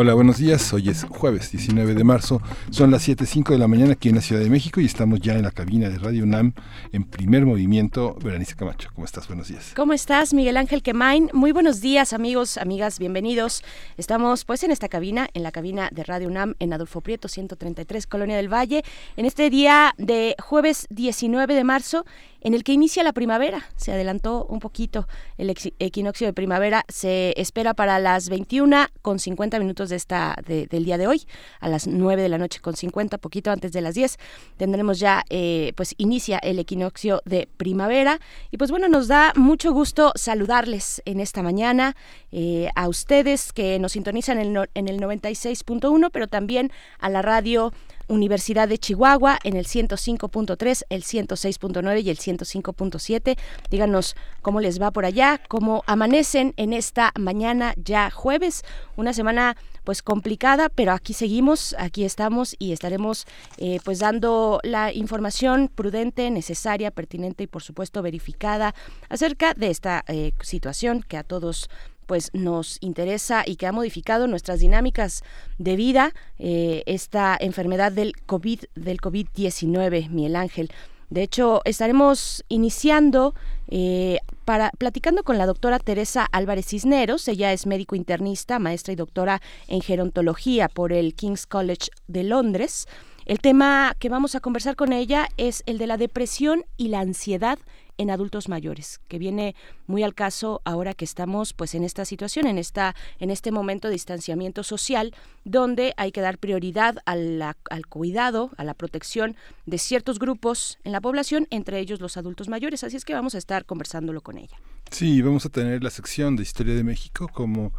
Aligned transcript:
Hola, 0.00 0.14
buenos 0.14 0.38
días. 0.38 0.72
Hoy 0.72 0.90
es 0.90 1.02
jueves 1.02 1.50
19 1.50 1.92
de 1.92 2.04
marzo. 2.04 2.40
Son 2.70 2.92
las 2.92 3.08
7.05 3.08 3.50
de 3.50 3.58
la 3.58 3.66
mañana 3.66 3.94
aquí 3.94 4.08
en 4.10 4.14
la 4.14 4.20
Ciudad 4.20 4.40
de 4.40 4.48
México 4.48 4.80
y 4.80 4.84
estamos 4.84 5.18
ya 5.18 5.34
en 5.34 5.42
la 5.42 5.50
cabina 5.50 5.88
de 5.88 5.98
Radio 5.98 6.22
UNAM 6.22 6.52
en 6.92 7.02
primer 7.02 7.44
movimiento. 7.44 8.16
Berenice 8.22 8.54
Camacho, 8.54 8.90
¿cómo 8.94 9.04
estás? 9.04 9.26
Buenos 9.26 9.48
días. 9.48 9.72
¿Cómo 9.74 9.92
estás, 9.92 10.32
Miguel 10.34 10.56
Ángel 10.56 10.84
Quemain? 10.84 11.30
Muy 11.32 11.50
buenos 11.50 11.80
días, 11.80 12.12
amigos, 12.12 12.58
amigas, 12.58 13.00
bienvenidos. 13.00 13.64
Estamos 13.96 14.44
pues 14.44 14.62
en 14.62 14.70
esta 14.70 14.88
cabina, 14.88 15.30
en 15.34 15.42
la 15.42 15.50
cabina 15.50 15.88
de 15.90 16.04
Radio 16.04 16.28
UNAM 16.28 16.54
en 16.60 16.72
Adolfo 16.72 17.00
Prieto 17.00 17.26
133, 17.26 18.06
Colonia 18.06 18.36
del 18.36 18.52
Valle, 18.52 18.84
en 19.16 19.26
este 19.26 19.50
día 19.50 19.94
de 19.98 20.36
jueves 20.38 20.86
19 20.90 21.56
de 21.56 21.64
marzo 21.64 22.06
en 22.40 22.54
el 22.54 22.64
que 22.64 22.72
inicia 22.72 23.02
la 23.02 23.12
primavera. 23.12 23.66
Se 23.76 23.92
adelantó 23.92 24.44
un 24.44 24.60
poquito 24.60 25.08
el 25.36 25.50
equinoccio 25.78 26.26
de 26.26 26.32
primavera. 26.32 26.84
Se 26.88 27.34
espera 27.36 27.74
para 27.74 27.98
las 27.98 28.28
21 28.28 28.86
con 29.02 29.18
50 29.18 29.58
minutos 29.58 29.90
de 29.90 29.96
esta, 29.96 30.36
del 30.46 30.84
día 30.84 30.98
de 30.98 31.06
hoy, 31.06 31.26
a 31.60 31.68
las 31.68 31.86
9 31.86 32.22
de 32.22 32.28
la 32.28 32.38
noche 32.38 32.60
con 32.60 32.76
50, 32.76 33.18
poquito 33.18 33.50
antes 33.50 33.72
de 33.72 33.80
las 33.80 33.94
10. 33.94 34.18
Tendremos 34.56 34.98
ya, 34.98 35.24
eh, 35.30 35.72
pues 35.76 35.94
inicia 35.98 36.38
el 36.38 36.58
equinoccio 36.58 37.22
de 37.24 37.48
primavera. 37.56 38.20
Y 38.50 38.56
pues 38.58 38.70
bueno, 38.70 38.88
nos 38.88 39.08
da 39.08 39.32
mucho 39.36 39.72
gusto 39.72 40.12
saludarles 40.14 41.02
en 41.04 41.20
esta 41.20 41.42
mañana 41.42 41.96
eh, 42.32 42.68
a 42.74 42.88
ustedes 42.88 43.52
que 43.52 43.78
nos 43.78 43.92
sintonizan 43.92 44.38
en 44.38 44.56
el, 44.56 44.70
en 44.74 44.88
el 44.88 45.00
96.1, 45.00 46.10
pero 46.12 46.28
también 46.28 46.70
a 46.98 47.08
la 47.08 47.22
radio 47.22 47.72
Universidad 48.08 48.68
de 48.68 48.78
Chihuahua 48.78 49.38
en 49.44 49.56
el 49.56 49.66
105.3, 49.66 50.82
el 50.88 51.02
106.9 51.02 52.02
y 52.02 52.10
el 52.10 52.18
105.7. 52.18 53.38
Díganos 53.70 54.16
cómo 54.42 54.60
les 54.60 54.80
va 54.80 54.90
por 54.90 55.04
allá, 55.04 55.40
cómo 55.48 55.84
amanecen 55.86 56.54
en 56.56 56.72
esta 56.72 57.12
mañana 57.18 57.74
ya 57.76 58.10
jueves, 58.10 58.64
una 58.96 59.12
semana 59.12 59.56
pues 59.84 60.02
complicada, 60.02 60.68
pero 60.68 60.92
aquí 60.92 61.14
seguimos, 61.14 61.74
aquí 61.78 62.04
estamos 62.04 62.56
y 62.58 62.72
estaremos 62.72 63.26
eh, 63.56 63.80
pues 63.84 64.00
dando 64.00 64.60
la 64.62 64.92
información 64.92 65.70
prudente, 65.74 66.30
necesaria, 66.30 66.90
pertinente 66.90 67.44
y 67.44 67.46
por 67.46 67.62
supuesto 67.62 68.02
verificada 68.02 68.74
acerca 69.08 69.54
de 69.54 69.70
esta 69.70 70.04
eh, 70.08 70.32
situación 70.42 71.02
que 71.02 71.16
a 71.16 71.22
todos 71.22 71.70
pues 72.08 72.30
nos 72.32 72.78
interesa 72.80 73.44
y 73.46 73.56
que 73.56 73.66
ha 73.66 73.72
modificado 73.72 74.26
nuestras 74.26 74.60
dinámicas 74.60 75.22
de 75.58 75.76
vida 75.76 76.14
eh, 76.38 76.82
esta 76.86 77.36
enfermedad 77.38 77.92
del 77.92 78.14
COVID 78.26 78.64
del 78.74 78.98
COVID-19, 78.98 80.08
Miguel 80.08 80.34
Ángel. 80.34 80.70
De 81.10 81.22
hecho, 81.22 81.60
estaremos 81.64 82.44
iniciando 82.48 83.34
eh, 83.68 84.18
para 84.44 84.70
platicando 84.78 85.22
con 85.22 85.36
la 85.36 85.46
doctora 85.46 85.78
Teresa 85.78 86.26
Álvarez 86.32 86.66
Cisneros. 86.66 87.28
Ella 87.28 87.52
es 87.52 87.66
médico 87.66 87.94
internista, 87.94 88.58
maestra 88.58 88.94
y 88.94 88.96
doctora 88.96 89.42
en 89.68 89.82
gerontología 89.82 90.68
por 90.68 90.92
el 90.92 91.14
King's 91.14 91.46
College 91.46 91.90
de 92.08 92.24
Londres. 92.24 92.86
El 93.26 93.40
tema 93.40 93.94
que 93.98 94.08
vamos 94.08 94.34
a 94.34 94.40
conversar 94.40 94.76
con 94.76 94.94
ella 94.94 95.28
es 95.36 95.62
el 95.66 95.76
de 95.76 95.86
la 95.86 95.98
depresión 95.98 96.64
y 96.78 96.88
la 96.88 97.00
ansiedad 97.00 97.58
en 97.98 98.10
adultos 98.10 98.48
mayores, 98.48 99.00
que 99.08 99.18
viene 99.18 99.54
muy 99.86 100.02
al 100.02 100.14
caso 100.14 100.62
ahora 100.64 100.94
que 100.94 101.04
estamos 101.04 101.52
pues 101.52 101.74
en 101.74 101.84
esta 101.84 102.04
situación, 102.04 102.46
en 102.46 102.58
esta 102.58 102.94
en 103.18 103.30
este 103.30 103.52
momento 103.52 103.88
de 103.88 103.94
distanciamiento 103.94 104.62
social 104.62 105.14
donde 105.44 105.92
hay 105.96 106.12
que 106.12 106.20
dar 106.20 106.38
prioridad 106.38 106.98
al 107.04 107.86
cuidado, 107.88 108.50
a 108.56 108.64
la 108.64 108.74
protección 108.74 109.36
de 109.66 109.78
ciertos 109.78 110.18
grupos 110.18 110.78
en 110.84 110.92
la 110.92 111.00
población, 111.00 111.46
entre 111.50 111.80
ellos 111.80 112.00
los 112.00 112.16
adultos 112.16 112.48
mayores, 112.48 112.84
así 112.84 112.96
es 112.96 113.04
que 113.04 113.14
vamos 113.14 113.34
a 113.34 113.38
estar 113.38 113.64
conversándolo 113.64 114.20
con 114.20 114.38
ella. 114.38 114.56
Sí, 114.90 115.20
vamos 115.20 115.44
a 115.44 115.50
tener 115.50 115.82
la 115.82 115.90
sección 115.90 116.36
de 116.36 116.42
Historia 116.44 116.74
de 116.74 116.84
México 116.84 117.28
como 117.28 117.72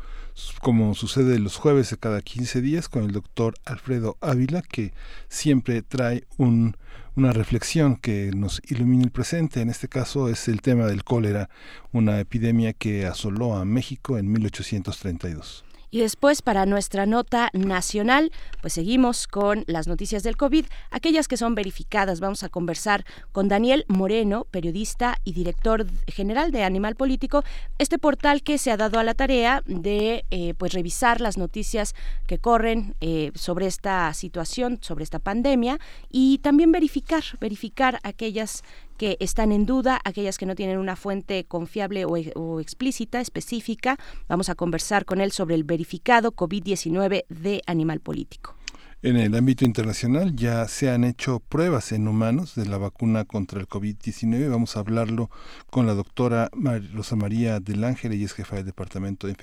como 0.62 0.96
sucede 0.96 1.40
los 1.40 1.58
jueves 1.58 1.90
de 1.90 1.98
cada 1.98 2.22
15 2.22 2.62
días 2.62 2.90
con 2.90 3.04
el 3.04 3.12
doctor 3.12 3.56
Alfredo 3.66 4.18
Ávila, 4.22 4.62
que 4.62 4.94
siempre 5.28 5.82
trae 5.82 6.26
un, 6.38 6.78
una 7.20 7.34
reflexión 7.34 7.98
que 7.98 8.32
nos 8.34 8.62
ilumina 8.70 9.04
el 9.04 9.12
presente. 9.12 9.60
En 9.60 9.70
este 9.70 9.90
caso 9.90 10.30
es 10.30 10.48
el 10.48 10.62
tema 10.62 10.86
del 10.86 11.04
cólera, 11.04 11.50
una 11.92 12.18
epidemia 12.22 12.72
que 12.72 13.06
asoló 13.06 13.58
a 13.58 13.66
México 13.66 14.18
en 14.18 14.32
1832. 14.32 15.66
Y 15.92 16.00
después, 16.00 16.42
para 16.42 16.66
nuestra 16.66 17.06
nota 17.06 17.50
nacional, 17.54 18.32
pues 18.62 18.74
seguimos 18.74 19.28
con 19.28 19.64
las 19.68 19.88
noticias 19.88 20.24
del 20.24 20.38
COVID, 20.38 20.66
aquellas 20.92 21.28
que 21.28 21.38
son 21.38 21.56
verificadas. 21.56 22.20
Vamos 22.20 22.44
a 22.44 22.50
conversar 22.50 23.06
con 23.32 23.48
Daniel 23.48 23.86
Moreno, 23.88 24.46
periodista 24.52 25.18
y 25.24 25.34
director 25.34 25.86
general 26.08 26.52
de 26.52 26.64
Animal 26.64 26.96
Político, 26.96 27.44
este 27.78 27.98
portal 27.98 28.44
que 28.44 28.58
se 28.58 28.72
ha 28.72 28.78
dado 28.78 29.00
a 29.00 29.04
la 29.04 29.14
tarea 29.14 29.64
de 29.66 30.26
eh, 30.32 30.54
pues 30.56 30.74
revisar 30.74 31.22
las 31.22 31.38
noticias 31.38 31.96
que 32.28 32.38
corren 32.38 32.96
eh, 33.02 33.32
sobre 33.36 33.66
esta 33.66 34.14
situación, 34.14 34.80
sobre 34.82 35.04
esta 35.04 35.20
pandemia 35.20 35.80
y 36.10 36.40
también 36.40 36.72
verificar, 36.72 37.24
verificar 37.40 38.00
aquellas 38.04 38.64
que 39.00 39.16
están 39.22 39.54
en 39.54 39.66
duda, 39.66 40.00
aquellas 40.04 40.38
que 40.38 40.46
no 40.46 40.56
tienen 40.56 40.78
una 40.78 40.98
fuente 40.98 41.46
confiable 41.46 42.04
o, 42.06 42.60
explícita, 42.60 43.22
específica. 43.22 43.98
Vamos 44.28 44.50
a 44.50 44.56
conversar 44.56 45.06
con 45.06 45.22
él 45.22 45.32
sobre 45.32 45.56
el 45.56 45.64
verificado 45.64 46.34
COVID-19 46.34 47.24
de 47.30 47.62
animal 47.66 48.02
político. 48.02 48.56
En 49.02 49.16
el 49.16 49.34
ámbito 49.36 49.64
internacional 49.64 50.36
ya 50.36 50.68
se 50.68 50.90
han 50.90 51.06
hecho 51.06 51.40
pruebas 51.40 51.94
en 51.94 52.10
humanos 52.10 52.56
de 52.56 52.66
la 52.66 52.78
vacuna 52.78 53.24
contra 53.24 53.62
el 53.62 53.70
COVID-19. 53.70 54.50
Vamos 54.50 54.76
a 54.76 54.82
hablarlo 54.82 55.30
con 55.70 55.88
la 55.88 55.94
doctora 55.94 56.50
Rosa 56.94 57.16
María 57.16 57.62
del 57.62 57.86
Ángel, 57.86 58.12
ella 58.12 58.26
es 58.26 58.34
jefa 58.34 58.58
del 58.58 58.66
Departamento 58.66 59.28
de 59.28 59.38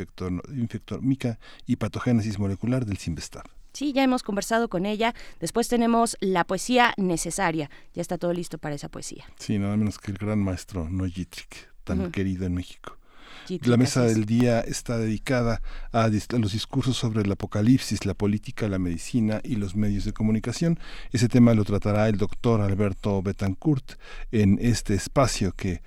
Infector, 0.55 1.03
Mica 1.03 1.39
y 1.67 1.77
Patogénesis 1.77 2.39
Molecular 2.39 2.85
del 2.85 2.99
CIMBESTAR. 2.99 3.56
Sí, 3.77 3.93
ya 3.93 4.03
hemos 4.03 4.23
conversado 4.23 4.69
con 4.69 4.87
ella. 4.87 5.15
Después 5.39 5.69
tenemos 5.69 6.17
la 6.21 6.45
poesía 6.45 6.95
necesaria. 6.97 7.69
Ya 7.93 8.01
está 8.01 8.17
todo 8.17 8.33
listo 8.33 8.57
para 8.57 8.75
esa 8.75 8.89
poesía. 8.89 9.27
Sí, 9.39 9.59
nada 9.59 9.77
menos 9.77 9.99
que 9.99 10.13
el 10.13 10.17
gran 10.17 10.39
maestro 10.39 10.89
Noyitric, 10.89 11.75
tan 11.85 12.11
querido 12.11 12.47
en 12.47 12.55
México. 12.55 12.97
La 13.65 13.77
mesa 13.77 14.01
del 14.05 14.25
día 14.25 14.61
está 14.61 14.97
dedicada 14.97 15.61
a, 15.93 16.09
los 16.09 16.53
discursos 16.53 16.97
sobre 16.97 17.21
el 17.21 17.31
apocalipsis, 17.31 18.07
la 18.07 18.15
política, 18.15 18.67
la 18.67 18.79
medicina 18.79 19.43
y 19.45 19.57
los 19.57 19.77
medios 19.77 20.07
de 20.07 20.15
comunicación. 20.15 20.79
Ese 21.13 21.29
tema 21.29 21.53
lo 21.53 21.67
tratará 21.67 22.09
el 22.09 22.17
doctor 22.17 22.63
Alberto 22.63 23.21
Betancourt 23.21 24.01
en 24.33 24.59
este 24.59 24.95
espacio 24.95 25.53
que 25.53 25.83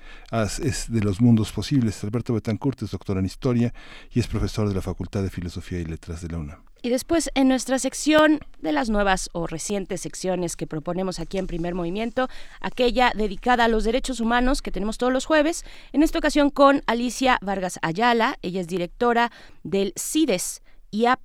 es 0.62 0.92
de 0.92 1.02
los 1.02 1.22
mundos 1.22 1.52
posibles. 1.52 2.04
Alberto 2.04 2.36
Betancourt 2.36 2.84
es 2.84 2.92
doctor 2.92 3.18
en 3.18 3.26
historia 3.26 3.74
y 4.12 4.20
es 4.20 4.28
profesor 4.28 4.70
de 4.70 4.76
la 4.76 4.82
Facultad 4.82 5.24
de 5.24 5.32
Filosofía 5.32 5.80
y 5.80 5.86
Letras 5.86 6.22
de 6.22 6.28
la 6.28 6.38
UNAM. 6.38 6.69
Y 6.82 6.90
después 6.90 7.30
en 7.36 7.50
nuestra 7.50 7.78
sección 7.78 8.40
de 8.60 8.72
las 8.72 8.90
nuevas 8.90 9.30
o 9.34 9.48
recientes 9.48 10.02
secciones 10.02 10.56
que 10.56 10.66
proponemos 10.66 11.20
aquí 11.20 11.38
en 11.38 11.48
Primer 11.48 11.76
Movimiento, 11.76 12.30
aquella 12.62 13.12
dedicada 13.14 13.66
a 13.66 13.68
los 13.68 13.84
derechos 13.84 14.22
humanos 14.22 14.62
que 14.62 14.72
tenemos 14.72 14.98
todos 14.98 15.12
los 15.12 15.26
jueves, 15.26 15.66
en 15.92 16.04
esta 16.04 16.20
ocasión 16.20 16.50
con 16.50 16.82
Alicia 16.88 17.38
Vargas 17.42 17.80
Ayala, 17.82 18.38
ella 18.42 18.62
es 18.62 18.68
directora 18.68 19.30
del 19.64 19.94
CIDES 19.98 20.62
IAP 20.92 21.20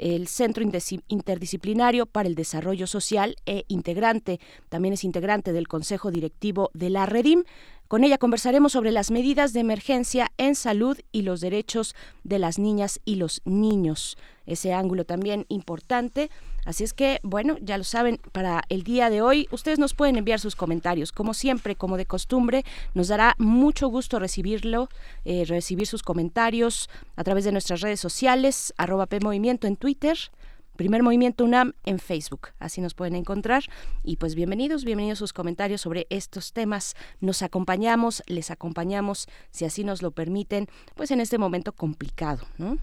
el 0.00 0.28
Centro 0.28 0.64
Interdisciplinario 1.08 2.06
para 2.06 2.26
el 2.26 2.34
Desarrollo 2.34 2.86
Social 2.86 3.36
e 3.44 3.64
integrante, 3.68 4.40
también 4.68 4.94
es 4.94 5.04
integrante 5.04 5.52
del 5.52 5.68
Consejo 5.68 6.10
Directivo 6.10 6.70
de 6.72 6.90
la 6.90 7.04
Redim. 7.06 7.44
Con 7.90 8.04
ella 8.04 8.18
conversaremos 8.18 8.70
sobre 8.70 8.92
las 8.92 9.10
medidas 9.10 9.52
de 9.52 9.58
emergencia 9.58 10.30
en 10.38 10.54
salud 10.54 10.96
y 11.10 11.22
los 11.22 11.40
derechos 11.40 11.96
de 12.22 12.38
las 12.38 12.56
niñas 12.56 13.00
y 13.04 13.16
los 13.16 13.42
niños. 13.44 14.16
Ese 14.46 14.72
ángulo 14.72 15.04
también 15.04 15.44
importante. 15.48 16.30
Así 16.64 16.84
es 16.84 16.92
que, 16.92 17.18
bueno, 17.24 17.56
ya 17.60 17.76
lo 17.76 17.82
saben, 17.82 18.20
para 18.30 18.62
el 18.68 18.84
día 18.84 19.10
de 19.10 19.22
hoy 19.22 19.48
ustedes 19.50 19.80
nos 19.80 19.94
pueden 19.94 20.14
enviar 20.14 20.38
sus 20.38 20.54
comentarios. 20.54 21.10
Como 21.10 21.34
siempre, 21.34 21.74
como 21.74 21.96
de 21.96 22.06
costumbre, 22.06 22.64
nos 22.94 23.08
dará 23.08 23.34
mucho 23.38 23.88
gusto 23.88 24.20
recibirlo, 24.20 24.88
eh, 25.24 25.44
recibir 25.44 25.88
sus 25.88 26.04
comentarios 26.04 26.88
a 27.16 27.24
través 27.24 27.42
de 27.42 27.50
nuestras 27.50 27.80
redes 27.80 27.98
sociales, 27.98 28.72
arroba 28.76 29.06
PMovimiento 29.06 29.66
en 29.66 29.74
Twitter, 29.74 30.16
Primer 30.80 31.02
Movimiento 31.02 31.44
UNAM 31.44 31.74
en 31.84 31.98
Facebook. 31.98 32.52
Así 32.58 32.80
nos 32.80 32.94
pueden 32.94 33.14
encontrar. 33.14 33.64
Y 34.02 34.16
pues 34.16 34.34
bienvenidos, 34.34 34.86
bienvenidos 34.86 35.18
sus 35.18 35.34
comentarios 35.34 35.82
sobre 35.82 36.06
estos 36.08 36.54
temas. 36.54 36.96
Nos 37.20 37.42
acompañamos, 37.42 38.22
les 38.26 38.50
acompañamos, 38.50 39.28
si 39.50 39.66
así 39.66 39.84
nos 39.84 40.00
lo 40.00 40.12
permiten, 40.12 40.68
pues 40.94 41.10
en 41.10 41.20
este 41.20 41.36
momento 41.36 41.72
complicado, 41.72 42.46
¿no? 42.56 42.78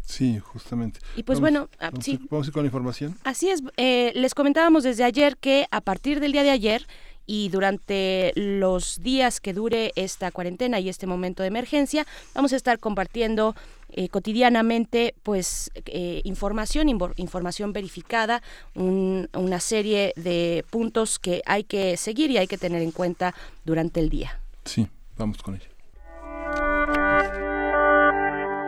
Sí, 0.00 0.38
justamente. 0.38 1.00
Y 1.14 1.24
pues 1.24 1.40
bueno, 1.40 1.68
ah, 1.78 1.90
vamos, 1.90 2.06
sí. 2.06 2.18
Vamos 2.30 2.46
a 2.46 2.48
ir 2.48 2.54
con 2.54 2.62
la 2.62 2.68
información. 2.68 3.18
Así 3.22 3.50
es, 3.50 3.62
eh, 3.76 4.12
les 4.14 4.34
comentábamos 4.34 4.82
desde 4.82 5.04
ayer 5.04 5.36
que 5.36 5.66
a 5.70 5.82
partir 5.82 6.20
del 6.20 6.32
día 6.32 6.44
de 6.44 6.50
ayer 6.52 6.86
y 7.26 7.48
durante 7.48 8.32
los 8.34 9.02
días 9.02 9.40
que 9.40 9.52
dure 9.52 9.92
esta 9.96 10.30
cuarentena 10.30 10.80
y 10.80 10.88
este 10.88 11.06
momento 11.06 11.42
de 11.42 11.48
emergencia 11.48 12.06
vamos 12.34 12.52
a 12.52 12.56
estar 12.56 12.78
compartiendo 12.78 13.54
eh, 13.90 14.08
cotidianamente 14.08 15.14
pues 15.22 15.70
eh, 15.86 16.20
información 16.24 16.88
información 16.88 17.72
verificada 17.72 18.42
una 18.74 19.60
serie 19.60 20.12
de 20.16 20.64
puntos 20.70 21.18
que 21.18 21.42
hay 21.46 21.64
que 21.64 21.96
seguir 21.96 22.30
y 22.30 22.38
hay 22.38 22.46
que 22.46 22.58
tener 22.58 22.82
en 22.82 22.90
cuenta 22.90 23.34
durante 23.64 24.00
el 24.00 24.08
día. 24.08 24.40
Sí 24.64 24.88
vamos 25.16 25.42
con 25.42 25.56
ello. 25.56 25.68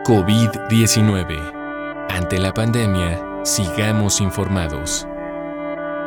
COVID-19 0.05 2.07
ante 2.09 2.37
la 2.37 2.53
pandemia 2.53 3.43
sigamos 3.43 4.21
informados. 4.21 5.07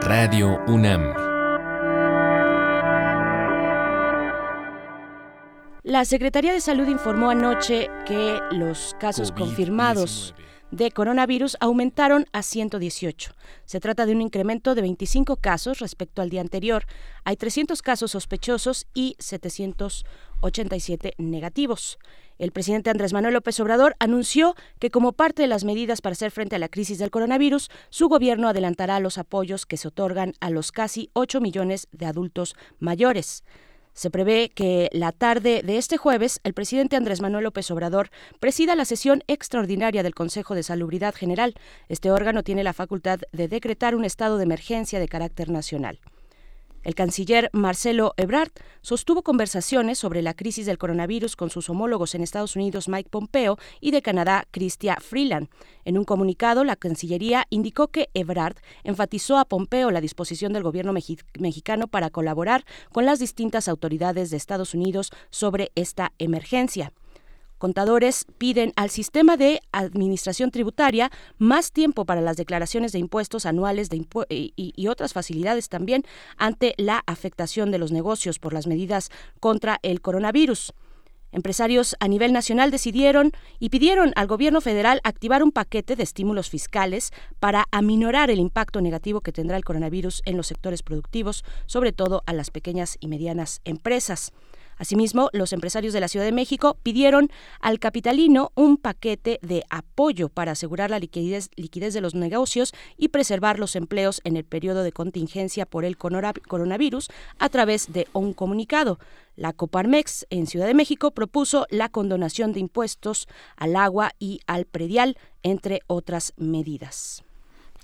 Radio 0.01 0.61
UNAM 0.69 1.38
La 5.89 6.05
Secretaría 6.05 6.53
de 6.53 6.61
Salud 6.61 6.87
informó 6.87 7.31
anoche 7.31 7.89
que 8.05 8.39
los 8.51 8.95
casos 9.01 9.33
confirmados 9.33 10.35
de 10.71 10.91
coronavirus 10.91 11.57
aumentaron 11.61 12.27
a 12.35 12.43
118. 12.43 13.33
Se 13.65 13.81
trata 13.81 14.05
de 14.05 14.13
un 14.13 14.21
incremento 14.21 14.75
de 14.75 14.83
25 14.83 15.37
casos 15.37 15.79
respecto 15.79 16.21
al 16.21 16.29
día 16.29 16.43
anterior. 16.43 16.85
Hay 17.25 17.39
300 17.39 17.81
casos 17.81 18.11
sospechosos 18.11 18.87
y 18.93 19.17
787 19.19 21.15
negativos. 21.17 21.99
El 22.37 22.53
presidente 22.53 22.91
Andrés 22.91 23.15
Manuel 23.15 23.33
López 23.33 23.59
Obrador 23.59 23.97
anunció 23.99 24.57
que 24.79 24.91
como 24.91 25.13
parte 25.13 25.41
de 25.41 25.49
las 25.49 25.65
medidas 25.65 26.03
para 26.03 26.13
hacer 26.13 26.33
frente 26.33 26.57
a 26.57 26.59
la 26.59 26.69
crisis 26.69 26.99
del 26.99 27.11
coronavirus, 27.11 27.71
su 27.89 28.11
gobierno 28.11 28.51
adelantará 28.51 29.01
los 29.01 29.17
apoyos 29.17 29.65
que 29.65 29.79
se 29.79 29.89
otorgan 29.89 30.35
a 30.41 30.51
los 30.51 30.71
casi 30.71 31.09
8 31.15 31.41
millones 31.41 31.89
de 31.93 32.05
adultos 32.05 32.57
mayores. 32.79 33.43
Se 33.99 34.11
prevé 34.11 34.51
que 34.51 34.89
la 34.93 35.11
tarde 35.11 35.63
de 35.65 35.77
este 35.77 35.97
jueves 35.97 36.39
el 36.45 36.55
presidente 36.55 36.95
Andrés 36.95 37.21
Manuel 37.21 37.43
López 37.43 37.69
Obrador 37.73 38.11
presida 38.39 38.77
la 38.77 38.85
sesión 38.85 39.25
extraordinaria 39.27 40.05
del 40.05 40.15
Consejo 40.15 40.55
de 40.55 40.63
Salubridad 40.63 41.17
General. 41.17 41.57
Este 41.89 42.13
órgano 42.13 42.45
tiene 42.45 42.63
la 42.63 42.75
facultad 42.75 43.19
de 43.33 43.49
decretar 43.49 43.97
un 43.97 44.05
estado 44.05 44.37
de 44.37 44.45
emergencia 44.45 45.01
de 45.01 45.09
carácter 45.09 45.51
nacional. 45.51 45.99
El 46.85 46.95
canciller 46.95 47.51
Marcelo 47.53 48.15
Ebrard 48.17 48.51
sostuvo 48.83 49.23
conversaciones 49.23 49.99
sobre 49.99 50.23
la 50.23 50.35
crisis 50.35 50.65
del 50.65 50.79
coronavirus 50.79 51.37
con 51.37 51.51
sus 51.51 51.69
homólogos 51.69 52.15
en 52.15 52.23
Estados 52.23 52.57
Unidos 52.57 52.89
Mike 52.89 53.11
Pompeo 53.11 53.59
y 53.81 53.91
de 53.91 54.01
Canadá 54.01 54.47
Chrystia 54.51 54.97
Freeland. 55.01 55.49
En 55.85 55.99
un 55.99 56.05
comunicado, 56.05 56.65
la 56.65 56.77
Cancillería 56.77 57.47
indicó 57.51 57.89
que 57.89 58.11
Ebrard 58.15 58.57
enfatizó 58.85 59.39
a 59.39 59.45
Pompeo 59.45 59.91
la 59.91 60.01
disposición 60.01 60.53
del 60.53 60.63
gobierno 60.63 60.95
mexicano 61.39 61.89
para 61.89 62.11
colaborar 62.11 62.65
con 62.93 63.05
las 63.05 63.19
distintas 63.19 63.69
autoridades 63.69 64.31
de 64.31 64.37
Estados 64.37 64.73
Unidos 64.73 65.11
sobre 65.31 65.73
esta 65.75 66.13
emergencia. 66.19 66.93
Contadores 67.59 68.25
piden 68.39 68.73
al 68.77 68.89
sistema 68.89 69.37
de 69.37 69.61
administración 69.73 70.53
tributaria 70.53 71.11
más 71.39 71.73
tiempo 71.73 72.05
para 72.05 72.21
las 72.21 72.37
declaraciones 72.37 72.93
de 72.93 73.01
impuestos 73.01 73.47
anuales 73.47 73.89
y, 74.29 74.53
y, 74.57 74.87
otras 74.87 75.13
facilidades 75.13 75.69
también 75.69 76.05
ante 76.37 76.75
la 76.77 77.03
afectación 77.07 77.73
de 77.73 77.79
los 77.79 77.91
negocios 77.91 78.39
por 78.39 78.53
las 78.53 78.69
medidas 78.69 79.11
contra 79.41 79.81
el 79.83 80.01
coronavirus. 80.01 80.73
Empresarios 81.31 81.95
a 82.01 82.09
nivel 82.09 82.33
nacional 82.33 82.71
decidieron 82.71 83.33
y 83.59 83.69
pidieron 83.69 84.13
al 84.17 84.29
gobierno 84.29 84.61
federal 84.61 85.01
activar 85.05 85.43
un 85.43 85.53
paquete 85.53 85.95
de 85.95 86.03
estímulos 86.03 86.49
fiscales 86.49 87.11
para 87.39 87.67
aminorar 87.71 88.31
el 88.31 88.39
impacto 88.39 88.81
negativo 88.81 89.21
que 89.21 89.33
tendrá 89.33 89.57
el 89.57 89.65
coronavirus 89.65 90.23
en 90.25 90.39
los 90.39 90.47
sectores 90.47 90.83
productivos, 90.83 91.45
sobre 91.67 91.93
todo 91.93 92.23
a 92.25 92.33
las 92.33 92.51
pequeñas 92.51 92.97
y 93.01 93.09
medianas 93.09 93.61
empresas. 93.65 94.33
Asimismo, 94.79 95.29
los 95.33 95.53
empresarios 95.53 95.93
de 95.93 96.01
la 96.01 96.09
Ciudad 96.09 96.25
de 96.25 96.33
México 96.33 96.79
pidieron 96.83 97.31
al 97.61 97.79
capitalino 97.79 98.53
un 98.55 98.77
paquete 98.77 99.39
de 99.43 99.65
apoyo 99.71 100.29
para 100.29 100.53
asegurar 100.53 100.91
la 100.91 100.99
liquidez, 100.99 101.51
de 101.57 102.01
los 102.01 102.15
negocios 102.15 102.73
y 102.97 103.09
preservar 103.09 103.59
los 103.59 103.77
empleos 103.77 104.21
en 104.25 104.37
el 104.37 104.45
periodo 104.45 104.83
de 104.83 104.93
contingencia 104.93 105.67
por 105.67 105.85
el 105.85 105.97
coronavirus 105.97 107.09
a 107.39 107.49
través 107.49 107.93
de 107.93 108.09
un 108.13 108.33
comunicado. 108.33 108.99
La 109.37 109.53
Coparmex 109.53 110.27
en 110.31 110.47
Ciudad 110.47 110.67
de 110.67 110.75
México 110.75 111.13
propuso 111.13 111.67
la 111.71 111.89
condonación 111.89 112.53
de 112.53 112.61
impuestos 112.61 113.29
al 113.57 113.77
agua 113.77 114.13
y 114.19 114.41
al 114.47 114.65
predial, 114.65 115.17
entre 115.43 115.83
otras 115.87 116.33
medidas. 116.37 117.23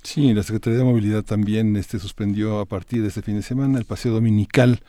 Sí, 0.05 0.35
la 0.35 0.43
Secretaría 0.43 0.79
de 0.79 0.85
Movilidad 0.85 1.25
también 1.25 1.77
este, 1.77 1.99
suspendió 1.99 2.61
a 2.61 2.67
partir 2.67 3.01
de 3.01 3.09
este 3.09 3.23
fin 3.23 3.37
de 3.37 3.43
semana 3.43 3.79
el 3.79 3.87
paseo 3.87 4.13
dominical 4.13 4.81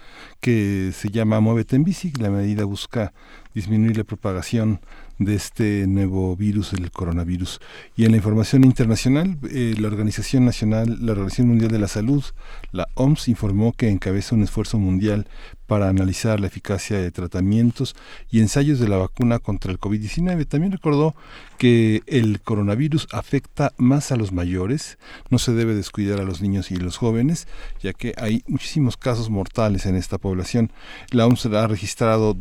que 0.41 0.91
se 0.93 1.09
llama 1.09 1.39
Muévete 1.39 1.77
en 1.77 1.85
Bici. 1.85 2.11
La 2.19 2.29
medida 2.29 2.65
busca 2.65 3.13
disminuir 3.55 3.97
la 3.97 4.03
propagación 4.03 4.81
de 5.17 5.35
este 5.35 5.87
nuevo 5.87 6.35
virus, 6.35 6.73
el 6.73 6.91
coronavirus. 6.91 7.61
Y 7.95 8.05
en 8.05 8.11
la 8.11 8.17
información 8.17 8.65
internacional, 8.65 9.37
eh, 9.49 9.73
la 9.79 9.87
Organización 9.87 10.45
Nacional, 10.45 10.97
la 11.01 11.13
Organización 11.13 11.47
Mundial 11.47 11.71
de 11.71 11.79
la 11.79 11.87
Salud, 11.87 12.23
la 12.71 12.87
OMS, 12.95 13.29
informó 13.29 13.71
que 13.71 13.89
encabeza 13.89 14.35
un 14.35 14.43
esfuerzo 14.43 14.77
mundial 14.77 15.27
para 15.67 15.89
analizar 15.89 16.39
la 16.39 16.47
eficacia 16.47 16.99
de 16.99 17.11
tratamientos 17.11 17.95
y 18.29 18.39
ensayos 18.39 18.79
de 18.79 18.87
la 18.87 18.97
vacuna 18.97 19.39
contra 19.39 19.71
el 19.71 19.79
COVID-19. 19.79 20.45
También 20.47 20.71
recordó 20.71 21.15
que 21.57 22.03
el 22.05 22.41
coronavirus 22.41 23.07
afecta 23.11 23.73
más 23.77 24.11
a 24.11 24.15
los 24.15 24.31
mayores, 24.31 24.99
no 25.29 25.39
se 25.39 25.53
debe 25.53 25.73
descuidar 25.73 26.19
a 26.19 26.23
los 26.23 26.41
niños 26.41 26.69
y 26.69 26.75
los 26.75 26.97
jóvenes, 26.97 27.47
ya 27.81 27.93
que 27.93 28.13
hay 28.17 28.43
muchísimos 28.47 28.97
casos 28.97 29.29
mortales 29.29 29.85
en 29.85 29.95
esta 29.95 30.17
población. 30.17 30.71
La 31.11 31.25
OMS 31.25 31.45
ha 31.47 31.67
registrado 31.67 32.33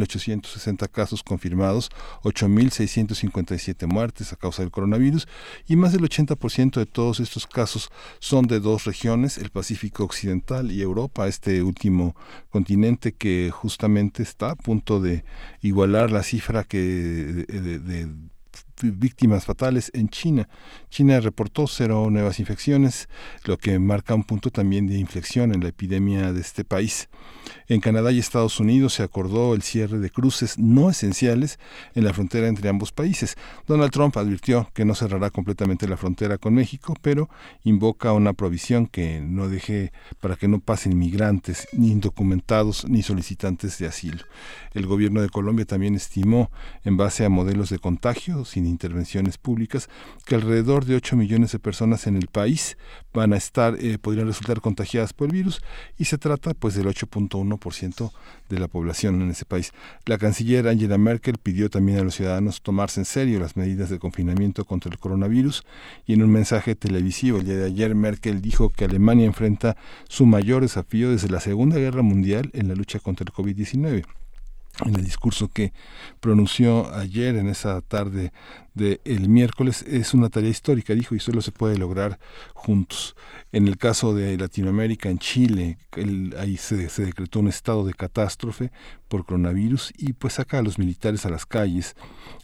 207.860 0.00 0.88
casos 0.90 1.22
confirmados, 1.22 1.90
8.657 2.22 3.86
muertes 3.86 4.32
a 4.32 4.36
causa 4.36 4.62
del 4.62 4.70
coronavirus 4.70 5.26
y 5.66 5.76
más 5.76 5.92
del 5.92 6.02
80% 6.02 6.76
de 6.76 6.86
todos 6.86 7.20
estos 7.20 7.46
casos 7.46 7.90
son 8.18 8.46
de 8.46 8.60
dos 8.60 8.84
regiones, 8.84 9.38
el 9.38 9.50
Pacífico 9.50 10.04
Occidental 10.04 10.70
y 10.72 10.82
Europa, 10.82 11.28
este 11.28 11.62
último 11.62 12.16
continente 12.50 13.12
que 13.12 13.50
justamente 13.52 14.22
está 14.22 14.50
a 14.50 14.56
punto 14.56 15.00
de 15.00 15.24
igualar 15.62 16.10
la 16.10 16.22
cifra 16.22 16.64
que 16.64 16.78
de, 16.78 18.08
víctimas 18.82 19.44
fatales 19.44 19.90
en 19.94 20.08
China. 20.08 20.48
China 20.88 21.20
reportó 21.20 21.66
cero 21.66 22.08
nuevas 22.10 22.40
infecciones, 22.40 23.08
lo 23.44 23.58
que 23.58 23.78
marca 23.78 24.14
un 24.14 24.24
punto 24.24 24.50
también 24.50 24.86
de 24.86 24.98
inflexión 24.98 25.52
en 25.54 25.60
la 25.60 25.68
epidemia 25.68 26.32
de 26.32 26.40
este 26.40 26.64
país. 26.64 27.08
En 27.68 27.80
Canadá 27.80 28.12
y 28.12 28.18
Estados 28.18 28.60
Unidos 28.60 28.94
se 28.94 29.02
acordó 29.02 29.54
el 29.54 29.62
cierre 29.62 29.98
de 29.98 30.10
cruces 30.10 30.58
no 30.58 30.90
esenciales 30.90 31.58
en 31.94 32.04
la 32.04 32.12
frontera 32.12 32.48
entre 32.48 32.68
ambos 32.68 32.92
países. 32.92 33.36
Donald 33.66 33.92
Trump 33.92 34.16
advirtió 34.16 34.68
que 34.74 34.84
no 34.84 34.94
cerrará 34.94 35.30
completamente 35.30 35.88
la 35.88 35.96
frontera 35.96 36.38
con 36.38 36.54
México, 36.54 36.94
pero 37.00 37.28
invoca 37.64 38.12
una 38.12 38.32
provisión 38.32 38.86
que 38.86 39.20
no 39.20 39.48
deje 39.48 39.92
para 40.20 40.36
que 40.36 40.48
no 40.48 40.60
pasen 40.60 40.98
migrantes, 40.98 41.68
ni 41.72 41.90
indocumentados, 41.90 42.88
ni 42.88 43.02
solicitantes 43.02 43.78
de 43.78 43.86
asilo. 43.86 44.24
El 44.74 44.86
gobierno 44.86 45.22
de 45.22 45.28
Colombia 45.28 45.64
también 45.64 45.94
estimó, 45.94 46.50
en 46.84 46.96
base 46.96 47.24
a 47.24 47.28
modelos 47.28 47.70
de 47.70 47.78
contagio 47.78 48.44
sin 48.44 48.66
intervenciones 48.66 49.38
públicas, 49.38 49.88
que 50.24 50.34
alrededor 50.34 50.84
de 50.84 50.96
8 50.96 51.16
millones 51.16 51.52
de 51.52 51.58
personas 51.58 52.06
en 52.06 52.16
el 52.16 52.28
país 52.28 52.76
van 53.12 53.32
a 53.32 53.36
estar, 53.36 53.76
eh, 53.80 53.98
podrían 53.98 54.26
resultar 54.26 54.60
contagiadas 54.60 55.12
por 55.12 55.28
el 55.28 55.32
virus, 55.32 55.62
y 55.98 56.04
se 56.04 56.18
trata 56.18 56.54
pues 56.54 56.74
del 56.74 56.86
8.1% 56.86 57.39
de 58.48 58.58
la 58.58 58.68
población 58.68 59.22
en 59.22 59.30
ese 59.30 59.44
país. 59.44 59.72
La 60.06 60.18
canciller 60.18 60.68
Angela 60.68 60.98
Merkel 60.98 61.38
pidió 61.38 61.70
también 61.70 61.98
a 61.98 62.02
los 62.02 62.14
ciudadanos 62.14 62.62
tomarse 62.62 63.00
en 63.00 63.04
serio 63.04 63.40
las 63.40 63.56
medidas 63.56 63.90
de 63.90 63.98
confinamiento 63.98 64.64
contra 64.64 64.90
el 64.90 64.98
coronavirus 64.98 65.64
y 66.06 66.14
en 66.14 66.22
un 66.22 66.30
mensaje 66.30 66.74
televisivo 66.74 67.38
el 67.38 67.46
día 67.46 67.56
de 67.56 67.66
ayer 67.66 67.94
Merkel 67.94 68.42
dijo 68.42 68.70
que 68.70 68.84
Alemania 68.84 69.26
enfrenta 69.26 69.76
su 70.08 70.26
mayor 70.26 70.62
desafío 70.62 71.10
desde 71.10 71.28
la 71.28 71.40
Segunda 71.40 71.78
Guerra 71.78 72.02
Mundial 72.02 72.50
en 72.52 72.68
la 72.68 72.74
lucha 72.74 72.98
contra 72.98 73.24
el 73.24 73.32
COVID-19 73.32 74.04
en 74.86 74.94
el 74.94 75.04
discurso 75.04 75.48
que 75.48 75.72
pronunció 76.20 76.92
ayer 76.94 77.36
en 77.36 77.48
esa 77.48 77.80
tarde 77.82 78.32
del 78.74 79.00
el 79.04 79.28
miércoles 79.28 79.82
es 79.82 80.14
una 80.14 80.28
tarea 80.28 80.50
histórica, 80.50 80.94
dijo, 80.94 81.14
y 81.14 81.20
solo 81.20 81.42
se 81.42 81.52
puede 81.52 81.76
lograr 81.78 82.18
juntos. 82.54 83.16
En 83.52 83.66
el 83.66 83.78
caso 83.78 84.14
de 84.14 84.36
Latinoamérica, 84.36 85.08
en 85.08 85.18
Chile, 85.18 85.78
ahí 86.38 86.56
se, 86.56 86.88
se, 86.88 87.04
decretó 87.04 87.40
un 87.40 87.48
estado 87.48 87.84
de 87.84 87.94
catástrofe 87.94 88.70
por 89.08 89.26
coronavirus 89.26 89.92
y 89.98 90.12
pues 90.12 90.34
saca 90.34 90.58
a 90.58 90.62
los 90.62 90.78
militares 90.78 91.26
a 91.26 91.30
las 91.30 91.46
calles. 91.46 91.96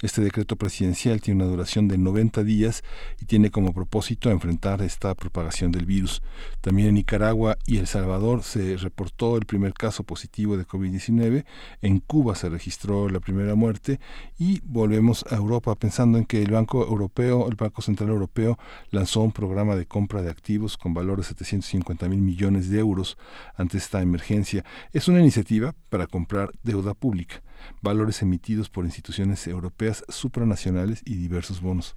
Este 0.02 0.20
decreto 0.20 0.56
presidencial 0.56 1.20
tiene 1.20 1.42
una 1.42 1.50
duración 1.50 1.86
de 1.86 1.96
90 1.96 2.42
días 2.42 2.82
y 3.20 3.26
tiene 3.26 3.50
como 3.50 3.72
propósito 3.72 4.30
enfrentar 4.30 4.82
esta 4.82 5.14
propagación 5.14 5.70
del 5.70 5.86
virus. 5.86 6.22
También 6.60 6.88
en 6.88 6.94
Nicaragua 6.94 7.56
y 7.66 7.78
El 7.78 7.86
Salvador 7.86 8.42
se 8.42 8.76
reportó 8.76 9.36
el 9.36 9.46
primer 9.46 9.74
caso 9.74 10.02
positivo 10.02 10.56
de 10.56 10.66
COVID-19. 10.66 11.44
En 11.82 12.00
Cuba 12.00 12.34
se 12.34 12.48
registró 12.48 13.08
la 13.08 13.20
primera 13.20 13.54
muerte 13.54 14.00
y 14.38 14.60
volvemos 14.64 15.24
a 15.30 15.36
Europa 15.36 15.74
pensando 15.76 16.15
en 16.16 16.24
que 16.24 16.42
el 16.42 16.50
Banco 16.50 16.86
Europeo, 16.86 17.48
el 17.48 17.56
Banco 17.56 17.82
Central 17.82 18.10
Europeo 18.10 18.58
lanzó 18.90 19.20
un 19.20 19.32
programa 19.32 19.76
de 19.76 19.86
compra 19.86 20.22
de 20.22 20.30
activos 20.30 20.76
con 20.76 20.94
valor 20.94 21.18
de 21.18 21.24
750 21.24 22.08
mil 22.08 22.20
millones 22.20 22.70
de 22.70 22.78
euros 22.78 23.16
ante 23.56 23.78
esta 23.78 24.02
emergencia. 24.02 24.64
Es 24.92 25.08
una 25.08 25.20
iniciativa 25.20 25.74
para 25.88 26.06
comprar 26.06 26.50
deuda 26.62 26.94
pública, 26.94 27.42
valores 27.82 28.22
emitidos 28.22 28.68
por 28.68 28.84
instituciones 28.84 29.46
europeas 29.46 30.04
supranacionales 30.08 31.02
y 31.04 31.16
diversos 31.16 31.60
bonos. 31.60 31.96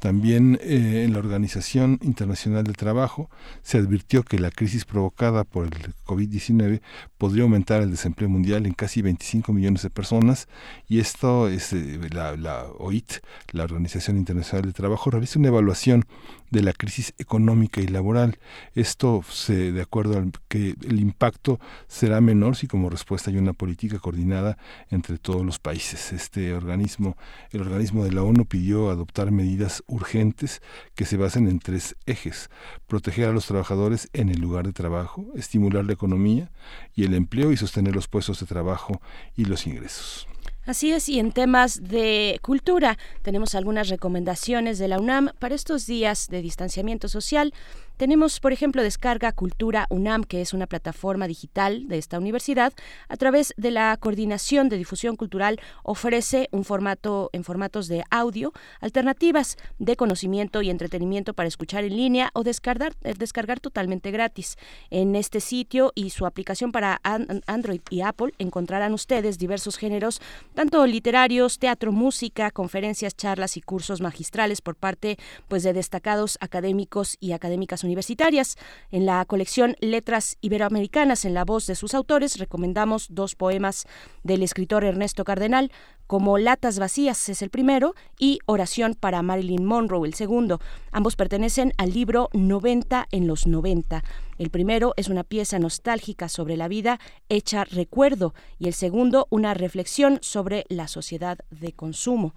También 0.00 0.58
eh, 0.62 1.04
en 1.04 1.12
la 1.12 1.18
Organización 1.18 1.98
Internacional 2.02 2.64
del 2.64 2.76
Trabajo 2.76 3.28
se 3.62 3.76
advirtió 3.76 4.22
que 4.22 4.38
la 4.38 4.50
crisis 4.50 4.86
provocada 4.86 5.44
por 5.44 5.66
el 5.66 5.94
COVID-19 6.06 6.80
podría 7.18 7.42
aumentar 7.42 7.82
el 7.82 7.90
desempleo 7.90 8.30
mundial 8.30 8.64
en 8.64 8.72
casi 8.72 9.02
25 9.02 9.52
millones 9.52 9.82
de 9.82 9.90
personas 9.90 10.48
y 10.88 11.00
esto 11.00 11.48
es 11.48 11.74
eh, 11.74 12.00
la, 12.12 12.34
la 12.36 12.64
OIT, 12.78 13.12
la 13.52 13.64
Organización 13.64 14.16
Internacional 14.16 14.62
del 14.64 14.72
Trabajo, 14.72 15.10
realiza 15.10 15.38
una 15.38 15.48
evaluación 15.48 16.06
de 16.50 16.62
la 16.62 16.72
crisis 16.72 17.14
económica 17.18 17.80
y 17.80 17.86
laboral. 17.86 18.38
Esto, 18.74 19.22
se, 19.28 19.72
de 19.72 19.82
acuerdo 19.82 20.18
al 20.18 20.32
que 20.48 20.74
el 20.82 21.00
impacto 21.00 21.60
será 21.88 22.20
menor 22.20 22.56
si 22.56 22.66
como 22.66 22.90
respuesta 22.90 23.30
hay 23.30 23.36
una 23.36 23.52
política 23.52 23.98
coordinada 23.98 24.58
entre 24.90 25.18
todos 25.18 25.44
los 25.44 25.58
países. 25.58 26.12
Este 26.12 26.52
organismo, 26.52 27.16
el 27.50 27.62
organismo 27.62 28.04
de 28.04 28.12
la 28.12 28.22
ONU 28.22 28.44
pidió 28.46 28.90
adoptar 28.90 29.30
medidas 29.30 29.82
urgentes 29.86 30.62
que 30.94 31.04
se 31.04 31.16
basen 31.16 31.48
en 31.48 31.58
tres 31.58 31.96
ejes. 32.06 32.50
Proteger 32.86 33.28
a 33.28 33.32
los 33.32 33.46
trabajadores 33.46 34.08
en 34.12 34.28
el 34.28 34.40
lugar 34.40 34.66
de 34.66 34.72
trabajo, 34.72 35.26
estimular 35.34 35.84
la 35.84 35.92
economía 35.92 36.50
y 36.94 37.04
el 37.04 37.14
empleo 37.14 37.52
y 37.52 37.56
sostener 37.56 37.94
los 37.94 38.08
puestos 38.08 38.40
de 38.40 38.46
trabajo 38.46 39.00
y 39.36 39.44
los 39.44 39.66
ingresos. 39.66 40.26
Así 40.66 40.92
es, 40.92 41.08
y 41.08 41.18
en 41.18 41.32
temas 41.32 41.82
de 41.82 42.38
cultura 42.42 42.98
tenemos 43.22 43.54
algunas 43.54 43.88
recomendaciones 43.88 44.78
de 44.78 44.88
la 44.88 44.98
UNAM 45.00 45.30
para 45.38 45.54
estos 45.54 45.86
días 45.86 46.28
de 46.28 46.42
distanciamiento 46.42 47.08
social. 47.08 47.54
Tenemos, 47.96 48.40
por 48.40 48.52
ejemplo, 48.52 48.82
Descarga 48.82 49.32
Cultura 49.32 49.86
UNAM, 49.90 50.24
que 50.24 50.40
es 50.40 50.54
una 50.54 50.66
plataforma 50.66 51.26
digital 51.26 51.86
de 51.86 51.98
esta 51.98 52.18
universidad, 52.18 52.72
a 53.08 53.16
través 53.18 53.52
de 53.58 53.70
la 53.70 53.94
Coordinación 53.98 54.70
de 54.70 54.78
Difusión 54.78 55.16
Cultural 55.16 55.60
ofrece 55.82 56.48
un 56.50 56.64
formato 56.64 57.28
en 57.34 57.44
formatos 57.44 57.88
de 57.88 58.04
audio, 58.10 58.54
alternativas 58.80 59.58
de 59.78 59.96
conocimiento 59.96 60.62
y 60.62 60.70
entretenimiento 60.70 61.34
para 61.34 61.48
escuchar 61.48 61.84
en 61.84 61.94
línea 61.94 62.30
o 62.32 62.42
descargar, 62.42 62.94
eh, 63.02 63.12
descargar 63.18 63.60
totalmente 63.60 64.10
gratis. 64.10 64.56
En 64.88 65.14
este 65.14 65.40
sitio 65.40 65.92
y 65.94 66.08
su 66.08 66.24
aplicación 66.24 66.72
para 66.72 67.00
Android 67.02 67.82
y 67.90 68.00
Apple 68.00 68.32
encontrarán 68.38 68.94
ustedes 68.94 69.36
diversos 69.36 69.76
géneros, 69.76 70.22
tanto 70.54 70.86
literarios, 70.86 71.58
teatro, 71.58 71.92
música, 71.92 72.50
conferencias, 72.50 73.16
charlas 73.16 73.56
y 73.56 73.60
cursos 73.60 74.00
magistrales 74.00 74.60
por 74.60 74.76
parte 74.76 75.18
pues 75.48 75.62
de 75.62 75.72
destacados 75.72 76.38
académicos 76.40 77.16
y 77.20 77.32
académicas 77.32 77.84
universitarias. 77.84 78.56
En 78.90 79.06
la 79.06 79.24
colección 79.24 79.76
Letras 79.80 80.36
Iberoamericanas, 80.40 81.24
en 81.24 81.34
la 81.34 81.44
voz 81.44 81.66
de 81.66 81.74
sus 81.74 81.94
autores, 81.94 82.38
recomendamos 82.38 83.06
dos 83.10 83.34
poemas 83.34 83.86
del 84.22 84.42
escritor 84.42 84.84
Ernesto 84.84 85.24
Cardenal, 85.24 85.70
como 86.06 86.38
Latas 86.38 86.80
Vacías 86.80 87.28
es 87.28 87.40
el 87.40 87.50
primero 87.50 87.94
y 88.18 88.40
Oración 88.46 88.96
para 88.98 89.22
Marilyn 89.22 89.64
Monroe 89.64 90.08
el 90.08 90.14
segundo. 90.14 90.60
Ambos 90.90 91.14
pertenecen 91.14 91.72
al 91.78 91.92
libro 91.92 92.30
90 92.32 93.06
en 93.12 93.28
los 93.28 93.46
90. 93.46 94.02
El 94.40 94.48
primero 94.48 94.94
es 94.96 95.08
una 95.10 95.22
pieza 95.22 95.58
nostálgica 95.58 96.30
sobre 96.30 96.56
la 96.56 96.66
vida 96.66 96.98
hecha 97.28 97.64
recuerdo 97.64 98.32
y 98.58 98.68
el 98.68 98.72
segundo 98.72 99.26
una 99.28 99.52
reflexión 99.52 100.18
sobre 100.22 100.64
la 100.70 100.88
sociedad 100.88 101.36
de 101.50 101.72
consumo. 101.72 102.34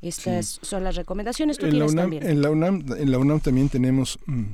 Estas 0.00 0.60
son 0.62 0.84
las 0.84 0.94
recomendaciones. 0.94 1.58
¿Tú 1.58 1.66
en, 1.66 1.80
la 1.80 1.86
UNAM, 1.86 2.12
en 2.12 2.42
la 2.42 2.48
UNAM, 2.48 2.84
en 2.96 3.10
la 3.10 3.18
UNAM 3.18 3.40
también 3.40 3.68
tenemos 3.68 4.20
mm, 4.26 4.52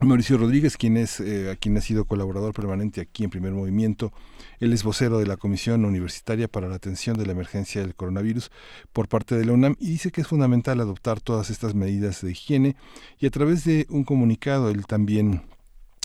Mauricio 0.00 0.36
Rodríguez, 0.36 0.76
quien 0.76 0.98
es 0.98 1.18
eh, 1.20 1.56
quien 1.62 1.78
ha 1.78 1.80
sido 1.80 2.04
colaborador 2.04 2.52
permanente 2.52 3.00
aquí 3.00 3.24
en 3.24 3.30
Primer 3.30 3.52
Movimiento, 3.52 4.12
él 4.60 4.74
es 4.74 4.84
vocero 4.84 5.18
de 5.18 5.26
la 5.26 5.38
Comisión 5.38 5.86
Universitaria 5.86 6.46
para 6.46 6.68
la 6.68 6.74
Atención 6.74 7.16
de 7.16 7.24
la 7.24 7.32
Emergencia 7.32 7.80
del 7.80 7.94
Coronavirus 7.94 8.50
por 8.92 9.08
parte 9.08 9.34
de 9.34 9.46
la 9.46 9.54
UNAM 9.54 9.76
y 9.80 9.92
dice 9.92 10.10
que 10.10 10.20
es 10.20 10.26
fundamental 10.26 10.78
adoptar 10.80 11.22
todas 11.22 11.48
estas 11.48 11.74
medidas 11.74 12.20
de 12.20 12.32
higiene 12.32 12.76
y 13.18 13.24
a 13.24 13.30
través 13.30 13.64
de 13.64 13.86
un 13.88 14.04
comunicado 14.04 14.68
él 14.68 14.84
también 14.84 15.42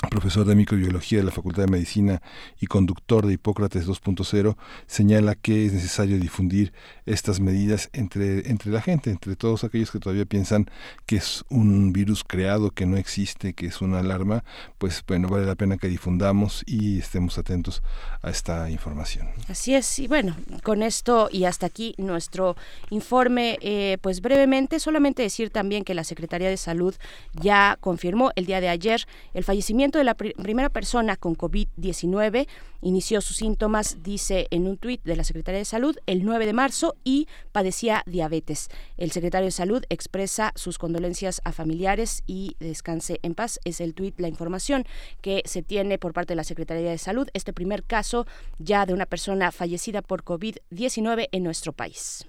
profesor 0.09 0.45
de 0.45 0.55
microbiología 0.55 1.19
de 1.19 1.25
la 1.25 1.31
Facultad 1.31 1.63
de 1.63 1.71
Medicina 1.71 2.21
y 2.59 2.67
conductor 2.67 3.25
de 3.25 3.33
Hipócrates 3.33 3.87
2.0, 3.87 4.55
señala 4.87 5.35
que 5.35 5.65
es 5.65 5.73
necesario 5.73 6.19
difundir 6.19 6.73
estas 7.05 7.39
medidas 7.39 7.89
entre, 7.93 8.49
entre 8.49 8.71
la 8.71 8.81
gente, 8.81 9.09
entre 9.09 9.35
todos 9.35 9.63
aquellos 9.63 9.91
que 9.91 9.99
todavía 9.99 10.25
piensan 10.25 10.69
que 11.05 11.17
es 11.17 11.43
un 11.49 11.93
virus 11.93 12.23
creado, 12.23 12.71
que 12.71 12.85
no 12.85 12.97
existe, 12.97 13.53
que 13.53 13.67
es 13.67 13.81
una 13.81 13.99
alarma, 13.99 14.43
pues 14.77 15.03
bueno, 15.07 15.27
vale 15.27 15.45
la 15.45 15.55
pena 15.55 15.77
que 15.77 15.87
difundamos 15.87 16.63
y 16.65 16.99
estemos 16.99 17.37
atentos 17.37 17.81
a 18.21 18.29
esta 18.29 18.69
información. 18.69 19.27
Así 19.47 19.75
es, 19.75 19.99
y 19.99 20.07
bueno, 20.07 20.35
con 20.63 20.83
esto 20.83 21.29
y 21.31 21.45
hasta 21.45 21.65
aquí 21.65 21.95
nuestro 21.97 22.55
informe, 22.89 23.57
eh, 23.61 23.97
pues 24.01 24.21
brevemente, 24.21 24.79
solamente 24.79 25.23
decir 25.23 25.49
también 25.49 25.83
que 25.83 25.93
la 25.93 26.03
Secretaría 26.03 26.49
de 26.49 26.57
Salud 26.57 26.95
ya 27.33 27.77
confirmó 27.79 28.31
el 28.35 28.45
día 28.45 28.61
de 28.61 28.69
ayer 28.69 29.05
el 29.33 29.43
fallecimiento 29.43 29.92
de 29.97 30.03
la 30.03 30.15
primera 30.15 30.69
persona 30.69 31.15
con 31.15 31.35
COVID-19 31.35 32.47
inició 32.81 33.21
sus 33.21 33.37
síntomas, 33.37 34.03
dice 34.03 34.47
en 34.51 34.67
un 34.67 34.77
tuit 34.77 35.03
de 35.03 35.15
la 35.15 35.23
Secretaría 35.23 35.59
de 35.59 35.65
Salud, 35.65 35.95
el 36.05 36.25
9 36.25 36.45
de 36.45 36.53
marzo 36.53 36.95
y 37.03 37.27
padecía 37.51 38.03
diabetes. 38.05 38.69
El 38.97 39.11
secretario 39.11 39.45
de 39.45 39.51
Salud 39.51 39.83
expresa 39.89 40.51
sus 40.55 40.77
condolencias 40.77 41.41
a 41.45 41.51
familiares 41.51 42.23
y 42.27 42.55
descanse 42.59 43.19
en 43.23 43.35
paz. 43.35 43.59
Es 43.63 43.81
el 43.81 43.93
tuit, 43.93 44.19
la 44.19 44.27
información 44.27 44.85
que 45.21 45.41
se 45.45 45.63
tiene 45.63 45.97
por 45.97 46.13
parte 46.13 46.33
de 46.33 46.37
la 46.37 46.43
Secretaría 46.43 46.91
de 46.91 46.97
Salud. 46.97 47.29
Este 47.33 47.53
primer 47.53 47.83
caso 47.83 48.25
ya 48.59 48.85
de 48.85 48.93
una 48.93 49.05
persona 49.05 49.51
fallecida 49.51 50.01
por 50.01 50.23
COVID-19 50.23 51.29
en 51.31 51.43
nuestro 51.43 51.73
país. 51.73 52.25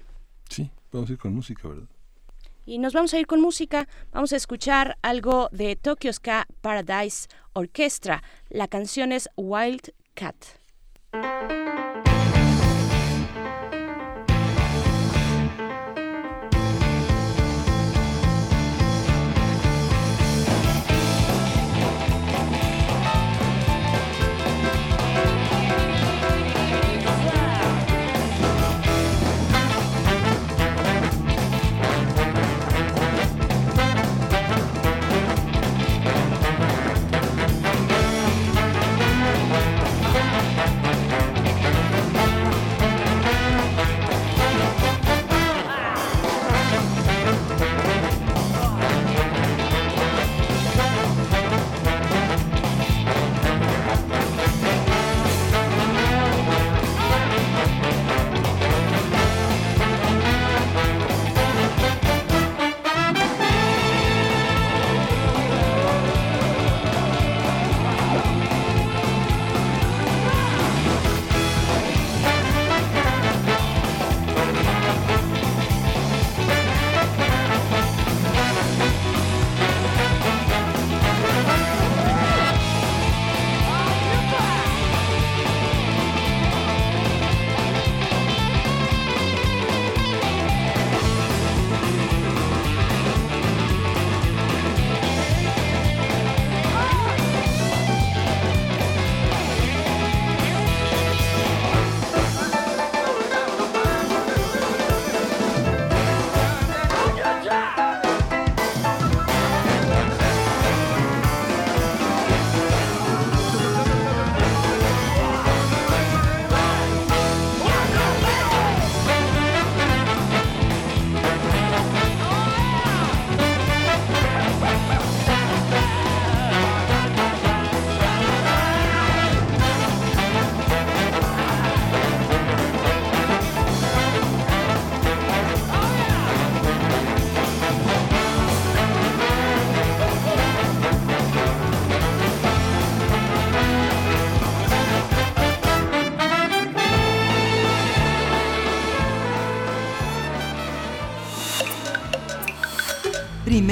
Sí, 0.49 0.71
vamos 0.92 1.11
a 1.11 1.12
ir 1.12 1.18
con 1.18 1.35
música, 1.35 1.68
¿verdad? 1.68 1.88
Y 2.66 2.78
nos 2.78 2.92
vamos 2.92 3.12
a 3.14 3.18
ir 3.18 3.26
con 3.26 3.40
música. 3.40 3.88
Vamos 4.12 4.33
a 4.33 4.37
escuchar 4.37 4.97
algo 5.02 5.49
de 5.52 5.76
Tokyo 5.76 6.12
Ska 6.12 6.47
Paradise 6.61 7.28
Orchestra. 7.52 8.23
La 8.49 8.68
canción 8.68 9.12
es 9.12 9.28
Wild 9.37 9.92
Cat. 10.14 10.37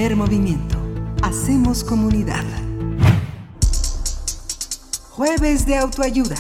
Primer 0.03 0.17
movimiento. 0.17 0.77
Hacemos 1.23 1.85
comunidad. 1.85 2.45
Jueves 5.11 5.65
de 5.65 5.77
autoayuda. 5.77 6.35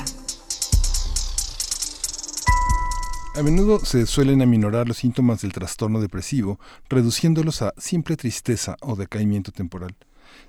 A 3.37 3.43
menudo 3.45 3.79
se 3.85 4.07
suelen 4.07 4.43
aminorar 4.43 4.89
los 4.89 4.97
síntomas 4.97 5.43
del 5.43 5.53
trastorno 5.53 6.01
depresivo, 6.01 6.59
reduciéndolos 6.89 7.63
a 7.63 7.73
simple 7.79 8.17
tristeza 8.17 8.77
o 8.81 8.97
decaimiento 8.97 9.53
temporal. 9.53 9.95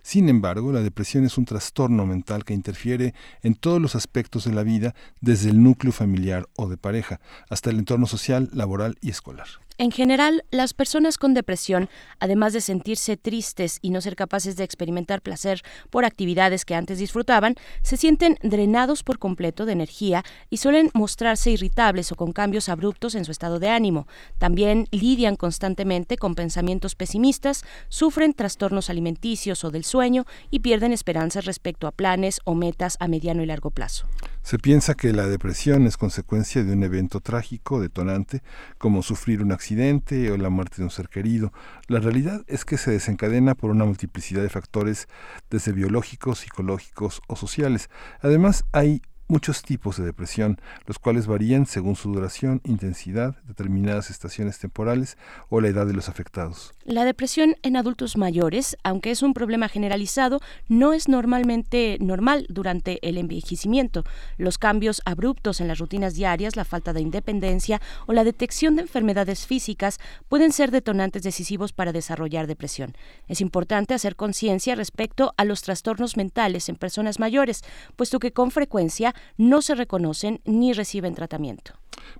Sin 0.01 0.27
embargo, 0.27 0.71
la 0.71 0.81
depresión 0.81 1.23
es 1.23 1.37
un 1.37 1.45
trastorno 1.45 2.07
mental 2.07 2.43
que 2.43 2.55
interfiere 2.55 3.13
en 3.43 3.53
todos 3.53 3.79
los 3.79 3.95
aspectos 3.95 4.45
de 4.45 4.53
la 4.53 4.63
vida, 4.63 4.95
desde 5.21 5.51
el 5.51 5.61
núcleo 5.61 5.93
familiar 5.93 6.47
o 6.55 6.67
de 6.67 6.77
pareja 6.77 7.19
hasta 7.47 7.69
el 7.69 7.77
entorno 7.77 8.07
social, 8.07 8.49
laboral 8.53 8.97
y 9.01 9.11
escolar. 9.11 9.49
En 9.79 9.91
general, 9.91 10.45
las 10.51 10.73
personas 10.73 11.17
con 11.17 11.33
depresión, 11.33 11.89
además 12.19 12.53
de 12.53 12.61
sentirse 12.61 13.17
tristes 13.17 13.79
y 13.81 13.89
no 13.89 14.01
ser 14.01 14.15
capaces 14.15 14.55
de 14.55 14.63
experimentar 14.63 15.21
placer 15.21 15.63
por 15.89 16.05
actividades 16.05 16.63
que 16.63 16.75
antes 16.75 16.99
disfrutaban, 16.99 17.55
se 17.81 17.97
sienten 17.97 18.37
drenados 18.43 19.03
por 19.03 19.17
completo 19.17 19.65
de 19.65 19.73
energía 19.73 20.23
y 20.51 20.57
suelen 20.57 20.91
mostrarse 20.93 21.49
irritables 21.49 22.11
o 22.11 22.15
con 22.15 22.33
cambios 22.33 22.69
abruptos 22.69 23.15
en 23.15 23.25
su 23.25 23.31
estado 23.31 23.59
de 23.59 23.69
ánimo. 23.69 24.07
También 24.37 24.87
lidian 24.91 25.35
constantemente 25.35 26.17
con 26.17 26.35
pensamientos 26.35 26.93
pesimistas, 26.93 27.63
sufren 27.89 28.33
trastornos 28.33 28.91
alimenticios 28.91 29.63
o 29.63 29.71
del 29.71 29.85
sueño 29.85 30.25
y 30.51 30.59
pierden 30.59 30.93
esperanzas 30.93 31.45
respecto 31.45 31.87
a 31.87 31.91
planes 31.91 32.41
o 32.45 32.53
metas 32.53 32.95
a 32.99 33.07
mediano 33.07 33.41
y 33.41 33.47
largo 33.47 33.71
plazo. 33.71 34.05
Se 34.43 34.59
piensa 34.59 34.93
que 34.93 35.13
la 35.13 35.25
depresión 35.25 35.87
es 35.87 35.95
consecuencia 35.95 36.65
de 36.65 36.73
un 36.73 36.83
evento 36.83 37.21
trágico, 37.21 37.79
detonante, 37.79 38.43
como 38.77 39.01
sufrir 39.01 39.41
un 39.41 39.53
accidente 39.53 40.31
o 40.31 40.37
la 40.37 40.49
muerte 40.49 40.77
de 40.77 40.83
un 40.83 40.89
ser 40.89 41.07
querido. 41.07 41.53
La 41.87 41.99
realidad 41.99 42.43
es 42.47 42.65
que 42.65 42.77
se 42.77 42.91
desencadena 42.91 43.55
por 43.55 43.71
una 43.71 43.85
multiplicidad 43.85 44.41
de 44.41 44.49
factores, 44.49 45.07
desde 45.49 45.71
biológicos, 45.71 46.39
psicológicos 46.39 47.21
o 47.27 47.37
sociales. 47.37 47.89
Además, 48.21 48.65
hay 48.73 49.01
muchos 49.27 49.61
tipos 49.61 49.97
de 49.97 50.05
depresión, 50.05 50.59
los 50.85 50.99
cuales 50.99 51.27
varían 51.27 51.65
según 51.65 51.95
su 51.95 52.11
duración, 52.11 52.61
intensidad, 52.63 53.35
determinadas 53.45 54.09
estaciones 54.09 54.59
temporales 54.59 55.17
o 55.49 55.61
la 55.61 55.69
edad 55.69 55.85
de 55.85 55.93
los 55.93 56.09
afectados. 56.09 56.73
La 56.83 57.05
depresión 57.05 57.55
en 57.63 57.77
adultos 57.77 58.17
mayores, 58.17 58.77
aunque 58.83 59.11
es 59.11 59.23
un 59.23 59.33
problema 59.33 59.69
generalizado, 59.69 60.41
no 60.67 60.93
es 60.93 61.07
normalmente 61.07 61.97
normal 62.01 62.45
durante 62.49 62.99
el 63.07 63.17
envejecimiento. 63.17 64.03
Los 64.37 64.57
cambios 64.57 65.01
abruptos 65.05 65.61
en 65.61 65.67
las 65.67 65.79
rutinas 65.79 66.13
diarias, 66.15 66.55
la 66.55 66.65
falta 66.65 66.93
de 66.93 67.01
independencia 67.01 67.81
o 68.07 68.13
la 68.13 68.23
detección 68.23 68.75
de 68.75 68.83
enfermedades 68.83 69.47
físicas 69.47 69.99
pueden 70.27 70.51
ser 70.51 70.71
detonantes 70.71 71.23
decisivos 71.23 71.73
para 71.73 71.91
desarrollar 71.91 72.47
depresión. 72.47 72.95
Es 73.27 73.41
importante 73.41 73.93
hacer 73.93 74.15
conciencia 74.15 74.75
respecto 74.75 75.33
a 75.37 75.45
los 75.45 75.61
trastornos 75.61 76.17
mentales 76.17 76.69
en 76.69 76.75
personas 76.75 77.19
mayores, 77.19 77.63
puesto 77.95 78.19
que 78.19 78.33
con 78.33 78.51
frecuencia 78.51 79.12
no 79.37 79.61
se 79.61 79.75
reconocen 79.75 80.41
ni 80.45 80.73
reciben 80.73 81.15
tratamiento. 81.15 81.73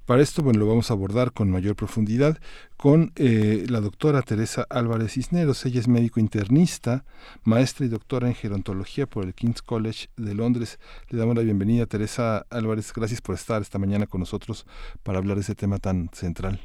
Para 0.06 0.22
esto, 0.22 0.44
bueno, 0.44 0.60
lo 0.60 0.68
vamos 0.68 0.90
a 0.90 0.94
abordar 0.94 1.32
con 1.32 1.50
mayor 1.50 1.76
profundidad 1.76 2.38
con 2.78 3.12
eh, 3.16 3.66
la 3.70 3.80
doctora 3.80 4.22
Teresa 4.22 4.66
Álvarez 4.70 5.14
Cisneros. 5.14 5.66
Ella 5.66 5.80
es 5.80 5.88
médico 5.88 6.20
internista, 6.20 7.06
maestra 7.44 7.86
y 7.86 7.90
doctora 7.90 8.28
en 8.28 8.36
gerontología 8.36 9.06
por 9.06 9.24
el 9.24 9.34
King's 9.34 9.62
College 9.62 10.08
de 10.18 10.36
Londres. 10.36 10.80
Le 11.10 11.18
damos 11.18 11.36
la 11.36 11.44
bienvenida, 11.44 11.86
Teresa 11.86 12.46
Álvarez. 12.50 12.92
Gracias 12.94 13.22
por 13.22 13.36
estar 13.36 13.62
esta 13.62 13.80
mañana 13.80 14.08
con 14.08 14.20
nosotros 14.20 14.66
para 15.04 15.20
hablar 15.20 15.36
de 15.36 15.42
ese 15.42 15.56
tema 15.56 15.78
tan 15.78 16.10
central. 16.10 16.60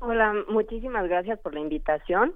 Hola, 0.00 0.34
muchísimas 0.48 1.08
gracias 1.08 1.38
por 1.38 1.54
la 1.54 1.60
invitación. 1.60 2.34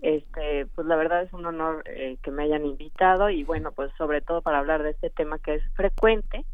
Este, 0.00 0.66
pues 0.74 0.86
la 0.86 0.96
verdad 0.96 1.22
es 1.22 1.32
un 1.32 1.46
honor 1.46 1.84
eh, 1.86 2.16
que 2.22 2.30
me 2.32 2.42
hayan 2.42 2.64
invitado 2.66 3.30
y 3.30 3.44
bueno, 3.44 3.70
pues 3.70 3.92
sobre 3.96 4.20
todo 4.20 4.42
para 4.42 4.58
hablar 4.58 4.82
de 4.82 4.90
este 4.90 5.10
tema 5.10 5.38
que 5.38 5.54
es 5.56 5.62
frecuente 5.74 6.44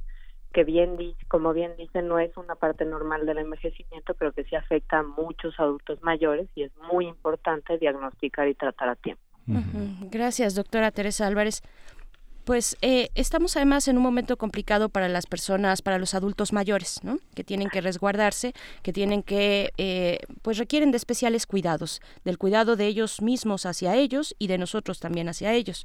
que 0.53 0.65
bien 0.65 0.97
como 1.29 1.53
bien 1.53 1.77
dice, 1.77 2.03
no 2.03 2.19
es 2.19 2.37
una 2.37 2.55
parte 2.55 2.85
normal 2.85 3.27
del 3.27 3.39
envejecimiento, 3.39 4.15
pero 4.15 4.33
que 4.33 4.45
sí 4.45 4.57
afecta 4.57 5.01
a 5.01 5.03
muchos 5.03 5.59
adultos 5.59 6.03
mayores 6.03 6.49
y 6.55 6.63
es 6.63 6.73
muy 6.91 7.07
importante 7.07 7.79
diagnosticar 7.79 8.49
y 8.49 8.55
tratar 8.55 8.89
a 8.89 8.97
tiempo. 8.97 9.23
Gracias, 10.11 10.55
doctora 10.55 10.91
Teresa 10.91 11.27
Álvarez. 11.27 11.63
Pues 12.49 12.79
eh, 12.81 13.11
estamos 13.15 13.59
además 13.59 13.89
en 13.89 13.99
un 13.99 14.03
momento 14.03 14.39
complicado 14.39 14.89
para 14.89 15.07
las 15.11 15.27
personas, 15.27 15.83
para 15.83 15.99
los 15.99 16.15
adultos 16.15 16.55
mayores, 16.55 17.05
¿no? 17.05 17.19
Que 17.35 17.45
tienen 17.45 17.69
que 17.69 17.83
resguardarse, 17.83 18.55
que 18.83 18.91
tienen 18.95 19.23
que, 19.23 19.75
eh, 19.77 20.21
pues 20.41 20.57
requieren 20.57 20.91
de 20.91 20.97
especiales 20.97 21.47
cuidados, 21.47 22.01
del 22.25 22.39
cuidado 22.39 22.75
de 22.75 22.87
ellos 22.87 23.21
mismos 23.21 23.67
hacia 23.67 23.97
ellos 23.97 24.35
y 24.39 24.47
de 24.47 24.57
nosotros 24.57 24.99
también 24.99 25.29
hacia 25.29 25.53
ellos. 25.53 25.85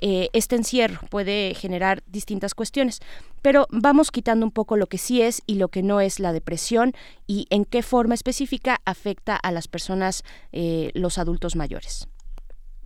Eh, 0.00 0.28
este 0.34 0.54
encierro 0.54 1.00
puede 1.08 1.54
generar 1.54 2.02
distintas 2.06 2.54
cuestiones, 2.54 3.00
pero 3.40 3.66
vamos 3.70 4.10
quitando 4.10 4.44
un 4.44 4.52
poco 4.52 4.76
lo 4.76 4.88
que 4.88 4.98
sí 4.98 5.22
es 5.22 5.42
y 5.46 5.54
lo 5.54 5.68
que 5.68 5.82
no 5.82 6.02
es 6.02 6.20
la 6.20 6.34
depresión 6.34 6.92
y 7.26 7.46
en 7.48 7.64
qué 7.64 7.82
forma 7.82 8.12
específica 8.12 8.82
afecta 8.84 9.34
a 9.34 9.50
las 9.50 9.66
personas, 9.66 10.24
los 10.52 11.16
adultos 11.16 11.56
mayores. 11.56 12.06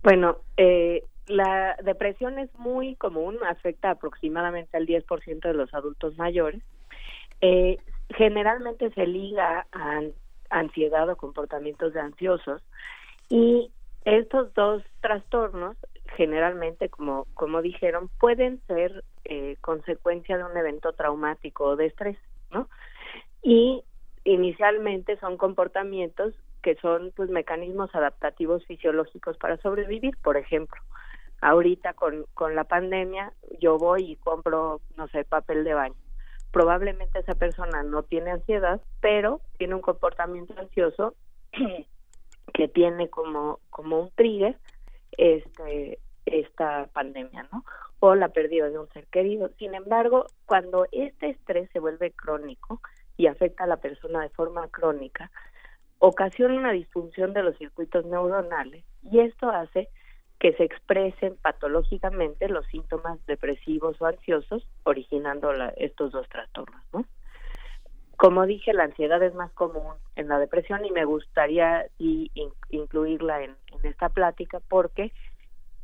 Bueno, 0.01 0.37
eh, 0.55 1.03
la 1.27 1.75
depresión 1.83 2.39
es 2.39 2.53
muy 2.57 2.95
común, 2.95 3.37
afecta 3.45 3.91
aproximadamente 3.91 4.77
al 4.77 4.87
10% 4.87 5.41
de 5.41 5.53
los 5.53 5.73
adultos 5.73 6.17
mayores. 6.17 6.61
Eh, 7.41 7.77
generalmente 8.15 8.89
se 8.91 9.05
liga 9.05 9.67
a 9.71 10.01
ansiedad 10.49 11.09
o 11.09 11.17
comportamientos 11.17 11.93
de 11.93 11.99
ansiosos. 11.99 12.61
Y 13.29 13.71
estos 14.05 14.53
dos 14.53 14.83
trastornos 15.01 15.75
generalmente 16.15 16.89
como 16.89 17.27
como 17.33 17.61
dijeron 17.61 18.09
pueden 18.19 18.61
ser 18.67 19.03
eh, 19.25 19.57
consecuencia 19.59 20.37
de 20.37 20.45
un 20.45 20.55
evento 20.55 20.93
traumático 20.93 21.65
o 21.65 21.75
de 21.75 21.87
estrés 21.87 22.17
no 22.49 22.69
y 23.43 23.83
inicialmente 24.23 25.17
son 25.19 25.37
comportamientos 25.37 26.33
que 26.63 26.75
son 26.75 27.11
pues 27.15 27.29
mecanismos 27.29 27.93
adaptativos 27.93 28.65
fisiológicos 28.65 29.37
para 29.37 29.57
sobrevivir 29.57 30.15
por 30.23 30.37
ejemplo 30.37 30.81
ahorita 31.41 31.93
con, 31.93 32.25
con 32.33 32.55
la 32.55 32.63
pandemia 32.63 33.33
yo 33.59 33.77
voy 33.77 34.11
y 34.11 34.15
compro, 34.17 34.81
no 34.95 35.07
sé, 35.09 35.23
papel 35.23 35.63
de 35.63 35.73
baño. 35.73 35.95
Probablemente 36.51 37.19
esa 37.19 37.35
persona 37.35 37.83
no 37.83 38.03
tiene 38.03 38.31
ansiedad, 38.31 38.81
pero 39.01 39.41
tiene 39.57 39.75
un 39.75 39.81
comportamiento 39.81 40.53
ansioso 40.57 41.13
que 42.53 42.67
tiene 42.67 43.09
como, 43.09 43.59
como 43.69 43.99
un 43.99 44.11
trigger 44.11 44.57
este, 45.11 45.99
esta 46.25 46.87
pandemia, 46.93 47.47
¿no? 47.51 47.63
O 47.99 48.15
la 48.15 48.29
pérdida 48.29 48.69
de 48.69 48.79
un 48.79 48.89
ser 48.89 49.07
querido. 49.07 49.49
Sin 49.57 49.73
embargo, 49.75 50.25
cuando 50.45 50.85
este 50.91 51.29
estrés 51.29 51.69
se 51.71 51.79
vuelve 51.79 52.11
crónico 52.11 52.81
y 53.17 53.27
afecta 53.27 53.63
a 53.63 53.67
la 53.67 53.77
persona 53.77 54.21
de 54.21 54.29
forma 54.29 54.67
crónica, 54.69 55.31
ocasiona 55.99 56.55
una 56.55 56.71
disfunción 56.71 57.33
de 57.33 57.43
los 57.43 57.57
circuitos 57.57 58.05
neuronales 58.05 58.85
y 59.01 59.19
esto 59.19 59.49
hace 59.49 59.89
que 60.39 60.53
se 60.53 60.63
expresen 60.63 61.35
patológicamente 61.37 62.47
los 62.47 62.65
síntomas 62.67 63.23
depresivos 63.25 63.99
o 63.99 64.05
ansiosos, 64.05 64.67
originando 64.83 65.51
estos 65.77 66.11
dos 66.11 66.29
trastornos. 66.29 66.81
¿no? 66.93 67.05
Como 68.17 68.45
dije, 68.45 68.73
la 68.73 68.83
ansiedad 68.83 69.21
es 69.21 69.35
más 69.35 69.51
común 69.53 69.93
en 70.15 70.27
la 70.27 70.39
depresión 70.39 70.83
y 70.85 70.91
me 70.91 71.05
gustaría 71.05 71.85
incluirla 71.99 73.43
en, 73.43 73.55
esta 73.83 74.09
plática 74.09 74.59
porque 74.67 75.13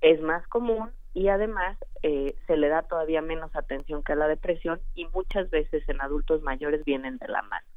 es 0.01 0.19
más 0.19 0.45
común 0.47 0.89
y 1.13 1.27
además 1.27 1.77
eh, 2.01 2.35
se 2.47 2.57
le 2.57 2.69
da 2.69 2.81
todavía 2.81 3.21
menos 3.21 3.55
atención 3.55 4.03
que 4.03 4.13
a 4.13 4.15
la 4.15 4.27
depresión 4.27 4.81
y 4.95 5.05
muchas 5.05 5.49
veces 5.51 5.87
en 5.87 6.01
adultos 6.01 6.41
mayores 6.41 6.83
vienen 6.83 7.17
de 7.19 7.27
la 7.27 7.43
mano. 7.43 7.67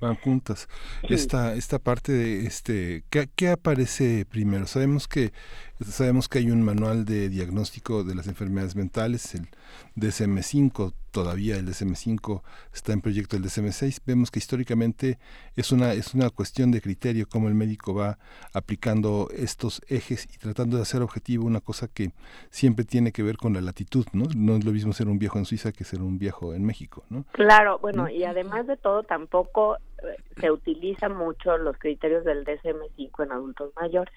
Van 0.00 0.16
juntas. 0.16 0.68
Esta, 1.02 1.54
esta 1.54 1.78
parte 1.78 2.12
de 2.12 2.46
este, 2.46 3.04
¿qué, 3.10 3.28
¿qué, 3.34 3.48
aparece 3.50 4.24
primero? 4.24 4.66
Sabemos 4.66 5.06
que 5.06 5.32
sabemos 5.80 6.28
que 6.28 6.38
hay 6.38 6.50
un 6.50 6.62
manual 6.62 7.04
de 7.04 7.28
diagnóstico 7.28 8.04
de 8.04 8.14
las 8.14 8.26
enfermedades 8.26 8.76
mentales, 8.76 9.34
el 9.34 9.48
DSM5, 9.96 10.94
todavía 11.10 11.56
el 11.56 11.66
DSM5 11.66 12.42
está 12.72 12.92
en 12.92 13.00
proyecto 13.00 13.36
el 13.36 13.42
DSM6. 13.42 14.00
Vemos 14.06 14.30
que 14.30 14.38
históricamente 14.38 15.18
es 15.56 15.72
una 15.72 15.92
es 15.92 16.14
una 16.14 16.30
cuestión 16.30 16.70
de 16.70 16.80
criterio 16.80 17.28
cómo 17.28 17.48
el 17.48 17.54
médico 17.54 17.94
va 17.94 18.18
aplicando 18.52 19.28
estos 19.34 19.82
ejes 19.88 20.26
y 20.34 20.38
tratando 20.38 20.76
de 20.76 20.82
hacer 20.82 21.02
objetivo 21.02 21.46
una 21.46 21.60
cosa 21.60 21.88
que 21.88 22.12
siempre 22.50 22.84
tiene 22.84 23.12
que 23.12 23.22
ver 23.22 23.36
con 23.36 23.52
la 23.52 23.60
latitud, 23.60 24.06
¿no? 24.12 24.24
No 24.34 24.56
es 24.56 24.64
lo 24.64 24.72
mismo 24.72 24.92
ser 24.92 25.08
un 25.08 25.18
viejo 25.18 25.38
en 25.38 25.44
Suiza 25.44 25.72
que 25.72 25.84
ser 25.84 26.00
un 26.00 26.18
viejo 26.18 26.54
en 26.54 26.64
México, 26.64 27.04
¿no? 27.10 27.24
Claro, 27.32 27.78
bueno, 27.78 28.08
y 28.08 28.24
además 28.24 28.66
de 28.66 28.76
todo 28.76 29.02
tampoco 29.02 29.76
eh, 29.76 30.16
se 30.40 30.50
utilizan 30.50 31.16
mucho 31.16 31.56
los 31.58 31.76
criterios 31.78 32.24
del 32.24 32.44
DSM5 32.44 33.24
en 33.24 33.32
adultos 33.32 33.72
mayores. 33.76 34.14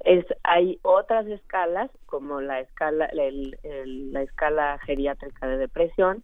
Es, 0.00 0.24
hay 0.44 0.78
otras 0.82 1.26
escalas 1.26 1.90
como 2.06 2.40
la 2.40 2.60
escala 2.60 3.10
la 3.12 4.22
escala 4.22 4.78
geriátrica 4.84 5.46
de 5.46 5.56
depresión 5.56 6.22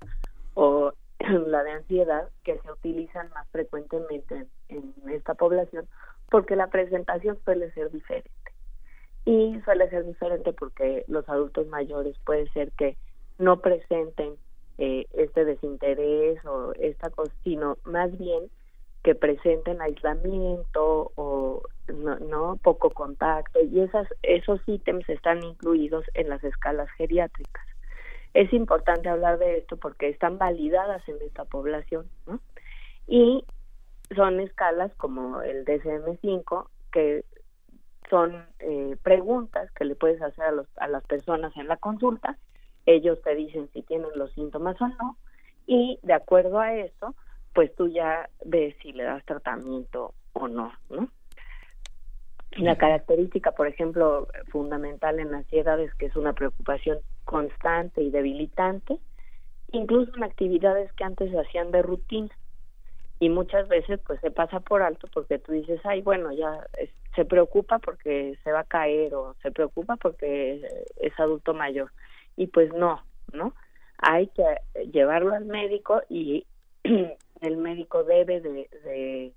o 0.54 0.92
la 1.46 1.62
de 1.62 1.70
ansiedad 1.72 2.28
que 2.44 2.58
se 2.58 2.72
utilizan 2.72 3.30
más 3.30 3.48
frecuentemente 3.50 4.46
en, 4.68 4.94
esta 5.10 5.34
población 5.34 5.88
porque 6.30 6.56
la 6.56 6.68
presentación 6.68 7.38
suele 7.44 7.70
ser 7.72 7.90
diferente. 7.90 8.30
y 9.24 9.60
suele 9.64 9.88
ser 9.90 10.04
diferente 10.06 10.52
porque 10.52 11.04
los 11.08 11.28
adultos 11.28 11.66
mayores 11.68 12.16
puede 12.24 12.48
ser 12.50 12.72
que 12.72 12.96
no 13.38 13.60
presenten 13.60 14.34
eh, 14.78 15.06
este 15.12 15.44
desinterés 15.44 16.44
o 16.44 16.72
esta 16.74 17.10
cosa, 17.10 17.32
sino 17.44 17.76
más 17.84 18.16
bien 18.18 18.50
que 19.02 19.14
presenten 19.14 19.80
aislamiento 19.80 21.12
o 21.16 21.62
no, 21.88 22.56
poco 22.62 22.90
contacto 22.90 23.60
y 23.60 23.80
esas 23.80 24.06
esos 24.22 24.60
ítems 24.66 25.08
están 25.08 25.42
incluidos 25.42 26.04
en 26.14 26.28
las 26.28 26.42
escalas 26.44 26.88
geriátricas. 26.96 27.66
Es 28.34 28.52
importante 28.52 29.08
hablar 29.08 29.38
de 29.38 29.58
esto 29.58 29.76
porque 29.76 30.08
están 30.08 30.38
validadas 30.38 31.06
en 31.08 31.16
esta 31.22 31.44
población, 31.44 32.06
¿no? 32.26 32.40
Y 33.06 33.44
son 34.14 34.40
escalas 34.40 34.92
como 34.94 35.42
el 35.42 35.64
DSM-5 35.64 36.68
que 36.92 37.24
son 38.08 38.46
eh, 38.60 38.96
preguntas 39.02 39.70
que 39.72 39.84
le 39.84 39.96
puedes 39.96 40.20
hacer 40.22 40.44
a, 40.44 40.52
los, 40.52 40.66
a 40.76 40.86
las 40.86 41.02
personas 41.04 41.56
en 41.56 41.66
la 41.66 41.76
consulta. 41.76 42.38
Ellos 42.86 43.20
te 43.22 43.34
dicen 43.34 43.68
si 43.72 43.82
tienen 43.82 44.10
los 44.14 44.32
síntomas 44.32 44.80
o 44.80 44.88
no 44.88 45.16
y 45.66 45.98
de 46.02 46.12
acuerdo 46.12 46.58
a 46.58 46.74
eso, 46.74 47.14
pues 47.54 47.74
tú 47.74 47.88
ya 47.88 48.28
ves 48.44 48.74
si 48.82 48.92
le 48.92 49.04
das 49.04 49.24
tratamiento 49.24 50.14
o 50.32 50.48
no, 50.48 50.72
¿no? 50.90 51.08
La 52.56 52.76
característica, 52.76 53.52
por 53.52 53.66
ejemplo, 53.66 54.28
fundamental 54.50 55.18
en 55.18 55.30
la 55.30 55.38
ansiedad 55.38 55.80
es 55.80 55.94
que 55.94 56.06
es 56.06 56.16
una 56.16 56.34
preocupación 56.34 56.98
constante 57.24 58.02
y 58.02 58.10
debilitante, 58.10 58.98
incluso 59.72 60.14
en 60.16 60.24
actividades 60.24 60.92
que 60.92 61.04
antes 61.04 61.30
se 61.30 61.40
hacían 61.40 61.70
de 61.70 61.80
rutina 61.80 62.30
y 63.22 63.28
muchas 63.28 63.68
veces 63.68 64.00
pues 64.04 64.20
se 64.20 64.32
pasa 64.32 64.58
por 64.58 64.82
alto 64.82 65.08
porque 65.14 65.38
tú 65.38 65.52
dices, 65.52 65.80
ay, 65.84 66.02
bueno, 66.02 66.32
ya 66.32 66.66
se 67.14 67.24
preocupa 67.24 67.78
porque 67.78 68.36
se 68.42 68.50
va 68.50 68.60
a 68.60 68.64
caer 68.64 69.14
o 69.14 69.34
se 69.42 69.52
preocupa 69.52 69.96
porque 69.96 70.66
es 70.96 71.20
adulto 71.20 71.54
mayor. 71.54 71.92
Y 72.36 72.48
pues 72.48 72.72
no, 72.74 73.00
¿no? 73.32 73.54
Hay 73.98 74.26
que 74.26 74.42
llevarlo 74.90 75.34
al 75.34 75.44
médico 75.44 76.02
y 76.08 76.46
el 77.42 77.56
médico 77.56 78.04
debe 78.04 78.40
de, 78.40 79.32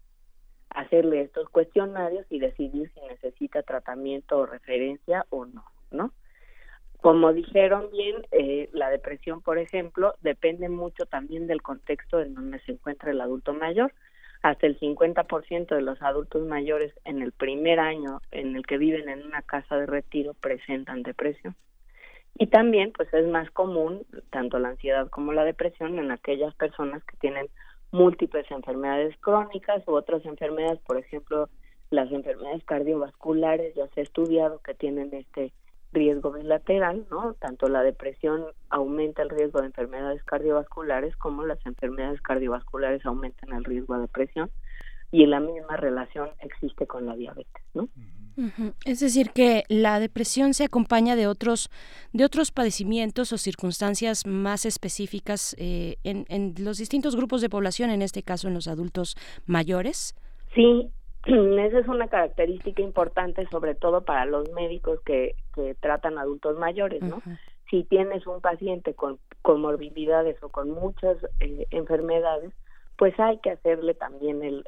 hacerle 0.70 1.22
estos 1.22 1.50
cuestionarios 1.50 2.26
y 2.30 2.40
decidir 2.40 2.92
si 2.94 3.00
necesita 3.02 3.64
tratamiento 3.64 4.40
o 4.40 4.46
referencia 4.46 5.26
o 5.30 5.46
no, 5.46 5.64
¿no? 5.92 6.12
Como 7.02 7.34
dijeron 7.34 7.90
bien, 7.92 8.16
eh, 8.32 8.70
la 8.74 8.90
depresión, 8.90 9.42
por 9.42 9.58
ejemplo, 9.58 10.16
depende 10.22 10.70
mucho 10.70 11.06
también 11.06 11.48
del 11.48 11.62
contexto 11.62 12.20
en 12.20 12.34
donde 12.34 12.60
se 12.62 12.74
encuentra 12.74 13.12
el 13.12 13.22
adulto 13.22 13.54
mayor. 13.54 13.94
Hasta 14.42 14.68
el 14.68 14.80
50% 14.80 15.76
de 15.76 15.82
los 15.82 16.02
adultos 16.02 16.46
mayores 16.46 16.94
en 17.04 17.22
el 17.22 17.32
primer 17.32 17.80
año 17.80 18.22
en 18.32 18.56
el 18.56 18.66
que 18.66 18.78
viven 18.78 19.08
en 19.08 19.26
una 19.26 19.42
casa 19.44 19.78
de 19.78 19.86
retiro 19.86 20.34
presentan 20.34 21.04
depresión. 21.04 21.56
Y 22.38 22.48
también, 22.48 22.92
pues 22.92 23.14
es 23.14 23.28
más 23.28 23.50
común 23.52 24.06
tanto 24.30 24.60
la 24.60 24.70
ansiedad 24.70 25.10
como 25.10 25.32
la 25.32 25.46
depresión 25.46 25.98
en 26.00 26.12
aquellas 26.12 26.54
personas 26.56 27.04
que 27.06 27.16
tienen 27.18 27.48
múltiples 27.96 28.50
enfermedades 28.52 29.16
crónicas 29.22 29.82
u 29.88 29.94
otras 29.94 30.26
enfermedades, 30.26 30.80
por 30.82 30.98
ejemplo, 30.98 31.50
las 31.90 32.12
enfermedades 32.12 32.64
cardiovasculares, 32.66 33.74
ya 33.76 33.88
se 33.90 34.02
ha 34.02 34.04
estudiado 34.04 34.60
que 34.60 34.74
tienen 34.74 35.14
este 35.14 35.54
riesgo 35.94 36.34
bilateral, 36.34 37.06
¿no? 37.10 37.36
Tanto 37.36 37.70
la 37.70 37.82
depresión 37.82 38.46
aumenta 38.70 39.22
el 39.22 39.30
riesgo 39.30 39.62
de 39.62 39.68
enfermedades 39.68 40.22
cardiovasculares 40.26 41.16
como 41.16 41.46
las 41.46 41.66
enfermedades 41.66 42.22
cardiovasculares 42.22 43.06
aumentan 43.06 43.54
el 43.54 43.64
riesgo 43.64 43.96
de 43.96 44.02
depresión 44.02 44.52
y 45.12 45.26
la 45.26 45.40
misma 45.40 45.78
relación 45.78 46.30
existe 46.40 46.86
con 46.86 47.06
la 47.06 47.16
diabetes, 47.16 47.64
¿no? 47.74 47.88
Es 48.86 49.00
decir, 49.00 49.32
que 49.32 49.64
la 49.70 50.00
depresión 50.00 50.54
se 50.54 50.66
acompaña 50.66 51.16
de 51.16 51.28
otros, 51.28 51.70
de 52.14 52.26
otros 52.26 52.52
padecimientos 52.52 53.32
o 53.32 53.38
circunstancias 53.38 54.26
más 54.26 54.66
específicas 54.66 55.56
eh, 55.58 55.98
en, 56.04 56.26
en 56.30 56.54
los 56.60 56.78
distintos 56.78 57.16
grupos 57.16 57.42
de 57.42 57.50
población, 57.50 57.90
en 57.90 58.02
este 58.02 58.24
caso 58.24 58.48
en 58.48 58.54
los 58.54 58.68
adultos 58.68 59.16
mayores. 59.46 60.16
Sí, 60.54 60.90
esa 61.26 61.80
es 61.80 61.88
una 61.88 62.08
característica 62.08 62.82
importante, 62.82 63.48
sobre 63.50 63.76
todo 63.76 64.02
para 64.02 64.26
los 64.26 64.50
médicos 64.52 65.00
que, 65.06 65.36
que 65.54 65.76
tratan 65.76 66.18
adultos 66.18 66.58
mayores, 66.58 67.02
¿no? 67.02 67.22
Si 67.70 67.84
tienes 67.84 68.28
un 68.28 68.42
paciente 68.42 68.94
con 68.94 69.18
comorbilidades 69.42 70.42
o 70.44 70.50
con 70.50 70.70
muchas 70.70 71.18
eh, 71.40 71.66
enfermedades, 71.72 72.52
pues 72.98 73.20
hay 73.20 73.40
que 73.40 73.52
hacerle 73.52 73.96
también 73.96 74.44
el, 74.44 74.64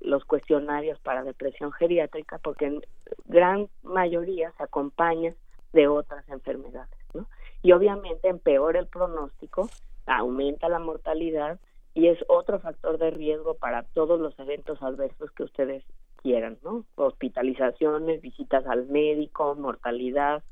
los 0.00 0.24
cuestionarios 0.24 0.98
para 1.00 1.24
depresión 1.24 1.72
geriátrica, 1.72 2.38
porque 2.38 2.66
en 2.66 2.82
gran 3.24 3.68
mayoría 3.82 4.52
se 4.56 4.62
acompaña 4.62 5.34
de 5.72 5.88
otras 5.88 6.28
enfermedades, 6.28 6.98
¿no? 7.14 7.26
Y 7.62 7.72
obviamente 7.72 8.28
empeora 8.28 8.78
el 8.78 8.86
pronóstico, 8.86 9.68
aumenta 10.06 10.68
la 10.68 10.78
mortalidad 10.78 11.58
y 11.94 12.08
es 12.08 12.18
otro 12.28 12.60
factor 12.60 12.98
de 12.98 13.10
riesgo 13.10 13.54
para 13.54 13.82
todos 13.82 14.20
los 14.20 14.38
eventos 14.38 14.82
adversos 14.82 15.30
que 15.32 15.44
ustedes 15.44 15.82
quieran, 16.22 16.58
¿no? 16.62 16.84
Hospitalizaciones, 16.96 18.20
visitas 18.20 18.66
al 18.66 18.86
médico, 18.86 19.54
mortalidad, 19.54 20.42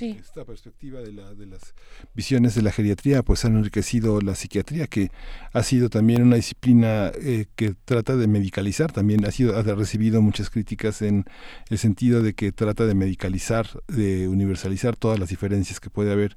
esta 0.00 0.44
perspectiva 0.44 1.00
de, 1.00 1.12
la, 1.12 1.32
de 1.34 1.46
las 1.46 1.74
visiones 2.14 2.54
de 2.54 2.62
la 2.62 2.72
geriatría 2.72 3.22
pues 3.22 3.44
han 3.44 3.56
enriquecido 3.56 4.20
la 4.20 4.34
psiquiatría 4.34 4.88
que 4.88 5.10
ha 5.52 5.62
sido 5.62 5.88
también 5.88 6.22
una 6.22 6.36
disciplina 6.36 7.12
eh, 7.14 7.46
que 7.54 7.74
trata 7.84 8.16
de 8.16 8.26
medicalizar, 8.26 8.92
también 8.92 9.24
ha, 9.24 9.30
sido, 9.30 9.56
ha 9.56 9.62
recibido 9.62 10.20
muchas 10.20 10.50
críticas 10.50 11.00
en 11.00 11.24
el 11.70 11.78
sentido 11.78 12.22
de 12.22 12.34
que 12.34 12.52
trata 12.52 12.86
de 12.86 12.94
medicalizar, 12.94 13.68
de 13.86 14.28
universalizar 14.28 14.96
todas 14.96 15.18
las 15.18 15.28
diferencias 15.28 15.80
que 15.80 15.90
puede 15.90 16.12
haber 16.12 16.36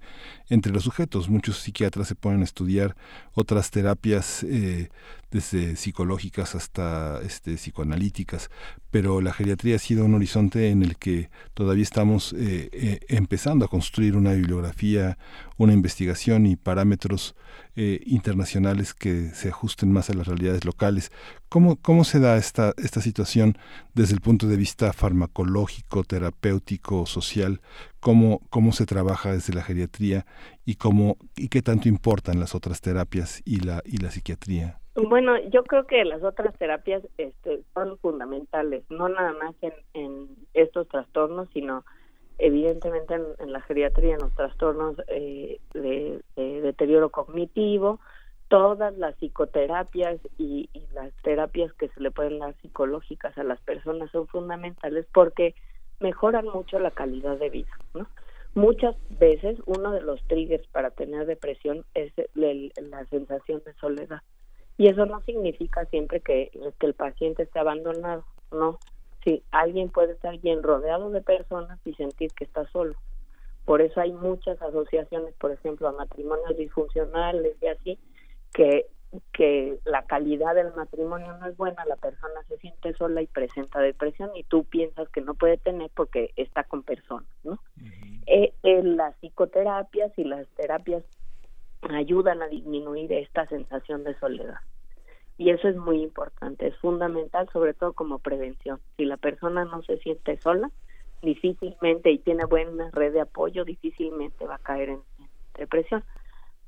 entre 0.49 0.71
los 0.71 0.83
sujetos. 0.83 1.29
Muchos 1.29 1.57
psiquiatras 1.59 2.07
se 2.07 2.15
ponen 2.15 2.41
a 2.41 2.45
estudiar 2.45 2.95
otras 3.33 3.71
terapias 3.71 4.43
eh, 4.43 4.89
desde 5.31 5.75
psicológicas 5.75 6.55
hasta 6.55 7.21
este, 7.21 7.55
psicoanalíticas, 7.55 8.49
pero 8.91 9.21
la 9.21 9.33
geriatría 9.33 9.75
ha 9.75 9.79
sido 9.79 10.05
un 10.05 10.15
horizonte 10.15 10.69
en 10.69 10.81
el 10.81 10.97
que 10.97 11.29
todavía 11.53 11.83
estamos 11.83 12.33
eh, 12.33 12.69
eh, 12.71 12.99
empezando 13.07 13.65
a 13.65 13.67
construir 13.67 14.15
una 14.15 14.33
bibliografía, 14.33 15.17
una 15.57 15.73
investigación 15.73 16.47
y 16.47 16.55
parámetros 16.55 17.35
eh, 17.75 18.01
internacionales 18.05 18.93
que 18.93 19.29
se 19.33 19.49
ajusten 19.49 19.91
más 19.91 20.09
a 20.09 20.13
las 20.13 20.27
realidades 20.27 20.65
locales. 20.65 21.11
¿Cómo, 21.47 21.75
cómo 21.75 22.03
se 22.03 22.19
da 22.19 22.37
esta, 22.37 22.73
esta 22.77 23.01
situación 23.01 23.57
desde 23.93 24.15
el 24.15 24.21
punto 24.21 24.47
de 24.47 24.57
vista 24.57 24.91
farmacológico, 24.91 26.03
terapéutico, 26.03 27.05
social? 27.05 27.61
¿Cómo, 27.99 28.41
cómo 28.49 28.71
se 28.71 28.85
trabaja 28.85 29.33
desde 29.33 29.53
la 29.53 29.63
geriatría 29.63 30.25
y, 30.65 30.75
cómo, 30.75 31.17
y 31.35 31.49
qué 31.49 31.61
tanto 31.61 31.87
importan 31.87 32.39
las 32.39 32.55
otras 32.55 32.81
terapias 32.81 33.41
y 33.45 33.57
la, 33.57 33.83
y 33.85 33.97
la 33.97 34.11
psiquiatría? 34.11 34.79
Bueno, 35.07 35.37
yo 35.49 35.63
creo 35.63 35.85
que 35.85 36.03
las 36.03 36.23
otras 36.23 36.57
terapias 36.57 37.01
este, 37.17 37.61
son 37.73 37.97
fundamentales, 37.99 38.83
no 38.89 39.07
nada 39.07 39.33
más 39.33 39.55
en, 39.93 40.27
estos 40.53 40.87
trastornos, 40.89 41.47
sino 41.53 41.85
evidentemente 42.37 43.13
en, 43.13 43.51
la 43.51 43.61
geriatría, 43.61 44.15
en 44.15 44.21
los 44.21 44.33
trastornos 44.35 44.97
eh, 45.07 45.59
de, 45.73 46.21
deterioro 46.35 47.09
cognitivo, 47.11 47.99
todas 48.49 48.97
las 48.97 49.15
psicoterapias 49.17 50.19
y, 50.37 50.69
y, 50.73 50.87
las 50.93 51.13
terapias 51.23 51.71
que 51.73 51.89
se 51.89 52.01
le 52.01 52.11
pueden 52.11 52.39
dar 52.39 52.55
psicológicas 52.61 53.37
a 53.37 53.43
las 53.43 53.61
personas 53.61 54.11
son 54.11 54.27
fundamentales 54.27 55.05
porque 55.13 55.55
mejoran 55.99 56.45
mucho 56.45 56.79
la 56.79 56.91
calidad 56.91 57.37
de 57.37 57.49
vida, 57.49 57.77
¿no? 57.93 58.07
Muchas 58.55 58.95
veces 59.19 59.59
uno 59.65 59.91
de 59.91 60.01
los 60.01 60.21
triggers 60.23 60.67
para 60.69 60.89
tener 60.89 61.27
depresión 61.27 61.85
es 61.93 62.11
la 62.33 63.05
sensación 63.05 63.61
de 63.63 63.73
soledad. 63.75 64.21
Y 64.79 64.87
eso 64.87 65.05
no 65.05 65.21
significa 65.23 65.83
siempre 65.87 66.21
que, 66.21 66.51
que 66.79 66.85
el 66.85 66.93
paciente 66.93 67.43
esté 67.43 67.59
abandonado, 67.59 68.23
no. 68.49 68.79
Sí, 69.25 69.43
alguien 69.51 69.89
puede 69.89 70.13
estar 70.13 70.39
bien 70.39 70.63
rodeado 70.63 71.09
de 71.09 71.21
personas 71.21 71.77
y 71.83 71.93
sentir 71.95 72.31
que 72.31 72.45
está 72.45 72.65
solo. 72.67 72.95
Por 73.65 73.81
eso 73.81 73.99
hay 73.99 74.13
muchas 74.13 74.61
asociaciones, 74.61 75.33
por 75.33 75.51
ejemplo, 75.51 75.89
a 75.89 75.91
matrimonios 75.91 76.55
disfuncionales 76.55 77.57
y 77.61 77.67
así, 77.67 77.99
que, 78.53 78.85
que 79.33 79.77
la 79.83 80.03
calidad 80.03 80.55
del 80.55 80.73
matrimonio 80.73 81.37
no 81.39 81.47
es 81.47 81.57
buena, 81.57 81.83
la 81.83 81.97
persona 81.97 82.41
se 82.47 82.57
siente 82.59 82.93
sola 82.93 83.21
y 83.21 83.27
presenta 83.27 83.81
depresión 83.81 84.31
y 84.33 84.45
tú 84.45 84.63
piensas 84.63 85.09
que 85.09 85.19
no 85.19 85.33
puede 85.33 85.57
tener 85.57 85.91
porque 85.93 86.31
está 86.37 86.63
con 86.63 86.83
personas, 86.83 87.27
¿no? 87.43 87.59
Eh, 88.27 88.53
eh, 88.63 88.81
las 88.81 89.13
psicoterapias 89.17 90.17
y 90.17 90.23
las 90.23 90.47
terapias 90.55 91.03
ayudan 91.81 92.41
a 92.41 92.47
disminuir 92.47 93.11
esta 93.13 93.45
sensación 93.47 94.03
de 94.03 94.17
soledad. 94.19 94.59
Y 95.37 95.51
eso 95.51 95.69
es 95.69 95.77
muy 95.77 96.01
importante, 96.01 96.67
es 96.67 96.77
fundamental, 96.77 97.47
sobre 97.53 97.73
todo 97.73 97.93
como 97.93 98.19
prevención. 98.19 98.79
Si 98.97 99.05
la 99.05 99.17
persona 99.17 99.63
no 99.63 99.81
se 99.83 99.97
siente 99.99 100.37
sola, 100.41 100.69
difícilmente 101.21 102.11
y 102.11 102.19
tiene 102.19 102.45
buena 102.45 102.89
red 102.91 103.13
de 103.13 103.21
apoyo, 103.21 103.63
difícilmente 103.63 104.45
va 104.45 104.55
a 104.55 104.59
caer 104.59 104.89
en, 104.89 105.01
depresión. 105.57 106.03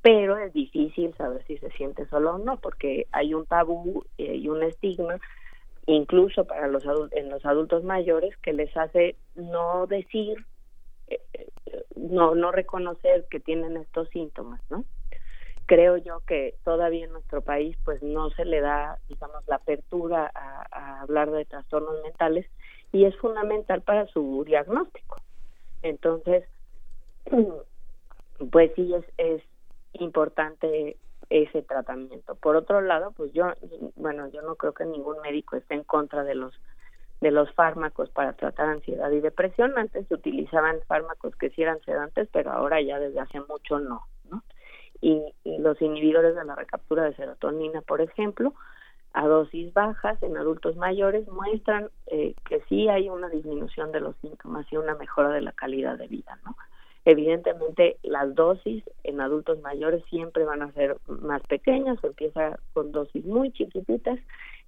Pero 0.01 0.37
es 0.37 0.53
difícil 0.53 1.13
saber 1.15 1.43
si 1.45 1.57
se 1.57 1.69
siente 1.71 2.05
sola 2.07 2.31
o 2.31 2.37
no, 2.37 2.57
porque 2.57 3.07
hay 3.11 3.33
un 3.33 3.45
tabú 3.45 4.05
y 4.17 4.47
un 4.47 4.63
estigma 4.63 5.19
incluso 5.87 6.45
para 6.45 6.67
los 6.67 6.83
en 7.11 7.29
los 7.29 7.45
adultos 7.45 7.83
mayores 7.83 8.35
que 8.37 8.53
les 8.53 8.75
hace 8.77 9.15
no 9.35 9.87
decir 9.87 10.45
eh, 11.07 11.19
eh, 11.33 11.83
no 11.95 12.35
no 12.35 12.51
reconocer 12.51 13.25
que 13.29 13.39
tienen 13.39 13.77
estos 13.77 14.07
síntomas 14.09 14.61
no 14.69 14.85
creo 15.65 15.97
yo 15.97 16.21
que 16.21 16.55
todavía 16.63 17.05
en 17.05 17.13
nuestro 17.13 17.41
país 17.41 17.77
pues 17.85 18.01
no 18.03 18.29
se 18.31 18.45
le 18.45 18.61
da 18.61 18.97
digamos 19.07 19.47
la 19.47 19.55
apertura 19.55 20.31
a, 20.33 21.01
hablar 21.01 21.31
de 21.31 21.45
trastornos 21.45 22.01
mentales 22.03 22.45
y 22.91 23.05
es 23.05 23.15
fundamental 23.17 23.81
para 23.81 24.05
su 24.07 24.43
diagnóstico 24.45 25.17
entonces 25.81 26.45
pues 28.51 28.71
sí 28.75 28.93
es, 28.93 29.05
es 29.17 29.41
importante 29.93 30.97
ese 31.31 31.61
tratamiento. 31.61 32.35
Por 32.35 32.55
otro 32.55 32.81
lado, 32.81 33.11
pues 33.11 33.31
yo, 33.33 33.45
bueno, 33.95 34.27
yo 34.27 34.41
no 34.41 34.55
creo 34.55 34.73
que 34.73 34.85
ningún 34.85 35.19
médico 35.21 35.55
esté 35.55 35.75
en 35.75 35.83
contra 35.83 36.23
de 36.23 36.35
los 36.35 36.53
de 37.21 37.29
los 37.29 37.53
fármacos 37.53 38.09
para 38.09 38.33
tratar 38.33 38.67
ansiedad 38.67 39.11
y 39.11 39.19
depresión. 39.19 39.77
Antes 39.77 40.07
se 40.07 40.15
utilizaban 40.15 40.79
fármacos 40.87 41.35
que 41.35 41.51
sí 41.51 41.61
eran 41.61 41.79
sedantes, 41.81 42.27
pero 42.33 42.51
ahora 42.51 42.81
ya 42.81 42.97
desde 42.97 43.19
hace 43.19 43.39
mucho 43.41 43.79
no, 43.79 44.07
Y, 45.01 45.21
los 45.43 45.81
inhibidores 45.81 46.35
de 46.35 46.45
la 46.45 46.55
recaptura 46.55 47.03
de 47.03 47.15
serotonina, 47.15 47.81
por 47.81 48.01
ejemplo, 48.01 48.53
a 49.13 49.27
dosis 49.27 49.73
bajas 49.73 50.21
en 50.23 50.37
adultos 50.37 50.75
mayores 50.75 51.27
muestran 51.27 51.89
eh, 52.07 52.33
que 52.47 52.61
sí 52.69 52.87
hay 52.87 53.09
una 53.09 53.29
disminución 53.29 53.91
de 53.91 53.99
los 53.99 54.15
síntomas 54.17 54.65
y 54.71 54.77
una 54.77 54.95
mejora 54.95 55.29
de 55.29 55.41
la 55.41 55.51
calidad 55.51 55.97
de 55.97 56.07
vida, 56.07 56.39
¿no? 56.45 56.55
Evidentemente, 57.03 57.97
las 58.03 58.33
dosis 58.35 58.83
en 59.03 59.21
adultos 59.21 59.59
mayores 59.61 60.03
siempre 60.09 60.45
van 60.45 60.61
a 60.61 60.71
ser 60.73 60.97
más 61.07 61.41
pequeñas, 61.43 61.97
empieza 62.03 62.59
con 62.73 62.91
dosis 62.91 63.25
muy 63.25 63.51
chiquititas 63.51 64.19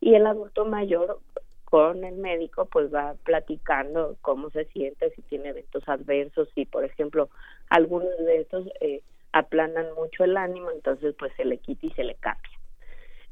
y 0.02 0.15
el 0.15 0.26
adulto 0.26 0.65
mayor 0.65 1.19
con 1.65 2.04
el 2.04 2.15
médico 2.15 2.65
pues 2.65 2.93
va 2.93 3.15
platicando 3.24 4.15
cómo 4.22 4.50
se 4.52 4.65
siente, 4.65 5.12
si 5.15 5.22
tiene 5.24 5.50
eventos 5.50 5.88
adversos, 5.88 6.48
si 6.54 6.65
por 6.65 6.84
ejemplo 6.86 7.30
algunos 7.69 8.15
de 8.17 8.41
estos 8.41 8.67
eh, 8.80 9.02
aplanan 9.34 9.88
mucho 9.96 10.24
el 10.24 10.38
ánimo, 10.38 10.72
entonces 10.72 11.13
pues 11.17 11.34
se 11.36 11.43
le 11.43 11.58
quita 11.58 11.88
y 11.88 11.91
se 11.91 12.04
le 12.04 12.15
cambia. 12.15 12.60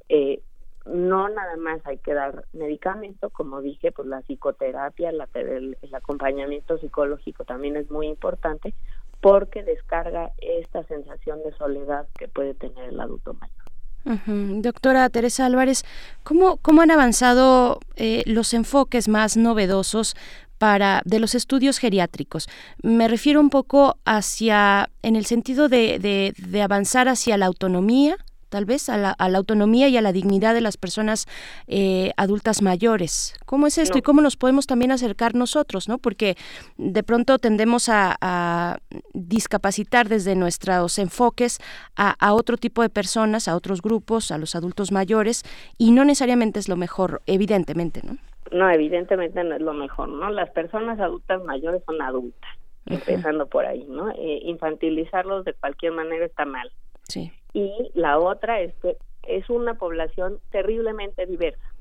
Eh, 0.10 0.42
no 0.86 1.30
nada 1.30 1.56
más 1.58 1.80
hay 1.86 2.00
que 2.00 2.14
dar 2.14 2.46
medicamento, 2.54 3.30
como 3.30 3.62
dije, 3.62 3.92
pues 3.92 4.08
la 4.08 4.22
psicoterapia, 4.24 5.12
el, 5.12 5.78
acompañamiento 5.94 6.78
psicológico 6.80 7.46
también 7.46 7.78
es 7.78 7.90
muy 7.92 8.08
importante 8.08 8.74
porque 9.22 9.64
descarga 9.64 10.32
esta 10.40 10.84
sensación 10.86 11.44
de 11.44 11.54
soledad 11.54 12.08
que 12.18 12.28
puede 12.28 12.56
tener 12.56 12.90
el 12.90 13.00
adulto 13.00 13.36
mayor. 13.36 14.62
Doctora 14.64 15.08
Teresa 15.10 15.46
Álvarez, 15.46 15.84
¿cómo, 16.24 16.58
cómo 16.58 16.82
han 16.82 16.90
avanzado 16.90 17.80
eh, 17.96 18.24
los 18.26 18.56
enfoques 18.56 19.08
más 19.08 19.38
novedosos 19.38 20.16
para 20.62 21.02
de 21.06 21.18
los 21.18 21.34
estudios 21.34 21.80
geriátricos? 21.80 22.48
Me 22.84 23.08
refiero 23.08 23.40
un 23.40 23.50
poco 23.50 23.98
hacia, 24.06 24.92
en 25.02 25.16
el 25.16 25.26
sentido 25.26 25.70
de, 25.70 25.98
de, 25.98 26.36
de 26.38 26.62
avanzar 26.62 27.10
hacia 27.10 27.36
la 27.36 27.48
autonomía, 27.48 28.16
tal 28.52 28.66
vez 28.66 28.90
a 28.90 28.98
la, 28.98 29.16
autonomía 29.18 29.88
y 29.88 29.96
a 29.96 30.02
la 30.02 30.12
dignidad 30.12 30.54
de 30.54 30.60
las 30.60 30.76
personas 30.76 31.26
eh, 31.68 32.12
adultas 32.18 32.62
mayores. 32.62 33.34
¿Cómo 33.46 33.66
es 33.66 33.78
esto 33.78 33.98
y 33.98 34.02
cómo 34.02 34.22
nos 34.22 34.36
podemos 34.36 34.68
también 34.68 34.92
acercar 34.92 35.36
nosotros? 35.36 35.88
¿no? 35.88 35.98
Porque 35.98 36.36
de 36.78 37.02
pronto 37.02 37.40
tendemos 37.40 37.88
a, 37.90 38.78
discapacitar 39.14 40.10
desde 40.10 40.36
nuestros 40.36 41.00
enfoques 41.00 41.60
a, 41.96 42.34
otro 42.34 42.58
tipo 42.58 42.82
de 42.82 42.90
personas, 42.90 43.48
a 43.48 43.56
otros 43.56 43.82
grupos, 43.82 44.32
a 44.32 44.38
los 44.38 44.54
adultos 44.56 44.92
mayores, 44.92 45.44
y 45.78 45.92
no 45.92 46.04
necesariamente 46.04 46.60
es 46.60 46.68
lo 46.68 46.76
mejor, 46.76 47.22
evidentemente, 47.26 48.02
¿no? 48.04 48.18
No, 48.52 48.70
evidentemente 48.70 49.44
no 49.44 49.56
es 49.56 49.62
lo 49.62 49.74
mejor, 49.74 50.10
¿no? 50.10 50.30
Las 50.30 50.50
personas 50.50 51.00
adultas 51.00 51.44
mayores 51.44 51.84
son 51.86 52.02
adultas, 52.02 52.52
empezando 52.86 53.48
por 53.48 53.66
ahí, 53.66 53.86
¿no? 53.88 54.10
Eh, 54.12 54.40
infantilizarlos 54.44 55.46
de 55.46 55.54
cualquier 55.54 55.94
manera 55.94 56.26
está 56.26 56.46
mal. 56.46 56.72
Sí 57.08 57.32
y 57.54 57.92
la 57.94 58.20
otra 58.20 58.62
es 58.62 58.74
que 58.76 58.98
es 59.24 59.50
una 59.50 59.76
población 59.76 60.40
terriblemente 60.52 61.26
diversa 61.26 61.74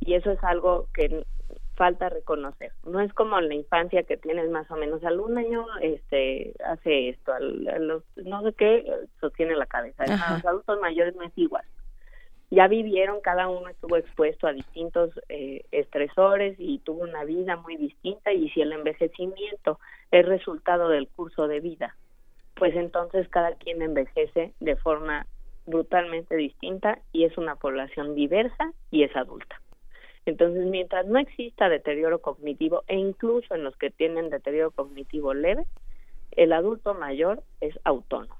y 0.00 0.14
eso 0.14 0.30
es 0.30 0.42
algo 0.42 0.88
que 0.94 1.24
falta 1.74 2.08
reconocer. 2.08 2.72
No 2.84 3.00
es 3.00 3.12
como 3.12 3.38
en 3.38 3.48
la 3.48 3.54
infancia 3.54 4.02
que 4.02 4.16
tienes 4.16 4.50
más 4.50 4.68
o 4.70 4.76
menos 4.76 5.04
al 5.04 5.20
un 5.20 5.38
año 5.38 5.64
este 5.80 6.54
hace 6.64 7.10
esto, 7.10 7.32
al, 7.32 8.02
no 8.16 8.42
sé 8.42 8.52
qué 8.54 8.84
sostiene 9.20 9.54
la 9.54 9.66
cabeza. 9.66 10.02
A 10.04 10.34
los 10.34 10.44
adultos 10.44 10.80
mayores 10.80 11.14
no 11.14 11.22
es 11.22 11.32
igual. 11.36 11.64
Ya 12.50 12.66
vivieron, 12.66 13.20
cada 13.20 13.48
uno 13.48 13.68
estuvo 13.68 13.96
expuesto 13.96 14.46
a 14.46 14.52
distintos 14.52 15.10
eh, 15.28 15.64
estresores 15.70 16.56
y 16.58 16.78
tuvo 16.78 17.02
una 17.02 17.24
vida 17.24 17.56
muy 17.56 17.76
distinta 17.76 18.32
y 18.32 18.48
si 18.50 18.62
el 18.62 18.72
envejecimiento 18.72 19.78
es 20.10 20.26
resultado 20.26 20.88
del 20.88 21.08
curso 21.08 21.46
de 21.46 21.60
vida 21.60 21.94
pues 22.58 22.74
entonces 22.74 23.28
cada 23.28 23.54
quien 23.54 23.82
envejece 23.82 24.52
de 24.60 24.76
forma 24.76 25.26
brutalmente 25.66 26.34
distinta 26.36 26.98
y 27.12 27.24
es 27.24 27.38
una 27.38 27.56
población 27.56 28.14
diversa 28.14 28.72
y 28.90 29.04
es 29.04 29.14
adulta. 29.16 29.60
Entonces, 30.26 30.66
mientras 30.66 31.06
no 31.06 31.18
exista 31.18 31.68
deterioro 31.68 32.20
cognitivo 32.20 32.82
e 32.86 32.96
incluso 32.96 33.54
en 33.54 33.64
los 33.64 33.76
que 33.76 33.90
tienen 33.90 34.28
deterioro 34.28 34.72
cognitivo 34.72 35.32
leve, 35.32 35.64
el 36.32 36.52
adulto 36.52 36.94
mayor 36.94 37.42
es 37.60 37.78
autónomo. 37.84 38.37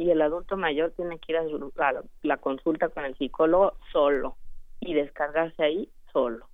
Y 0.00 0.10
el 0.10 0.22
adulto 0.22 0.56
mayor 0.56 0.92
tiene 0.92 1.18
que 1.18 1.32
ir 1.32 1.36
a, 1.36 1.92
la, 1.92 2.02
la 2.22 2.36
consulta 2.38 2.88
con 2.88 3.04
el 3.04 3.14
psicólogo 3.18 3.74
solo 3.92 4.34
y 4.80 4.94
descargarse 4.94 5.62
ahí 5.62 5.90
solo. 6.10 6.46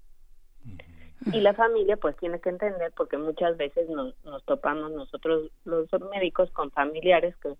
Y 1.32 1.40
la 1.42 1.54
familia 1.54 1.96
pues 1.96 2.16
tiene 2.16 2.40
que 2.40 2.48
entender 2.48 2.92
porque 2.96 3.18
muchas 3.18 3.56
veces 3.56 3.88
nos, 3.88 4.16
nos 4.24 4.44
topamos 4.46 4.90
nosotros 4.90 5.52
los 5.64 5.88
médicos 6.10 6.50
con 6.50 6.72
familiares 6.72 7.36
que, 7.36 7.54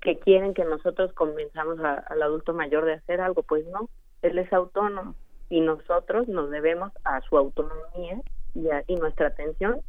que 0.00 0.20
quieren 0.20 0.54
que 0.54 0.64
nosotros 0.64 1.12
convenzamos 1.14 1.80
al 1.80 2.22
adulto 2.22 2.54
mayor 2.54 2.84
de 2.84 2.92
hacer 2.92 3.20
algo, 3.20 3.42
pues 3.42 3.66
no, 3.66 3.90
él 4.22 4.38
es 4.38 4.52
autónomo 4.52 5.16
y 5.50 5.62
nosotros 5.62 6.28
nos 6.28 6.48
debemos 6.50 6.92
a 7.02 7.20
su 7.22 7.36
autonomía 7.36 8.20
y, 8.54 8.68
y 8.86 8.94
nuestra 8.94 9.26
atención 9.26 9.80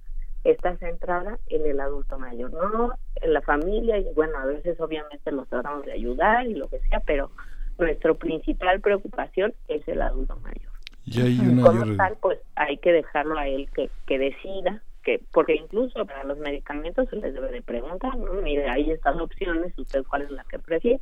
está 0.44 0.78
centrada 0.78 1.40
en 1.48 1.66
el 1.66 1.80
adulto 1.80 2.18
mayor, 2.18 2.52
no 2.54 2.94
en 3.16 3.34
la 3.34 3.42
familia 3.42 3.98
y 3.98 4.14
bueno, 4.14 4.38
a 4.38 4.46
veces 4.46 4.80
obviamente 4.80 5.32
los 5.32 5.48
tratamos 5.48 5.86
de 5.86 5.94
ayudar 5.94 6.48
y 6.48 6.56
lo 6.56 6.68
que 6.68 6.80
sea, 6.80 7.00
pero 7.02 7.32
nuestra 7.78 8.14
principal 8.14 8.82
preocupación 8.82 9.54
es 9.68 9.88
el 9.88 10.02
adulto 10.02 10.36
mayor. 10.38 10.72
Y 11.06 11.22
hay 11.22 11.40
una 11.40 11.64
como 11.64 11.96
tal, 11.96 12.18
pues 12.22 12.40
hay 12.56 12.78
que 12.78 12.92
dejarlo 12.92 13.38
a 13.38 13.48
él 13.48 13.70
que, 13.74 13.90
que 14.06 14.20
decida, 14.20 14.84
que 15.04 15.22
porque 15.32 15.56
incluso 15.56 16.06
para 16.06 16.24
los 16.24 16.38
medicamentos 16.38 17.10
se 17.10 17.16
les 17.16 17.34
debe 17.34 17.52
de 17.52 17.62
preguntar, 17.62 18.16
¿no? 18.18 18.34
Mire, 18.34 18.70
hay 18.70 18.92
estas 18.92 19.20
opciones, 19.20 19.78
usted 19.78 20.04
cuál 20.08 20.24
es 20.24 20.32
la 20.32 20.44
que 20.44 20.60
prefiere. 20.60 21.02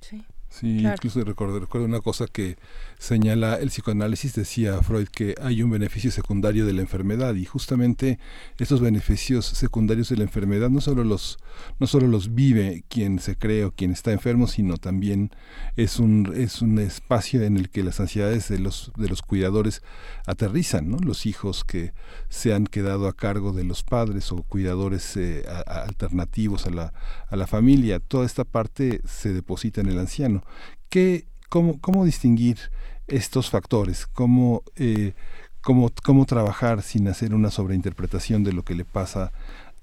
Sí. 0.00 0.24
Sí, 0.60 0.86
incluso 0.86 1.24
recuerdo, 1.24 1.58
recuerdo 1.58 1.84
una 1.84 2.00
cosa 2.00 2.28
que 2.28 2.56
señala 3.00 3.56
el 3.56 3.70
psicoanálisis, 3.70 4.36
decía 4.36 4.80
Freud 4.82 5.08
que 5.08 5.34
hay 5.42 5.64
un 5.64 5.70
beneficio 5.70 6.12
secundario 6.12 6.64
de 6.64 6.72
la 6.72 6.80
enfermedad 6.80 7.34
y 7.34 7.44
justamente 7.44 8.20
estos 8.58 8.80
beneficios 8.80 9.46
secundarios 9.46 10.10
de 10.10 10.16
la 10.16 10.22
enfermedad 10.22 10.70
no 10.70 10.80
solo 10.80 11.02
los, 11.02 11.38
no 11.80 11.88
solo 11.88 12.06
los 12.06 12.36
vive 12.36 12.84
quien 12.88 13.18
se 13.18 13.34
cree 13.36 13.64
o 13.64 13.72
quien 13.72 13.90
está 13.90 14.12
enfermo, 14.12 14.46
sino 14.46 14.76
también 14.76 15.32
es 15.74 15.98
un, 15.98 16.32
es 16.36 16.62
un 16.62 16.78
espacio 16.78 17.42
en 17.42 17.56
el 17.56 17.68
que 17.68 17.82
las 17.82 17.98
ansiedades 17.98 18.48
de 18.48 18.60
los, 18.60 18.92
de 18.96 19.08
los 19.08 19.22
cuidadores 19.22 19.82
aterrizan, 20.24 20.88
¿no? 20.88 20.98
los 20.98 21.26
hijos 21.26 21.64
que 21.64 21.94
se 22.28 22.54
han 22.54 22.66
quedado 22.66 23.08
a 23.08 23.12
cargo 23.12 23.52
de 23.52 23.64
los 23.64 23.82
padres 23.82 24.30
o 24.30 24.44
cuidadores 24.44 25.16
eh, 25.16 25.44
alternativos 25.66 26.66
a 26.66 26.70
la, 26.70 26.92
a 27.28 27.34
la 27.34 27.48
familia, 27.48 27.98
toda 27.98 28.24
esta 28.24 28.44
parte 28.44 29.00
se 29.04 29.32
deposita 29.32 29.80
en 29.80 29.88
el 29.88 29.98
anciano 29.98 30.43
¿Qué, 30.88 31.26
cómo, 31.48 31.80
¿Cómo 31.80 32.04
distinguir 32.04 32.58
estos 33.06 33.50
factores? 33.50 34.06
¿Cómo, 34.06 34.62
eh, 34.76 35.14
cómo, 35.60 35.90
cómo 36.02 36.26
trabajar 36.26 36.82
sin 36.82 37.08
hacer 37.08 37.34
una 37.34 37.50
sobreinterpretación 37.50 38.44
de 38.44 38.52
lo 38.52 38.64
que 38.64 38.74
le 38.74 38.84
pasa 38.84 39.32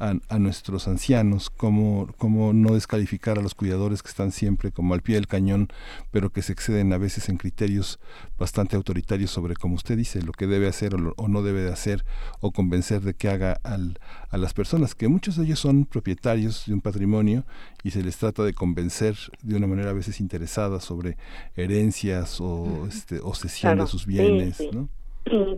a, 0.02 0.40
nuestros 0.40 0.88
ancianos, 0.88 1.52
cómo, 1.52 2.10
cómo 2.18 2.54
no 2.54 2.74
descalificar 2.74 3.38
a 3.38 3.42
los 3.42 3.54
cuidadores 3.54 4.02
que 4.02 4.10
están 4.10 4.32
siempre 4.32 4.72
como 4.72 4.96
al 4.96 5.02
pie 5.02 5.16
del 5.16 5.28
cañón, 5.28 5.68
pero 6.10 6.32
que 6.32 6.42
se 6.42 6.54
exceden 6.54 6.92
a 6.92 6.98
veces 6.98 7.30
en 7.30 7.38
criterios 7.38 8.00
bastante 8.40 8.76
autoritarios 8.76 9.30
sobre, 9.30 9.56
como 9.56 9.76
usted 9.76 9.96
dice, 9.96 10.24
lo 10.24 10.32
que 10.32 10.48
debe 10.48 10.68
hacer 10.68 10.96
o, 10.96 11.28
no 11.28 11.44
debe 11.44 11.62
de 11.62 11.72
hacer, 11.72 12.04
o 12.40 12.52
convencer 12.52 13.02
de 13.02 13.14
que 13.14 13.30
haga 13.30 13.60
al, 13.64 14.00
a 14.30 14.38
las 14.38 14.56
personas, 14.56 14.96
que 14.96 15.08
muchos 15.08 15.36
de 15.36 15.46
ellos 15.46 15.60
son 15.60 15.86
propietarios 15.86 16.64
de 16.66 16.74
un 16.74 16.82
patrimonio 16.82 17.46
y 17.84 17.92
se 17.92 18.02
les 18.02 18.18
trata 18.18 18.44
de 18.44 18.54
convencer 18.54 19.16
de 19.44 19.56
una 19.56 19.68
manera 19.68 19.92
a 19.92 19.94
veces 19.94 20.20
interesada 20.20 20.80
sobre 20.80 21.18
herencias 21.56 22.42
o, 22.42 22.88
este, 22.88 23.20
o 23.22 23.36
cesión 23.36 23.78
de 23.78 23.86
sus 23.86 24.08
bienes, 24.08 24.60
¿no? 24.74 24.90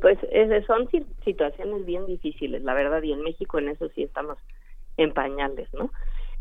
Pues 0.02 0.20
son 0.68 0.90
situaciones 1.24 1.86
bien 1.86 2.06
difíciles, 2.06 2.64
la 2.64 2.74
verdad, 2.74 3.02
y 3.02 3.14
en 3.14 3.22
México 3.22 3.60
en 3.60 3.70
eso 3.70 3.90
sí 3.96 4.04
estamos 4.04 4.38
en 4.98 5.14
pañales, 5.14 5.68
¿no? 5.74 5.92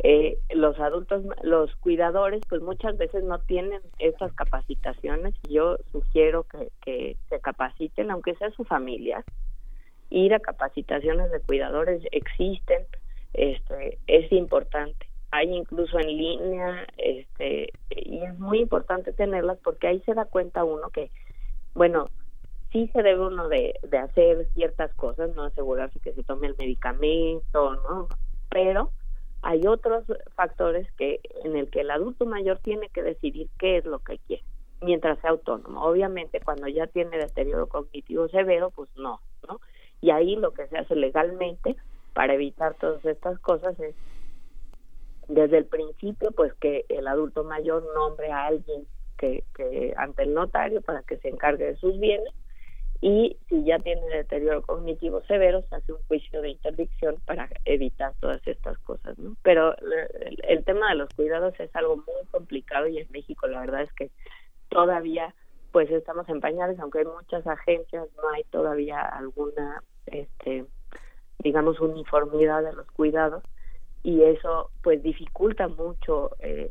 eh, 0.03 0.39
los 0.51 0.79
adultos, 0.81 1.25
los 1.43 1.75
cuidadores, 1.77 2.43
pues 2.49 2.61
muchas 2.61 2.97
veces 2.97 3.23
no 3.23 3.39
tienen 3.41 3.81
estas 3.99 4.33
capacitaciones. 4.33 5.35
Yo 5.43 5.77
sugiero 5.93 6.45
que, 6.45 6.71
que 6.85 7.17
se 7.29 7.41
capaciten, 7.41 8.11
aunque 8.11 8.35
sea 8.37 8.51
su 8.51 8.65
familia. 8.65 9.25
Ir 10.11 10.35
a 10.35 10.41
capacitaciones 10.41 11.31
de 11.31 11.41
cuidadores 11.41 12.03
existen, 12.11 12.85
este, 13.33 13.99
es 14.07 14.31
importante. 14.33 15.07
Hay 15.31 15.55
incluso 15.55 15.99
en 15.99 16.09
línea, 16.09 16.87
este, 16.99 17.73
y 17.91 18.23
es 18.23 18.39
muy 18.39 18.61
importante 18.61 19.13
tenerlas 19.13 19.59
porque 19.65 19.87
ahí 19.87 20.01
se 20.05 20.15
da 20.15 20.27
cuenta 20.27 20.65
uno 20.65 20.91
que, 20.91 21.11
bueno, 21.75 22.11
sí 22.73 22.89
se 22.93 23.03
debe 23.03 23.27
uno 23.27 23.49
de, 23.49 23.75
de 23.83 23.99
hacer 23.99 24.49
ciertas 24.55 24.93
cosas, 24.95 25.35
no 25.37 25.45
asegurarse 25.45 26.01
que 26.01 26.15
se 26.15 26.25
tome 26.25 26.49
el 26.49 26.57
medicamento, 26.59 27.77
¿no? 27.77 28.09
Pero 28.49 28.91
hay 29.43 29.67
otros 29.67 30.05
factores 30.35 30.91
que 30.93 31.21
en 31.45 31.57
el 31.57 31.69
que 31.69 31.81
el 31.81 31.91
adulto 31.91 32.27
mayor 32.27 32.59
tiene 32.59 32.89
que 32.89 33.03
decidir 33.03 33.49
qué 33.59 33.79
es 33.79 33.85
lo 33.85 33.99
que 33.99 34.19
quiere 34.19 34.43
mientras 34.81 35.19
sea 35.21 35.31
autónomo. 35.31 35.85
Obviamente 35.85 36.41
cuando 36.41 36.67
ya 36.69 36.87
tiene 36.87 37.19
deterioro 37.19 37.69
cognitivo 37.69 38.29
severo, 38.29 38.71
pues 38.71 38.89
no, 38.97 39.21
¿no? 39.49 39.61
Y 40.01 40.11
ahí 40.11 40.37
lo 40.37 40.53
que 40.53 40.67
se 40.69 40.79
hace 40.79 40.97
legalmente 40.97 41.77
para 42.15 42.35
evitar 42.35 42.75
todas 42.75 43.05
estas 43.05 43.39
cosas 43.39 43.79
es 43.81 43.95
desde 45.29 45.59
el 45.59 45.67
principio 45.67 46.33
pues 46.33 46.53
que 46.55 46.85
el 46.89 47.07
adulto 47.07 47.45
mayor 47.45 47.85
nombre 47.95 48.31
a 48.33 48.47
alguien 48.47 48.87
que, 49.19 49.45
que 49.55 49.95
ante 49.97 50.25
el 50.25 50.35
notario 50.35 50.83
para 50.83 51.03
que 51.03 51.17
se 51.19 51.29
encargue 51.29 51.65
de 51.67 51.77
sus 51.77 51.99
bienes 51.99 52.33
y 53.03 53.37
si 53.49 53.65
ya 53.65 53.81
tiene 53.81 54.07
deterioro 54.07 54.63
cognitivo 54.63 55.23
severo 55.25 55.63
se 55.69 55.75
hace 55.75 55.93
un 55.93 55.99
juicio 56.07 56.41
de 56.41 56.51
interdicción 56.51 57.17
para 57.27 57.49
evitar 57.65 58.15
todas 58.21 58.41
estas 58.47 58.79
cosas 58.79 59.19
no 59.19 59.37
pero 59.43 59.75
el, 60.49 60.65
tema 60.65 60.89
de 60.91 60.95
los 60.95 61.13
cuidados 61.13 61.53
es 61.59 61.75
algo 61.75 61.97
muy 61.97 62.25
complicado 62.31 62.87
y 62.87 62.99
en 62.99 63.09
México 63.11 63.49
la 63.49 63.61
verdad 63.61 63.83
es 63.83 63.93
que 63.95 64.13
todavía 64.69 65.35
pues 65.73 65.91
estamos 65.91 66.29
en 66.29 66.41
pañales 66.41 66.79
aunque 66.79 67.01
hay 67.01 67.07
muchas 67.07 67.45
agencias 67.45 68.07
no 68.17 68.29
hay 68.31 68.45
todavía 68.45 69.01
alguna 69.01 69.83
este 70.07 70.65
digamos 71.41 71.81
uniformidad 71.81 72.63
de 72.63 72.73
los 72.73 72.87
cuidados 72.93 73.43
y 74.05 74.23
eso 74.23 74.71
pues 74.81 75.03
dificulta 75.03 75.67
mucho 75.67 76.31
eh, 76.39 76.71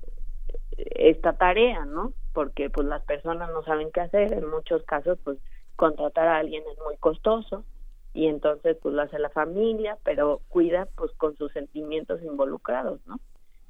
esta 0.77 1.33
tarea 1.33 1.83
no 1.83 2.13
porque 2.31 2.69
pues 2.69 2.87
las 2.87 3.03
personas 3.03 3.51
no 3.51 3.63
saben 3.63 3.91
qué 3.91 3.99
hacer 3.99 4.31
en 4.31 4.49
muchos 4.49 4.81
casos 4.83 5.19
pues 5.25 5.37
contratar 5.81 6.27
a 6.27 6.37
alguien 6.37 6.63
es 6.71 6.77
muy 6.85 6.95
costoso 6.97 7.65
y 8.13 8.27
entonces 8.27 8.77
pues 8.83 8.93
lo 8.93 9.01
hace 9.01 9.17
la 9.17 9.31
familia, 9.31 9.97
pero 10.03 10.41
cuida 10.47 10.87
pues 10.95 11.11
con 11.13 11.35
sus 11.37 11.51
sentimientos 11.53 12.21
involucrados, 12.21 12.99
¿no? 13.07 13.19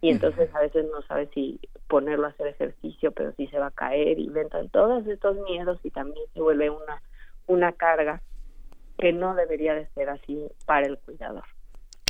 Y 0.02 0.10
entonces 0.10 0.54
a 0.54 0.60
veces 0.60 0.88
no 0.92 1.02
sabe 1.04 1.30
si 1.34 1.62
ponerlo 1.88 2.26
a 2.26 2.32
hacer 2.32 2.48
ejercicio, 2.48 3.14
pero 3.14 3.32
si 3.38 3.48
se 3.48 3.60
va 3.60 3.68
a 3.68 3.72
caer 3.72 4.20
y 4.20 4.28
entran 4.36 4.68
todos 4.68 5.08
estos 5.08 5.38
miedos 5.50 5.80
y 5.84 5.92
también 5.92 6.26
se 6.34 6.42
vuelve 6.42 6.70
una 6.70 7.02
una 7.48 7.72
carga 7.72 8.22
que 8.98 9.14
no 9.14 9.34
debería 9.34 9.74
de 9.74 9.88
ser 9.94 10.10
así 10.10 10.52
para 10.66 10.88
el 10.88 10.98
cuidador. 10.98 11.46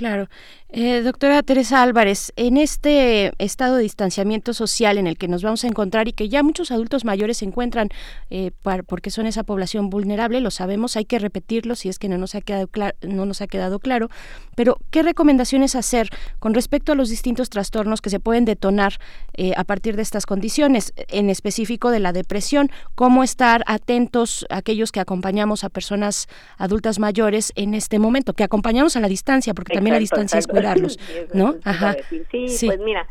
Claro. 0.01 0.29
Eh, 0.73 1.01
doctora 1.01 1.43
Teresa 1.43 1.83
Álvarez, 1.83 2.31
en 2.37 2.55
este 2.55 3.33
estado 3.39 3.75
de 3.75 3.83
distanciamiento 3.83 4.53
social 4.53 4.97
en 4.97 5.05
el 5.05 5.17
que 5.17 5.27
nos 5.27 5.43
vamos 5.43 5.65
a 5.65 5.67
encontrar 5.67 6.07
y 6.07 6.13
que 6.13 6.29
ya 6.29 6.43
muchos 6.43 6.71
adultos 6.71 7.03
mayores 7.03 7.37
se 7.37 7.45
encuentran 7.45 7.89
eh, 8.29 8.51
porque 8.87 9.11
son 9.11 9.27
esa 9.27 9.43
población 9.43 9.89
vulnerable, 9.89 10.39
lo 10.39 10.49
sabemos, 10.49 10.95
hay 10.95 11.03
que 11.03 11.19
repetirlo 11.19 11.75
si 11.75 11.89
es 11.89 11.99
que 11.99 12.07
no 12.07 12.17
nos 12.17 12.33
ha 12.35 12.41
quedado, 12.41 12.69
no 13.01 13.25
nos 13.25 13.41
ha 13.41 13.47
quedado 13.47 13.79
claro, 13.79 14.09
pero 14.55 14.77
¿qué 14.91 15.03
recomendaciones 15.03 15.75
hacer 15.75 16.07
con 16.39 16.53
respecto 16.53 16.93
a 16.93 16.95
los 16.95 17.09
distintos 17.09 17.49
trastornos 17.49 18.01
que 18.01 18.09
se 18.09 18.21
pueden 18.21 18.45
detonar 18.45 18.93
eh, 19.33 19.51
a 19.57 19.65
partir 19.65 19.97
de 19.97 20.03
estas 20.03 20.25
condiciones, 20.25 20.93
en 21.09 21.29
específico 21.29 21.91
de 21.91 21.99
la 21.99 22.13
depresión? 22.13 22.71
¿Cómo 22.95 23.23
estar 23.23 23.63
atentos 23.67 24.47
a 24.49 24.57
aquellos 24.57 24.93
que 24.93 25.01
acompañamos 25.01 25.65
a 25.65 25.69
personas 25.69 26.27
adultas 26.57 26.97
mayores 26.97 27.51
en 27.55 27.73
este 27.73 27.99
momento, 27.99 28.33
que 28.33 28.45
acompañamos 28.45 28.95
a 28.95 29.01
la 29.01 29.09
distancia, 29.09 29.53
porque 29.53 29.73
también 29.73 29.90
la 29.91 29.99
distancia 29.99 30.39
es 30.39 30.47
cuidarlos, 30.47 30.97
¿no? 31.33 31.55
Ajá. 31.63 31.95
Sí, 32.31 32.67
pues 32.67 32.79
mira, 32.79 33.07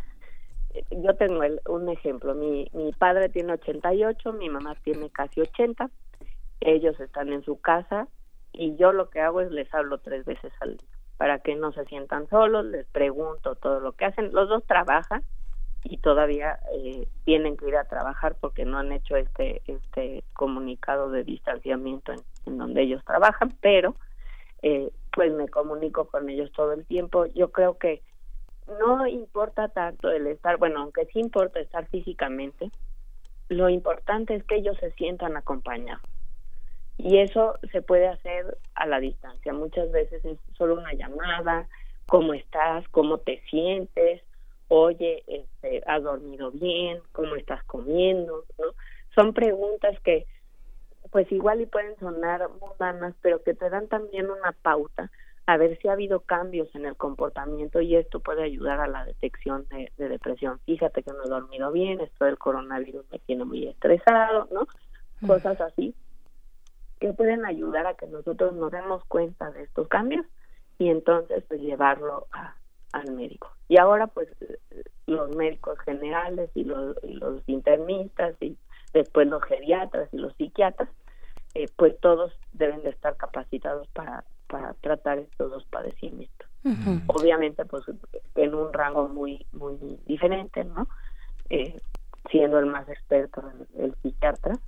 yo 0.91 1.15
tengo 1.17 1.41
un 1.69 1.89
ejemplo. 1.89 2.35
Mi, 2.35 2.71
mi 2.73 2.93
padre 2.93 3.29
tiene 3.29 3.53
88, 3.55 4.33
mi 4.33 4.49
mamá 4.49 4.75
tiene 4.83 5.11
casi 5.11 5.41
80. 5.41 5.91
Ellos 6.61 6.99
están 7.01 7.33
en 7.33 7.43
su 7.45 7.61
casa 7.61 8.09
y 8.53 8.77
yo 8.77 8.93
lo 8.93 9.11
que 9.11 9.21
hago 9.21 9.41
es 9.41 9.51
les 9.51 9.73
hablo 9.73 9.99
tres 9.99 10.25
veces 10.25 10.53
al 10.61 10.77
día 10.77 10.89
para 11.21 11.39
que 11.39 11.55
no 11.55 11.71
se 11.73 11.85
sientan 11.85 12.31
solos, 12.31 12.65
les 12.65 12.87
pregunto 12.87 13.55
todo 13.55 13.79
lo 13.81 13.93
que 13.93 14.07
hacen. 14.07 14.33
Los 14.33 14.49
dos 14.49 14.65
trabajan 14.65 15.23
y 15.85 15.99
todavía 15.99 16.59
eh, 16.73 17.09
tienen 17.27 17.59
que 17.59 17.69
ir 17.69 17.77
a 17.77 17.85
trabajar 17.85 18.37
porque 18.41 18.65
no 18.65 18.79
han 18.79 18.91
hecho 18.91 19.17
este 19.17 19.61
este 19.67 20.25
comunicado 20.33 21.11
de 21.11 21.25
distanciamiento 21.25 22.13
en, 22.13 22.21
en 22.47 22.57
donde 22.57 22.81
ellos 22.81 23.05
trabajan, 23.05 23.55
pero 23.61 23.97
eh, 24.63 24.91
pues 25.13 25.33
me 25.33 25.49
comunico 25.49 26.07
con 26.07 26.29
ellos 26.29 26.53
todo 26.53 26.73
el 26.73 26.87
tiempo. 26.87 27.27
Yo 27.27 27.51
creo 27.51 27.79
que 27.79 28.03
no 28.81 29.07
importa 29.07 29.69
tanto 29.69 30.11
el 30.11 30.27
estar, 30.27 30.59
bueno, 30.59 30.81
aunque 30.81 31.07
sí 31.07 31.19
importa 31.19 31.61
estar 31.61 31.89
físicamente, 31.89 32.71
lo 33.49 33.69
importante 33.69 34.35
es 34.35 34.45
que 34.45 34.57
ellos 34.57 34.77
se 34.79 34.93
sientan 34.93 35.37
acompañados. 35.37 36.03
Y 36.99 37.19
eso 37.19 37.59
se 37.73 37.83
puede 37.83 38.07
hacer 38.07 38.59
a 38.75 38.87
la 38.87 39.01
distancia. 39.01 39.53
Muchas 39.53 39.91
veces 39.91 40.25
es 40.25 40.39
solo 40.57 40.75
una 40.75 40.93
llamada, 40.93 41.67
cómo 42.07 42.35
estás, 42.35 42.87
cómo 42.89 43.19
te 43.19 43.41
sientes, 43.51 44.23
oye, 44.69 45.25
este, 45.27 45.83
has 45.87 46.03
dormido 46.03 46.51
bien, 46.53 47.01
cómo 47.13 47.35
estás 47.37 47.65
comiendo, 47.65 48.45
¿no? 48.59 48.67
Son 49.15 49.33
preguntas 49.33 49.99
que 50.01 50.27
pues 51.11 51.31
igual 51.33 51.61
y 51.61 51.67
pueden 51.67 51.99
sonar 51.99 52.49
mundanas, 52.61 53.15
pero 53.21 53.43
que 53.43 53.55
te 53.55 53.69
dan 53.69 53.89
también 53.89 54.31
una 54.31 54.53
pauta 54.53 55.11
a 55.47 55.57
ver 55.57 55.79
si 55.79 55.89
ha 55.89 55.93
habido 55.93 56.21
cambios 56.21 56.73
en 56.77 56.87
el 56.87 56.97
comportamiento 56.97 57.81
y 57.81 57.97
esto 57.97 58.21
puede 58.21 58.45
ayudar 58.45 58.81
a 58.81 58.87
la 58.87 59.05
detección 59.05 59.67
de, 59.71 59.91
depresión. 59.97 60.61
Fíjate 60.65 61.03
que 61.03 61.11
no 61.11 61.25
he 61.25 61.29
dormido 61.29 61.73
bien, 61.73 62.01
esto 62.01 62.25
del 62.25 62.39
coronavirus 62.39 63.05
me 63.11 63.19
tiene 63.19 63.45
muy 63.45 63.67
estresado, 63.67 64.49
¿no? 64.53 64.69
Cosas 65.27 65.61
así 65.61 65.95
que 67.01 67.13
pueden 67.15 67.45
ayudar 67.47 67.87
a 67.87 67.95
que 67.95 68.07
nosotros 68.07 68.55
nos 68.55 68.71
demos 68.71 69.05
cuenta 69.07 69.51
de 69.51 69.63
estos 69.63 69.89
cambios 69.89 70.27
y 70.79 70.89
entonces 70.89 71.43
pues 71.49 71.61
llevarlo 71.61 72.29
al 72.93 73.13
médico. 73.13 73.51
Y 73.69 73.79
ahora 73.79 74.07
pues 74.07 74.29
los 75.07 75.35
médicos 75.35 75.79
generales 75.81 76.51
y 76.55 76.65
los, 76.65 76.97
y 77.03 77.15
los 77.15 77.43
internistas 77.49 78.37
y 78.41 78.57
después 78.93 79.27
los 79.27 79.43
geriatras 79.45 80.09
y 80.13 80.19
los 80.19 80.35
psiquiatras 80.37 80.89
eh, 81.55 81.69
pues 81.77 81.99
todos 82.01 82.33
deben 82.53 82.83
de 82.83 82.91
estar 82.91 83.17
capacitados 83.17 83.89
para, 83.89 84.25
para 84.47 84.75
tratar 84.75 85.19
estos 85.19 85.51
dos 85.51 85.65
padecimientos. 85.67 86.49
Obviamente, 87.07 87.65
pues 87.65 87.85
en 88.35 88.55
un 88.55 88.73
rango 88.73 89.09
muy, 89.09 89.47
muy 89.53 89.99
diferente, 90.07 90.63
¿no? 90.65 90.87
Eh, 91.49 91.81
siendo 92.31 92.59
el 92.59 92.67
más 92.67 92.87
experto 92.89 93.43
el, 93.79 93.95
psiquiatra, 94.03 94.59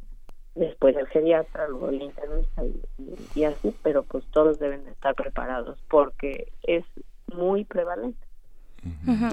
después 0.54 0.96
el 0.96 1.06
geriatra, 1.08 1.68
luego 1.68 1.90
el 1.90 2.02
internista 2.02 2.64
y, 2.64 2.82
y, 3.34 3.44
así, 3.44 3.76
pero 3.82 4.04
pues 4.04 4.24
todos 4.30 4.58
deben 4.58 4.84
de 4.84 4.92
estar 4.92 5.14
preparados 5.14 5.78
porque 5.90 6.50
es 6.62 6.84
muy 7.34 7.64
prevalente. 7.64 8.26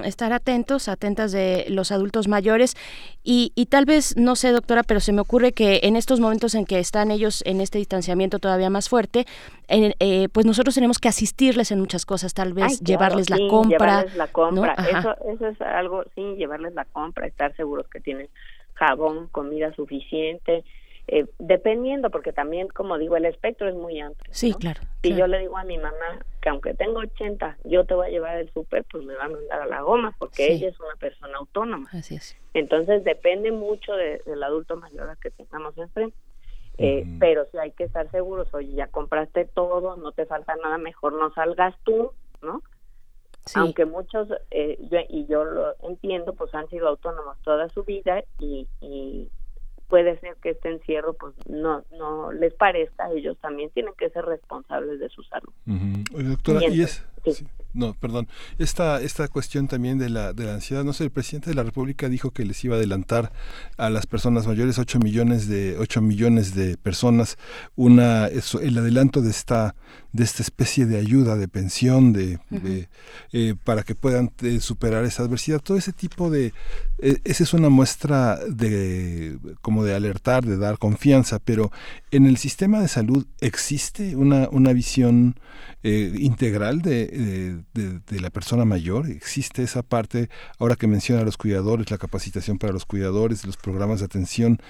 Estar 0.04 0.32
atentos, 0.32 0.88
atentas 0.88 1.32
de 1.32 1.66
los 1.68 1.90
adultos 1.90 2.28
mayores. 2.28 2.76
Y, 3.24 3.52
y, 3.54 3.66
tal 3.66 3.84
vez, 3.84 4.16
no 4.16 4.36
sé 4.36 4.52
doctora, 4.52 4.82
pero 4.82 5.00
se 5.00 5.12
me 5.12 5.20
ocurre 5.20 5.52
que 5.52 5.80
en 5.82 5.96
estos 5.96 6.20
momentos 6.20 6.54
en 6.54 6.66
que 6.66 6.78
están 6.78 7.10
ellos 7.10 7.42
en 7.46 7.60
este 7.60 7.78
distanciamiento 7.78 8.38
todavía 8.38 8.70
más 8.70 8.88
fuerte, 8.88 9.26
eh, 9.68 10.28
pues 10.32 10.46
nosotros 10.46 10.74
tenemos 10.74 10.98
que 10.98 11.08
asistirles 11.08 11.70
en 11.72 11.80
muchas 11.80 12.06
cosas, 12.06 12.34
tal 12.34 12.52
vez 12.52 12.80
llevarles 12.80 13.30
la 13.30 13.38
compra. 13.48 13.78
Llevarles 13.78 14.16
la 14.16 14.26
compra, 14.28 14.74
eso, 14.74 15.16
eso 15.32 15.46
es 15.48 15.60
algo, 15.60 16.04
sí, 16.14 16.22
llevarles 16.36 16.74
la 16.74 16.84
compra, 16.84 17.26
estar 17.26 17.54
seguros 17.56 17.86
que 17.88 18.00
tienen 18.00 18.28
jabón, 18.74 19.28
comida 19.28 19.72
suficiente, 19.74 20.64
eh, 21.12 21.26
dependiendo, 21.40 22.08
porque 22.10 22.32
también, 22.32 22.68
como 22.68 22.96
digo, 22.96 23.16
el 23.16 23.24
espectro 23.24 23.68
es 23.68 23.74
muy 23.74 23.98
amplio. 23.98 24.32
Sí, 24.32 24.54
claro. 24.54 24.80
Si 25.02 25.12
yo 25.16 25.26
le 25.26 25.40
digo 25.40 25.58
a 25.58 25.64
mi 25.64 25.76
mamá 25.76 26.24
que 26.40 26.48
aunque 26.50 26.72
tengo 26.72 27.00
80, 27.00 27.58
yo 27.64 27.84
te 27.84 27.94
voy 27.94 28.06
a 28.06 28.10
llevar 28.10 28.36
el 28.36 28.48
súper, 28.52 28.84
pues 28.84 29.04
me 29.04 29.14
va 29.14 29.24
a 29.24 29.28
mandar 29.28 29.62
a 29.62 29.66
la 29.66 29.82
goma, 29.82 30.14
porque 30.20 30.52
ella 30.52 30.68
es 30.68 30.78
una 30.78 30.94
persona 31.00 31.38
autónoma. 31.38 31.88
Así 31.92 32.14
es. 32.14 32.36
Entonces 32.54 33.02
depende 33.02 33.50
mucho 33.50 33.92
del 33.94 34.40
adulto 34.40 34.76
mayor 34.76 35.18
que 35.18 35.32
tengamos 35.32 35.76
enfrente. 35.78 36.16
Eh, 36.78 37.04
Pero 37.18 37.44
si 37.50 37.58
hay 37.58 37.72
que 37.72 37.84
estar 37.84 38.08
seguros, 38.12 38.46
oye, 38.54 38.72
ya 38.72 38.86
compraste 38.86 39.46
todo, 39.46 39.96
no 39.96 40.12
te 40.12 40.26
falta 40.26 40.54
nada, 40.62 40.78
mejor 40.78 41.14
no 41.14 41.34
salgas 41.34 41.74
tú, 41.82 42.12
¿no? 42.40 42.62
Aunque 43.56 43.84
muchos, 43.84 44.28
eh, 44.52 44.78
y 45.08 45.26
yo 45.26 45.44
lo 45.44 45.74
entiendo, 45.82 46.34
pues 46.34 46.54
han 46.54 46.68
sido 46.68 46.86
autónomos 46.86 47.36
toda 47.42 47.68
su 47.70 47.82
vida 47.82 48.22
y, 48.38 48.68
y 48.80 49.28
puede 49.90 50.18
ser 50.20 50.36
que 50.36 50.50
este 50.50 50.70
encierro 50.70 51.12
pues 51.14 51.34
no 51.46 51.84
no 51.98 52.32
les 52.32 52.54
parezca 52.54 53.10
ellos 53.12 53.36
también 53.38 53.70
tienen 53.70 53.92
que 53.98 54.08
ser 54.10 54.24
responsables 54.24 54.98
de 55.00 55.08
su 55.10 55.22
salud 55.24 55.52
doctora 55.66 56.66
y, 56.68 56.82
es 56.82 57.04
sí. 57.26 57.46
No, 57.72 57.94
perdón. 57.94 58.26
Esta, 58.58 59.00
esta 59.00 59.28
cuestión 59.28 59.68
también 59.68 59.98
de 59.98 60.08
la, 60.08 60.32
de 60.32 60.44
la 60.44 60.54
ansiedad, 60.54 60.82
no 60.82 60.92
sé, 60.92 61.04
el 61.04 61.10
presidente 61.10 61.50
de 61.50 61.56
la 61.56 61.62
República 61.62 62.08
dijo 62.08 62.32
que 62.32 62.44
les 62.44 62.64
iba 62.64 62.74
a 62.74 62.78
adelantar 62.78 63.32
a 63.76 63.90
las 63.90 64.06
personas 64.06 64.46
mayores 64.46 64.78
8 64.78 64.98
millones 64.98 65.48
de 65.48 65.76
8 65.78 66.00
millones 66.00 66.54
de 66.54 66.76
personas 66.76 67.38
una 67.76 68.26
el 68.26 68.78
adelanto 68.78 69.22
de 69.22 69.30
esta 69.30 69.76
de 70.12 70.24
esta 70.24 70.42
especie 70.42 70.86
de 70.86 70.98
ayuda 70.98 71.36
de 71.36 71.48
pensión 71.48 72.12
de, 72.12 72.38
eh, 73.32 73.54
para 73.64 73.82
que 73.82 73.94
puedan 73.94 74.32
eh, 74.42 74.60
superar 74.60 75.04
esa 75.04 75.22
adversidad. 75.22 75.60
Todo 75.60 75.76
ese 75.76 75.92
tipo 75.92 76.30
de 76.30 76.52
eh, 76.98 77.18
esa 77.24 77.44
es 77.44 77.54
una 77.54 77.68
muestra 77.68 78.38
de 78.48 79.38
como 79.62 79.84
de 79.84 79.94
alertar 79.94 80.44
de 80.44 80.56
dar 80.56 80.78
confianza 80.78 81.38
pero 81.38 81.70
en 82.10 82.26
el 82.26 82.36
sistema 82.36 82.80
de 82.80 82.88
salud 82.88 83.26
existe 83.40 84.16
una 84.16 84.48
una 84.50 84.72
visión 84.72 85.38
integral 85.82 86.82
de 86.82 87.62
de, 87.72 88.20
la 88.20 88.30
persona 88.30 88.64
mayor, 88.64 89.08
existe 89.08 89.62
esa 89.62 89.82
parte, 89.82 90.28
ahora 90.58 90.76
que 90.76 90.86
menciona 90.86 91.22
a 91.22 91.24
los 91.24 91.36
cuidadores, 91.36 91.90
la 91.90 91.98
capacitación 91.98 92.58
para 92.58 92.72
los 92.72 92.84
cuidadores, 92.84 93.46
los 93.46 93.56
programas 93.56 94.00
de 94.00 94.06
atención, 94.06 94.60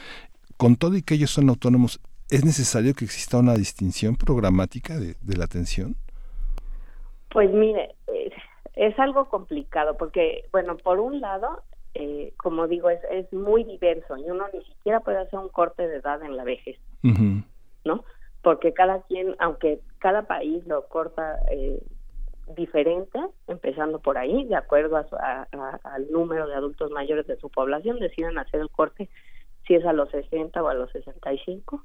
con 0.56 0.76
todo 0.76 0.96
y 0.96 1.02
que 1.02 1.14
ellos 1.14 1.30
son 1.30 1.48
autónomos, 1.48 2.00
¿es 2.30 2.44
necesario 2.44 2.94
que 2.94 3.04
exista 3.04 3.38
una 3.38 3.54
distinción 3.54 4.16
programática 4.16 4.94
de, 4.98 5.36
la 5.36 5.44
atención? 5.44 5.96
Pues 7.30 7.50
mire, 7.52 7.94
es, 8.74 8.98
algo 8.98 9.28
complicado 9.28 9.96
porque, 9.96 10.44
bueno, 10.52 10.76
por 10.76 11.00
un 11.00 11.20
lado, 11.20 11.62
eh, 11.94 12.32
como 12.36 12.66
digo, 12.68 12.90
es, 12.90 13.00
es 13.10 13.32
muy 13.32 13.64
diverso 13.64 14.16
y 14.16 14.30
uno 14.30 14.46
ni 14.52 14.64
siquiera 14.64 15.00
puede 15.00 15.18
hacer 15.18 15.38
un 15.38 15.48
corte 15.48 15.86
de 15.86 15.96
edad 15.96 16.22
en 16.22 16.36
la 16.36 16.44
vejez, 16.44 16.78
¿no? 17.84 18.04
Porque 18.42 18.72
cada 18.72 19.02
quien, 19.02 19.36
aunque 19.38 19.80
cada 19.98 20.22
país 20.22 20.66
lo 20.66 20.86
corta 20.88 21.38
eh, 21.50 21.82
diferente, 22.56 23.18
empezando 23.48 23.98
por 23.98 24.18
ahí, 24.18 24.44
de 24.44 24.56
acuerdo 24.56 24.96
a, 24.96 25.46
al 25.84 26.10
número 26.10 26.46
de 26.46 26.54
adultos 26.54 26.90
mayores 26.90 27.26
de 27.26 27.36
su 27.36 27.50
población, 27.50 27.98
deciden 27.98 28.38
hacer 28.38 28.60
el 28.60 28.70
corte 28.70 29.08
si 29.66 29.74
es 29.74 29.84
a 29.84 29.92
los 29.92 30.10
60 30.10 30.62
o 30.62 30.68
a 30.68 30.74
los 30.74 30.90
65. 30.92 31.84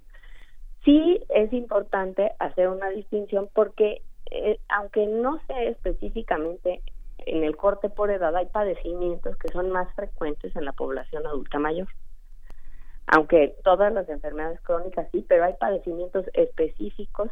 Sí 0.86 1.19
es 1.29 1.51
importante 1.51 2.31
hacer 2.39 2.69
una 2.69 2.89
distinción 2.89 3.49
porque 3.53 4.03
eh, 4.31 4.59
aunque 4.69 5.05
no 5.07 5.39
sea 5.47 5.63
específicamente 5.63 6.81
en 7.25 7.43
el 7.43 7.57
corte 7.57 7.89
por 7.89 8.11
edad, 8.11 8.36
hay 8.36 8.45
padecimientos 8.47 9.36
que 9.38 9.51
son 9.51 9.71
más 9.71 9.93
frecuentes 9.95 10.55
en 10.55 10.65
la 10.65 10.73
población 10.73 11.25
adulta 11.25 11.59
mayor. 11.59 11.88
Aunque 13.07 13.55
todas 13.63 13.93
las 13.93 14.09
enfermedades 14.09 14.59
crónicas 14.61 15.07
sí, 15.11 15.25
pero 15.27 15.45
hay 15.45 15.53
padecimientos 15.53 16.25
específicos 16.33 17.29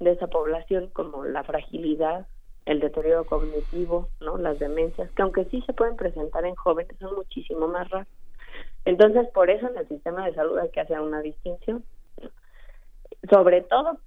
de 0.00 0.12
esa 0.12 0.26
población 0.26 0.90
como 0.92 1.24
la 1.24 1.44
fragilidad, 1.44 2.26
el 2.66 2.80
deterioro 2.80 3.24
cognitivo, 3.24 4.08
¿no? 4.20 4.36
Las 4.38 4.58
demencias, 4.58 5.10
que 5.12 5.22
aunque 5.22 5.44
sí 5.46 5.62
se 5.66 5.72
pueden 5.72 5.96
presentar 5.96 6.44
en 6.44 6.54
jóvenes, 6.54 6.96
son 6.98 7.14
muchísimo 7.14 7.68
más 7.68 7.88
raras. 7.90 8.08
Entonces, 8.84 9.28
por 9.32 9.50
eso 9.50 9.68
en 9.68 9.78
el 9.78 9.88
sistema 9.88 10.26
de 10.26 10.34
salud 10.34 10.58
hay 10.58 10.70
que 10.70 10.80
hacer 10.80 11.00
una 11.00 11.20
distinción. 11.20 11.84
Sobre 13.30 13.62
todo 13.62 13.98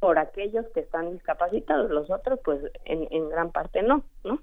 por 0.00 0.18
aquellos 0.18 0.66
que 0.74 0.80
están 0.80 1.12
discapacitados, 1.12 1.90
los 1.90 2.10
otros 2.10 2.40
pues 2.44 2.60
en, 2.84 3.06
en 3.10 3.28
gran 3.28 3.52
parte 3.52 3.82
no, 3.82 4.04
¿no? 4.24 4.40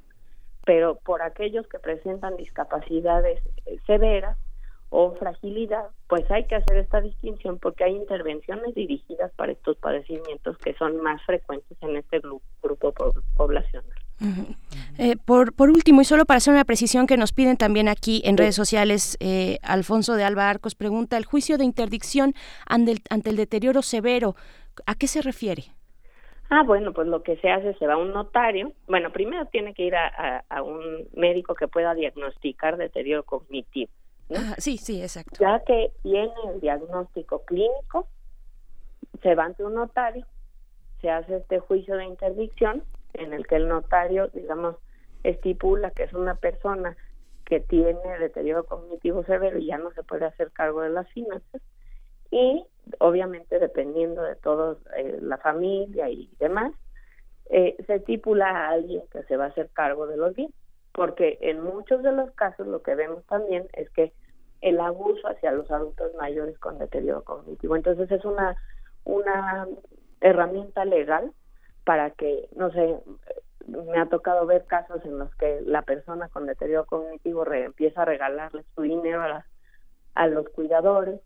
Pero 0.65 0.95
por 0.95 1.21
aquellos 1.21 1.67
que 1.67 1.80
presentan 1.80 2.38
discapacidades 2.38 3.41
eh, 3.65 3.80
severas, 3.86 4.38
o 4.89 5.11
fragilidad, 5.15 5.89
pues 6.07 6.30
hay 6.32 6.45
que 6.45 6.55
hacer 6.55 6.78
esta 6.78 7.01
distinción 7.01 7.59
porque 7.59 7.84
hay 7.84 7.95
intervenciones 7.95 8.73
dirigidas 8.76 9.32
para 9.34 9.51
estos 9.51 9.78
padecimientos 9.78 10.57
que 10.59 10.73
son 10.76 11.01
más 11.01 11.21
frecuentes 11.26 11.78
en 11.82 11.97
este 11.97 12.21
grupo, 12.61 12.93
poblacional. 13.36 14.04
Eh, 14.97 15.18
por, 15.26 15.53
por 15.53 15.70
último, 15.70 16.01
y 16.01 16.05
solo 16.05 16.26
para 16.26 16.38
hacer 16.38 16.53
una 16.53 16.63
precisión 16.63 17.05
que 17.05 17.18
nos 17.18 17.34
piden 17.34 17.57
también 17.57 17.89
aquí 17.89 18.22
en 18.26 18.38
redes 18.38 18.55
sociales, 18.55 19.18
eh, 19.20 19.57
Alfonso 19.61 20.16
de 20.16 20.24
Alba 20.24 20.49
Arcos 20.49 20.76
pregunta, 20.76 21.18
¿el 21.18 21.26
juicio 21.26 21.57
de 21.57 21.66
interdicción 21.66 22.34
ante 22.66 22.91
el, 22.93 22.99
ante 23.09 23.30
el 23.30 23.36
deterioro 23.36 23.82
severo, 23.82 24.36
a 24.86 24.95
qué 24.95 25.07
se 25.07 25.22
refiere? 25.22 25.66
Ah, 26.49 26.63
bueno, 26.63 26.93
pues 26.93 27.07
lo 27.07 27.24
que 27.24 27.38
se 27.38 27.49
hace, 27.49 27.74
se 27.74 27.88
va 27.88 27.95
a 27.95 27.97
un 27.97 28.13
notario. 28.13 28.72
Bueno, 28.88 29.11
primero 29.11 29.47
tiene 29.47 29.74
que 29.74 29.84
ir 29.84 29.95
a, 29.95 30.45
a 30.47 30.61
un 30.61 31.07
médico 31.16 31.55
que 31.55 31.68
pueda 31.68 31.93
diagnosticar 31.93 32.78
deterioro 32.78 33.24
cognitivo 33.24 33.91
sí, 34.57 34.78
sí, 34.78 35.01
exacto. 35.01 35.38
Ya 35.39 35.61
que 35.66 35.91
tiene 36.03 36.32
el 36.53 36.59
diagnóstico 36.61 37.43
clínico, 37.45 38.07
se 39.22 39.36
va 39.36 39.45
ante 39.45 39.63
un 39.63 39.76
notario, 39.76 40.26
se 41.01 41.09
hace 41.09 41.38
este 41.38 41.59
juicio 41.59 41.95
de 41.95 42.05
interdicción 42.05 42.84
en 43.16 43.34
el 43.34 43.47
que 43.47 43.55
el 43.55 43.68
notario, 43.68 44.28
digamos, 44.30 44.76
estipula 45.24 45.91
que 45.91 46.03
es 46.03 46.13
una 46.13 46.36
persona 46.36 46.95
que 47.45 47.59
tiene 47.59 48.20
deterioro 48.20 48.66
cognitivo 48.66 49.24
severo 49.24 49.57
y 49.59 49.68
ya 49.68 49.78
no 49.78 49.91
se 49.91 50.03
puede 50.03 50.26
hacer 50.26 50.51
cargo 50.51 50.82
de 50.82 50.89
las 50.89 51.07
finanzas 51.09 51.61
y 52.32 52.66
obviamente 52.99 53.59
dependiendo 53.59 54.24
de 54.24 54.36
todos 54.36 54.78
eh, 54.97 55.20
la 55.22 55.38
familia 55.38 56.09
y 56.09 56.30
demás 56.39 56.74
eh, 57.49 57.76
se 57.86 57.95
estipula 57.95 58.49
a 58.49 58.70
alguien 58.70 59.03
que 59.11 59.24
se 59.24 59.38
va 59.38 59.45
a 59.45 59.49
hacer 59.49 59.70
cargo 59.74 60.07
de 60.07 60.18
los 60.18 60.36
bienes 60.36 60.55
porque 60.91 61.38
en 61.41 61.61
muchos 61.61 62.01
de 62.03 62.11
los 62.11 62.32
casos 62.32 62.66
lo 62.68 62.82
que 62.82 62.95
vemos 62.95 63.24
también 63.26 63.68
es 63.74 63.89
que 63.91 64.13
el 64.61 64.80
abuso 64.80 65.28
hacia 65.28 65.51
los 65.51 65.70
adultos 65.70 66.13
mayores 66.16 66.57
con 66.57 66.80
deterioro 66.80 67.24
cognitivo. 67.24 67.76
Entonces 67.76 68.09
es 68.09 68.24
una, 68.24 68.55
una 69.03 69.68
herramienta 70.22 70.86
legal 70.86 71.32
para 71.86 72.11
que, 72.11 72.49
no 72.55 72.71
sé, 72.71 72.99
me 73.67 73.97
ha 73.97 74.07
tocado 74.07 74.45
ver 74.45 74.65
casos 74.65 75.03
en 75.05 75.17
los 75.17 75.33
que 75.36 75.61
la 75.61 75.81
persona 75.81 76.27
con 76.27 76.45
deterioro 76.45 76.86
cognitivo 76.86 77.45
empieza 77.53 78.01
a 78.01 78.05
regalarle 78.05 78.63
su 78.75 78.81
dinero 78.81 79.21
a, 79.21 79.45
a 80.15 80.27
los 80.27 80.49
cuidadores 80.49 81.21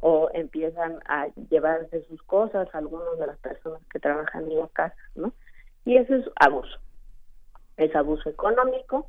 o 0.00 0.28
empiezan 0.34 0.98
a 1.06 1.28
llevarse 1.50 2.04
sus 2.06 2.22
cosas 2.24 2.68
a 2.74 2.78
algunas 2.78 3.18
de 3.18 3.28
las 3.28 3.38
personas 3.38 3.80
que 3.90 4.00
trabajan 4.00 4.50
en 4.50 4.58
la 4.58 4.68
casa, 4.68 4.96
¿no? 5.14 5.32
Y 5.84 5.96
eso 5.96 6.16
es 6.16 6.24
abuso 6.36 6.78
es 7.76 7.94
abuso 7.94 8.28
económico 8.28 9.08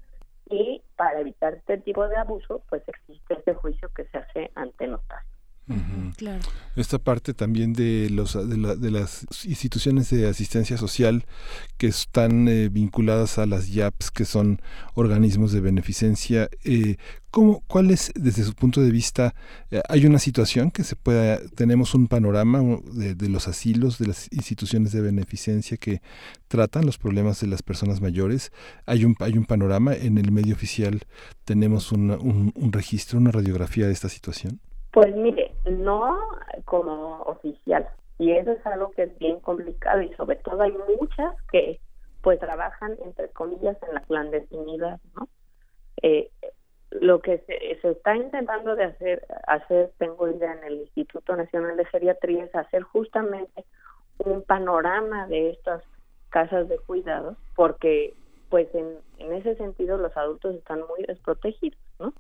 y 0.50 0.82
para 0.96 1.20
evitar 1.20 1.54
este 1.56 1.78
tipo 1.80 2.08
de 2.08 2.18
abuso, 2.18 2.62
pues 2.70 2.84
existe 2.88 3.34
este 3.34 3.54
juicio 3.54 3.90
que 3.94 4.06
se 4.06 4.18
hace 4.18 4.52
ante 4.56 4.88
notario. 4.88 5.30
Esta 6.76 6.98
parte 6.98 7.34
también 7.34 7.74
de, 7.74 8.10
los, 8.10 8.34
de, 8.34 8.92
las 8.92 9.26
instituciones 9.46 10.10
de 10.10 10.28
asistencia 10.28 10.78
social 10.78 11.26
que 11.78 11.88
están 11.88 12.48
eh, 12.48 12.70
vinculadas 12.70 13.38
a 13.38 13.46
las 13.46 13.70
YAPs, 13.70 14.12
que 14.12 14.26
son 14.26 14.62
organismos 14.94 15.52
de 15.52 15.60
beneficencia, 15.60 16.50
eh, 16.64 16.96
¿cómo, 17.32 17.64
¿cuál 17.68 17.92
es, 17.92 18.14
desde 18.16 18.44
su 18.44 18.54
punto 18.54 18.80
de 18.82 18.92
vista, 18.92 19.36
eh, 19.70 19.82
hay 19.90 20.06
una 20.06 20.20
situación 20.20 20.72
que 20.72 20.84
se 20.84 20.96
pueda, 20.96 21.40
tenemos 21.56 21.94
un 21.94 22.08
panorama 22.08 22.62
de, 22.94 23.16
de, 23.16 23.30
los 23.30 23.50
asilos, 23.50 23.98
de 23.98 24.08
las 24.08 24.32
instituciones 24.32 24.94
de 24.94 25.02
beneficencia 25.02 25.76
que 25.76 26.02
tratan 26.48 26.86
los 26.86 26.98
problemas 26.98 27.42
de 27.42 27.48
las 27.48 27.62
personas 27.62 28.00
mayores? 28.00 28.52
¿Hay 28.86 29.04
un, 29.04 29.16
hay 29.20 29.38
un 29.38 29.46
panorama 29.46 29.94
en 29.94 30.18
el 30.18 30.32
medio 30.32 30.56
oficial? 30.56 31.02
¿Tenemos 31.44 31.92
un, 31.92 32.52
un 32.56 32.72
registro, 32.72 33.20
una 33.20 33.32
radiografía 33.32 33.88
de 33.88 33.94
esta 33.94 34.08
situación? 34.08 34.62
Pues 34.98 35.16
mire, 35.16 35.47
no 35.72 36.20
como 36.66 37.22
oficial. 37.24 37.88
Y 38.20 38.32
eso 38.32 38.52
es 38.52 38.66
algo 38.66 38.92
que 38.92 39.04
es 39.04 39.18
bien 39.20 39.40
complicado 39.40 40.02
y 40.02 40.14
sobre 40.16 40.38
todo 40.38 40.62
hay 40.62 40.76
muchas 41.00 41.36
que 41.52 41.80
pues 42.22 42.40
trabajan 42.40 42.98
entre 43.04 43.30
comillas 43.30 43.78
en 43.88 43.94
la 43.94 44.02
clandestinidad, 44.02 45.00
¿no? 45.16 45.28
Eh, 46.02 46.30
lo 46.90 47.20
que 47.22 47.40
se, 47.40 47.90
está 47.90 48.16
intentando 48.16 48.76
de 48.76 48.86
hacer, 48.86 49.26
hacer, 49.48 49.92
tengo 49.98 50.28
idea 50.28 50.54
en 50.54 50.64
el 50.64 50.82
Instituto 50.82 51.36
Nacional 51.36 51.78
de 51.78 51.86
Geriatría, 51.86 52.46
es 52.46 52.56
hacer 52.56 52.84
justamente 52.84 53.66
un 54.20 54.42
panorama 54.42 55.28
de 55.28 55.52
estas 55.52 55.84
casas 56.30 56.68
de 56.70 56.80
cuidado, 56.80 57.36
porque 57.56 58.14
pues 58.50 58.74
en, 58.74 58.98
en 59.20 59.34
ese 59.34 59.56
sentido 59.56 59.98
los 59.98 60.16
adultos 60.18 60.56
están 60.56 60.80
muy 60.88 61.04
desprotegidos, 61.06 61.80
¿no? 62.00 62.14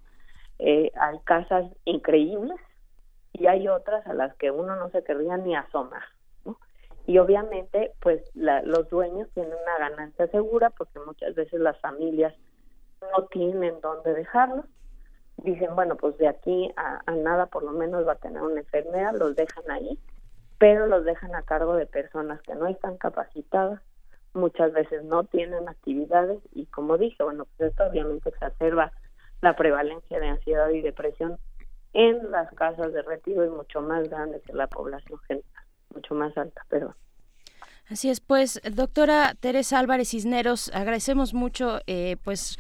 Eh, 0.60 0.92
hay 0.96 1.20
casas 1.24 1.66
increíbles 1.86 2.60
y 3.34 3.48
hay 3.48 3.68
otras 3.68 4.06
a 4.08 4.14
las 4.14 4.36
que 4.36 4.52
uno 4.52 4.76
no 4.76 4.90
se 4.90 5.04
querría 5.04 5.38
ni 5.38 5.56
asomar. 5.56 6.04
¿no? 6.46 6.58
Y 7.06 7.18
obviamente, 7.20 7.92
pues 8.02 8.22
los 8.34 8.90
dueños 8.90 9.30
tienen 9.34 9.54
una 9.54 9.90
ganancia 9.90 10.28
segura 10.28 10.70
porque 10.72 11.00
muchas 11.00 11.36
veces 11.36 11.60
las 11.60 11.80
familias 11.80 12.34
no 13.02 13.26
tienen 13.28 13.80
dónde 13.82 14.14
dejarlos. 14.14 14.66
Dicen, 15.38 15.76
bueno, 15.76 15.96
pues 15.98 16.18
de 16.18 16.28
aquí 16.28 16.72
a, 16.78 17.04
nada 17.12 17.46
por 17.46 17.64
lo 17.64 17.72
menos 17.72 18.08
va 18.08 18.14
a 18.14 18.18
tener 18.18 18.42
una 18.42 18.62
enfermera, 18.62 19.12
los 19.12 19.36
dejan 19.36 19.70
ahí, 19.70 20.00
pero 20.58 20.88
los 20.88 21.06
dejan 21.06 21.36
a 21.36 21.44
cargo 21.44 21.76
de 21.76 21.86
personas 21.86 22.42
que 22.42 22.56
no 22.56 22.66
están 22.66 22.98
capacitadas, 22.98 23.80
muchas 24.34 24.74
veces 24.74 25.04
no 25.04 25.26
tienen 25.26 25.70
actividades 25.70 26.40
y 26.54 26.66
como 26.68 26.98
dije, 26.98 27.24
bueno, 27.24 27.46
pues 27.46 27.72
esto 27.72 27.86
obviamente 27.86 28.30
exacerba 28.30 28.92
la 29.42 29.56
prevalencia 29.56 30.20
de 30.20 30.28
ansiedad 30.28 30.70
y 30.70 30.82
depresión 30.82 31.38
en 31.98 32.30
las 32.30 32.54
casas 32.54 32.94
de 32.94 33.02
retiro 33.02 33.44
es 33.44 33.50
mucho 33.50 33.82
más 33.82 34.08
grande 34.08 34.40
que 34.46 34.54
la 34.54 34.68
población 34.68 35.18
general, 35.28 35.66
mucho 35.96 36.14
más 36.14 36.38
alta, 36.38 36.64
perdón. 36.70 36.94
Así 37.90 38.12
es, 38.12 38.20
pues, 38.20 38.62
doctora 38.72 39.34
Teresa 39.40 39.80
Álvarez 39.80 40.10
Cisneros, 40.10 40.70
agradecemos 40.76 41.34
mucho, 41.34 41.80
eh, 41.88 42.18
pues, 42.24 42.60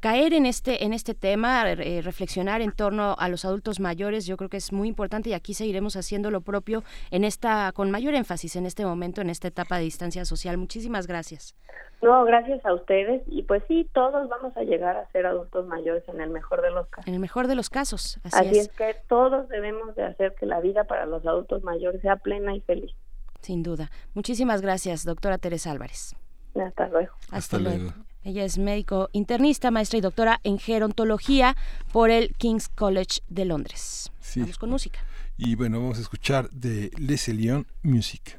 caer 0.00 0.34
en 0.34 0.46
este 0.46 0.84
en 0.84 0.92
este 0.92 1.14
tema, 1.14 1.70
eh, 1.70 2.02
reflexionar 2.02 2.60
en 2.60 2.72
torno 2.72 3.16
a 3.18 3.28
los 3.28 3.44
adultos 3.44 3.80
mayores, 3.80 4.26
yo 4.26 4.36
creo 4.36 4.50
que 4.50 4.58
es 4.58 4.72
muy 4.72 4.88
importante 4.88 5.30
y 5.30 5.32
aquí 5.32 5.54
seguiremos 5.54 5.96
haciendo 5.96 6.30
lo 6.30 6.40
propio 6.40 6.82
en 7.10 7.24
esta 7.24 7.72
con 7.72 7.90
mayor 7.90 8.14
énfasis 8.14 8.56
en 8.56 8.66
este 8.66 8.84
momento, 8.84 9.20
en 9.20 9.30
esta 9.30 9.48
etapa 9.48 9.78
de 9.78 9.84
distancia 9.84 10.24
social. 10.24 10.58
Muchísimas 10.58 11.06
gracias. 11.06 11.54
No, 12.00 12.24
gracias 12.24 12.64
a 12.64 12.74
ustedes 12.74 13.22
y 13.26 13.42
pues 13.42 13.62
sí, 13.66 13.88
todos 13.92 14.28
vamos 14.28 14.56
a 14.56 14.62
llegar 14.62 14.96
a 14.96 15.10
ser 15.10 15.26
adultos 15.26 15.66
mayores 15.66 16.04
en 16.08 16.20
el 16.20 16.30
mejor 16.30 16.62
de 16.62 16.70
los 16.70 16.86
casos. 16.88 17.08
En 17.08 17.14
el 17.14 17.20
mejor 17.20 17.48
de 17.48 17.56
los 17.56 17.70
casos, 17.70 18.20
así, 18.22 18.38
así 18.38 18.58
es. 18.58 18.68
es 18.68 18.68
que 18.68 18.96
todos 19.08 19.48
debemos 19.48 19.96
de 19.96 20.04
hacer 20.04 20.34
que 20.38 20.46
la 20.46 20.60
vida 20.60 20.84
para 20.84 21.06
los 21.06 21.26
adultos 21.26 21.64
mayores 21.64 22.00
sea 22.00 22.16
plena 22.16 22.54
y 22.54 22.60
feliz. 22.60 22.92
Sin 23.40 23.62
duda. 23.62 23.90
Muchísimas 24.14 24.62
gracias, 24.62 25.04
doctora 25.04 25.38
Teresa 25.38 25.70
Álvarez. 25.70 26.14
Hasta 26.54 26.88
luego. 26.88 27.12
Hasta, 27.30 27.58
luego. 27.58 27.92
Ella 28.24 28.44
es 28.44 28.58
médico 28.58 29.08
internista, 29.12 29.70
maestra 29.70 29.98
y 29.98 30.02
doctora 30.02 30.40
en 30.44 30.58
gerontología 30.58 31.56
por 31.92 32.10
el 32.10 32.34
King's 32.36 32.68
College 32.68 33.20
de 33.28 33.44
Londres. 33.44 34.10
Vamos 34.36 34.58
con 34.58 34.70
música. 34.70 35.00
Y 35.36 35.54
bueno, 35.54 35.80
vamos 35.80 35.98
a 35.98 36.00
escuchar 36.00 36.50
de 36.50 36.90
Les 36.98 37.28
Lyon 37.28 37.66
Music. 37.82 38.37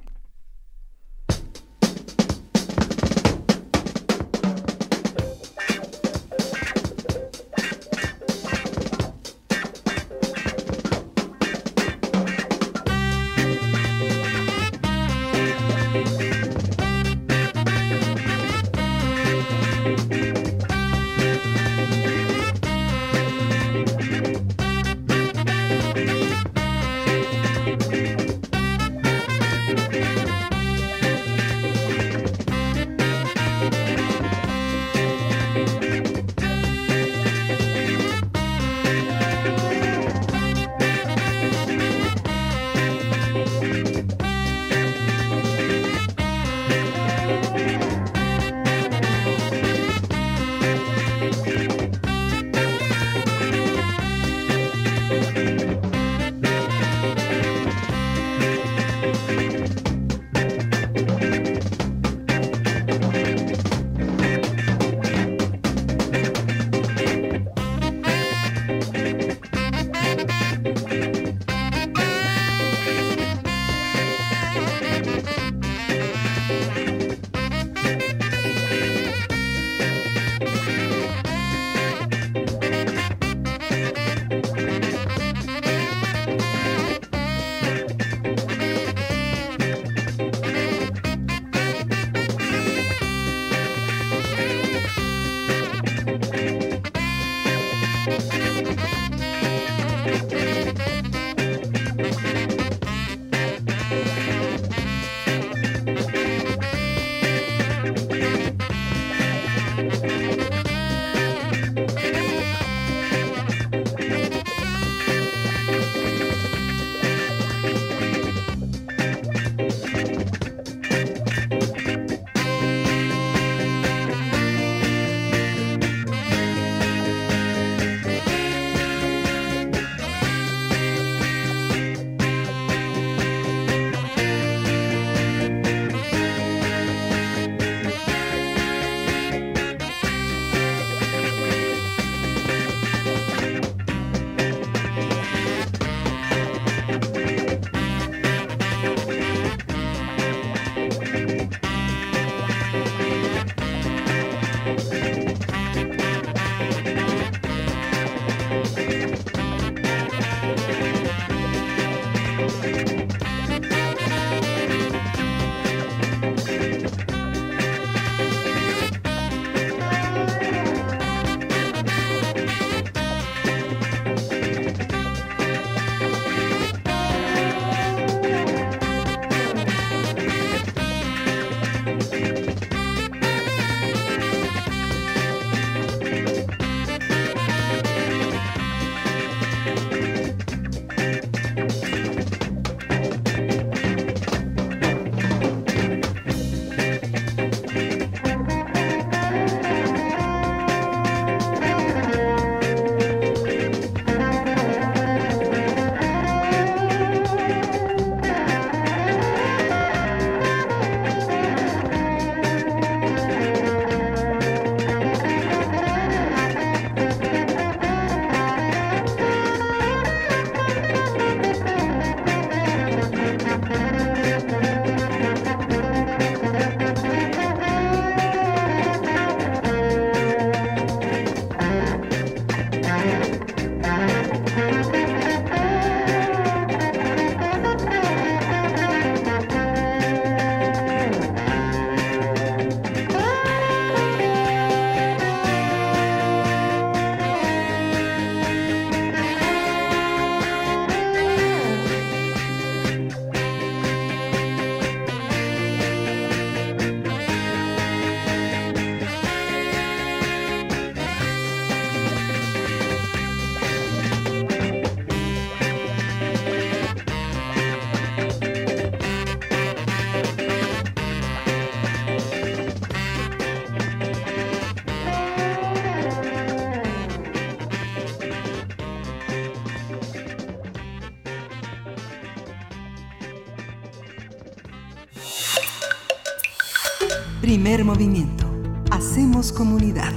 Primer 287.70 287.86
movimiento. 287.86 288.52
Hacemos 288.90 289.52
comunidad. 289.52 290.12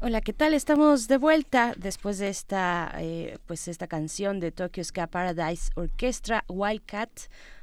Hola, 0.00 0.20
¿qué 0.20 0.32
tal? 0.32 0.52
Estamos 0.52 1.06
de 1.06 1.16
vuelta 1.16 1.74
después 1.76 2.18
de 2.18 2.28
esta, 2.28 2.92
eh, 2.98 3.38
pues 3.46 3.68
esta 3.68 3.86
canción 3.86 4.40
de 4.40 4.50
Tokyo 4.50 4.82
Ska 4.82 5.06
Paradise 5.06 5.70
Orchestra 5.76 6.44
Wildcat, 6.48 7.08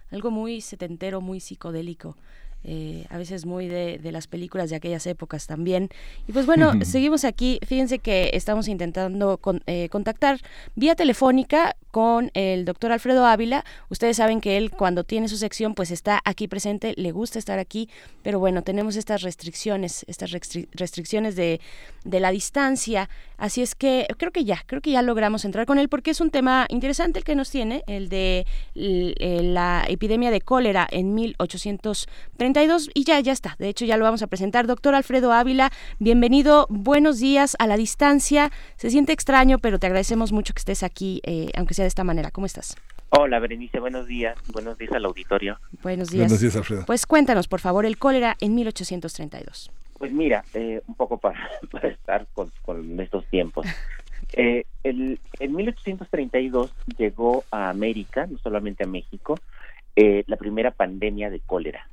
algo 0.09 0.31
muy 0.31 0.61
setentero, 0.61 1.19
muy 1.19 1.41
psicodélico. 1.41 2.15
Eh, 2.66 3.05
a 3.10 3.18
veces 3.18 3.45
muy 3.45 3.70
de, 3.70 3.99
las 4.12 4.28
películas 4.28 4.70
de 4.70 4.76
aquellas 4.76 5.07
épocas 5.07 5.47
también. 5.47 5.89
Y 6.28 6.34
pues 6.34 6.45
bueno, 6.45 6.74
seguimos 6.84 7.24
aquí. 7.24 7.60
Fíjense 7.66 7.99
que 7.99 8.32
estamos 8.34 8.68
intentando 8.68 9.39
eh, 9.66 9.88
contactar 9.89 10.39
vía 10.76 10.95
telefónica 10.95 11.76
con 11.91 12.32
el 12.34 12.66
doctor 12.66 12.91
Alfredo 12.91 13.26
Ávila. 13.26 13.64
Ustedes 13.89 14.18
saben 14.18 14.41
que 14.41 14.57
él 14.57 14.72
cuando 14.72 15.03
tiene 15.03 15.30
su 15.30 15.38
sección 15.38 15.74
pues 15.74 15.89
está 15.89 16.20
aquí 16.26 16.47
presente, 16.47 16.93
le 16.97 17.12
gusta 17.12 17.39
estar 17.39 17.60
aquí, 17.60 17.89
pero 18.24 18.39
bueno, 18.39 18.62
tenemos 18.62 18.95
estas 18.95 19.22
restricciones, 19.22 20.05
estas 20.07 20.32
restricciones 20.32 21.36
de, 21.36 21.62
de 22.03 22.20
la 22.20 22.32
distancia. 22.32 23.10
Así 23.38 23.62
es 23.62 23.74
que 23.74 24.05
creo 24.18 24.32
que 24.32 24.43
ya, 24.43 24.64
creo 24.66 24.82
que 24.82 24.91
ya 24.91 25.01
logramos 25.01 25.45
entrar 25.45 25.66
con 25.66 25.80
él 25.80 25.88
porque 25.88 26.12
es 26.12 26.20
un 26.20 26.30
tema 26.30 26.66
interesante 26.70 27.20
el 27.20 27.26
que 27.26 27.36
nos 27.36 27.49
tiene, 27.49 27.84
el 27.88 28.10
de 28.10 28.45
la 28.76 29.86
epidemia 29.88 30.30
de 30.30 30.41
cólera 30.41 30.88
en 30.91 31.16
1830 31.16 32.48
y 32.95 33.03
ya, 33.03 33.19
ya 33.19 33.31
está. 33.31 33.55
De 33.59 33.69
hecho, 33.69 33.85
ya 33.85 33.95
lo 33.97 34.03
vamos 34.03 34.23
a 34.23 34.27
presentar. 34.27 34.65
Doctor 34.65 34.95
Alfredo 34.95 35.31
Ávila, 35.31 35.71
bienvenido. 35.99 36.65
Buenos 36.69 37.19
días 37.19 37.55
a 37.59 37.67
la 37.67 37.77
distancia. 37.77 38.51
Se 38.75 38.89
siente 38.89 39.13
extraño, 39.13 39.59
pero 39.59 39.77
te 39.77 39.85
agradecemos 39.85 40.31
mucho 40.31 40.53
que 40.53 40.59
estés 40.59 40.81
aquí, 40.81 41.21
eh, 41.25 41.51
aunque 41.55 41.75
sea 41.75 41.83
de 41.83 41.89
esta 41.89 42.03
manera. 42.03 42.31
¿Cómo 42.31 42.47
estás? 42.47 42.75
Hola, 43.09 43.39
Berenice. 43.39 43.79
Buenos 43.79 44.07
días. 44.07 44.35
Buenos 44.51 44.77
días 44.79 44.91
al 44.93 45.05
auditorio. 45.05 45.59
Buenos 45.83 46.09
días. 46.09 46.25
Buenos 46.25 46.41
días, 46.41 46.55
Alfredo. 46.55 46.85
Pues 46.87 47.05
cuéntanos, 47.05 47.47
por 47.47 47.59
favor, 47.59 47.85
el 47.85 47.97
cólera 47.97 48.35
en 48.39 48.55
1832. 48.55 49.71
Pues 49.99 50.11
mira, 50.11 50.43
eh, 50.55 50.81
un 50.87 50.95
poco 50.95 51.17
para, 51.17 51.51
estar 51.83 52.25
con, 52.33 52.51
estos 52.99 53.25
tiempos. 53.27 53.67
Eh, 54.33 54.65
el, 54.83 55.19
en 55.39 55.55
1832 55.55 56.71
llegó 56.99 57.45
a 57.49 57.69
América, 57.69 58.27
no 58.27 58.37
solamente 58.37 58.83
a 58.83 58.87
México, 58.87 59.39
la 59.95 60.37
primera 60.37 60.69
pandemia 60.69 61.31
de 61.31 61.39
cólera 61.39 61.87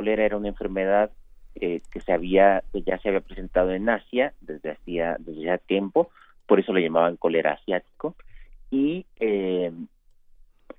cólera 0.00 0.24
era 0.24 0.38
una 0.38 0.48
enfermedad 0.48 1.10
eh, 1.56 1.82
que 1.90 2.00
se 2.00 2.12
había 2.12 2.62
ya 2.72 2.96
se 2.98 3.08
había 3.08 3.20
presentado 3.20 3.70
en 3.72 3.86
Asia 3.90 4.32
desde 4.40 4.70
hacía 4.70 5.16
desde 5.18 5.42
ya 5.42 5.58
tiempo 5.58 6.08
por 6.46 6.58
eso 6.58 6.72
lo 6.72 6.80
llamaban 6.80 7.18
cólera 7.18 7.52
asiático 7.52 8.16
y 8.70 9.04
eh, 9.18 9.70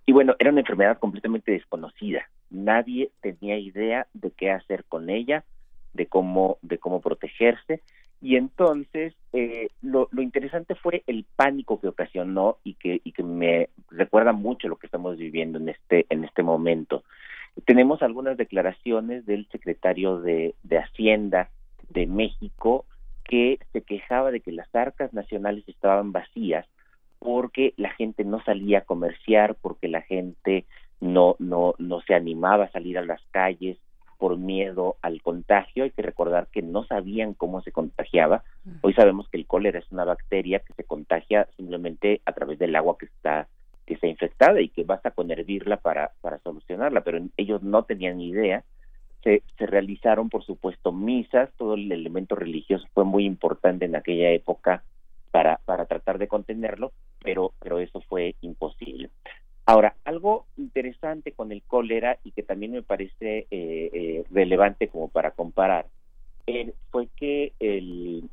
y 0.07 0.11
bueno 0.11 0.35
era 0.39 0.49
una 0.49 0.61
enfermedad 0.61 0.97
completamente 0.97 1.51
desconocida. 1.51 2.23
Nadie 2.49 3.11
tenía 3.21 3.59
idea 3.59 4.07
de 4.15 4.31
qué 4.31 4.49
hacer 4.49 4.85
con 4.85 5.11
ella 5.11 5.43
de 5.93 6.07
cómo 6.07 6.57
de 6.63 6.79
cómo 6.79 6.99
protegerse 6.99 7.81
y 8.19 8.37
entonces 8.37 9.13
eh, 9.33 9.69
lo, 9.83 10.07
lo 10.11 10.23
interesante 10.23 10.73
fue 10.73 11.03
el 11.05 11.25
pánico 11.35 11.79
que 11.79 11.89
ocasionó 11.89 12.57
y 12.63 12.73
que 12.73 13.01
y 13.03 13.11
que 13.11 13.21
me 13.21 13.69
recuerda 13.91 14.33
mucho 14.33 14.67
lo 14.67 14.77
que 14.77 14.87
estamos 14.87 15.15
viviendo 15.17 15.59
en 15.59 15.69
este 15.69 16.07
en 16.09 16.23
este 16.23 16.41
momento 16.41 17.03
tenemos 17.65 18.01
algunas 18.01 18.37
declaraciones 18.37 19.25
del 19.25 19.47
secretario 19.49 20.19
de, 20.19 20.55
Hacienda 20.71 21.49
de 21.89 22.07
México 22.07 22.85
que 23.23 23.59
se 23.71 23.81
quejaba 23.81 24.31
de 24.31 24.39
que 24.39 24.51
las 24.51 24.73
arcas 24.73 25.13
nacionales 25.13 25.63
estaban 25.67 26.11
vacías 26.11 26.65
porque 27.19 27.73
la 27.77 27.91
gente 27.91 28.23
no 28.23 28.43
salía 28.43 28.79
a 28.79 28.85
comerciar, 28.85 29.55
porque 29.55 29.87
la 29.87 30.01
gente 30.01 30.65
no, 30.99 31.35
no, 31.39 31.75
no 31.77 32.01
se 32.01 32.15
animaba 32.15 32.65
a 32.65 32.71
salir 32.71 32.97
a 32.97 33.05
las 33.05 33.21
calles 33.31 33.77
por 34.17 34.37
miedo 34.37 34.97
al 35.01 35.21
contagio. 35.21 35.83
Hay 35.83 35.91
que 35.91 36.01
recordar 36.01 36.47
que 36.51 36.61
no 36.61 36.83
sabían 36.85 37.33
cómo 37.33 37.61
se 37.61 37.71
contagiaba. 37.71 38.43
Hoy 38.81 38.93
sabemos 38.93 39.27
que 39.29 39.37
el 39.37 39.45
cólera 39.45 39.79
es 39.79 39.91
una 39.91 40.05
bacteria 40.05 40.59
que 40.59 40.73
se 40.73 40.83
contagia 40.83 41.47
simplemente 41.57 42.21
a 42.25 42.31
través 42.33 42.57
del 42.57 42.75
agua 42.75 42.97
que 42.99 43.05
está 43.05 43.47
que 43.85 43.95
está 43.95 44.07
infectada 44.07 44.61
y 44.61 44.69
que 44.69 44.83
basta 44.83 45.11
con 45.11 45.31
hervirla 45.31 45.77
para, 45.77 46.11
para 46.21 46.39
solucionarla, 46.39 47.01
pero 47.01 47.19
ellos 47.37 47.61
no 47.63 47.83
tenían 47.83 48.17
ni 48.17 48.29
idea. 48.29 48.63
Se, 49.23 49.43
se 49.57 49.65
realizaron, 49.67 50.29
por 50.29 50.43
supuesto, 50.43 50.91
misas, 50.91 51.51
todo 51.57 51.75
el 51.75 51.91
elemento 51.91 52.35
religioso 52.35 52.87
fue 52.93 53.05
muy 53.05 53.25
importante 53.25 53.85
en 53.85 53.95
aquella 53.95 54.31
época 54.31 54.83
para, 55.31 55.57
para 55.65 55.85
tratar 55.85 56.17
de 56.17 56.27
contenerlo, 56.27 56.91
pero, 57.23 57.53
pero 57.59 57.79
eso 57.79 58.01
fue 58.01 58.35
imposible. 58.41 59.09
Ahora, 59.65 59.95
algo 60.05 60.47
interesante 60.57 61.31
con 61.31 61.51
el 61.51 61.61
cólera 61.61 62.17
y 62.23 62.31
que 62.31 62.43
también 62.43 62.71
me 62.71 62.81
parece 62.81 63.47
eh, 63.51 63.89
eh, 63.93 64.23
relevante 64.31 64.87
como 64.87 65.07
para 65.07 65.31
comparar, 65.31 65.85
eh, 66.47 66.73
fue 66.89 67.07
que 67.15 67.53
el, 67.59 68.29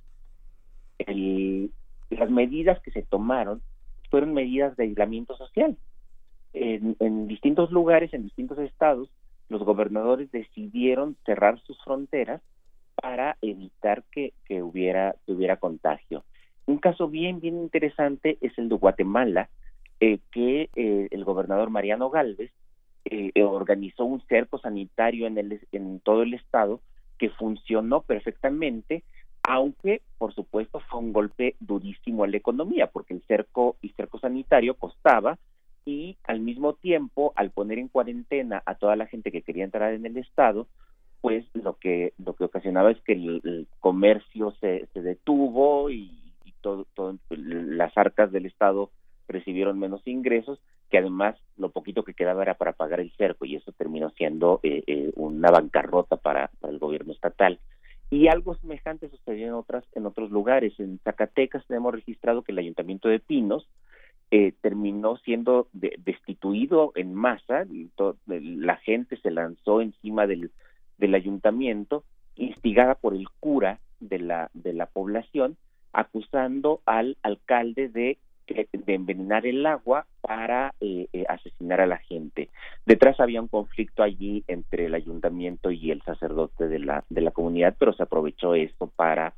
el, 0.99 1.71
las 2.11 2.31
medidas 2.31 2.81
que 2.81 2.91
se 2.91 3.03
tomaron 3.03 3.61
fueron 4.11 4.35
medidas 4.35 4.77
de 4.77 4.85
aislamiento 4.85 5.37
social. 5.37 5.77
En, 6.53 7.29
distintos 7.29 7.71
lugares, 7.71 8.13
en 8.15 8.25
distintos 8.25 8.59
estados, 8.59 9.11
los 9.49 9.63
gobernadores 9.63 10.31
decidieron 10.33 11.17
cerrar 11.25 11.61
sus 11.61 11.79
fronteras 11.85 12.43
para 12.95 13.37
evitar 13.43 14.03
que, 14.11 14.33
hubiera, 14.63 15.15
que 15.25 15.33
hubiera 15.33 15.57
contagio. 15.57 16.25
Un 16.67 16.79
caso 16.79 17.09
bien, 17.09 17.41
bien 17.41 17.57
interesante 17.59 18.39
es 18.41 18.57
el 18.59 18.69
de 18.69 18.75
Guatemala, 18.75 19.49
eh, 20.01 20.19
que 20.33 20.69
eh, 20.75 21.09
el 21.11 21.25
gobernador 21.25 21.71
Mariano 21.71 22.11
Galvez 22.11 22.51
eh, 23.05 23.33
organizó 23.43 24.05
un 24.05 24.21
cerco 24.29 24.59
sanitario 24.59 25.27
en, 25.27 25.39
el, 25.39 25.61
en 25.73 26.01
todo 26.01 26.23
el 26.23 26.35
estado 26.35 26.81
que 27.19 27.31
funcionó 27.31 28.03
perfectamente 28.03 29.03
aunque 29.49 30.03
por 30.19 30.35
supuesto 30.35 30.79
fue 30.81 31.01
un 31.01 31.15
golpe 31.15 31.57
durísimo 31.59 32.23
a 32.23 32.29
la 32.29 32.37
economía, 32.37 32.89
porque 32.89 33.15
el 33.15 33.23
cerco 33.23 33.77
y 33.81 33.89
cerco 33.91 34.19
sanitario 34.19 34.75
costaba 34.75 35.39
y 35.87 36.19
al 36.25 36.41
mismo 36.41 36.75
tiempo, 36.75 37.33
al 37.35 37.51
poner 37.51 37.79
en 37.79 37.89
cuarentena 37.89 38.63
a 38.67 38.75
toda 38.75 38.95
la 38.95 39.07
gente 39.07 39.33
que 39.33 39.41
quería 39.41 39.65
entrar 39.65 39.95
en 39.95 40.05
el 40.05 40.19
estado, 40.19 40.67
pues 41.23 41.47
lo 41.55 41.79
que 41.79 42.13
lo 42.19 42.35
que 42.35 42.45
ocasionaba 42.45 42.91
es 42.91 43.01
que 43.01 43.15
el, 43.15 43.67
comercio 43.81 44.53
se, 44.61 44.87
se 44.93 45.01
detuvo 45.01 45.89
y, 45.91 46.13
todo, 46.61 46.87
las 47.31 47.97
arcas 47.97 48.31
del 48.33 48.45
estado 48.45 48.91
recibieron 49.29 49.79
menos 49.79 50.07
ingresos 50.07 50.59
que 50.91 50.99
además 50.99 51.37
lo 51.57 51.71
poquito 51.71 52.03
que 52.03 52.15
quedaba 52.15 52.43
era 52.43 52.55
para 52.55 52.73
pagar 52.73 53.01
el 53.01 53.13
cerco 53.13 53.45
y 53.45 53.55
eso 53.55 53.73
terminó 53.73 54.11
siendo 54.11 54.59
eh, 54.65 54.83
eh, 54.87 55.13
una 55.15 55.51
bancarrota 55.51 56.17
para 56.17 56.51
el 56.69 56.79
gobierno 56.79 57.13
estatal 57.13 57.61
y 58.11 58.29
algo 58.29 58.55
semejante 58.55 59.09
sucedió 59.09 59.47
en 59.47 59.53
otras 59.53 59.85
en 59.95 60.07
otros 60.07 60.31
lugares 60.31 60.79
en 60.79 60.99
Zacatecas 61.05 61.67
tenemos 61.67 61.95
registrado 61.95 62.43
que 62.43 62.53
el 62.53 62.59
ayuntamiento 62.59 63.09
de 63.09 63.21
Pinos 63.21 63.69
eh, 64.31 64.53
terminó 64.61 65.17
siendo 65.19 65.69
destituido 65.73 66.93
en 66.95 67.15
masa 67.15 67.65
y 67.65 67.91
la 68.27 68.77
gente 68.77 69.17
se 69.19 69.31
lanzó 69.31 69.81
encima 69.81 70.27
del, 70.27 70.51
del 70.99 71.15
ayuntamiento 71.15 72.05
instigada 72.37 72.95
por 72.95 73.15
el 73.15 73.29
cura 73.41 73.81
de 74.01 74.19
la 74.19 74.51
de 74.55 74.73
la 74.73 74.87
población 74.87 75.57
acusando 75.93 76.81
al 76.85 77.17
alcalde 77.23 77.89
de 77.89 78.19
de 78.47 78.95
envenenar 78.95 79.47
el 79.47 79.67
agua 79.67 80.07
para 80.21 80.75
eh, 80.81 81.07
eh, 81.13 81.25
asesinar 81.29 81.81
a 81.81 81.87
la 81.87 81.99
gente. 81.99 82.49
Detrás 82.89 83.20
había 83.20 83.43
un 83.43 83.49
conflicto 83.49 84.03
allí 84.03 84.45
entre 84.47 84.86
el 84.86 84.95
ayuntamiento 84.95 85.70
y 85.70 85.91
el 85.91 86.01
sacerdote 86.01 86.68
de 86.68 86.78
la, 86.78 87.05
de 87.11 87.20
la 87.20 87.32
comunidad, 87.32 87.76
pero 87.78 87.93
se 87.93 88.03
aprovechó 88.03 88.55
esto 88.55 88.86
para 88.97 89.34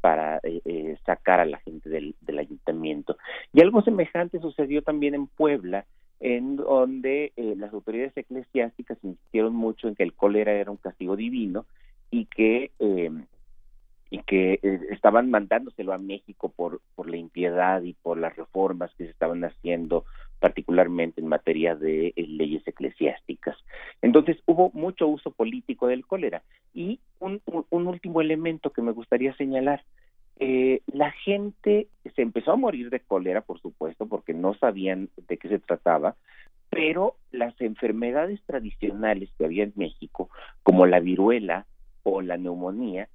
para 0.00 0.40
eh, 0.42 0.96
sacar 1.04 1.40
a 1.40 1.44
la 1.46 1.58
gente 1.58 1.88
del, 1.88 2.14
del, 2.22 2.38
ayuntamiento. 2.38 3.16
Y 3.52 3.60
algo 3.60 3.82
semejante 3.82 4.38
sucedió 4.38 4.82
también 4.82 5.14
en 5.14 5.26
Puebla, 5.26 5.86
en 6.20 6.56
donde 6.56 7.32
las 7.36 7.72
autoridades 7.72 8.16
eclesiásticas 8.16 8.98
insistieron 9.02 9.54
mucho 9.54 9.88
en 9.88 9.94
que 9.94 10.02
el 10.02 10.14
cólera 10.14 10.52
era 10.52 10.70
un 10.70 10.76
castigo 10.78 11.16
divino 11.16 11.64
y 12.10 12.26
que 12.26 12.70
y 14.14 14.22
que 14.22 14.60
eh, 14.62 14.80
estaban 14.90 15.28
mandándoselo 15.28 15.92
a 15.92 15.98
México 15.98 16.52
por, 16.54 16.80
por 16.94 17.10
la 17.10 17.16
impiedad 17.16 17.82
y 17.82 17.94
por 17.94 18.16
las 18.16 18.36
reformas 18.36 18.94
que 18.94 19.06
se 19.06 19.10
estaban 19.10 19.42
haciendo, 19.44 20.04
particularmente 20.44 21.22
en 21.22 21.26
materia 21.26 21.74
de 21.74 22.08
eh, 22.08 22.26
leyes 22.28 22.62
eclesiásticas. 22.68 23.56
Entonces 24.02 24.36
hubo 24.44 24.70
mucho 24.74 25.08
uso 25.08 25.30
político 25.30 25.86
del 25.86 26.04
cólera. 26.06 26.42
Y 26.74 27.00
un, 27.18 27.40
último 27.70 28.20
elemento 28.20 28.68
que 28.68 28.82
me 28.82 28.92
gustaría 28.92 29.34
señalar, 29.36 29.82
eh, 30.38 30.82
la 30.86 31.12
gente 31.12 31.88
se 32.14 32.20
empezó 32.20 32.52
a 32.52 32.56
morir 32.56 32.90
de 32.90 33.00
cólera, 33.00 33.40
por 33.40 33.58
supuesto, 33.58 34.04
porque 34.04 34.34
no 34.34 34.52
sabían 34.52 35.08
de 35.28 35.38
qué 35.38 35.48
se 35.48 35.60
trataba, 35.60 36.14
pero 36.68 37.14
las 37.32 37.58
enfermedades 37.62 38.38
tradicionales 38.44 39.30
que 39.38 39.46
había 39.46 39.64
en 39.64 39.72
México, 39.76 40.28
como 40.62 40.84
la 40.84 41.00
viruela 41.00 41.64
o 42.02 42.20
la 42.20 42.36
neumonía, 42.36 43.08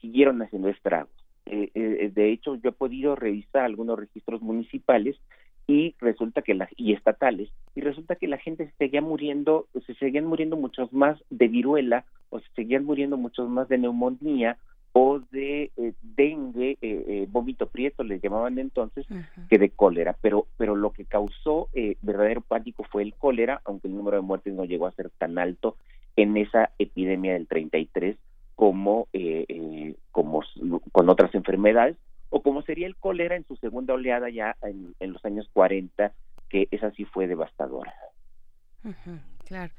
siguieron 0.00 0.40
haciendo 0.40 0.68
estragos. 0.68 1.10
Eh, 1.46 1.72
eh, 1.74 2.12
de 2.14 2.30
hecho, 2.30 2.54
yo 2.54 2.68
he 2.68 2.72
podido 2.72 3.16
revisar 3.16 3.64
algunos 3.64 3.98
registros 3.98 4.40
municipales 4.40 5.16
y 5.66 5.94
resulta 5.98 6.42
que 6.42 6.54
las 6.54 6.68
y 6.76 6.92
estatales 6.92 7.48
y 7.74 7.80
resulta 7.80 8.16
que 8.16 8.28
la 8.28 8.38
gente 8.38 8.66
se 8.66 8.76
seguía 8.76 9.00
muriendo 9.00 9.66
se 9.86 9.94
seguían 9.94 10.26
muriendo 10.26 10.56
muchos 10.56 10.92
más 10.92 11.18
de 11.30 11.48
viruela 11.48 12.04
o 12.30 12.40
se 12.40 12.46
seguían 12.54 12.84
muriendo 12.84 13.16
muchos 13.16 13.48
más 13.48 13.68
de 13.68 13.78
neumonía 13.78 14.58
o 14.92 15.20
de 15.32 15.72
eh, 15.76 15.92
dengue 16.02 16.72
eh, 16.72 16.78
eh, 16.82 17.26
vómito 17.28 17.66
prieto 17.66 18.04
les 18.04 18.22
llamaban 18.22 18.58
entonces 18.58 19.06
que 19.48 19.58
de 19.58 19.70
cólera. 19.70 20.16
Pero 20.20 20.46
pero 20.56 20.76
lo 20.76 20.92
que 20.92 21.04
causó 21.04 21.68
verdadero 22.02 22.42
pánico 22.42 22.84
fue 22.84 23.02
el 23.02 23.14
cólera 23.14 23.60
aunque 23.64 23.88
el 23.88 23.96
número 23.96 24.18
de 24.18 24.22
muertes 24.22 24.54
no 24.54 24.64
llegó 24.64 24.86
a 24.86 24.92
ser 24.92 25.10
tan 25.10 25.38
alto 25.38 25.76
en 26.16 26.36
esa 26.36 26.70
epidemia 26.78 27.32
del 27.32 27.48
33 27.48 28.16
como 28.54 29.08
como 30.12 30.42
con 30.92 31.08
otras 31.08 31.34
enfermedades 31.34 31.96
o 32.34 32.42
como 32.42 32.62
sería 32.62 32.88
el 32.88 32.96
cólera 32.96 33.36
en 33.36 33.46
su 33.46 33.54
segunda 33.54 33.94
oleada 33.94 34.28
ya 34.28 34.56
en, 34.62 35.12
los 35.12 35.24
años 35.24 35.48
40, 35.52 36.12
que 36.48 36.66
esa 36.72 36.90
sí 36.90 37.04
fue 37.04 37.28
devastadora. 37.28 37.94
claro. 39.44 39.72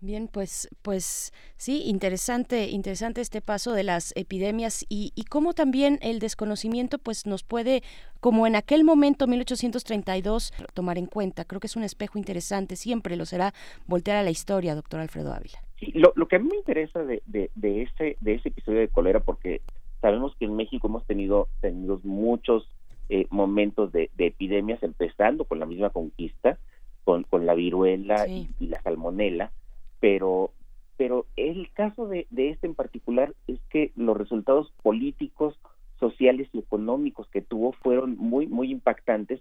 Bien, 0.00 0.26
pues, 0.26 0.68
pues 0.82 1.32
sí, 1.56 1.82
interesante, 1.84 2.68
interesante 2.68 3.20
este 3.20 3.40
paso 3.40 3.74
de 3.74 3.84
las 3.84 4.12
epidemias 4.16 4.84
y, 4.88 5.12
y 5.14 5.24
cómo 5.24 5.52
también 5.52 6.00
el 6.02 6.18
desconocimiento, 6.18 6.98
pues, 6.98 7.26
nos 7.26 7.44
puede, 7.44 7.82
como 8.18 8.46
en 8.48 8.56
aquel 8.56 8.82
momento, 8.82 9.28
1832, 9.28 10.52
tomar 10.74 10.98
en 10.98 11.06
cuenta. 11.06 11.44
Creo 11.44 11.60
que 11.60 11.68
es 11.68 11.76
un 11.76 11.84
espejo 11.84 12.18
interesante, 12.18 12.74
siempre 12.74 13.14
lo 13.14 13.24
será 13.24 13.52
voltear 13.86 14.16
a 14.16 14.24
la 14.24 14.30
historia, 14.30 14.74
doctor 14.74 14.98
Alfredo 14.98 15.32
Ávila. 15.32 15.62
Sí, 15.78 15.92
lo, 15.94 16.12
lo 16.16 16.26
que 16.26 16.36
a 16.36 16.38
mí 16.40 16.48
me 16.48 16.56
interesa 16.56 17.04
de, 17.04 17.22
de, 17.26 17.50
de 17.54 17.82
ese 17.82 18.16
de 18.20 18.34
ese 18.34 18.48
episodio 18.48 18.80
de 18.80 18.88
cólera, 18.88 19.20
porque 19.20 19.60
Sabemos 20.00 20.34
que 20.36 20.46
en 20.46 20.56
México 20.56 20.88
hemos 20.88 21.04
tenido, 21.06 21.48
tenido 21.60 22.00
muchos 22.04 22.68
eh, 23.08 23.26
momentos 23.30 23.92
de, 23.92 24.10
epidemias, 24.18 24.82
empezando 24.82 25.44
con 25.44 25.58
la 25.58 25.66
misma 25.66 25.90
conquista, 25.90 26.58
con, 27.04 27.24
con 27.24 27.44
la 27.44 27.54
viruela 27.54 28.26
y, 28.26 28.48
la 28.60 28.80
salmonela, 28.82 29.50
pero, 29.98 30.52
pero 30.96 31.26
el 31.36 31.70
caso 31.72 32.06
de, 32.06 32.26
de 32.30 32.50
este 32.50 32.66
en 32.66 32.74
particular 32.74 33.34
es 33.46 33.58
que 33.68 33.92
los 33.96 34.16
resultados 34.16 34.72
políticos, 34.82 35.58
sociales 35.98 36.48
y 36.52 36.60
económicos 36.60 37.28
que 37.28 37.42
tuvo 37.42 37.72
fueron 37.72 38.16
muy, 38.16 38.46
muy 38.46 38.70
impactantes, 38.70 39.40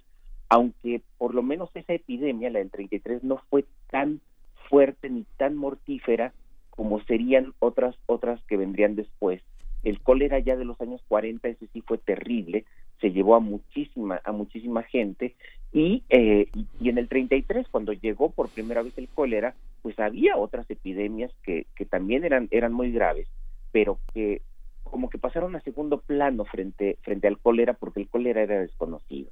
aunque 0.49 1.01
por 1.17 1.33
lo 1.33 1.43
menos 1.43 1.69
esa 1.73 1.93
epidemia, 1.93 2.49
la 2.49 2.59
del 2.59 2.71
33, 2.71 3.23
no 3.23 3.37
fue 3.49 3.65
tan 3.89 4.19
fuerte 4.67 5.09
ni 5.09 5.25
tan 5.37 5.55
mortífera 5.55 6.33
como 6.69 7.01
serían 7.03 7.53
otras 7.59 7.95
otras 8.07 8.43
que 8.45 8.57
vendrían 8.57 8.95
después 8.95 9.41
el 9.83 9.99
cólera 10.01 10.39
ya 10.39 10.55
de 10.55 10.65
los 10.65 10.79
años 10.81 11.01
40, 11.07 11.47
ese 11.47 11.67
sí 11.73 11.81
fue 11.81 11.97
terrible, 11.97 12.65
se 12.99 13.11
llevó 13.11 13.35
a 13.35 13.39
muchísima, 13.39 14.21
a 14.23 14.31
muchísima 14.31 14.83
gente 14.83 15.35
y, 15.71 16.03
eh, 16.09 16.47
y 16.79 16.89
en 16.89 16.97
el 16.97 17.07
33, 17.07 17.67
cuando 17.69 17.93
llegó 17.93 18.29
por 18.31 18.49
primera 18.49 18.81
vez 18.81 18.97
el 18.97 19.07
cólera, 19.07 19.55
pues 19.81 19.97
había 19.99 20.37
otras 20.37 20.69
epidemias 20.69 21.31
que, 21.43 21.65
que 21.75 21.85
también 21.85 22.25
eran, 22.25 22.47
eran 22.51 22.73
muy 22.73 22.91
graves, 22.91 23.27
pero 23.71 23.99
que 24.13 24.41
como 24.83 25.09
que 25.09 25.19
pasaron 25.19 25.55
a 25.55 25.61
segundo 25.61 25.99
plano 25.99 26.45
frente, 26.45 26.97
frente 27.01 27.27
al 27.27 27.37
cólera 27.37 27.73
porque 27.73 28.01
el 28.01 28.09
cólera 28.09 28.41
era 28.41 28.59
desconocido 28.59 29.29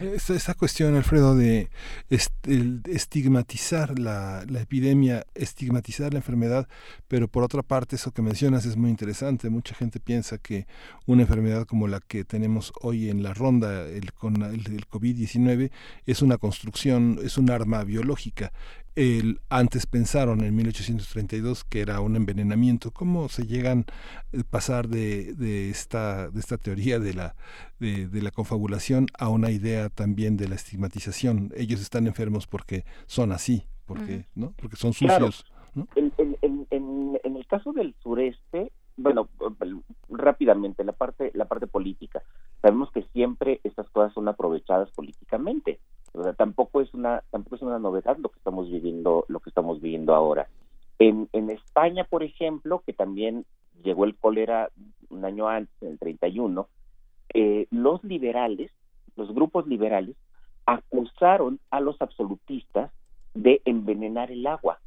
esa, 0.00 0.54
cuestión, 0.54 0.94
Alfredo, 0.96 1.36
de 1.36 1.68
estigmatizar 2.08 3.98
la, 3.98 4.44
epidemia, 4.60 5.26
estigmatizar 5.34 6.12
la 6.12 6.18
enfermedad, 6.18 6.68
pero 7.08 7.28
por 7.28 7.42
otra 7.42 7.62
parte, 7.62 7.96
eso 7.96 8.12
que 8.12 8.22
mencionas 8.22 8.66
es 8.66 8.76
muy 8.76 8.90
interesante. 8.90 9.50
Mucha 9.50 9.74
gente 9.74 10.00
piensa 10.00 10.38
que 10.38 10.66
una 11.06 11.22
enfermedad 11.22 11.66
como 11.66 11.88
la 11.88 12.00
que 12.00 12.24
tenemos 12.24 12.72
hoy 12.80 13.10
en 13.10 13.22
la 13.22 13.34
ronda 13.34 13.86
el, 13.86 14.12
con 14.12 14.42
el, 14.42 14.66
el 14.66 14.88
COVID-19 14.88 15.70
es 16.06 16.22
una 16.22 16.38
construcción, 16.38 17.18
es 17.22 17.38
un 17.38 17.50
arma 17.50 17.84
biológica. 17.84 18.52
El, 19.00 19.40
antes 19.48 19.86
pensaron 19.86 20.44
en 20.44 20.54
1832 20.54 21.64
que 21.64 21.80
era 21.80 22.00
un 22.00 22.16
envenenamiento. 22.16 22.90
¿Cómo 22.90 23.30
se 23.30 23.46
llegan 23.46 23.86
a 24.38 24.42
pasar 24.42 24.88
de, 24.88 25.32
de, 25.32 25.70
esta, 25.70 26.28
de 26.28 26.38
esta 26.38 26.58
teoría 26.58 26.98
de 26.98 27.14
la, 27.14 27.34
de, 27.78 28.10
la 28.20 28.30
confabulación 28.30 29.06
a 29.18 29.30
una 29.30 29.50
idea 29.50 29.88
también 29.88 30.36
de 30.36 30.48
la 30.48 30.54
estigmatización? 30.56 31.50
Ellos 31.56 31.80
están 31.80 32.06
enfermos 32.06 32.46
porque 32.46 32.84
son 33.06 33.32
así, 33.32 33.64
porque, 33.86 34.26
¿no? 34.34 34.52
porque 34.60 34.76
son 34.76 34.92
sucios. 34.92 35.46
En, 35.94 36.12
en, 36.70 37.36
el 37.36 37.46
caso 37.46 37.72
del 37.72 37.94
sureste, 38.02 38.70
bueno, 38.98 39.30
rápidamente, 40.10 40.84
la 40.84 40.92
parte, 40.92 41.30
la 41.32 41.46
parte 41.46 41.66
política. 41.66 42.22
Sabemos 42.60 42.92
que 42.92 43.04
siempre 43.14 43.60
estas 43.64 43.88
cosas 43.88 44.12
son 44.12 44.28
aprovechadas 44.28 44.90
políticamente 44.90 45.80
tampoco 46.36 46.80
es 46.80 46.92
una 46.94 47.22
tampoco 47.30 47.56
es 47.56 47.62
una 47.62 47.78
novedad 47.78 48.16
lo 48.18 48.30
que 48.30 48.38
estamos 48.38 48.70
viviendo 48.70 49.24
lo 49.28 49.40
que 49.40 49.50
estamos 49.50 49.80
viviendo 49.80 50.14
ahora. 50.14 50.48
En, 50.98 51.28
en 51.32 51.50
España, 51.50 52.04
por 52.04 52.22
ejemplo, 52.22 52.82
que 52.84 52.92
también 52.92 53.46
llegó 53.82 54.04
el 54.04 54.16
cólera 54.16 54.70
un 55.08 55.24
año 55.24 55.48
antes, 55.48 55.74
en 55.80 55.88
el 55.88 55.98
31, 55.98 56.68
eh, 57.34 57.66
los 57.70 58.02
liberales, 58.04 58.70
los 59.16 59.32
grupos 59.34 59.66
liberales, 59.66 60.16
acusaron 60.66 61.58
a 61.70 61.80
los 61.80 62.00
absolutistas 62.00 62.92
de 63.34 63.62
envenenar 63.64 64.30
el 64.30 64.46
agua 64.46 64.80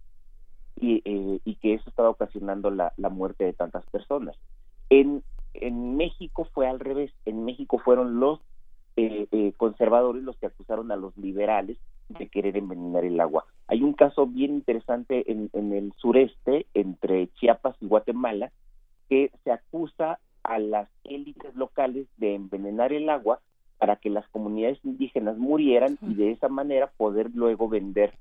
y, 0.80 1.02
eh, 1.06 1.40
y 1.44 1.56
que 1.56 1.74
eso 1.74 1.90
estaba 1.90 2.10
ocasionando 2.10 2.70
la, 2.70 2.94
la, 2.98 3.10
muerte 3.10 3.46
de 3.46 3.54
tantas 3.54 3.86
personas. 3.88 4.36
En, 4.90 5.24
en 5.54 5.98
México 5.98 6.48
fue 6.54 6.68
al 6.68 6.80
revés, 6.80 7.12
en 7.26 7.46
México 7.46 7.80
fueron 7.80 8.20
los 8.20 8.40
eh, 8.96 9.28
eh, 9.32 9.54
conservadores 9.58 10.22
los 10.22 10.38
que 10.38 10.46
acusaron 10.46 10.92
a 10.92 10.96
los 10.96 11.18
liberales 11.18 11.80
de 12.10 12.28
querer 12.28 12.58
envenenar 12.58 13.04
el 13.04 13.20
agua. 13.20 13.46
Hay 13.66 13.82
un 13.82 13.94
caso 13.94 14.28
bien 14.28 14.54
interesante 14.54 15.32
en, 15.32 15.50
el 15.54 15.94
sureste, 15.98 16.68
entre 16.76 17.28
Chiapas 17.40 17.76
y 17.82 17.88
Guatemala, 17.88 18.52
que 19.10 19.32
se 19.44 19.52
acusa 19.52 20.20
a 20.44 20.60
las 20.60 20.90
élites 21.06 21.56
locales 21.56 22.06
de 22.18 22.36
envenenar 22.36 22.94
el 22.94 23.10
agua 23.10 23.40
para 23.80 23.96
que 23.96 24.12
las 24.12 24.28
comunidades 24.30 24.78
indígenas 24.84 25.40
murieran 25.40 25.98
y 26.02 26.14
de 26.14 26.30
esa 26.30 26.48
manera 26.48 26.92
poder 26.96 27.32
luego 27.34 27.68
vender 27.68 28.14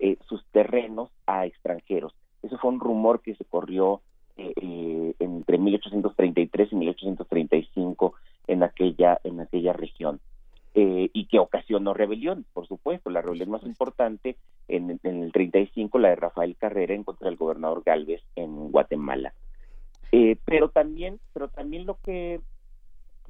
eh, 0.00 0.16
sus 0.28 0.44
terrenos 0.46 1.10
a 1.26 1.46
extranjeros. 1.46 2.12
Eso 2.42 2.58
fue 2.58 2.72
un 2.72 2.80
rumor 2.80 3.20
que 3.20 3.36
se 3.36 3.44
corrió 3.44 4.00
entre 4.38 5.56
1833 5.56 6.72
y 6.72 6.76
1835 6.76 8.14
en 8.46 8.62
aquella, 8.62 9.20
en 9.24 9.40
aquella 9.40 9.72
región. 9.72 10.20
Eh, 10.78 11.08
y 11.14 11.24
que 11.24 11.38
ocasionó 11.38 11.94
rebelión, 11.94 12.44
por 12.52 12.66
supuesto. 12.66 13.08
La 13.08 13.22
rebelión 13.22 13.50
más 13.50 13.62
importante 13.62 14.36
en, 14.68 15.00
en, 15.02 15.22
el 15.22 15.32
35, 15.32 15.98
la 15.98 16.10
de 16.10 16.16
Rafael 16.16 16.54
Carrera 16.56 16.94
en 16.94 17.02
contra 17.02 17.30
del 17.30 17.38
gobernador 17.38 17.82
Galvez 17.84 18.20
en 18.34 18.70
Guatemala. 18.70 19.32
Eh, 20.12 20.36
pero 20.44 20.68
también, 20.68 21.18
pero 21.32 21.48
también 21.48 21.86
lo 21.86 21.98
que 22.04 22.40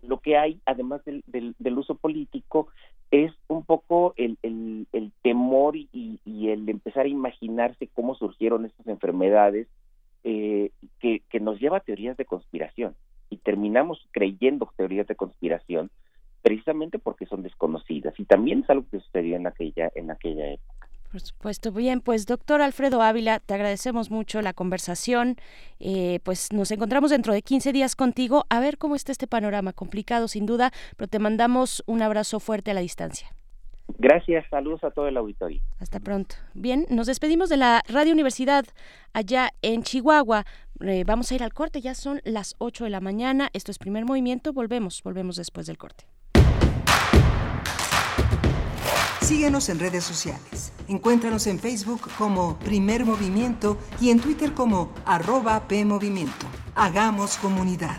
lo 0.02 0.18
que 0.18 0.36
hay, 0.36 0.60
además 0.66 1.04
del, 1.04 1.22
del, 1.26 1.78
uso 1.78 1.94
político, 1.94 2.68
es 3.10 3.32
un 3.48 3.64
poco 3.64 4.12
el, 4.16 4.38
el, 4.42 4.86
el 4.92 5.12
temor 5.22 5.76
y, 5.76 5.88
y, 6.24 6.48
el 6.50 6.68
empezar 6.68 7.06
a 7.06 7.08
imaginarse 7.08 7.88
cómo 7.88 8.14
surgieron 8.14 8.66
estas 8.66 8.86
enfermedades 8.88 9.68
eh, 10.24 10.70
que, 11.00 11.22
que 11.28 11.40
nos 11.40 11.58
lleva 11.60 11.78
a 11.78 11.80
teorías 11.80 12.16
de 12.16 12.24
conspiración 12.24 12.94
y 13.30 13.38
terminamos 13.38 14.06
creyendo 14.12 14.70
teorías 14.76 15.06
de 15.06 15.16
conspiración 15.16 15.90
precisamente 16.42 16.98
porque 16.98 17.26
son 17.26 17.42
desconocidas 17.42 18.14
y 18.18 18.24
también 18.24 18.60
es 18.60 18.70
algo 18.70 18.86
que 18.90 19.00
sucedió 19.00 19.36
en 19.36 19.46
aquella 19.46 19.90
en 19.94 20.10
aquella 20.10 20.52
época. 20.52 20.86
Por 21.10 21.20
supuesto. 21.20 21.72
Bien, 21.72 22.00
pues 22.00 22.26
doctor 22.26 22.60
Alfredo 22.60 23.00
Ávila, 23.00 23.40
te 23.40 23.54
agradecemos 23.54 24.10
mucho 24.10 24.42
la 24.42 24.52
conversación. 24.52 25.36
Eh, 25.80 26.20
pues 26.24 26.52
nos 26.52 26.70
encontramos 26.70 27.10
dentro 27.10 27.32
de 27.32 27.42
15 27.42 27.72
días 27.72 27.96
contigo 27.96 28.44
a 28.50 28.60
ver 28.60 28.76
cómo 28.76 28.96
está 28.96 29.12
este 29.12 29.26
panorama. 29.26 29.72
Complicado, 29.72 30.28
sin 30.28 30.46
duda, 30.46 30.72
pero 30.96 31.08
te 31.08 31.18
mandamos 31.18 31.82
un 31.86 32.02
abrazo 32.02 32.40
fuerte 32.40 32.70
a 32.70 32.74
la 32.74 32.80
distancia. 32.80 33.28
Gracias, 33.98 34.44
saludos 34.50 34.82
a 34.82 34.90
todo 34.90 35.06
el 35.06 35.16
auditorio. 35.16 35.60
Hasta 35.78 36.00
pronto. 36.00 36.34
Bien, 36.54 36.86
nos 36.90 37.06
despedimos 37.06 37.48
de 37.48 37.56
la 37.56 37.82
Radio 37.88 38.12
Universidad 38.12 38.64
allá 39.12 39.50
en 39.62 39.84
Chihuahua. 39.84 40.44
Eh, 40.80 41.04
vamos 41.06 41.30
a 41.30 41.34
ir 41.34 41.42
al 41.42 41.54
corte, 41.54 41.80
ya 41.80 41.94
son 41.94 42.20
las 42.24 42.54
8 42.58 42.84
de 42.84 42.90
la 42.90 43.00
mañana. 43.00 43.50
Esto 43.52 43.70
es 43.70 43.78
primer 43.78 44.04
movimiento, 44.04 44.52
volvemos, 44.52 45.02
volvemos 45.02 45.36
después 45.36 45.66
del 45.66 45.78
corte. 45.78 46.06
Síguenos 49.20 49.68
en 49.70 49.80
redes 49.80 50.04
sociales. 50.04 50.72
Encuéntranos 50.86 51.48
en 51.48 51.58
Facebook 51.58 52.08
como 52.16 52.58
Primer 52.60 53.04
Movimiento 53.04 53.76
y 54.00 54.10
en 54.10 54.20
Twitter 54.20 54.54
como 54.54 54.92
arroba 55.04 55.66
PMovimiento. 55.66 56.46
Hagamos 56.76 57.36
comunidad. 57.38 57.98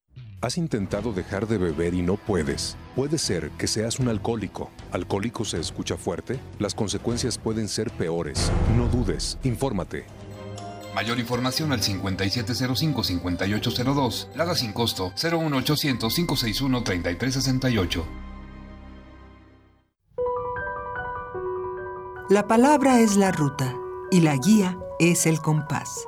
¿Has 0.41 0.57
intentado 0.57 1.13
dejar 1.13 1.47
de 1.47 1.57
beber 1.59 1.93
y 1.93 2.01
no 2.01 2.17
puedes? 2.17 2.75
Puede 2.95 3.19
ser 3.19 3.51
que 3.59 3.67
seas 3.67 3.99
un 3.99 4.07
alcohólico. 4.07 4.71
¿Alcohólico 4.91 5.45
se 5.45 5.59
escucha 5.59 5.97
fuerte? 5.97 6.39
Las 6.57 6.73
consecuencias 6.73 7.37
pueden 7.37 7.67
ser 7.67 7.91
peores. 7.91 8.51
No 8.75 8.87
dudes, 8.87 9.37
infórmate. 9.43 10.05
Mayor 10.95 11.19
información 11.19 11.71
al 11.71 11.81
5705-5802. 11.81 14.33
Lada 14.33 14.55
sin 14.55 14.73
costo 14.73 15.11
01800-561-3368. 15.11 18.03
La 22.31 22.47
palabra 22.47 22.99
es 22.99 23.15
la 23.15 23.31
ruta 23.31 23.75
y 24.09 24.21
la 24.21 24.37
guía 24.37 24.75
es 24.99 25.27
el 25.27 25.39
compás. 25.39 26.07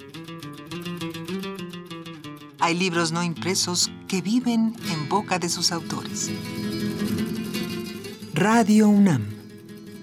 Hay 2.63 2.75
libros 2.75 3.11
no 3.11 3.23
impresos 3.23 3.91
que 4.07 4.21
viven 4.21 4.75
en 4.91 5.09
boca 5.09 5.39
de 5.39 5.49
sus 5.49 5.71
autores. 5.71 6.29
Radio 8.35 8.87
UNAM. 8.87 9.25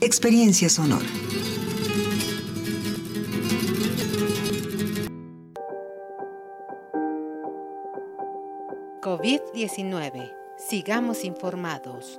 Experiencia 0.00 0.68
sonora. 0.68 1.06
COVID-19. 9.02 10.32
Sigamos 10.56 11.24
informados. 11.24 12.18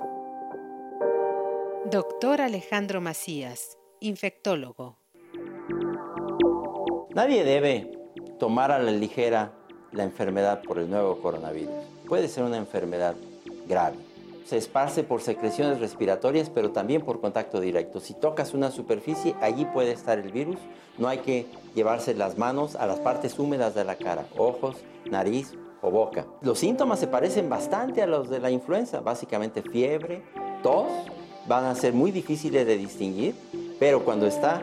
Doctor 1.90 2.40
Alejandro 2.40 3.02
Macías, 3.02 3.76
infectólogo. 4.00 4.96
Nadie 7.14 7.44
debe 7.44 7.90
tomar 8.38 8.72
a 8.72 8.78
la 8.78 8.92
ligera 8.92 9.59
la 9.92 10.04
enfermedad 10.04 10.62
por 10.62 10.78
el 10.78 10.90
nuevo 10.90 11.20
coronavirus. 11.20 11.74
Puede 12.06 12.28
ser 12.28 12.44
una 12.44 12.56
enfermedad 12.56 13.14
grave. 13.68 13.96
Se 14.44 14.56
esparce 14.56 15.04
por 15.04 15.20
secreciones 15.20 15.78
respiratorias, 15.78 16.50
pero 16.50 16.70
también 16.70 17.02
por 17.02 17.20
contacto 17.20 17.60
directo. 17.60 18.00
Si 18.00 18.14
tocas 18.14 18.52
una 18.52 18.70
superficie, 18.70 19.36
allí 19.40 19.64
puede 19.64 19.92
estar 19.92 20.18
el 20.18 20.32
virus. 20.32 20.56
No 20.98 21.08
hay 21.08 21.18
que 21.18 21.46
llevarse 21.74 22.14
las 22.14 22.36
manos 22.36 22.74
a 22.74 22.86
las 22.86 22.98
partes 22.98 23.38
húmedas 23.38 23.74
de 23.74 23.84
la 23.84 23.96
cara, 23.96 24.26
ojos, 24.36 24.76
nariz 25.08 25.54
o 25.82 25.90
boca. 25.90 26.26
Los 26.42 26.58
síntomas 26.58 26.98
se 26.98 27.06
parecen 27.06 27.48
bastante 27.48 28.02
a 28.02 28.06
los 28.06 28.28
de 28.28 28.40
la 28.40 28.50
influenza, 28.50 29.00
básicamente 29.00 29.62
fiebre, 29.62 30.22
tos, 30.62 30.88
van 31.46 31.64
a 31.64 31.74
ser 31.74 31.92
muy 31.92 32.10
difíciles 32.10 32.66
de 32.66 32.76
distinguir, 32.76 33.34
pero 33.78 34.04
cuando 34.04 34.26
está 34.26 34.62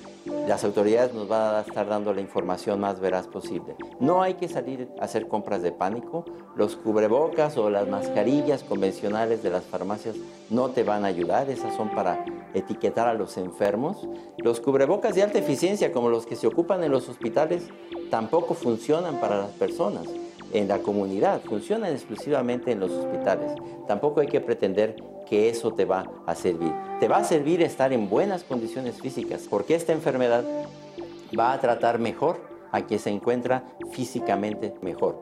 las 0.25 0.63
autoridades 0.63 1.13
nos 1.13 1.27
van 1.27 1.55
a 1.55 1.61
estar 1.61 1.87
dando 1.87 2.13
la 2.13 2.21
información 2.21 2.79
más 2.79 2.99
veraz 2.99 3.27
posible. 3.27 3.75
No 3.99 4.21
hay 4.21 4.35
que 4.35 4.47
salir 4.47 4.89
a 4.99 5.05
hacer 5.05 5.27
compras 5.27 5.63
de 5.63 5.71
pánico. 5.71 6.25
Los 6.55 6.75
cubrebocas 6.75 7.57
o 7.57 7.69
las 7.71 7.87
mascarillas 7.87 8.63
convencionales 8.63 9.41
de 9.41 9.49
las 9.49 9.63
farmacias 9.63 10.15
no 10.49 10.69
te 10.69 10.83
van 10.83 11.05
a 11.05 11.07
ayudar. 11.07 11.49
Esas 11.49 11.75
son 11.75 11.89
para 11.89 12.23
etiquetar 12.53 13.07
a 13.07 13.15
los 13.15 13.37
enfermos. 13.37 14.07
Los 14.37 14.59
cubrebocas 14.59 15.15
de 15.15 15.23
alta 15.23 15.39
eficiencia, 15.39 15.91
como 15.91 16.09
los 16.09 16.27
que 16.27 16.35
se 16.35 16.45
ocupan 16.47 16.83
en 16.83 16.91
los 16.91 17.09
hospitales, 17.09 17.63
tampoco 18.11 18.53
funcionan 18.53 19.19
para 19.19 19.37
las 19.37 19.51
personas 19.51 20.05
en 20.53 20.67
la 20.67 20.79
comunidad, 20.79 21.41
funcionan 21.41 21.93
exclusivamente 21.93 22.71
en 22.71 22.79
los 22.79 22.91
hospitales. 22.91 23.53
Tampoco 23.87 24.19
hay 24.19 24.27
que 24.27 24.41
pretender 24.41 24.97
que 25.31 25.47
eso 25.47 25.71
te 25.71 25.85
va 25.85 26.11
a 26.25 26.35
servir. 26.35 26.73
Te 26.99 27.07
va 27.07 27.19
a 27.19 27.23
servir 27.23 27.61
estar 27.61 27.93
en 27.93 28.09
buenas 28.09 28.43
condiciones 28.43 29.01
físicas, 29.01 29.47
porque 29.49 29.75
esta 29.75 29.93
enfermedad 29.93 30.43
va 31.39 31.53
a 31.53 31.59
tratar 31.61 31.99
mejor 31.99 32.41
a 32.73 32.81
quien 32.81 32.99
se 32.99 33.11
encuentra 33.11 33.63
físicamente 33.93 34.75
mejor. 34.81 35.21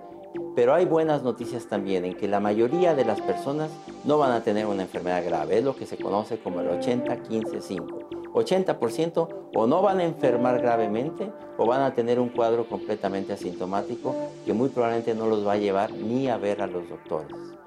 Pero 0.56 0.74
hay 0.74 0.86
buenas 0.86 1.22
noticias 1.22 1.68
también 1.68 2.06
en 2.06 2.16
que 2.16 2.28
la 2.28 2.40
mayoría 2.40 2.96
de 2.96 3.06
las 3.06 3.22
personas 3.22 3.70
no 4.04 4.18
van 4.18 4.32
a 4.32 4.42
tener 4.44 4.66
una 4.66 4.82
enfermedad 4.82 5.24
grave, 5.24 5.60
es 5.60 5.64
lo 5.64 5.76
que 5.76 5.86
se 5.86 5.98
conoce 5.98 6.40
como 6.40 6.62
el 6.62 6.70
80-15-5. 6.70 8.34
80% 8.34 9.28
o 9.54 9.68
no 9.68 9.84
van 9.84 10.00
a 10.00 10.06
enfermar 10.06 10.60
gravemente 10.60 11.32
o 11.56 11.68
van 11.68 11.84
a 11.84 11.94
tener 11.94 12.20
un 12.20 12.30
cuadro 12.30 12.68
completamente 12.68 13.34
asintomático 13.34 14.16
que 14.44 14.54
muy 14.54 14.70
probablemente 14.70 15.14
no 15.14 15.28
los 15.28 15.46
va 15.46 15.54
a 15.54 15.58
llevar 15.58 15.92
ni 15.92 16.30
a 16.30 16.38
ver 16.38 16.64
a 16.64 16.68
los 16.68 16.90
doctores. 16.90 17.59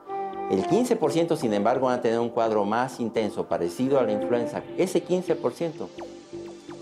El 0.50 0.66
15% 0.66 1.36
sin 1.36 1.54
embargo 1.54 1.86
van 1.86 1.98
a 1.98 2.02
tener 2.02 2.18
un 2.18 2.28
cuadro 2.28 2.64
más 2.64 3.00
intenso, 3.00 3.46
parecido 3.46 3.98
a 3.98 4.02
la 4.02 4.12
influenza. 4.12 4.62
Ese 4.76 5.04
15% 5.04 5.88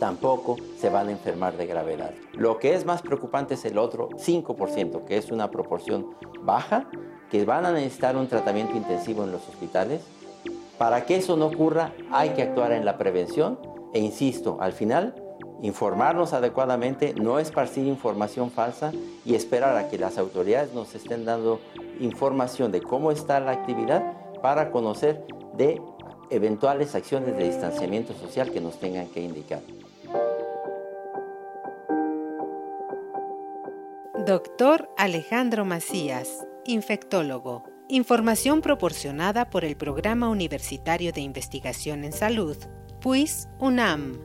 tampoco 0.00 0.56
se 0.78 0.88
van 0.88 1.08
a 1.08 1.12
enfermar 1.12 1.56
de 1.56 1.66
gravedad. 1.66 2.12
Lo 2.32 2.58
que 2.58 2.74
es 2.74 2.84
más 2.84 3.02
preocupante 3.02 3.54
es 3.54 3.64
el 3.64 3.78
otro 3.78 4.08
5%, 4.08 5.04
que 5.04 5.18
es 5.18 5.30
una 5.30 5.50
proporción 5.50 6.16
baja, 6.40 6.88
que 7.30 7.44
van 7.44 7.66
a 7.66 7.72
necesitar 7.72 8.16
un 8.16 8.26
tratamiento 8.26 8.76
intensivo 8.76 9.22
en 9.22 9.30
los 9.30 9.46
hospitales. 9.48 10.02
Para 10.78 11.04
que 11.04 11.16
eso 11.16 11.36
no 11.36 11.46
ocurra 11.46 11.92
hay 12.10 12.30
que 12.30 12.42
actuar 12.42 12.72
en 12.72 12.84
la 12.84 12.96
prevención 12.98 13.58
e 13.92 14.00
insisto, 14.00 14.56
al 14.60 14.72
final 14.72 15.14
informarnos 15.62 16.32
adecuadamente, 16.32 17.14
no 17.14 17.38
esparcir 17.38 17.86
información 17.86 18.50
falsa 18.50 18.92
y 19.24 19.34
esperar 19.34 19.76
a 19.76 19.88
que 19.88 19.98
las 19.98 20.16
autoridades 20.16 20.72
nos 20.72 20.94
estén 20.94 21.24
dando 21.24 21.60
información 22.00 22.72
de 22.72 22.82
cómo 22.82 23.12
está 23.12 23.40
la 23.40 23.52
actividad 23.52 24.12
para 24.42 24.70
conocer 24.70 25.24
de 25.54 25.80
eventuales 26.30 26.94
acciones 26.94 27.36
de 27.36 27.44
distanciamiento 27.44 28.14
social 28.14 28.50
que 28.50 28.60
nos 28.60 28.78
tengan 28.78 29.06
que 29.08 29.20
indicar. 29.20 29.60
Doctor 34.26 34.90
Alejandro 34.96 35.64
Macías, 35.64 36.46
infectólogo. 36.64 37.64
Información 37.88 38.60
proporcionada 38.60 39.50
por 39.50 39.64
el 39.64 39.76
Programa 39.76 40.28
Universitario 40.28 41.12
de 41.12 41.22
Investigación 41.22 42.04
en 42.04 42.12
Salud, 42.12 42.56
PUIS 43.00 43.48
UNAM. 43.58 44.18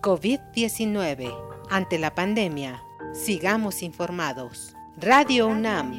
COVID-19. 0.00 1.34
Ante 1.68 1.98
la 1.98 2.14
pandemia, 2.14 2.80
Sigamos 3.12 3.82
informados. 3.82 4.72
Radio 4.96 5.48
UNAM, 5.48 5.98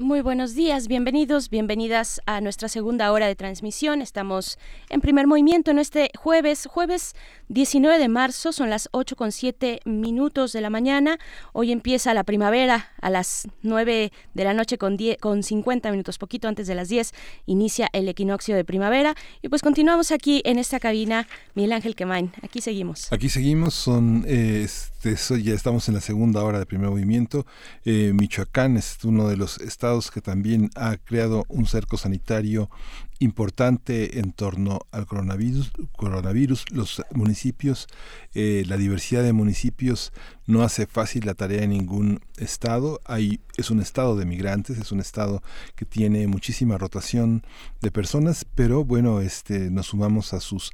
Muy 0.00 0.20
buenos 0.20 0.54
días, 0.54 0.86
bienvenidos, 0.86 1.50
bienvenidas 1.50 2.20
a 2.24 2.40
nuestra 2.40 2.68
segunda 2.68 3.10
hora 3.10 3.26
de 3.26 3.34
transmisión. 3.34 4.00
Estamos 4.00 4.56
en 4.90 5.00
primer 5.00 5.26
movimiento 5.26 5.72
en 5.72 5.80
este 5.80 6.12
jueves, 6.16 6.68
jueves 6.70 7.16
19 7.48 7.98
de 7.98 8.08
marzo, 8.08 8.52
son 8.52 8.68
las 8.68 8.90
8 8.92 9.16
con 9.16 9.32
7 9.32 9.80
minutos 9.86 10.52
de 10.52 10.60
la 10.60 10.68
mañana. 10.68 11.18
Hoy 11.54 11.72
empieza 11.72 12.12
la 12.12 12.22
primavera 12.24 12.90
a 13.00 13.08
las 13.08 13.48
9 13.62 14.12
de 14.34 14.44
la 14.44 14.52
noche 14.52 14.76
con, 14.76 14.98
10, 14.98 15.16
con 15.18 15.42
50 15.42 15.90
minutos, 15.90 16.18
poquito 16.18 16.46
antes 16.46 16.66
de 16.66 16.74
las 16.74 16.90
10, 16.90 17.14
inicia 17.46 17.88
el 17.94 18.06
equinoccio 18.08 18.54
de 18.54 18.64
primavera. 18.64 19.14
Y 19.40 19.48
pues 19.48 19.62
continuamos 19.62 20.12
aquí 20.12 20.42
en 20.44 20.58
esta 20.58 20.78
cabina, 20.78 21.26
Miguel 21.54 21.72
Ángel 21.72 21.94
Quemain. 21.94 22.32
Aquí 22.42 22.60
seguimos. 22.60 23.10
Aquí 23.12 23.30
seguimos, 23.30 23.72
son, 23.72 24.24
eh, 24.28 24.66
este, 24.66 25.42
ya 25.42 25.54
estamos 25.54 25.88
en 25.88 25.94
la 25.94 26.00
segunda 26.02 26.42
hora 26.44 26.58
de 26.58 26.66
primer 26.66 26.90
movimiento. 26.90 27.46
Eh, 27.86 28.12
Michoacán 28.14 28.76
es 28.76 28.98
uno 29.04 29.26
de 29.26 29.38
los 29.38 29.58
estados 29.58 30.10
que 30.10 30.20
también 30.20 30.68
ha 30.74 30.98
creado 30.98 31.46
un 31.48 31.66
cerco 31.66 31.96
sanitario 31.96 32.68
importante 33.18 34.18
en 34.18 34.32
torno 34.32 34.80
al 34.92 35.06
coronavirus. 35.06 36.64
Los 36.70 37.02
municipios, 37.12 37.88
eh, 38.34 38.64
la 38.66 38.76
diversidad 38.76 39.22
de 39.22 39.32
municipios 39.32 40.12
no 40.46 40.62
hace 40.62 40.86
fácil 40.86 41.26
la 41.26 41.34
tarea 41.34 41.62
en 41.62 41.70
ningún 41.70 42.20
estado. 42.36 43.00
Hay, 43.04 43.40
es 43.56 43.70
un 43.70 43.80
estado 43.80 44.16
de 44.16 44.26
migrantes, 44.26 44.78
es 44.78 44.92
un 44.92 45.00
estado 45.00 45.42
que 45.74 45.84
tiene 45.84 46.26
muchísima 46.26 46.78
rotación 46.78 47.44
de 47.80 47.90
personas, 47.90 48.44
pero 48.54 48.84
bueno, 48.84 49.20
este, 49.20 49.70
nos 49.70 49.86
sumamos 49.86 50.32
a 50.32 50.40
sus 50.40 50.70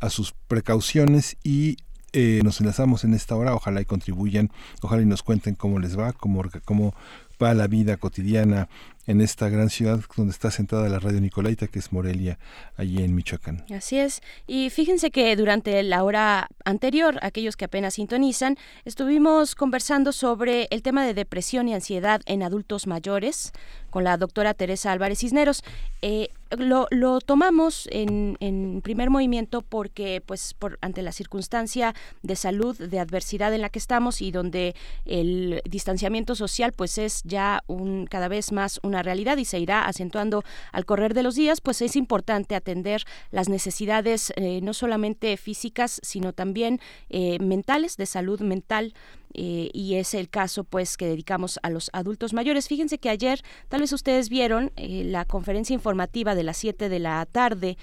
a 0.00 0.10
sus 0.10 0.32
precauciones 0.46 1.36
y 1.42 1.76
eh, 2.12 2.40
nos 2.42 2.60
enlazamos 2.60 3.04
en 3.04 3.14
esta 3.14 3.36
hora, 3.36 3.54
ojalá 3.54 3.80
y 3.80 3.84
contribuyan, 3.84 4.50
ojalá 4.80 5.02
y 5.02 5.06
nos 5.06 5.22
cuenten 5.22 5.54
cómo 5.54 5.78
les 5.78 5.98
va, 5.98 6.12
cómo, 6.12 6.42
cómo, 6.64 6.94
va 7.42 7.54
la 7.54 7.66
vida 7.66 7.96
cotidiana 7.98 8.68
en 9.08 9.22
esta 9.22 9.48
gran 9.48 9.70
ciudad 9.70 10.00
donde 10.16 10.32
está 10.32 10.50
sentada 10.50 10.88
la 10.90 10.98
radio 10.98 11.18
Nicolaita, 11.20 11.66
que 11.66 11.78
es 11.78 11.92
Morelia, 11.92 12.38
allí 12.76 13.02
en 13.02 13.14
Michoacán. 13.14 13.64
Así 13.74 13.98
es. 13.98 14.20
Y 14.46 14.68
fíjense 14.68 15.10
que 15.10 15.34
durante 15.34 15.82
la 15.82 16.04
hora 16.04 16.48
anterior, 16.66 17.18
aquellos 17.22 17.56
que 17.56 17.64
apenas 17.64 17.94
sintonizan, 17.94 18.56
estuvimos 18.84 19.54
conversando 19.54 20.12
sobre 20.12 20.68
el 20.70 20.82
tema 20.82 21.06
de 21.06 21.14
depresión 21.14 21.68
y 21.68 21.74
ansiedad 21.74 22.20
en 22.26 22.42
adultos 22.42 22.86
mayores 22.86 23.52
con 23.90 24.04
la 24.04 24.18
doctora 24.18 24.52
Teresa 24.52 24.92
Álvarez 24.92 25.20
Cisneros. 25.20 25.64
Eh, 26.02 26.28
lo, 26.56 26.86
lo, 26.90 27.20
tomamos 27.20 27.88
en, 27.90 28.36
en, 28.40 28.80
primer 28.82 29.10
movimiento 29.10 29.62
porque, 29.62 30.22
pues, 30.24 30.54
por, 30.54 30.78
ante 30.80 31.02
la 31.02 31.12
circunstancia 31.12 31.94
de 32.22 32.36
salud, 32.36 32.76
de 32.78 33.00
adversidad 33.00 33.52
en 33.52 33.60
la 33.60 33.68
que 33.68 33.78
estamos 33.78 34.22
y 34.22 34.30
donde 34.30 34.74
el 35.04 35.60
distanciamiento 35.68 36.34
social, 36.34 36.72
pues, 36.72 36.98
es 36.98 37.22
ya 37.24 37.62
un 37.66 38.06
cada 38.06 38.28
vez 38.28 38.52
más 38.52 38.80
una 38.82 38.97
realidad 39.02 39.36
y 39.36 39.44
se 39.44 39.58
irá 39.58 39.86
acentuando 39.86 40.44
al 40.72 40.84
correr 40.84 41.14
de 41.14 41.22
los 41.22 41.34
días, 41.34 41.60
pues 41.60 41.82
es 41.82 41.96
importante 41.96 42.54
atender 42.54 43.04
las 43.30 43.48
necesidades 43.48 44.32
eh, 44.36 44.60
no 44.62 44.74
solamente 44.74 45.36
físicas, 45.36 46.00
sino 46.02 46.32
también 46.32 46.80
eh, 47.10 47.38
mentales, 47.40 47.96
de 47.96 48.06
salud 48.06 48.40
mental 48.40 48.94
eh, 49.34 49.70
y 49.72 49.94
es 49.94 50.14
el 50.14 50.28
caso 50.28 50.64
pues 50.64 50.96
que 50.96 51.06
dedicamos 51.06 51.58
a 51.62 51.70
los 51.70 51.90
adultos 51.92 52.32
mayores. 52.32 52.68
Fíjense 52.68 52.98
que 52.98 53.10
ayer 53.10 53.42
tal 53.68 53.80
vez 53.80 53.92
ustedes 53.92 54.28
vieron 54.28 54.72
la 54.76 55.24
conferencia 55.24 55.74
informativa 55.74 56.34
de 56.34 56.42
las 56.42 56.56
7 56.56 56.88
de 56.88 56.98
la 56.98 57.26
tarde 57.26 57.76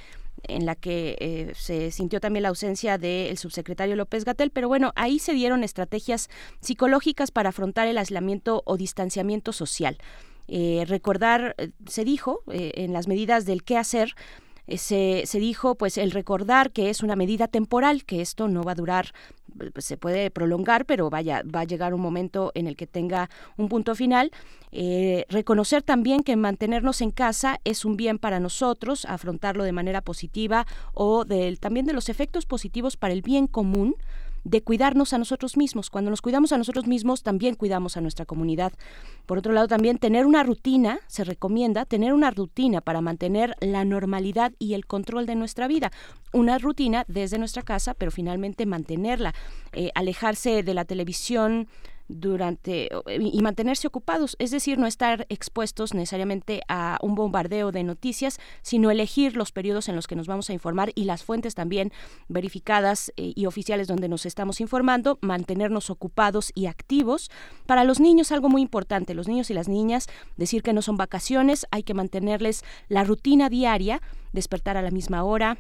en 0.44 0.66
la 0.66 0.76
que 0.76 1.54
se 1.56 1.92
sintió 1.92 2.20
también 2.20 2.44
la 2.44 2.50
ausencia 2.50 2.98
del 2.98 3.38
subsecretario 3.38 3.96
López 3.96 4.26
Gatel, 4.26 4.52
pero 4.52 4.68
bueno, 4.68 4.92
ahí 4.96 5.18
se 5.18 5.34
dieron 5.34 5.64
estrategias 5.64 6.30
psicológicas 6.60 7.32
para 7.32 7.50
afrontar 7.50 7.88
el 7.88 7.98
aislamiento 7.98 8.62
o 8.66 8.78
distanciamiento 8.78 9.54
social. 9.54 9.98
Recordar, 10.48 11.56
se 11.88 12.04
dijo 12.04 12.42
en 12.48 12.94
las 12.94 13.08
medidas 13.08 13.46
del 13.46 13.64
qué 13.64 13.78
hacer, 13.78 14.16
se, 14.68 15.24
se, 15.26 15.40
dijo 15.40 15.76
pues 15.76 15.98
el 15.98 16.12
recordar 16.12 16.72
que 16.72 16.90
es 16.90 17.04
una 17.04 17.16
medida 17.16 17.48
temporal, 17.48 18.04
que 18.04 18.22
esto 18.22 18.48
no 18.48 18.64
va 18.64 18.72
a 18.72 18.76
durar 18.76 19.14
se 19.78 19.98
puede 19.98 20.32
prolongar, 20.32 20.86
pero 20.86 21.10
vaya, 21.10 21.44
va 21.44 21.62
a 21.62 21.66
llegar 21.66 21.94
un 21.94 22.02
momento 22.02 22.52
en 22.56 22.68
el 22.68 22.76
que 22.76 22.88
tenga 22.88 23.30
un 23.58 23.70
punto 23.70 23.96
final. 23.96 24.32
Eh, 24.72 25.26
reconocer 25.30 25.82
también 25.84 26.24
que 26.24 26.36
mantenernos 26.36 27.02
en 27.02 27.12
casa 27.12 27.60
es 27.64 27.86
un 27.86 27.96
bien 27.96 28.18
para 28.20 28.40
nosotros, 28.40 29.06
afrontarlo 29.06 29.64
de 29.64 29.72
manera 29.72 30.02
positiva 30.02 30.66
o 30.94 31.26
también 31.60 31.86
de 31.86 31.94
los 31.94 32.10
efectos 32.10 32.46
positivos 32.46 32.98
para 32.98 33.14
el 33.14 33.22
bien 33.22 33.48
común 33.48 33.96
de 34.46 34.62
cuidarnos 34.62 35.12
a 35.12 35.18
nosotros 35.18 35.58
mismos. 35.58 35.90
Cuando 35.90 36.12
nos 36.12 36.22
cuidamos 36.22 36.54
a 36.54 36.58
nosotros 36.58 36.88
mismos, 36.88 37.24
también 37.24 37.56
cuidamos 37.56 37.98
a 37.98 38.02
nuestra 38.02 38.26
comunidad. 38.26 38.72
Por 39.26 39.40
otro 39.40 39.52
lado, 39.52 39.68
también 39.68 39.98
tener 39.98 40.26
una 40.26 40.44
rutina, 40.44 41.00
se 41.08 41.24
recomienda 41.24 41.84
tener 41.86 42.14
una 42.14 42.32
rutina 42.32 42.80
para 42.80 43.02
mantener 43.02 43.56
la 43.60 43.84
normalidad 43.84 44.54
y 44.60 44.76
el 44.76 44.86
control 44.86 45.26
de 45.26 45.36
nuestra 45.36 45.68
vida. 45.68 45.92
Una 46.32 46.60
rutina 46.60 47.04
desde 47.08 47.40
nuestra 47.40 47.64
casa, 47.64 47.96
pero 47.96 48.12
finalmente 48.12 48.66
mantenerla. 48.66 49.34
Eh, 49.74 49.92
alejarse 49.96 50.62
de 50.62 50.74
la 50.74 50.86
televisión, 50.86 51.68
durante 52.08 52.90
y 53.08 53.42
mantenerse 53.42 53.88
ocupados, 53.88 54.36
es 54.40 54.52
decir, 54.52 54.78
no 54.78 54.88
estar 54.88 55.26
expuestos 55.30 55.94
necesariamente 55.94 56.62
a 56.68 56.98
un 57.02 57.16
bombardeo 57.16 57.72
de 57.72 57.84
noticias, 57.84 58.40
sino 58.62 58.92
elegir 58.92 59.36
los 59.36 59.52
periodos 59.52 59.90
en 59.90 59.96
los 59.96 60.08
que 60.08 60.16
nos 60.16 60.28
vamos 60.28 60.50
a 60.50 60.54
informar 60.54 60.92
y 60.96 61.06
las 61.06 61.24
fuentes 61.24 61.56
también 61.56 61.92
verificadas 62.28 63.12
eh, 63.18 63.34
y 63.36 63.46
oficiales 63.46 63.88
donde 63.88 64.08
nos 64.08 64.26
estamos 64.26 64.62
informando, 64.62 65.18
mantenernos 65.22 65.90
ocupados 65.90 66.52
y 66.54 66.68
activos. 66.68 67.32
Para 67.66 67.84
los 67.84 68.00
niños 68.00 68.32
algo 68.32 68.50
muy 68.50 68.62
importante, 68.62 69.14
los 69.14 69.28
niños 69.28 69.50
y 69.50 69.54
las 69.54 69.68
niñas, 69.68 70.08
decir 70.38 70.64
que 70.64 70.74
no 70.74 70.82
son 70.82 70.98
vacaciones, 70.98 71.66
hay 71.72 71.84
que 71.84 71.94
mantenerles 71.94 72.64
la 72.88 73.04
rutina 73.04 73.50
diaria, 73.50 74.02
despertar 74.32 74.78
a 74.78 74.82
la 74.82 74.92
misma 74.92 75.24
hora, 75.24 75.58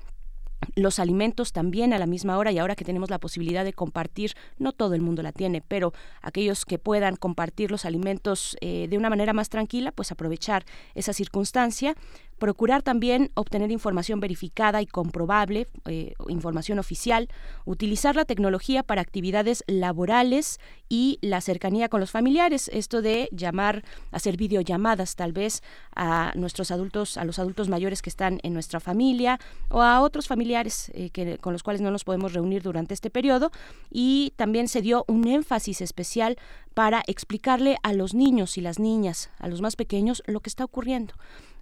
los 0.76 0.99
alimentos 0.99 1.51
también 1.51 1.93
a 1.93 1.99
la 1.99 2.06
misma 2.06 2.38
hora 2.38 2.51
y 2.51 2.60
ahora 2.60 2.76
que 2.76 2.86
tenemos 2.86 3.10
la 3.10 3.20
posibilidad 3.20 3.64
de 3.64 3.74
compartir, 3.74 4.34
no 4.58 4.72
todo 4.72 4.93
el 4.93 5.01
mundo 5.01 5.22
la 5.22 5.32
tiene, 5.32 5.62
pero 5.62 5.93
aquellos 6.22 6.66
que 6.66 6.80
puedan 6.80 7.16
compartir 7.16 7.72
los 7.72 7.86
alimentos 7.86 8.58
eh, 8.62 8.88
de 8.89 8.97
una 8.97 9.10
manera 9.10 9.34
más 9.34 9.49
tranquila, 9.49 9.91
pues 9.91 10.12
aprovechar 10.12 10.66
esa 10.93 11.14
circunstancia 11.14 11.95
procurar 12.38 12.84
también 12.84 13.32
obtener 13.34 13.72
información 13.72 14.20
verificada 14.20 14.82
y 14.82 14.86
comprobable, 14.86 15.68
eh, 15.86 16.14
información 16.28 16.80
oficial, 16.80 17.30
utilizar 17.66 18.16
la 18.16 18.26
tecnología 18.26 18.84
para 18.84 19.02
actividades 19.02 19.64
laborales 19.68 20.60
y 20.90 21.18
la 21.22 21.42
cercanía 21.42 21.90
con 21.90 22.00
los 22.00 22.12
familiares, 22.12 22.70
esto 22.74 23.02
de 23.02 23.30
llamar, 23.32 23.84
hacer 24.12 24.38
videollamadas 24.38 25.16
tal 25.16 25.34
vez 25.34 25.64
a 25.96 26.34
nuestros 26.36 26.72
adultos, 26.72 27.18
a 27.18 27.26
los 27.26 27.40
adultos 27.40 27.70
mayores 27.70 28.02
que 28.02 28.10
están 28.10 28.40
en 28.44 28.54
nuestra 28.54 28.80
familia 28.80 29.40
o 29.70 29.82
a 29.82 30.02
otros 30.02 30.28
familiares 30.28 30.92
eh, 30.94 31.10
que, 31.10 31.38
con 31.38 31.54
los 31.54 31.64
cuales 31.64 31.82
no 31.82 31.92
nos 31.92 32.04
podemos 32.04 32.34
reunir 32.34 32.62
durante 32.62 32.94
este 32.94 33.10
periodo. 33.10 33.52
Y 33.90 34.34
también 34.36 34.68
se 34.68 34.82
dio 34.82 35.06
un 35.08 35.28
énfasis 35.28 35.82
especial 35.82 36.38
para 36.74 37.04
explicarle 37.08 37.78
a 37.84 37.94
los 37.94 38.14
niños 38.14 38.58
y 38.58 38.62
las 38.62 38.80
niñas, 38.80 39.30
a 39.40 39.48
los 39.48 39.62
más 39.62 39.76
pequeños, 39.76 40.22
lo 40.28 40.42
que 40.42 40.50
está 40.50 40.66
ocurriendo 40.66 41.14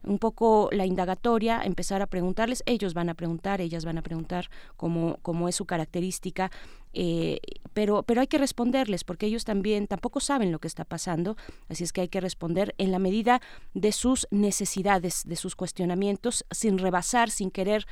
un 0.04 0.20
poco 0.20 0.70
la 0.72 0.86
indagatoria, 0.86 1.62
empezar 1.64 2.02
a 2.02 2.08
preguntarles, 2.08 2.64
ellos 2.66 2.94
van 2.94 3.10
a 3.10 3.14
preguntar, 3.14 3.62
ellas 3.62 3.86
van 3.86 3.98
a 3.98 4.02
preguntar 4.02 4.50
cómo, 4.76 5.20
cómo 5.22 5.48
es 5.48 5.56
su 5.56 5.66
característica, 5.66 6.52
eh, 6.94 7.40
pero, 7.74 8.04
pero 8.04 8.22
hay 8.22 8.28
que 8.28 8.38
responderles 8.38 9.04
porque 9.04 9.26
ellos 9.26 9.46
también 9.46 9.88
tampoco 9.88 10.20
saben 10.20 10.52
lo 10.52 10.60
que 10.60 10.68
está 10.68 10.86
pasando, 10.86 11.38
así 11.70 11.84
es 11.84 11.92
que 11.92 12.02
hay 12.02 12.10
que 12.10 12.22
responder 12.22 12.76
en 12.78 12.92
la 12.92 13.00
medida 13.00 13.42
de 13.74 13.92
sus 13.92 14.28
necesidades, 14.30 15.24
de 15.26 15.36
sus 15.36 15.56
cuestionamientos, 15.56 16.46
sin 16.52 16.78
rebasar, 16.78 17.32
sin 17.32 17.50
querer 17.50 17.88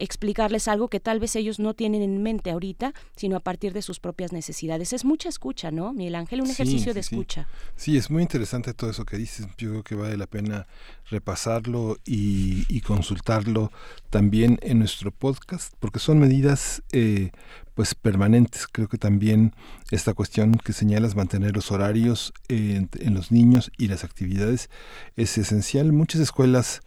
explicarles 0.00 0.66
algo 0.66 0.88
que 0.88 0.98
tal 0.98 1.20
vez 1.20 1.36
ellos 1.36 1.60
no 1.60 1.74
tienen 1.74 2.02
en 2.02 2.22
mente 2.22 2.50
ahorita, 2.50 2.92
sino 3.14 3.36
a 3.36 3.40
partir 3.40 3.72
de 3.72 3.82
sus 3.82 4.00
propias 4.00 4.32
necesidades. 4.32 4.92
Es 4.92 5.04
mucha 5.04 5.28
escucha, 5.28 5.70
¿no, 5.70 5.92
Miguel 5.92 6.16
Ángel? 6.16 6.40
Un 6.40 6.50
ejercicio 6.50 6.94
de 6.94 7.00
escucha. 7.00 7.46
Sí. 7.76 7.96
es 7.96 8.10
muy 8.10 8.22
interesante 8.22 8.74
todo 8.74 8.90
eso 8.90 9.04
que 9.04 9.16
dices. 9.16 9.46
Yo 9.58 9.70
creo 9.70 9.82
que 9.84 9.94
vale 9.94 10.16
la 10.16 10.26
pena 10.26 10.66
repasarlo 11.10 11.98
y, 12.04 12.80
consultarlo 12.80 13.70
también 14.08 14.58
en 14.62 14.78
nuestro 14.80 15.12
podcast, 15.12 15.74
porque 15.78 16.00
son 16.00 16.18
medidas 16.18 16.82
eh, 16.92 17.30
pues 17.74 17.94
permanentes. 17.94 18.66
Creo 18.66 18.88
que 18.88 18.98
también 18.98 19.54
esta 19.90 20.14
cuestión 20.14 20.54
que 20.54 20.72
señalas, 20.72 21.14
mantener 21.14 21.54
los 21.54 21.70
horarios 21.70 22.32
en, 22.48 22.88
en 22.98 23.14
los 23.14 23.30
niños 23.30 23.70
y 23.76 23.88
las 23.88 24.02
actividades, 24.02 24.70
es 25.16 25.36
esencial. 25.38 25.92
Muchas 25.92 26.22
escuelas 26.22 26.80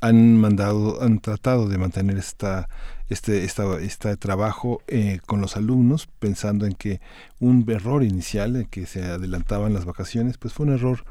han 0.00 0.36
mandado, 0.36 1.02
han 1.02 1.20
tratado 1.20 1.68
de 1.68 1.78
mantener 1.78 2.16
esta 2.16 2.68
este, 3.12 3.44
este 3.44 4.16
trabajo 4.16 4.82
eh, 4.88 5.20
con 5.26 5.40
los 5.40 5.56
alumnos, 5.56 6.08
pensando 6.18 6.66
en 6.66 6.72
que 6.72 7.00
un 7.40 7.64
error 7.68 8.02
inicial, 8.02 8.56
en 8.56 8.66
que 8.66 8.86
se 8.86 9.04
adelantaban 9.04 9.74
las 9.74 9.84
vacaciones, 9.84 10.38
pues 10.38 10.54
fue 10.54 10.66
un 10.66 10.72
error 10.72 11.04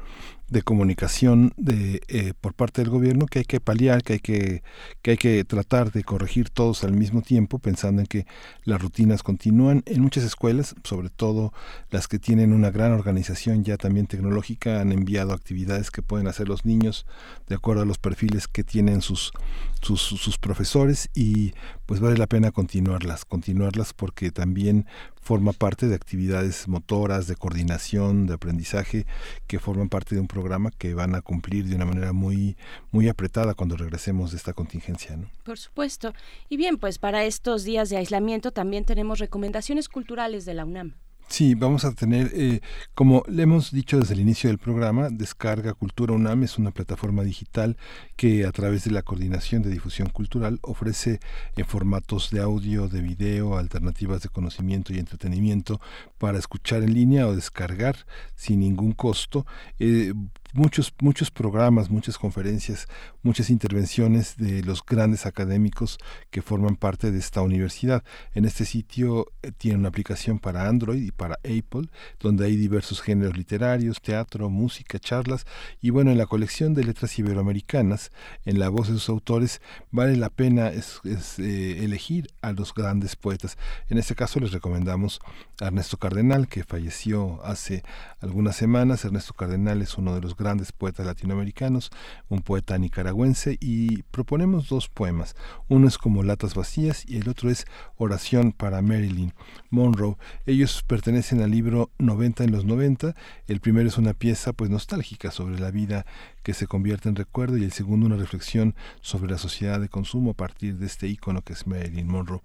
de 0.48 0.62
comunicación 0.62 1.52
de, 1.56 2.02
eh, 2.08 2.34
por 2.40 2.54
parte 2.54 2.82
del 2.82 2.90
gobierno 2.90 3.26
que 3.26 3.40
hay 3.40 3.44
que 3.44 3.60
paliar, 3.60 4.02
que 4.02 4.14
hay 4.14 4.18
que, 4.20 4.62
que 5.00 5.12
hay 5.12 5.16
que 5.16 5.44
tratar 5.44 5.92
de 5.92 6.04
corregir 6.04 6.50
todos 6.50 6.84
al 6.84 6.92
mismo 6.92 7.22
tiempo, 7.22 7.58
pensando 7.58 8.02
en 8.02 8.06
que 8.06 8.26
las 8.64 8.80
rutinas 8.80 9.22
continúan. 9.22 9.82
En 9.86 10.02
muchas 10.02 10.24
escuelas, 10.24 10.74
sobre 10.84 11.08
todo 11.08 11.52
las 11.90 12.08
que 12.08 12.18
tienen 12.18 12.52
una 12.52 12.70
gran 12.70 12.92
organización 12.92 13.64
ya 13.64 13.76
también 13.76 14.06
tecnológica, 14.06 14.80
han 14.80 14.92
enviado 14.92 15.32
actividades 15.32 15.90
que 15.90 16.02
pueden 16.02 16.26
hacer 16.26 16.48
los 16.48 16.64
niños 16.64 17.06
de 17.48 17.54
acuerdo 17.54 17.82
a 17.82 17.86
los 17.86 17.98
perfiles 17.98 18.48
que 18.48 18.64
tienen 18.64 19.00
sus, 19.00 19.32
sus, 19.80 20.00
sus 20.00 20.38
profesores 20.38 21.08
y 21.14 21.54
pues 21.86 22.00
vale 22.00 22.16
la 22.16 22.26
pena 22.26 22.50
continuarlas, 22.50 23.24
continuarlas 23.24 23.92
porque 23.92 24.30
también 24.30 24.86
forma 25.22 25.52
parte 25.52 25.86
de 25.86 25.94
actividades 25.94 26.66
motoras, 26.66 27.28
de 27.28 27.36
coordinación, 27.36 28.26
de 28.26 28.34
aprendizaje, 28.34 29.06
que 29.46 29.60
forman 29.60 29.88
parte 29.88 30.16
de 30.16 30.20
un 30.20 30.26
programa 30.26 30.70
que 30.76 30.94
van 30.94 31.14
a 31.14 31.22
cumplir 31.22 31.66
de 31.66 31.76
una 31.76 31.86
manera 31.86 32.12
muy, 32.12 32.56
muy 32.90 33.08
apretada 33.08 33.54
cuando 33.54 33.76
regresemos 33.76 34.32
de 34.32 34.36
esta 34.36 34.52
contingencia. 34.52 35.16
¿no? 35.16 35.30
Por 35.44 35.58
supuesto. 35.58 36.12
Y 36.48 36.56
bien, 36.56 36.76
pues 36.76 36.98
para 36.98 37.24
estos 37.24 37.62
días 37.62 37.88
de 37.88 37.98
aislamiento 37.98 38.50
también 38.50 38.84
tenemos 38.84 39.20
recomendaciones 39.20 39.88
culturales 39.88 40.44
de 40.44 40.54
la 40.54 40.64
UNAM. 40.64 40.94
Sí, 41.28 41.54
vamos 41.54 41.86
a 41.86 41.94
tener, 41.94 42.30
eh, 42.34 42.60
como 42.94 43.22
le 43.26 43.44
hemos 43.44 43.70
dicho 43.70 43.98
desde 43.98 44.12
el 44.12 44.20
inicio 44.20 44.50
del 44.50 44.58
programa, 44.58 45.08
Descarga 45.08 45.72
Cultura 45.72 46.12
UNAM 46.12 46.42
es 46.42 46.58
una 46.58 46.72
plataforma 46.72 47.22
digital 47.22 47.78
que 48.16 48.44
a 48.44 48.52
través 48.52 48.84
de 48.84 48.90
la 48.90 49.02
Coordinación 49.02 49.62
de 49.62 49.70
Difusión 49.70 50.10
Cultural 50.10 50.58
ofrece 50.60 51.20
en 51.56 51.64
formatos 51.64 52.30
de 52.30 52.40
audio, 52.40 52.86
de 52.86 53.00
video, 53.00 53.56
alternativas 53.56 54.20
de 54.22 54.28
conocimiento 54.28 54.92
y 54.92 54.98
entretenimiento 54.98 55.80
para 56.18 56.38
escuchar 56.38 56.82
en 56.82 56.92
línea 56.92 57.26
o 57.26 57.34
descargar 57.34 57.96
sin 58.36 58.60
ningún 58.60 58.92
costo. 58.92 59.46
Eh, 59.78 60.12
muchos, 60.52 60.92
muchos 61.00 61.30
programas, 61.30 61.90
muchas 61.90 62.18
conferencias, 62.18 62.86
muchas 63.22 63.50
intervenciones 63.50 64.36
de 64.36 64.62
los 64.62 64.84
grandes 64.84 65.26
académicos 65.26 65.98
que 66.30 66.42
forman 66.42 66.76
parte 66.76 67.10
de 67.10 67.18
esta 67.18 67.42
universidad. 67.42 68.04
En 68.34 68.44
este 68.44 68.64
sitio 68.64 69.32
eh, 69.42 69.52
tiene 69.52 69.78
una 69.78 69.88
aplicación 69.88 70.38
para 70.38 70.68
Android 70.68 71.02
y 71.02 71.10
para 71.10 71.36
Apple, 71.36 71.88
donde 72.20 72.46
hay 72.46 72.56
diversos 72.56 73.00
géneros 73.00 73.36
literarios, 73.36 74.00
teatro, 74.00 74.50
música, 74.50 74.98
charlas, 74.98 75.46
y 75.80 75.90
bueno, 75.90 76.10
en 76.10 76.18
la 76.18 76.26
colección 76.26 76.74
de 76.74 76.84
letras 76.84 77.18
iberoamericanas, 77.18 78.12
en 78.44 78.58
la 78.58 78.68
voz 78.68 78.88
de 78.88 78.94
sus 78.94 79.08
autores, 79.08 79.60
vale 79.90 80.16
la 80.16 80.30
pena 80.30 80.68
es, 80.68 81.00
eh, 81.38 81.84
elegir 81.84 82.28
a 82.42 82.52
los 82.52 82.74
grandes 82.74 83.16
poetas. 83.16 83.56
En 83.88 83.98
este 83.98 84.14
caso 84.14 84.40
les 84.40 84.52
recomendamos 84.52 85.20
a 85.60 85.66
Ernesto 85.66 85.96
Cardenal, 85.96 86.48
que 86.48 86.64
falleció 86.64 87.44
hace 87.44 87.82
algunas 88.20 88.56
semanas. 88.56 89.04
Ernesto 89.04 89.34
Cardenal 89.34 89.82
es 89.82 89.96
uno 89.96 90.14
de 90.14 90.20
los 90.20 90.36
grandes 90.42 90.72
poetas 90.72 91.06
latinoamericanos, 91.06 91.90
un 92.28 92.42
poeta 92.42 92.76
nicaragüense, 92.78 93.56
y 93.60 94.02
proponemos 94.04 94.68
dos 94.68 94.88
poemas. 94.88 95.34
Uno 95.68 95.88
es 95.88 95.98
como 95.98 96.22
Latas 96.22 96.54
Vacías 96.54 97.04
y 97.06 97.18
el 97.18 97.28
otro 97.28 97.50
es 97.50 97.66
Oración 97.96 98.52
para 98.52 98.82
Marilyn 98.82 99.32
Monroe. 99.70 100.16
Ellos 100.46 100.82
pertenecen 100.86 101.42
al 101.42 101.50
libro 101.50 101.90
90 101.98 102.44
en 102.44 102.52
los 102.52 102.64
90. 102.64 103.14
El 103.46 103.60
primero 103.60 103.88
es 103.88 103.98
una 103.98 104.14
pieza 104.14 104.52
pues 104.52 104.70
nostálgica 104.70 105.30
sobre 105.30 105.58
la 105.58 105.70
vida 105.70 106.06
que 106.42 106.54
se 106.54 106.66
convierte 106.66 107.08
en 107.08 107.16
recuerdo 107.16 107.56
y 107.56 107.64
el 107.64 107.72
segundo 107.72 108.06
una 108.06 108.16
reflexión 108.16 108.74
sobre 109.00 109.30
la 109.30 109.38
sociedad 109.38 109.80
de 109.80 109.88
consumo 109.88 110.30
a 110.30 110.34
partir 110.34 110.76
de 110.76 110.86
este 110.86 111.06
icono 111.08 111.42
que 111.42 111.52
es 111.52 111.66
Marilyn 111.66 112.08
Monroe. 112.08 112.40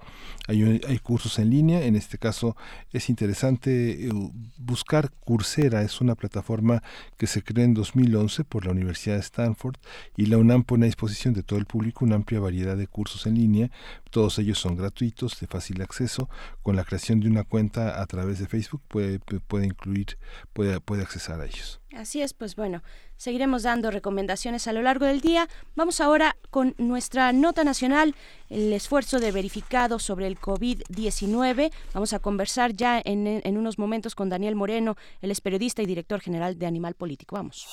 Hay, 0.48 0.82
hay 0.88 1.00
cursos 1.00 1.39
en 1.39 1.50
línea, 1.50 1.84
en 1.84 1.95
este 1.95 2.18
caso 2.18 2.56
es 2.93 3.10
interesante 3.10 4.08
eh, 4.08 4.12
buscar 4.58 5.12
Coursera, 5.26 5.82
es 5.82 6.02
una 6.02 6.16
plataforma 6.16 6.84
que 7.18 7.28
se 7.28 7.43
creó 7.43 7.66
en 7.66 7.74
2011 7.74 8.43
por 8.43 8.66
la 8.66 8.72
Universidad 8.72 9.16
de 9.16 9.22
Stanford 9.22 9.78
y 10.16 10.28
la 10.28 10.38
UNAM 10.38 10.64
pone 10.64 10.86
a 10.86 10.88
disposición 10.88 11.34
de 11.34 11.43
todo 11.43 11.60
el 11.60 11.66
público 11.66 12.06
una 12.06 12.16
amplia 12.16 12.39
variedad 12.39 12.78
de 12.78 12.88
cursos 12.88 13.26
en 13.26 13.36
línea, 13.36 13.72
todos 14.10 14.39
ellos 14.39 14.60
son 14.60 14.76
gratuitos, 14.76 15.39
de 15.39 15.48
fácil 15.48 15.82
acceso, 15.82 16.30
con 16.64 16.76
la 16.76 16.84
creación 16.84 17.20
de 17.20 17.30
una 17.30 17.43
cuenta 17.43 18.02
a 18.02 18.06
través 18.06 18.39
de 18.39 18.48
Facebook 18.48 18.82
puede, 18.88 19.20
puede 19.20 19.66
incluir, 19.66 20.18
puede, 20.54 20.80
puede 20.80 21.04
accesar 21.04 21.41
a 21.41 21.45
ellos. 21.45 21.80
Así 21.96 22.22
es, 22.22 22.34
pues 22.34 22.56
bueno, 22.56 22.84
seguiremos 23.16 23.64
dando 23.64 23.91
recomendaciones 23.91 24.68
a 24.68 24.74
lo 24.74 24.82
largo 24.82 25.06
del 25.06 25.22
día. 25.22 25.48
Vamos 25.76 26.02
ahora 26.02 26.36
con 26.49 26.76
nuestra 26.78 27.32
nota 27.32 27.64
nacional, 27.64 28.14
el 28.49 28.74
esfuerzo 28.74 29.20
de 29.20 29.32
verificado 29.32 29.98
sobre 29.98 30.28
el 30.28 30.38
COVID-19. 30.38 31.72
Vamos 31.94 32.11
a 32.11 32.20
conversar 32.20 32.74
ya 32.74 33.02
en, 33.03 33.26
en 33.26 33.57
unos 33.57 33.80
momentos 33.80 34.16
con 34.16 34.28
Daniel 34.30 34.56
Moreno, 34.56 34.98
él 35.22 35.32
es 35.32 35.40
periodista 35.40 35.82
y 35.82 35.86
director 35.86 36.20
general 36.20 36.60
de 36.60 36.66
Animal 36.66 36.94
Político. 36.94 37.38
Vamos. 37.38 37.66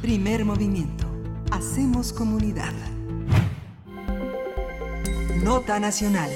Primer 0.00 0.44
movimiento. 0.44 1.06
Hacemos 1.52 2.12
comunidad. 2.12 2.72
Nota 5.42 5.78
nacional. 5.78 6.30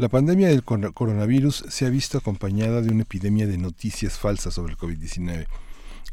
La 0.00 0.08
pandemia 0.08 0.48
del 0.48 0.64
coronavirus 0.64 1.64
se 1.68 1.84
ha 1.84 1.90
visto 1.90 2.16
acompañada 2.16 2.80
de 2.80 2.90
una 2.90 3.02
epidemia 3.02 3.46
de 3.46 3.58
noticias 3.58 4.18
falsas 4.18 4.54
sobre 4.54 4.72
el 4.72 4.78
COVID-19. 4.78 5.46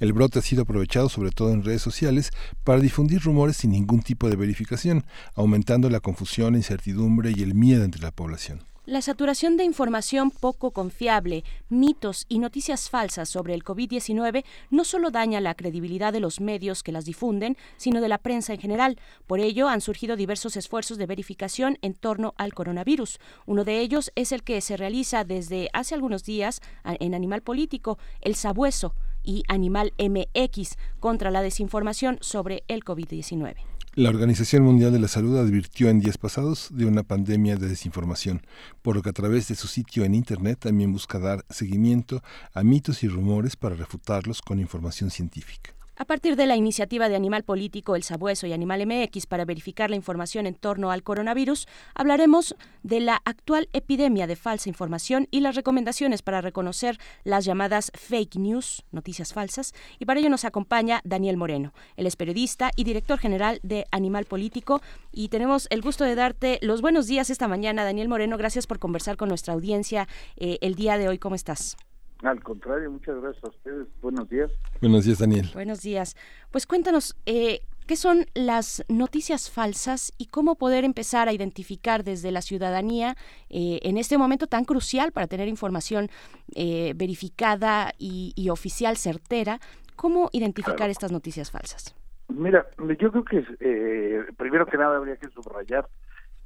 El 0.02 0.12
brote 0.12 0.40
ha 0.40 0.42
sido 0.42 0.64
aprovechado 0.64 1.08
sobre 1.08 1.32
todo 1.32 1.54
en 1.54 1.64
redes 1.64 1.84
sociales 1.84 2.32
para 2.66 2.82
difundir 2.82 3.22
rumores 3.22 3.56
sin 3.56 3.72
ningún 3.72 4.02
tipo 4.02 4.30
de 4.30 4.36
verificación, 4.36 5.06
aumentando 5.36 5.90
la 5.90 6.02
confusión, 6.02 6.56
incertidumbre 6.56 7.32
y 7.34 7.44
el 7.44 7.56
miedo 7.56 7.86
entre 7.86 8.02
la 8.02 8.12
población. 8.12 8.60
La 8.88 9.02
saturación 9.02 9.58
de 9.58 9.66
información 9.66 10.32
poco 10.32 10.72
confiable, 10.72 11.44
mitos 11.68 12.26
y 12.30 12.40
noticias 12.40 12.90
falsas 12.90 13.28
sobre 13.28 13.54
el 13.54 13.66
COVID-19 13.66 14.46
no 14.70 14.86
solo 14.86 15.12
daña 15.12 15.42
la 15.42 15.56
credibilidad 15.56 16.14
de 16.14 16.22
los 16.22 16.40
medios 16.40 16.84
que 16.84 16.94
las 16.94 17.04
difunden, 17.04 17.58
sino 17.76 18.00
de 18.00 18.08
la 18.08 18.20
prensa 18.20 18.54
en 18.54 18.62
general. 18.62 18.98
Por 19.28 19.42
ello, 19.42 19.68
han 19.68 19.82
surgido 19.82 20.16
diversos 20.16 20.56
esfuerzos 20.56 20.98
de 20.98 21.06
verificación 21.06 21.78
en 21.82 21.96
torno 21.96 22.34
al 22.38 22.54
coronavirus. 22.54 23.20
Uno 23.46 23.66
de 23.66 23.82
ellos 23.82 24.10
es 24.16 24.32
el 24.32 24.44
que 24.44 24.62
se 24.62 24.78
realiza 24.78 25.26
desde 25.26 25.68
hace 25.74 25.94
algunos 25.94 26.24
días 26.24 26.62
en 26.86 27.14
Animal 27.14 27.42
Político, 27.42 28.00
el 28.22 28.36
Sabueso 28.36 28.96
y 29.22 29.44
Animal 29.50 29.92
MX 30.00 30.78
contra 31.02 31.30
la 31.30 31.42
desinformación 31.42 32.20
sobre 32.22 32.64
el 32.70 32.86
COVID-19. 32.86 33.77
La 33.98 34.10
Organización 34.10 34.62
Mundial 34.62 34.92
de 34.92 35.00
la 35.00 35.08
Salud 35.08 35.40
advirtió 35.40 35.90
en 35.90 36.00
días 36.00 36.20
pasados 36.20 36.68
de 36.70 36.86
una 36.86 37.02
pandemia 37.02 37.56
de 37.56 37.68
desinformación, 37.68 38.46
por 38.84 38.96
lo 38.96 39.02
que 39.02 39.10
a 39.10 39.12
través 39.12 39.48
de 39.48 39.56
su 39.56 39.66
sitio 39.68 40.04
en 40.04 40.14
Internet 40.14 40.60
también 40.60 40.94
busca 40.94 41.18
dar 41.18 41.44
seguimiento 41.50 42.22
a 42.54 42.62
mitos 42.62 43.02
y 43.02 43.08
rumores 43.08 43.56
para 43.56 43.74
refutarlos 43.74 44.44
con 44.44 44.60
información 44.60 45.10
científica. 45.10 45.77
A 46.00 46.06
partir 46.06 46.36
de 46.36 46.46
la 46.46 46.56
iniciativa 46.56 47.10
de 47.10 47.16
Animal 47.16 47.44
Político, 47.44 47.96
El 47.96 48.04
Sabueso 48.04 48.46
y 48.46 48.54
Animal 48.54 48.86
MX 48.86 49.26
para 49.26 49.46
verificar 49.46 49.90
la 49.90 49.96
información 49.96 50.46
en 50.46 50.54
torno 50.54 50.92
al 50.92 51.02
coronavirus, 51.02 51.68
hablaremos 51.96 52.56
de 52.84 53.00
la 53.00 53.20
actual 53.26 53.68
epidemia 53.74 54.28
de 54.28 54.36
falsa 54.36 54.70
información 54.70 55.28
y 55.32 55.40
las 55.40 55.56
recomendaciones 55.56 56.22
para 56.22 56.40
reconocer 56.40 57.00
las 57.24 57.46
llamadas 57.46 57.92
fake 57.96 58.36
news, 58.36 58.84
noticias 58.92 59.34
falsas, 59.34 59.74
y 59.98 60.06
para 60.06 60.20
ello 60.20 60.30
nos 60.30 60.46
acompaña 60.46 61.02
Daniel 61.04 61.36
Moreno. 61.36 61.74
Él 61.96 62.06
es 62.06 62.16
periodista 62.16 62.70
y 62.76 62.84
director 62.84 63.18
general 63.18 63.60
de 63.64 63.88
Animal 63.90 64.26
Político 64.26 64.84
y 65.12 65.30
tenemos 65.30 65.66
el 65.72 65.82
gusto 65.82 66.04
de 66.04 66.14
darte 66.14 66.60
los 66.62 66.84
buenos 66.84 67.08
días 67.08 67.32
esta 67.32 67.48
mañana, 67.48 67.84
Daniel 67.84 68.08
Moreno. 68.08 68.38
Gracias 68.38 68.68
por 68.68 68.78
conversar 68.78 69.18
con 69.18 69.30
nuestra 69.30 69.56
audiencia 69.56 70.08
eh, 70.36 70.60
el 70.62 70.76
día 70.76 71.00
de 71.00 71.08
hoy. 71.08 71.18
¿Cómo 71.18 71.34
estás? 71.34 71.76
Al 72.24 72.42
contrario, 72.42 72.90
muchas 72.92 73.22
gracias 73.22 73.44
a 73.44 73.50
ustedes. 73.50 73.88
Buenos 74.02 74.30
días. 74.30 74.52
Buenos 74.82 75.06
días, 75.06 75.20
Daniel. 75.20 75.50
Buenos 75.54 75.82
días. 75.82 76.16
Pues 76.52 76.66
cuéntanos, 76.66 77.16
eh, 77.26 77.62
¿qué 77.86 77.96
son 77.96 78.26
las 78.34 78.84
noticias 78.90 79.52
falsas 79.52 80.14
y 80.18 80.26
cómo 80.28 80.56
poder 80.56 80.84
empezar 80.84 81.28
a 81.28 81.34
identificar 81.34 82.04
desde 82.04 82.32
la 82.32 82.42
ciudadanía 82.42 83.16
eh, 83.50 83.80
en 83.84 83.98
este 83.98 84.18
momento 84.18 84.48
tan 84.48 84.66
crucial 84.66 85.12
para 85.12 85.28
tener 85.28 85.48
información 85.48 86.10
eh, 86.56 86.94
verificada 86.96 87.94
y, 88.00 88.50
oficial 88.50 88.98
certera? 88.98 89.60
¿Cómo 89.96 90.30
identificar 90.32 90.90
estas 90.90 91.12
noticias 91.12 91.52
falsas? 91.52 91.96
Mira, 92.30 92.68
yo 93.00 93.12
creo 93.12 93.26
que 93.26 94.34
primero 94.38 94.66
que 94.66 94.78
nada 94.78 94.98
habría 94.98 95.16
que 95.16 95.30
subrayar 95.30 95.88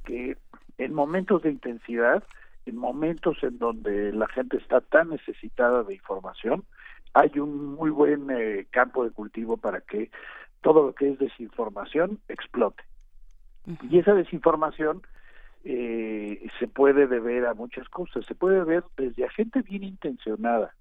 que 0.04 0.36
en 0.78 0.94
momentos 0.94 1.42
de 1.42 1.50
intensidad, 1.50 2.22
en 2.66 2.76
momentos 2.76 3.42
en 3.42 3.58
donde 3.58 4.12
la 4.12 4.28
gente 4.28 4.56
está 4.56 4.80
tan 4.80 5.10
necesitada 5.10 5.82
de 5.82 5.94
información, 5.94 6.64
hay 7.14 7.38
un 7.38 7.74
muy 7.74 7.90
buen 7.90 8.28
eh, 8.30 8.66
campo 8.70 9.04
de 9.04 9.10
cultivo 9.10 9.56
para 9.56 9.80
que 9.80 10.10
todo 10.60 10.86
lo 10.86 10.94
que 10.94 11.10
es 11.10 11.18
desinformación 11.18 12.20
explote. 12.28 12.82
Y 13.90 13.98
esa 13.98 14.14
desinformación 14.14 15.02
eh, 15.64 16.48
se 16.58 16.66
puede 16.66 17.06
deber 17.06 17.46
a 17.46 17.54
muchas 17.54 17.88
cosas. 17.88 18.24
Se 18.26 18.34
puede 18.34 18.64
ver 18.64 18.84
desde 18.96 19.24
a 19.24 19.30
gente 19.30 19.62
bien 19.62 19.84
intencionada 19.84 20.74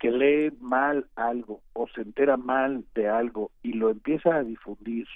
que 0.00 0.10
lee 0.10 0.52
mal 0.60 1.06
algo 1.14 1.60
o 1.72 1.86
se 1.88 2.02
entera 2.02 2.36
mal 2.36 2.84
de 2.94 3.08
algo 3.08 3.50
y 3.62 3.74
lo 3.74 3.90
empieza 3.90 4.34
a 4.34 4.42
difundir, 4.42 5.06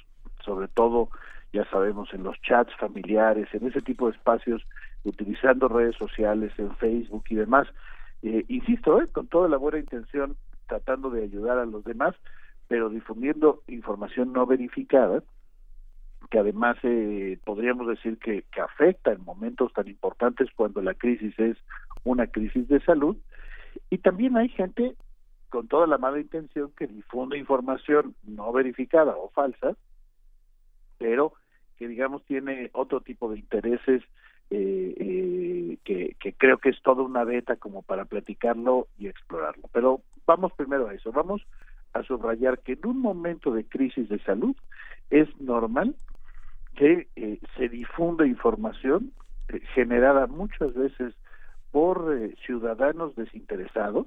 sobre 0.44 0.68
todo, 0.68 1.10
ya 1.52 1.68
sabemos, 1.70 2.12
en 2.14 2.22
los 2.22 2.40
chats 2.42 2.74
familiares, 2.76 3.48
en 3.52 3.66
ese 3.66 3.80
tipo 3.80 4.06
de 4.08 4.16
espacios, 4.16 4.64
utilizando 5.08 5.68
redes 5.68 5.96
sociales, 5.96 6.52
en 6.58 6.74
Facebook 6.76 7.24
y 7.28 7.36
demás, 7.36 7.66
eh, 8.22 8.44
insisto, 8.48 9.00
eh, 9.00 9.08
con 9.08 9.26
toda 9.28 9.48
la 9.48 9.56
buena 9.56 9.78
intención, 9.78 10.36
tratando 10.66 11.10
de 11.10 11.24
ayudar 11.24 11.58
a 11.58 11.66
los 11.66 11.84
demás, 11.84 12.14
pero 12.68 12.90
difundiendo 12.90 13.62
información 13.68 14.32
no 14.32 14.46
verificada, 14.46 15.22
que 16.30 16.38
además 16.38 16.76
eh, 16.82 17.38
podríamos 17.44 17.86
decir 17.88 18.18
que, 18.18 18.44
que 18.52 18.60
afecta 18.60 19.12
en 19.12 19.24
momentos 19.24 19.72
tan 19.72 19.88
importantes 19.88 20.48
cuando 20.54 20.82
la 20.82 20.94
crisis 20.94 21.38
es 21.38 21.56
una 22.04 22.26
crisis 22.26 22.68
de 22.68 22.80
salud, 22.80 23.16
y 23.90 23.98
también 23.98 24.36
hay 24.36 24.48
gente 24.48 24.94
con 25.48 25.68
toda 25.68 25.86
la 25.86 25.98
mala 25.98 26.20
intención 26.20 26.72
que 26.76 26.86
difunde 26.86 27.38
información 27.38 28.14
no 28.24 28.52
verificada 28.52 29.16
o 29.16 29.30
falsa, 29.30 29.76
pero 30.98 31.32
que 31.78 31.88
digamos 31.88 32.24
tiene 32.24 32.70
otro 32.72 33.00
tipo 33.00 33.30
de 33.30 33.38
intereses 33.38 34.02
eh, 34.50 34.94
eh, 34.98 35.78
que, 35.84 36.16
que 36.20 36.27
creo 36.38 36.58
que 36.58 36.70
es 36.70 36.80
toda 36.82 37.02
una 37.02 37.24
beta 37.24 37.56
como 37.56 37.82
para 37.82 38.04
platicarlo 38.04 38.88
y 38.98 39.08
explorarlo. 39.08 39.68
Pero 39.72 40.00
vamos 40.26 40.52
primero 40.52 40.88
a 40.88 40.94
eso, 40.94 41.12
vamos 41.12 41.42
a 41.92 42.02
subrayar 42.02 42.60
que 42.60 42.72
en 42.72 42.86
un 42.86 43.00
momento 43.00 43.52
de 43.52 43.64
crisis 43.64 44.08
de 44.08 44.18
salud 44.20 44.56
es 45.10 45.28
normal 45.40 45.94
que 46.74 47.08
eh, 47.16 47.38
se 47.56 47.68
difunda 47.68 48.26
información 48.26 49.12
eh, 49.48 49.60
generada 49.74 50.26
muchas 50.26 50.74
veces 50.74 51.14
por 51.70 52.16
eh, 52.16 52.34
ciudadanos 52.44 53.16
desinteresados 53.16 54.06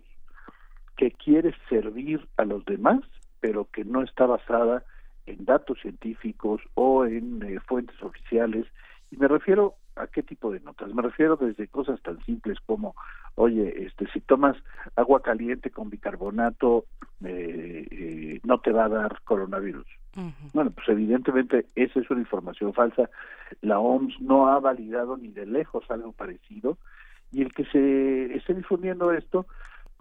que 0.97 1.11
quiere 1.11 1.53
servir 1.69 2.27
a 2.37 2.45
los 2.45 2.63
demás, 2.65 3.01
pero 3.39 3.67
que 3.71 3.83
no 3.83 4.03
está 4.03 4.25
basada 4.25 4.83
en 5.25 5.45
datos 5.45 5.79
científicos 5.81 6.61
o 6.75 7.05
en 7.05 7.41
eh, 7.43 7.59
fuentes 7.61 8.01
oficiales. 8.01 8.67
Y 9.09 9.17
me 9.17 9.27
refiero 9.27 9.75
a 9.95 10.07
qué 10.07 10.23
tipo 10.23 10.51
de 10.51 10.59
notas. 10.59 10.93
Me 10.93 11.01
refiero 11.01 11.35
desde 11.35 11.67
cosas 11.67 12.01
tan 12.01 12.23
simples 12.25 12.57
como, 12.65 12.95
oye, 13.35 13.85
este, 13.85 14.07
si 14.11 14.21
tomas 14.21 14.57
agua 14.95 15.21
caliente 15.21 15.69
con 15.69 15.89
bicarbonato, 15.89 16.85
eh, 17.23 17.87
eh 17.91 18.39
no 18.43 18.59
te 18.59 18.71
va 18.71 18.85
a 18.85 18.89
dar 18.89 19.21
coronavirus. 19.23 19.87
Bueno, 20.53 20.71
pues 20.71 20.89
evidentemente 20.89 21.67
esa 21.75 21.99
es 21.99 22.09
una 22.09 22.19
información 22.19 22.73
falsa. 22.73 23.09
La 23.61 23.79
OMS 23.79 24.19
no 24.19 24.49
ha 24.49 24.59
validado 24.59 25.15
ni 25.15 25.29
de 25.29 25.45
lejos 25.45 25.89
algo 25.89 26.11
parecido 26.11 26.77
y 27.31 27.41
el 27.41 27.53
que 27.53 27.63
se 27.65 28.35
esté 28.35 28.53
difundiendo 28.53 29.13
esto 29.13 29.45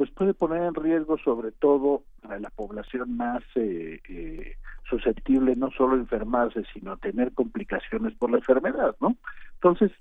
pues 0.01 0.11
puede 0.13 0.33
poner 0.33 0.63
en 0.63 0.75
riesgo 0.75 1.19
sobre 1.19 1.53
todo 1.53 2.05
a 2.27 2.39
la 2.39 2.49
población 2.49 3.19
más 3.19 3.43
eh, 3.55 4.01
eh, 4.09 4.57
susceptible 4.89 5.55
no 5.57 5.71
solo 5.73 5.95
enfermarse 5.97 6.63
sino 6.73 6.97
tener 6.97 7.35
complicaciones 7.35 8.15
por 8.17 8.31
la 8.31 8.39
enfermedad 8.39 8.97
no 9.03 9.19
entonces 9.57 9.93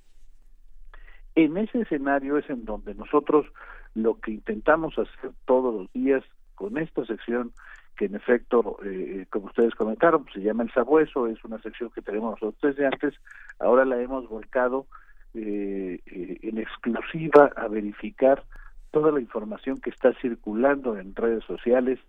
en 1.35 1.57
ese 1.57 1.81
escenario 1.81 2.38
es 2.38 2.49
en 2.49 2.63
donde 2.63 2.95
nosotros 2.95 3.45
lo 3.93 4.21
que 4.21 4.31
intentamos 4.31 4.97
hacer 4.97 5.31
todos 5.43 5.76
los 5.76 5.91
días 5.91 6.23
con 6.55 6.77
esta 6.77 7.03
sección 7.05 7.51
que 7.97 8.05
en 8.05 8.15
efecto, 8.15 8.77
eh, 8.85 9.26
como 9.30 9.47
ustedes 9.47 9.76
comentaron, 9.76 10.23
pues 10.23 10.35
se 10.35 10.41
llama 10.41 10.63
El 10.63 10.71
Sabueso, 10.71 11.27
es 11.27 11.43
una 11.43 11.61
sección 11.61 11.89
que 11.89 12.01
tenemos 12.01 12.31
nosotros 12.41 12.61
desde 12.61 12.85
antes, 12.85 13.13
ahora 13.59 13.84
la 13.84 14.01
hemos 14.01 14.30
volcado 14.30 14.88
eh, 15.34 15.99
eh, 16.05 16.38
en 16.43 16.57
exclusiva 16.59 17.51
a 17.57 17.67
verificar 17.67 18.45
toda 18.91 19.11
la 19.11 19.20
información 19.20 19.80
que 19.80 19.90
está 19.90 20.14
circulando 20.22 20.98
en 20.98 21.16
redes 21.16 21.44
sociales 21.45 21.99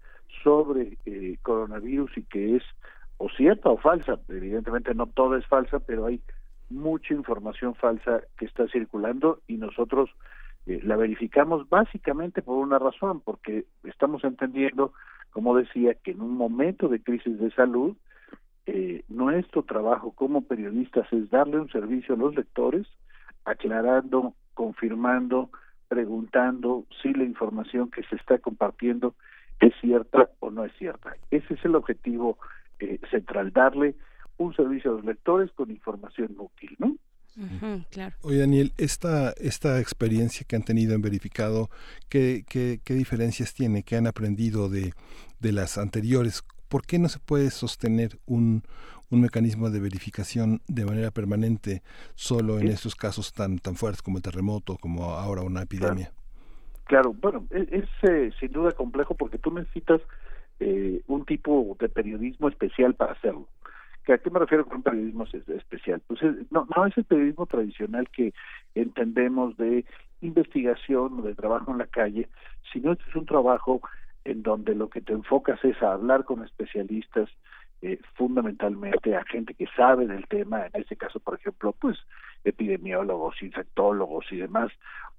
sobre 0.43 0.97
eh, 1.07 1.36
coronavirus 1.43 2.16
y 2.19 2.23
que 2.23 2.57
es 2.57 2.62
o 3.19 3.28
cierta 3.28 3.69
o 3.69 3.77
falsa. 3.77 4.19
Evidentemente 4.28 4.94
no 4.94 5.07
toda 5.07 5.39
es 5.39 5.47
falsa, 5.47 5.78
pero 5.81 6.07
hay 6.07 6.20
mucha 6.70 7.12
información 7.12 7.74
falsa 7.74 8.23
que 8.39 8.47
está 8.47 8.66
circulando 8.69 9.40
y 9.47 9.57
nosotros 9.57 10.11
eh, 10.66 10.81
la 10.82 10.97
verificamos 10.97 11.69
básicamente 11.69 12.43
por 12.43 12.57
una 12.57 12.78
razón, 12.78 13.20
porque 13.20 13.65
estamos 13.85 14.24
entendiendo, 14.24 14.93
como 15.31 15.57
decía, 15.57 15.94
que 15.94 16.12
en 16.12 16.23
un 16.23 16.36
momento 16.36 16.89
de 16.89 17.02
crisis 17.02 17.39
de 17.39 17.51
salud, 17.51 17.97
eh, 18.66 19.02
nuestro 19.09 19.65
trabajo 19.65 20.12
como 20.12 20.43
periodistas 20.43 21.12
es 21.12 21.28
darle 21.31 21.59
un 21.59 21.70
servicio 21.70 22.15
a 22.15 22.19
los 22.19 22.35
lectores, 22.35 22.86
aclarando, 23.44 24.35
confirmando, 24.55 25.51
preguntando 25.90 26.86
si 27.02 27.12
la 27.12 27.24
información 27.24 27.90
que 27.90 28.04
se 28.04 28.14
está 28.14 28.38
compartiendo 28.38 29.16
es 29.58 29.74
cierta 29.80 30.30
o 30.38 30.52
no 30.52 30.64
es 30.64 30.72
cierta. 30.78 31.16
Ese 31.32 31.54
es 31.54 31.64
el 31.64 31.74
objetivo 31.74 32.38
eh, 32.78 33.00
central, 33.10 33.52
darle 33.52 33.96
un 34.38 34.54
servicio 34.54 34.92
a 34.92 34.94
los 34.94 35.04
lectores 35.04 35.50
con 35.50 35.68
información 35.68 36.36
útil, 36.38 36.76
¿no? 36.78 36.96
claro. 37.90 38.14
Oye, 38.22 38.38
Daniel, 38.38 38.72
esta, 38.76 39.32
esta 39.32 39.80
experiencia 39.80 40.46
que 40.46 40.54
han 40.56 40.62
tenido 40.62 40.94
en 40.94 41.02
verificado, 41.02 41.70
¿qué, 42.08 42.44
qué, 42.48 42.80
qué 42.84 42.94
diferencias 42.94 43.52
tiene? 43.52 43.82
¿Qué 43.82 43.96
han 43.96 44.06
aprendido 44.06 44.68
de, 44.68 44.92
de 45.40 45.52
las 45.52 45.76
anteriores? 45.76 46.44
¿Por 46.68 46.86
qué 46.86 47.00
no 47.00 47.08
se 47.08 47.18
puede 47.18 47.50
sostener 47.50 48.18
un, 48.26 48.62
un 49.10 49.20
mecanismo 49.20 49.70
de 49.70 49.80
verificación 49.80 50.60
de 50.68 50.84
manera 50.84 51.10
permanente 51.10 51.82
solo 52.14 52.58
en 52.58 52.68
estos 52.68 52.94
casos 52.94 53.32
tan 53.32 53.58
tan 53.58 53.74
fuertes 53.74 54.02
como 54.02 54.18
el 54.18 54.22
terremoto, 54.22 54.76
como 54.80 55.04
ahora 55.04 55.42
una 55.42 55.62
epidemia. 55.62 56.12
Claro, 56.84 57.14
bueno, 57.20 57.46
e-, 57.50 57.68
es, 57.70 58.10
eh, 58.10 58.30
sin 58.40 58.52
duda 58.52 58.72
complejo 58.72 59.14
porque 59.14 59.38
tú 59.38 59.52
necesitas 59.52 60.00
eh, 60.58 61.02
un 61.06 61.24
tipo 61.24 61.76
de 61.78 61.88
periodismo 61.88 62.48
especial 62.48 62.94
para 62.94 63.12
hacerlo. 63.12 63.46
¿A 64.08 64.18
qué 64.18 64.30
me 64.30 64.40
refiero 64.40 64.66
con 64.66 64.78
un 64.78 64.82
periodismo 64.82 65.24
especial? 65.24 66.02
Pues 66.06 66.20
no, 66.50 66.66
no 66.74 66.86
es 66.86 66.96
el 66.96 67.04
periodismo 67.04 67.46
tradicional 67.46 68.08
que 68.08 68.32
entendemos 68.74 69.56
de 69.56 69.84
investigación 70.20 71.20
o 71.20 71.22
de 71.22 71.34
trabajo 71.34 71.70
en 71.70 71.78
la 71.78 71.86
calle, 71.86 72.28
sino 72.72 72.92
este 72.92 73.04
es 73.08 73.14
un 73.14 73.26
trabajo 73.26 73.80
en 74.24 74.42
donde 74.42 74.74
lo 74.74 74.90
que 74.90 75.00
te 75.00 75.12
enfocas 75.12 75.64
es 75.64 75.80
a 75.82 75.92
hablar 75.92 76.24
con 76.24 76.44
especialistas, 76.44 77.28
eh, 77.82 77.98
fundamentalmente 78.15 79.16
a 79.16 79.24
gente 79.24 79.55
que 79.55 79.66
sabe 79.77 80.07
del 80.07 80.27
tema, 80.28 80.66
en 80.66 80.81
este 80.81 80.97
caso, 80.97 81.20
por 81.20 81.35
ejemplo, 81.35 81.73
pues 81.73 81.98
epidemiólogos, 82.44 83.43
infectólogos 83.43 84.27
y 84.31 84.36
demás, 84.36 84.70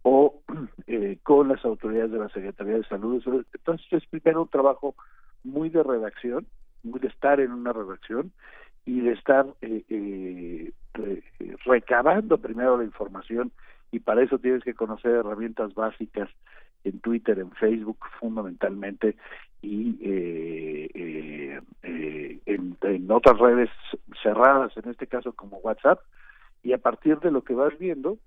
o 0.03 0.41
eh, 0.87 1.17
con 1.23 1.49
las 1.49 1.63
autoridades 1.65 2.11
de 2.11 2.19
la 2.19 2.29
Secretaría 2.29 2.75
de 2.75 2.83
Salud. 2.85 3.23
Entonces 3.53 3.87
es 3.91 4.05
primero 4.07 4.43
un 4.43 4.47
trabajo 4.47 4.95
muy 5.43 5.69
de 5.69 5.83
redacción, 5.83 6.47
muy 6.83 6.99
de 6.99 7.07
estar 7.07 7.39
en 7.39 7.51
una 7.51 7.73
redacción 7.73 8.31
y 8.85 9.01
de 9.01 9.11
estar 9.13 9.45
eh, 9.61 9.83
eh, 9.89 10.71
recabando 11.65 12.37
primero 12.37 12.77
la 12.77 12.83
información 12.83 13.51
y 13.91 13.99
para 13.99 14.23
eso 14.23 14.39
tienes 14.39 14.63
que 14.63 14.73
conocer 14.73 15.11
herramientas 15.11 15.73
básicas 15.73 16.29
en 16.83 16.99
Twitter, 16.99 17.37
en 17.39 17.51
Facebook 17.51 17.99
fundamentalmente 18.19 19.15
y 19.61 19.97
eh, 20.01 20.89
eh, 20.93 21.61
eh, 21.83 22.39
en, 22.45 22.77
en, 22.81 23.11
otras 23.11 23.37
redes 23.37 23.69
cerradas, 24.23 24.75
en 24.77 24.89
este 24.89 25.07
caso 25.07 25.33
como 25.33 25.57
WhatsApp, 25.57 25.99
y 26.63 26.73
a 26.73 26.77
partir 26.77 27.19
de 27.19 27.31
lo 27.31 27.43
que 27.43 27.53
vas 27.53 27.77
viendo, 27.77 28.17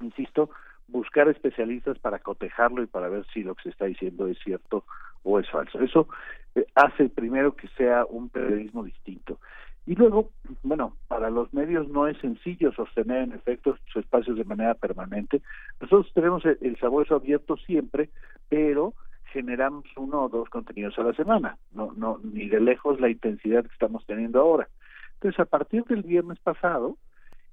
insisto, 0.00 0.50
buscar 0.88 1.28
especialistas 1.28 1.98
para 1.98 2.18
cotejarlo 2.20 2.82
y 2.82 2.86
para 2.86 3.08
ver 3.08 3.26
si 3.32 3.42
lo 3.42 3.54
que 3.54 3.64
se 3.64 3.68
está 3.70 3.86
diciendo 3.86 4.28
es 4.28 4.38
cierto 4.38 4.84
o 5.22 5.38
es 5.38 5.50
falso. 5.50 5.80
Eso 5.80 6.08
eh, 6.54 6.66
hace 6.74 7.08
primero 7.08 7.56
que 7.56 7.68
sea 7.68 8.04
un 8.04 8.28
periodismo 8.28 8.84
distinto. 8.84 9.38
Y 9.84 9.94
luego, 9.94 10.30
bueno, 10.62 10.96
para 11.06 11.30
los 11.30 11.52
medios 11.54 11.88
no 11.88 12.08
es 12.08 12.18
sencillo 12.18 12.72
sostener 12.72 13.22
en 13.22 13.32
efecto 13.32 13.76
sus 13.86 14.04
espacios 14.04 14.36
de 14.36 14.44
manera 14.44 14.74
permanente. 14.74 15.42
Nosotros 15.80 16.12
tenemos 16.12 16.44
el, 16.44 16.58
el 16.60 16.76
sabueso 16.78 17.14
abierto 17.14 17.56
siempre, 17.56 18.10
pero 18.48 18.94
generamos 19.36 19.84
uno 19.96 20.24
o 20.24 20.28
dos 20.30 20.48
contenidos 20.48 20.98
a 20.98 21.02
la 21.02 21.12
semana, 21.12 21.58
no, 21.72 21.92
no, 21.94 22.18
ni 22.24 22.48
de 22.48 22.58
lejos 22.58 22.98
la 22.98 23.10
intensidad 23.10 23.66
que 23.66 23.72
estamos 23.72 24.06
teniendo 24.06 24.40
ahora. 24.40 24.66
Entonces, 25.14 25.38
a 25.40 25.44
partir 25.44 25.84
del 25.84 26.02
viernes 26.02 26.38
pasado, 26.38 26.96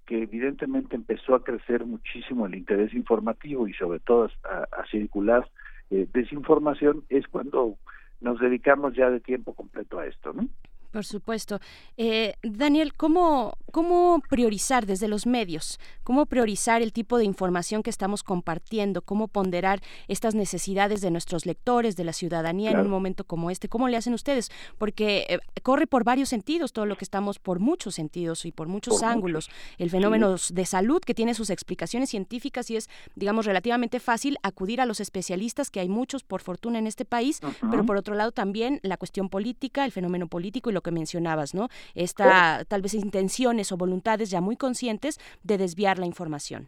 que 0.05 0.23
evidentemente 0.23 0.95
empezó 0.95 1.35
a 1.35 1.43
crecer 1.43 1.85
muchísimo 1.85 2.45
el 2.45 2.55
interés 2.55 2.93
informativo 2.93 3.67
y 3.67 3.73
sobre 3.73 3.99
todo 3.99 4.29
a, 4.45 4.85
circular 4.89 5.45
eh, 5.89 6.07
desinformación, 6.13 7.03
es 7.09 7.27
cuando 7.27 7.75
nos 8.21 8.39
dedicamos 8.39 8.95
ya 8.95 9.09
de 9.09 9.19
tiempo 9.19 9.53
completo 9.53 9.99
a 9.99 10.05
esto, 10.05 10.31
¿no? 10.31 10.47
Por 10.93 11.05
supuesto. 11.05 11.59
Eh, 11.97 12.35
Daniel, 12.43 12.93
¿cómo, 12.93 13.57
¿cómo 13.71 14.21
priorizar 14.29 14.85
desde 14.85 15.07
los 15.07 15.25
medios? 15.25 15.79
¿Cómo 16.03 16.27
priorizar 16.27 16.83
el 16.83 16.93
tipo 16.93 17.17
de 17.17 17.25
información 17.25 17.81
que 17.81 17.89
estamos 17.89 18.21
compartiendo? 18.21 19.01
¿Cómo 19.01 19.27
ponderar 19.27 19.81
estas 20.07 20.35
necesidades 20.35 21.01
de 21.01 21.09
nuestros 21.09 21.47
lectores, 21.47 21.95
de 21.95 22.03
la 22.03 22.13
ciudadanía 22.13 22.69
en 22.69 22.79
un 22.79 22.91
momento 22.91 23.23
como 23.23 23.49
este? 23.49 23.69
¿Cómo 23.69 23.87
le 23.87 23.97
hacen 23.97 24.13
ustedes? 24.13 24.51
Porque 24.77 25.25
eh, 25.29 25.39
corre 25.63 25.87
por 25.87 26.03
varios 26.03 26.29
sentidos 26.29 26.73
todo 26.73 26.85
lo 26.85 26.95
que 26.95 27.05
estamos, 27.05 27.39
por 27.39 27.57
muchos 27.57 27.95
sentidos 27.95 28.45
y 28.45 28.51
por 28.51 28.67
muchos 28.67 29.01
ángulos. 29.01 29.49
El 29.79 29.89
fenómeno 29.89 30.35
de 30.51 30.65
salud 30.67 31.01
que 31.01 31.15
tiene 31.15 31.33
sus 31.33 31.49
explicaciones 31.49 32.11
científicas 32.11 32.69
y 32.69 32.75
es, 32.75 32.87
digamos, 33.15 33.47
relativamente 33.47 33.99
fácil 33.99 34.37
acudir 34.43 34.79
a 34.79 34.85
los 34.85 34.99
especialistas, 34.99 35.71
que 35.71 35.79
hay 35.79 35.89
muchos 35.89 36.21
por 36.21 36.41
fortuna 36.41 36.77
en 36.77 36.85
este 36.85 37.03
país, 37.03 37.39
pero 37.71 37.83
por 37.83 37.97
otro 37.97 38.13
lado 38.13 38.31
también 38.31 38.79
la 38.83 38.97
cuestión 38.97 39.29
política, 39.29 39.85
el 39.85 39.91
fenómeno 39.91 40.27
político 40.27 40.69
y 40.69 40.73
lo 40.73 40.82
que 40.83 40.91
mencionabas, 40.91 41.55
¿no? 41.55 41.69
Esta 41.95 42.63
tal 42.65 42.81
vez 42.81 42.93
intenciones 42.93 43.71
o 43.71 43.77
voluntades 43.77 44.29
ya 44.29 44.41
muy 44.41 44.57
conscientes 44.57 45.19
de 45.43 45.57
desviar 45.57 45.97
la 45.97 46.05
información. 46.05 46.67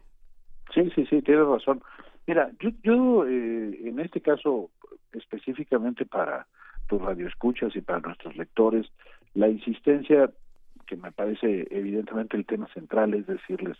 Sí, 0.74 0.90
sí, 0.94 1.06
sí, 1.06 1.22
tienes 1.22 1.46
razón. 1.46 1.82
Mira, 2.26 2.50
yo, 2.60 2.70
yo 2.82 3.26
eh, 3.26 3.88
en 3.88 4.00
este 4.00 4.20
caso 4.20 4.70
específicamente 5.12 6.04
para 6.04 6.46
tus 6.88 7.00
radioescuchas 7.00 7.74
y 7.76 7.80
para 7.80 8.00
nuestros 8.00 8.36
lectores, 8.36 8.86
la 9.34 9.48
insistencia 9.48 10.30
que 10.86 10.96
me 10.96 11.12
parece 11.12 11.66
evidentemente 11.70 12.36
el 12.36 12.46
tema 12.46 12.68
central 12.68 13.14
es 13.14 13.26
decirles, 13.26 13.76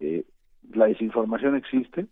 eh, 0.00 0.24
la 0.72 0.86
desinformación 0.86 1.56
existe, 1.56 2.06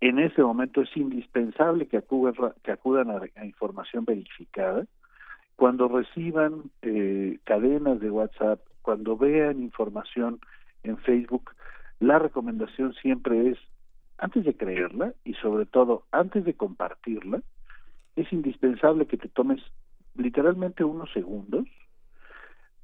en 0.00 0.18
este 0.18 0.42
momento 0.42 0.82
es 0.82 0.94
indispensable 0.96 1.86
que 1.86 1.96
acudan, 1.96 2.34
que 2.62 2.70
acudan 2.70 3.10
a 3.10 3.44
información 3.44 4.04
verificada, 4.04 4.84
cuando 5.56 5.88
reciban 5.88 6.70
eh, 6.82 7.38
cadenas 7.44 7.98
de 8.00 8.10
WhatsApp, 8.10 8.60
cuando 8.82 9.16
vean 9.16 9.62
información 9.62 10.38
en 10.82 10.98
Facebook, 10.98 11.50
la 11.98 12.18
recomendación 12.18 12.92
siempre 12.94 13.50
es, 13.50 13.58
antes 14.18 14.44
de 14.44 14.54
creerla 14.54 15.14
y 15.24 15.34
sobre 15.34 15.66
todo 15.66 16.04
antes 16.12 16.44
de 16.44 16.54
compartirla, 16.54 17.42
es 18.16 18.32
indispensable 18.32 19.06
que 19.06 19.16
te 19.16 19.28
tomes 19.28 19.60
literalmente 20.14 20.84
unos 20.84 21.10
segundos 21.12 21.66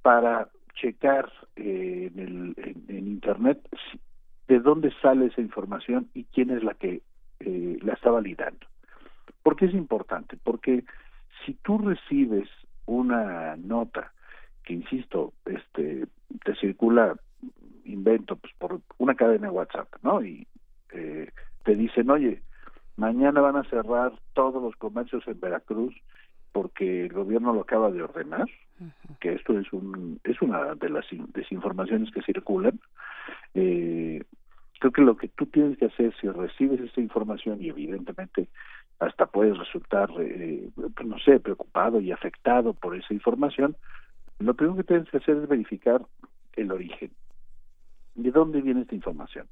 para 0.02 0.48
checar 0.74 1.30
eh, 1.56 2.10
en, 2.12 2.18
el, 2.18 2.54
en, 2.88 3.06
Internet 3.06 3.60
de 4.48 4.58
dónde 4.58 4.92
sale 5.00 5.26
esa 5.26 5.40
información 5.40 6.08
y 6.14 6.24
quién 6.24 6.50
es 6.50 6.62
la 6.64 6.74
que 6.74 7.02
eh, 7.40 7.78
la 7.82 7.94
está 7.94 8.10
validando. 8.10 8.66
¿Por 9.42 9.56
qué 9.56 9.66
es 9.66 9.74
importante? 9.74 10.36
Porque 10.42 10.84
si 11.44 11.54
tú 11.54 11.78
recibes 11.78 12.48
una 12.86 13.56
nota 13.56 14.12
que 14.64 14.74
insisto 14.74 15.32
este 15.44 16.06
te 16.44 16.54
circula 16.56 17.16
invento 17.84 18.36
pues 18.36 18.52
por 18.58 18.80
una 18.98 19.14
cadena 19.14 19.48
de 19.48 19.52
WhatsApp 19.52 19.88
no 20.02 20.22
y 20.22 20.46
eh, 20.92 21.30
te 21.64 21.74
dicen 21.74 22.10
oye 22.10 22.42
mañana 22.96 23.40
van 23.40 23.56
a 23.56 23.64
cerrar 23.64 24.12
todos 24.34 24.62
los 24.62 24.76
comercios 24.76 25.26
en 25.26 25.40
Veracruz 25.40 25.94
porque 26.52 27.06
el 27.06 27.12
gobierno 27.12 27.52
lo 27.52 27.62
acaba 27.62 27.90
de 27.90 28.02
ordenar 28.02 28.46
que 29.20 29.34
esto 29.34 29.58
es 29.58 29.72
un 29.72 30.20
es 30.24 30.40
una 30.42 30.74
de 30.74 30.88
las 30.88 31.04
desinformaciones 31.32 32.10
que 32.10 32.22
circulan. 32.22 32.80
Eh, 33.54 34.22
creo 34.80 34.92
que 34.92 35.02
lo 35.02 35.16
que 35.16 35.28
tú 35.28 35.46
tienes 35.46 35.78
que 35.78 35.86
hacer 35.86 36.14
si 36.20 36.28
recibes 36.28 36.80
esta 36.80 37.00
información 37.00 37.62
y 37.62 37.68
evidentemente 37.68 38.48
hasta 38.98 39.26
puedes 39.26 39.58
resultar, 39.58 40.10
eh, 40.18 40.70
pues, 40.76 41.08
no 41.08 41.18
sé, 41.18 41.40
preocupado 41.40 42.00
y 42.00 42.12
afectado 42.12 42.74
por 42.74 42.96
esa 42.96 43.12
información, 43.12 43.76
lo 44.38 44.54
primero 44.54 44.76
que 44.76 44.84
tienes 44.84 45.08
que 45.10 45.18
hacer 45.18 45.36
es 45.36 45.48
verificar 45.48 46.02
el 46.54 46.72
origen. 46.72 47.10
¿De 48.14 48.30
dónde 48.30 48.60
viene 48.60 48.82
esta 48.82 48.94
información? 48.94 49.48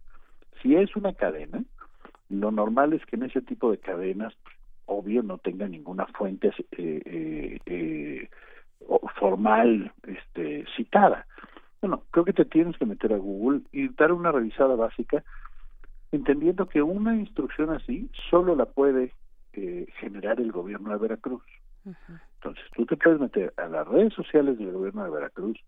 Si 0.62 0.74
es 0.74 0.94
una 0.96 1.14
cadena, 1.14 1.64
lo 2.28 2.50
normal 2.50 2.92
es 2.92 3.04
que 3.06 3.16
en 3.16 3.24
ese 3.24 3.40
tipo 3.42 3.70
de 3.70 3.78
cadenas, 3.78 4.34
obvio, 4.86 5.22
no 5.22 5.38
tenga 5.38 5.66
ninguna 5.68 6.06
fuente 6.06 6.52
eh, 6.72 7.02
eh, 7.04 7.58
eh, 7.66 8.28
formal 9.18 9.92
este, 10.06 10.64
citada. 10.76 11.26
Bueno, 11.80 12.04
creo 12.10 12.24
que 12.24 12.32
te 12.32 12.44
tienes 12.44 12.76
que 12.76 12.86
meter 12.86 13.12
a 13.12 13.18
Google 13.18 13.62
y 13.72 13.88
dar 13.88 14.12
una 14.12 14.32
revisada 14.32 14.74
básica, 14.74 15.24
entendiendo 16.12 16.68
que 16.68 16.82
una 16.82 17.16
instrucción 17.16 17.70
así 17.70 18.10
solo 18.28 18.54
la 18.54 18.66
puede 18.66 19.12
eh, 19.52 19.86
generar 19.98 20.40
el 20.40 20.52
gobierno 20.52 20.90
de 20.90 20.98
Veracruz. 20.98 21.42
Entonces, 21.84 22.64
tú 22.74 22.86
te 22.86 22.96
puedes 22.96 23.20
meter 23.20 23.52
a 23.56 23.66
las 23.66 23.86
redes 23.88 24.12
sociales 24.14 24.58
del 24.58 24.72
gobierno 24.72 25.04
de 25.04 25.10
Veracruz, 25.10 25.58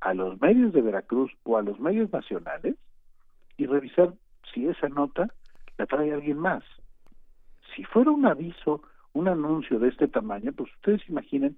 a 0.00 0.14
los 0.14 0.40
medios 0.40 0.72
de 0.72 0.82
Veracruz 0.82 1.32
o 1.44 1.56
a 1.56 1.62
los 1.62 1.80
medios 1.80 2.12
nacionales 2.12 2.76
y 3.56 3.66
revisar 3.66 4.12
si 4.52 4.68
esa 4.68 4.88
nota 4.88 5.28
la 5.78 5.86
trae 5.86 6.12
alguien 6.12 6.38
más. 6.38 6.62
Si 7.74 7.84
fuera 7.84 8.10
un 8.10 8.26
aviso, 8.26 8.82
un 9.12 9.28
anuncio 9.28 9.78
de 9.78 9.88
este 9.88 10.08
tamaño, 10.08 10.52
pues 10.52 10.72
ustedes 10.74 11.08
imaginen 11.08 11.56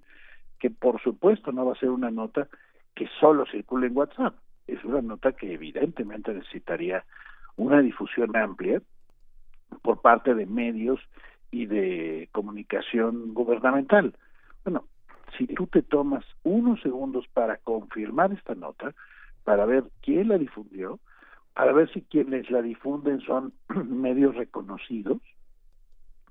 que 0.59 0.69
por 0.69 1.01
supuesto 1.01 1.51
no 1.51 1.65
va 1.65 1.73
a 1.73 1.79
ser 1.79 1.89
una 1.89 2.11
nota 2.11 2.47
que 2.95 3.07
solo 3.19 3.45
circule 3.45 3.87
en 3.87 3.97
WhatsApp. 3.97 4.35
Es 4.67 4.83
una 4.83 5.01
nota 5.01 5.31
que 5.31 5.53
evidentemente 5.53 6.33
necesitaría 6.33 7.05
una 7.55 7.81
difusión 7.81 8.35
amplia 8.35 8.81
por 9.81 10.01
parte 10.01 10.33
de 10.35 10.45
medios 10.45 10.99
y 11.51 11.65
de 11.65 12.29
comunicación 12.31 13.33
gubernamental. 13.33 14.13
Bueno, 14.63 14.85
si 15.37 15.47
tú 15.47 15.67
te 15.67 15.81
tomas 15.81 16.25
unos 16.43 16.81
segundos 16.81 17.25
para 17.33 17.57
confirmar 17.57 18.31
esta 18.31 18.55
nota, 18.55 18.93
para 19.43 19.65
ver 19.65 19.83
quién 20.01 20.27
la 20.27 20.37
difundió, 20.37 20.99
para 21.53 21.73
ver 21.73 21.91
si 21.91 22.01
quienes 22.01 22.49
la 22.51 22.61
difunden 22.61 23.19
son 23.21 23.53
medios 23.85 24.35
reconocidos, 24.35 25.21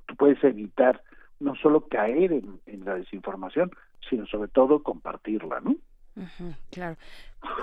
tú 0.06 0.16
puedes 0.16 0.42
evitar 0.44 1.02
no 1.40 1.54
solo 1.54 1.88
caer 1.88 2.32
en, 2.32 2.60
en 2.66 2.84
la 2.84 2.94
desinformación, 2.94 3.70
sino 4.08 4.26
sobre 4.26 4.48
todo 4.48 4.82
compartirla, 4.82 5.60
¿no? 5.60 5.76
Claro. 6.70 6.96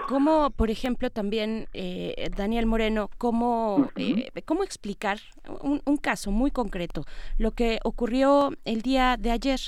¿Cómo, 0.07 0.51
por 0.51 0.69
ejemplo, 0.69 1.09
también, 1.09 1.67
eh, 1.73 2.29
Daniel 2.35 2.65
Moreno, 2.65 3.09
cómo, 3.17 3.89
eh, 3.97 4.29
cómo 4.45 4.63
explicar 4.63 5.19
un, 5.61 5.81
un, 5.85 5.97
caso 5.97 6.31
muy 6.31 6.49
concreto, 6.51 7.05
lo 7.37 7.51
que 7.51 7.79
ocurrió 7.83 8.51
el 8.63 8.81
día 8.81 9.17
de 9.17 9.31
ayer? 9.31 9.59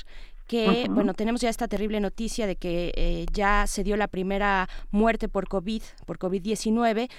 que, 0.48 0.86
bueno, 0.88 1.12
tenemos 1.12 1.42
ya 1.42 1.50
esta 1.50 1.68
terrible 1.68 2.00
noticia 2.00 2.46
de 2.46 2.56
que 2.56 2.90
eh, 2.96 3.26
ya 3.32 3.66
se 3.66 3.84
dio 3.84 3.96
la 3.98 4.08
primera 4.08 4.66
muerte 4.90 5.28
por 5.28 5.46
COVID, 5.46 5.82
por 6.06 6.18
COVID-19, 6.18 7.10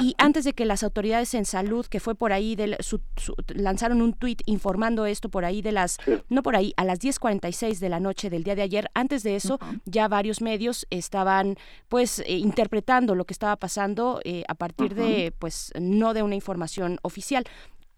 y 0.00 0.14
antes 0.18 0.44
de 0.44 0.54
que 0.54 0.64
las 0.64 0.82
autoridades 0.82 1.34
en 1.34 1.44
salud, 1.44 1.86
que 1.86 2.00
fue 2.00 2.14
por 2.14 2.32
ahí, 2.32 2.56
de 2.56 2.76
lanzaron 3.54 4.00
un 4.00 4.14
tuit 4.14 4.42
informando 4.46 5.06
esto 5.06 5.28
por 5.28 5.44
ahí 5.44 5.60
de 5.60 5.72
las, 5.72 5.98
no 6.28 6.42
por 6.42 6.56
ahí, 6.56 6.72
a 6.76 6.84
las 6.84 7.00
10.46 7.00 7.78
de 7.78 7.88
la 7.88 8.00
noche 8.00 8.30
del 8.30 8.42
día 8.42 8.54
de 8.54 8.62
ayer, 8.62 8.90
antes 8.94 9.22
de 9.22 9.36
eso 9.36 9.58
ya 9.84 10.08
varios 10.08 10.40
medios 10.40 10.86
estaban 10.90 11.56
pues 11.88 12.20
eh, 12.20 12.38
interpretando 12.38 13.14
lo 13.14 13.24
que 13.24 13.34
estaba 13.34 13.56
pasando 13.56 14.20
eh, 14.24 14.44
a 14.48 14.54
partir 14.54 14.94
de 14.94 15.34
pues 15.38 15.72
no 15.78 16.14
de 16.14 16.22
una 16.22 16.34
información 16.34 16.98
oficial. 17.02 17.44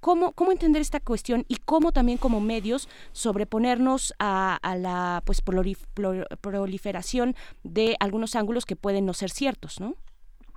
¿Cómo, 0.00 0.32
¿Cómo, 0.32 0.52
entender 0.52 0.82
esta 0.82 1.00
cuestión 1.00 1.46
y 1.48 1.56
cómo 1.56 1.90
también 1.90 2.18
como 2.18 2.38
medios 2.38 2.90
sobreponernos 3.12 4.12
a, 4.18 4.56
a 4.56 4.76
la 4.76 5.22
pues 5.24 5.40
proliferación 5.40 7.34
de 7.62 7.96
algunos 8.00 8.36
ángulos 8.36 8.66
que 8.66 8.76
pueden 8.76 9.06
no 9.06 9.14
ser 9.14 9.30
ciertos, 9.30 9.80
¿no? 9.80 9.96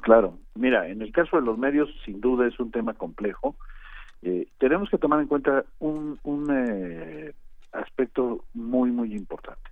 Claro, 0.07 0.39
mira, 0.55 0.87
en 0.87 1.01
el 1.01 1.11
caso 1.11 1.35
de 1.35 1.45
los 1.45 1.57
medios, 1.57 1.89
sin 2.05 2.21
duda 2.21 2.47
es 2.47 2.57
un 2.61 2.71
tema 2.71 2.93
complejo. 2.93 3.57
Eh, 4.21 4.47
tenemos 4.57 4.89
que 4.89 4.97
tomar 4.97 5.19
en 5.19 5.27
cuenta 5.27 5.65
un, 5.79 6.17
un 6.23 6.47
eh, 6.49 7.33
aspecto 7.73 8.45
muy, 8.53 8.89
muy 8.89 9.13
importante. 9.13 9.69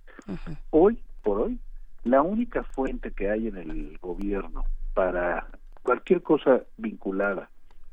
Hoy, 0.68 0.98
por 1.22 1.40
hoy, 1.40 1.58
la 2.04 2.20
única 2.20 2.64
fuente 2.64 3.12
que 3.12 3.30
hay 3.30 3.48
en 3.48 3.56
el 3.56 3.96
gobierno 3.96 4.66
para 4.92 5.46
cualquier 5.82 6.20
cosa 6.20 6.64
vinculada 6.76 7.48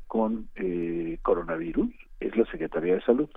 con 0.06 0.46
eh, 0.56 1.16
coronavirus 1.22 1.94
es 2.20 2.36
la 2.36 2.44
Secretaría 2.44 2.96
de 2.96 3.00
Salud. 3.04 3.30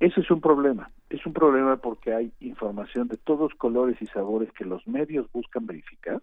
Ese 0.00 0.22
es 0.22 0.30
un 0.32 0.40
problema. 0.40 0.90
Es 1.08 1.24
un 1.24 1.34
problema 1.34 1.76
porque 1.76 2.14
hay 2.14 2.32
información 2.40 3.06
de 3.06 3.16
todos 3.16 3.54
colores 3.54 3.96
y 4.02 4.06
sabores 4.08 4.50
que 4.54 4.64
los 4.64 4.84
medios 4.88 5.30
buscan 5.30 5.66
verificar 5.66 6.20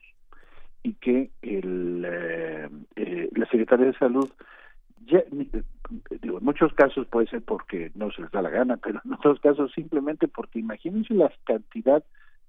y 0.83 0.93
que 0.93 1.31
el, 1.41 2.05
eh, 2.05 2.69
eh, 2.95 3.29
la 3.35 3.45
Secretaría 3.47 3.87
de 3.87 3.97
Salud, 3.97 4.29
ya, 5.05 5.23
digo, 6.21 6.37
en 6.39 6.45
muchos 6.45 6.73
casos 6.73 7.07
puede 7.07 7.27
ser 7.27 7.41
porque 7.41 7.91
no 7.95 8.11
se 8.11 8.21
les 8.21 8.31
da 8.31 8.41
la 8.41 8.49
gana, 8.49 8.77
pero 8.83 9.01
en 9.03 9.13
otros 9.13 9.39
casos 9.39 9.71
simplemente 9.73 10.27
porque 10.27 10.59
imagínense 10.59 11.13
la 11.13 11.31
cantidad 11.45 12.03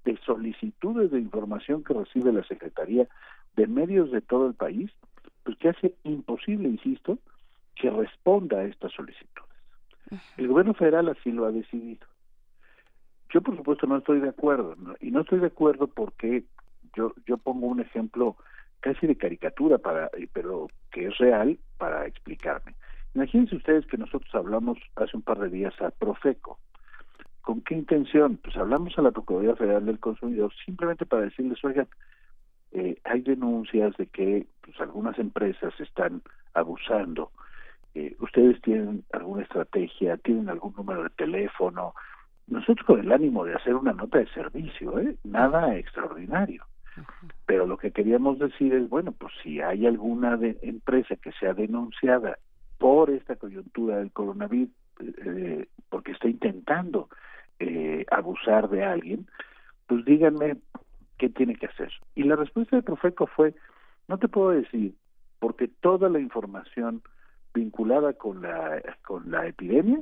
de 0.05 0.17
solicitudes 0.25 1.11
de 1.11 1.19
información 1.19 1.83
que 1.83 1.93
recibe 1.93 2.31
la 2.31 2.43
Secretaría 2.43 3.07
de 3.55 3.67
medios 3.67 4.11
de 4.11 4.21
todo 4.21 4.47
el 4.47 4.53
país, 4.53 4.91
pues 5.43 5.57
que 5.57 5.69
hace 5.69 5.95
imposible, 6.03 6.69
insisto, 6.69 7.17
que 7.75 7.89
responda 7.89 8.59
a 8.59 8.65
estas 8.65 8.91
solicitudes. 8.93 9.49
El 10.37 10.47
gobierno 10.47 10.73
federal 10.73 11.09
así 11.09 11.31
lo 11.31 11.45
ha 11.45 11.51
decidido. 11.51 12.07
yo 13.31 13.41
por 13.41 13.55
supuesto 13.55 13.85
no 13.85 13.97
estoy 13.97 14.19
de 14.19 14.29
acuerdo, 14.29 14.75
y 14.99 15.11
no 15.11 15.21
estoy 15.21 15.39
de 15.39 15.47
acuerdo 15.47 15.87
porque 15.87 16.45
yo, 16.95 17.13
yo 17.25 17.37
pongo 17.37 17.67
un 17.67 17.79
ejemplo 17.79 18.35
casi 18.79 19.07
de 19.07 19.17
caricatura, 19.17 19.77
para, 19.77 20.09
pero 20.33 20.67
que 20.91 21.07
es 21.07 21.17
real 21.17 21.59
para 21.77 22.05
explicarme. 22.07 22.75
Imagínense 23.15 23.55
ustedes 23.55 23.85
que 23.87 23.97
nosotros 23.97 24.33
hablamos 24.33 24.77
hace 24.95 25.17
un 25.17 25.23
par 25.23 25.39
de 25.39 25.49
días 25.49 25.73
a 25.81 25.91
Profeco. 25.91 26.59
¿Con 27.41 27.61
qué 27.61 27.75
intención? 27.75 28.37
Pues 28.37 28.55
hablamos 28.57 28.97
a 28.97 29.01
la 29.01 29.11
Procuraduría 29.11 29.55
Federal 29.55 29.85
del 29.85 29.99
Consumidor 29.99 30.51
simplemente 30.65 31.05
para 31.05 31.23
decirles, 31.23 31.63
oigan, 31.63 31.87
eh, 32.71 32.99
hay 33.03 33.21
denuncias 33.21 33.97
de 33.97 34.05
que 34.07 34.45
pues, 34.61 34.79
algunas 34.79 35.17
empresas 35.17 35.73
están 35.79 36.21
abusando. 36.53 37.31
Eh, 37.95 38.15
ustedes 38.19 38.61
tienen 38.61 39.03
alguna 39.11 39.41
estrategia, 39.41 40.17
tienen 40.17 40.49
algún 40.49 40.75
número 40.75 41.03
de 41.03 41.09
teléfono. 41.09 41.95
Nosotros 42.47 42.85
con 42.85 42.99
el 42.99 43.11
ánimo 43.11 43.43
de 43.45 43.55
hacer 43.55 43.73
una 43.75 43.93
nota 43.93 44.19
de 44.19 44.27
servicio, 44.27 44.99
¿eh? 44.99 45.15
nada 45.23 45.75
extraordinario. 45.75 46.65
Pero 47.45 47.65
lo 47.65 47.77
que 47.77 47.91
queríamos 47.91 48.39
decir 48.39 48.73
es, 48.73 48.89
bueno, 48.89 49.11
pues 49.11 49.33
si 49.43 49.61
hay 49.61 49.85
alguna 49.85 50.37
empresa 50.61 51.15
que 51.15 51.31
sea 51.33 51.53
denunciada 51.53 52.37
por 52.77 53.09
esta 53.09 53.35
coyuntura 53.35 53.97
del 53.97 54.11
coronavirus, 54.11 54.69
eh, 54.99 55.67
porque 55.89 56.11
está 56.11 56.27
intentando 56.27 57.09
eh, 57.59 58.05
abusar 58.11 58.69
de 58.69 58.83
alguien, 58.83 59.27
pues 59.87 60.05
díganme 60.05 60.57
qué 61.17 61.29
tiene 61.29 61.55
que 61.55 61.67
hacer. 61.67 61.91
Y 62.15 62.23
la 62.23 62.35
respuesta 62.35 62.75
de 62.75 62.83
Profeco 62.83 63.27
fue, 63.27 63.53
no 64.07 64.17
te 64.17 64.27
puedo 64.27 64.51
decir, 64.51 64.95
porque 65.39 65.67
toda 65.67 66.09
la 66.09 66.19
información 66.19 67.01
vinculada 67.53 68.13
con 68.13 68.41
la, 68.41 68.81
con 69.05 69.29
la 69.31 69.47
epidemia 69.47 69.99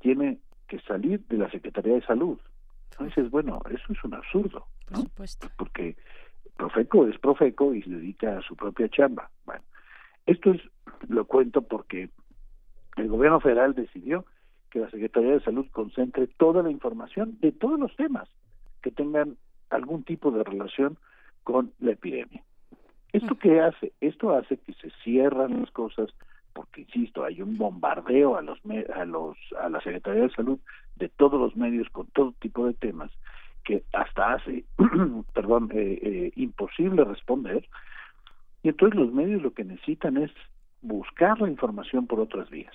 tiene 0.00 0.38
que 0.68 0.80
salir 0.80 1.20
de 1.28 1.38
la 1.38 1.50
Secretaría 1.50 1.94
de 1.94 2.02
Salud. 2.02 2.38
Entonces, 2.92 3.30
bueno, 3.30 3.60
eso 3.70 3.92
es 3.92 4.04
un 4.04 4.14
absurdo, 4.14 4.66
¿no? 4.90 5.04
Porque 5.56 5.96
Profeco 6.56 7.06
es 7.06 7.18
Profeco 7.18 7.74
y 7.74 7.82
se 7.82 7.90
dedica 7.90 8.38
a 8.38 8.42
su 8.42 8.56
propia 8.56 8.88
chamba. 8.88 9.30
Bueno, 9.44 9.62
esto 10.26 10.52
es, 10.52 10.60
lo 11.08 11.24
cuento 11.24 11.62
porque 11.62 12.10
el 12.96 13.08
gobierno 13.08 13.40
federal 13.40 13.74
decidió 13.74 14.24
que 14.70 14.80
la 14.80 14.90
Secretaría 14.90 15.32
de 15.32 15.40
Salud 15.40 15.66
concentre 15.70 16.26
toda 16.26 16.62
la 16.62 16.70
información 16.70 17.38
de 17.40 17.52
todos 17.52 17.78
los 17.78 17.94
temas 17.96 18.28
que 18.82 18.90
tengan 18.90 19.36
algún 19.70 20.04
tipo 20.04 20.30
de 20.30 20.44
relación 20.44 20.98
con 21.44 21.72
la 21.80 21.92
epidemia. 21.92 22.42
¿Esto 23.12 23.36
qué 23.38 23.60
hace? 23.60 23.92
Esto 24.00 24.34
hace 24.34 24.56
que 24.58 24.72
se 24.74 24.90
cierran 25.02 25.60
las 25.60 25.70
cosas 25.70 26.10
porque 26.52 26.82
insisto, 26.82 27.24
hay 27.24 27.40
un 27.40 27.56
bombardeo 27.56 28.36
a 28.36 28.42
los 28.42 28.58
a 28.94 29.04
los 29.04 29.36
a 29.60 29.68
la 29.68 29.80
Secretaría 29.80 30.22
de 30.22 30.30
Salud 30.30 30.58
de 30.96 31.08
todos 31.08 31.40
los 31.40 31.56
medios 31.56 31.88
con 31.90 32.06
todo 32.08 32.34
tipo 32.40 32.66
de 32.66 32.74
temas 32.74 33.10
que 33.64 33.84
hasta 33.92 34.34
hace, 34.34 34.64
perdón, 35.34 35.70
eh, 35.72 35.98
eh, 36.02 36.32
imposible 36.36 37.04
responder. 37.04 37.66
Y 38.62 38.68
entonces 38.68 38.98
los 38.98 39.12
medios 39.12 39.42
lo 39.42 39.52
que 39.52 39.64
necesitan 39.64 40.16
es 40.16 40.30
buscar 40.82 41.40
la 41.40 41.48
información 41.48 42.06
por 42.06 42.20
otras 42.20 42.50
vías. 42.50 42.74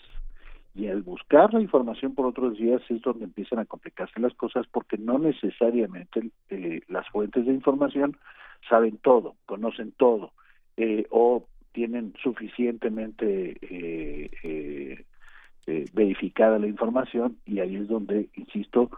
Y 0.75 0.87
al 0.87 1.01
buscar 1.01 1.53
la 1.53 1.61
información 1.61 2.13
por 2.13 2.27
otros 2.27 2.57
vías 2.57 2.81
es 2.89 3.01
donde 3.01 3.25
empiezan 3.25 3.59
a 3.59 3.65
complicarse 3.65 4.19
las 4.19 4.33
cosas 4.35 4.67
porque 4.67 4.97
no 4.97 5.17
necesariamente 5.17 6.29
eh, 6.49 6.81
las 6.87 7.07
fuentes 7.09 7.45
de 7.45 7.53
información 7.53 8.17
saben 8.69 8.97
todo, 8.97 9.35
conocen 9.45 9.91
todo 9.93 10.33
o 11.09 11.43
tienen 11.71 12.13
suficientemente 12.21 13.57
verificada 15.93 16.59
la 16.59 16.67
información 16.67 17.37
y 17.45 17.59
ahí 17.59 17.75
es 17.75 17.87
donde, 17.87 18.29
insisto, 18.35 18.91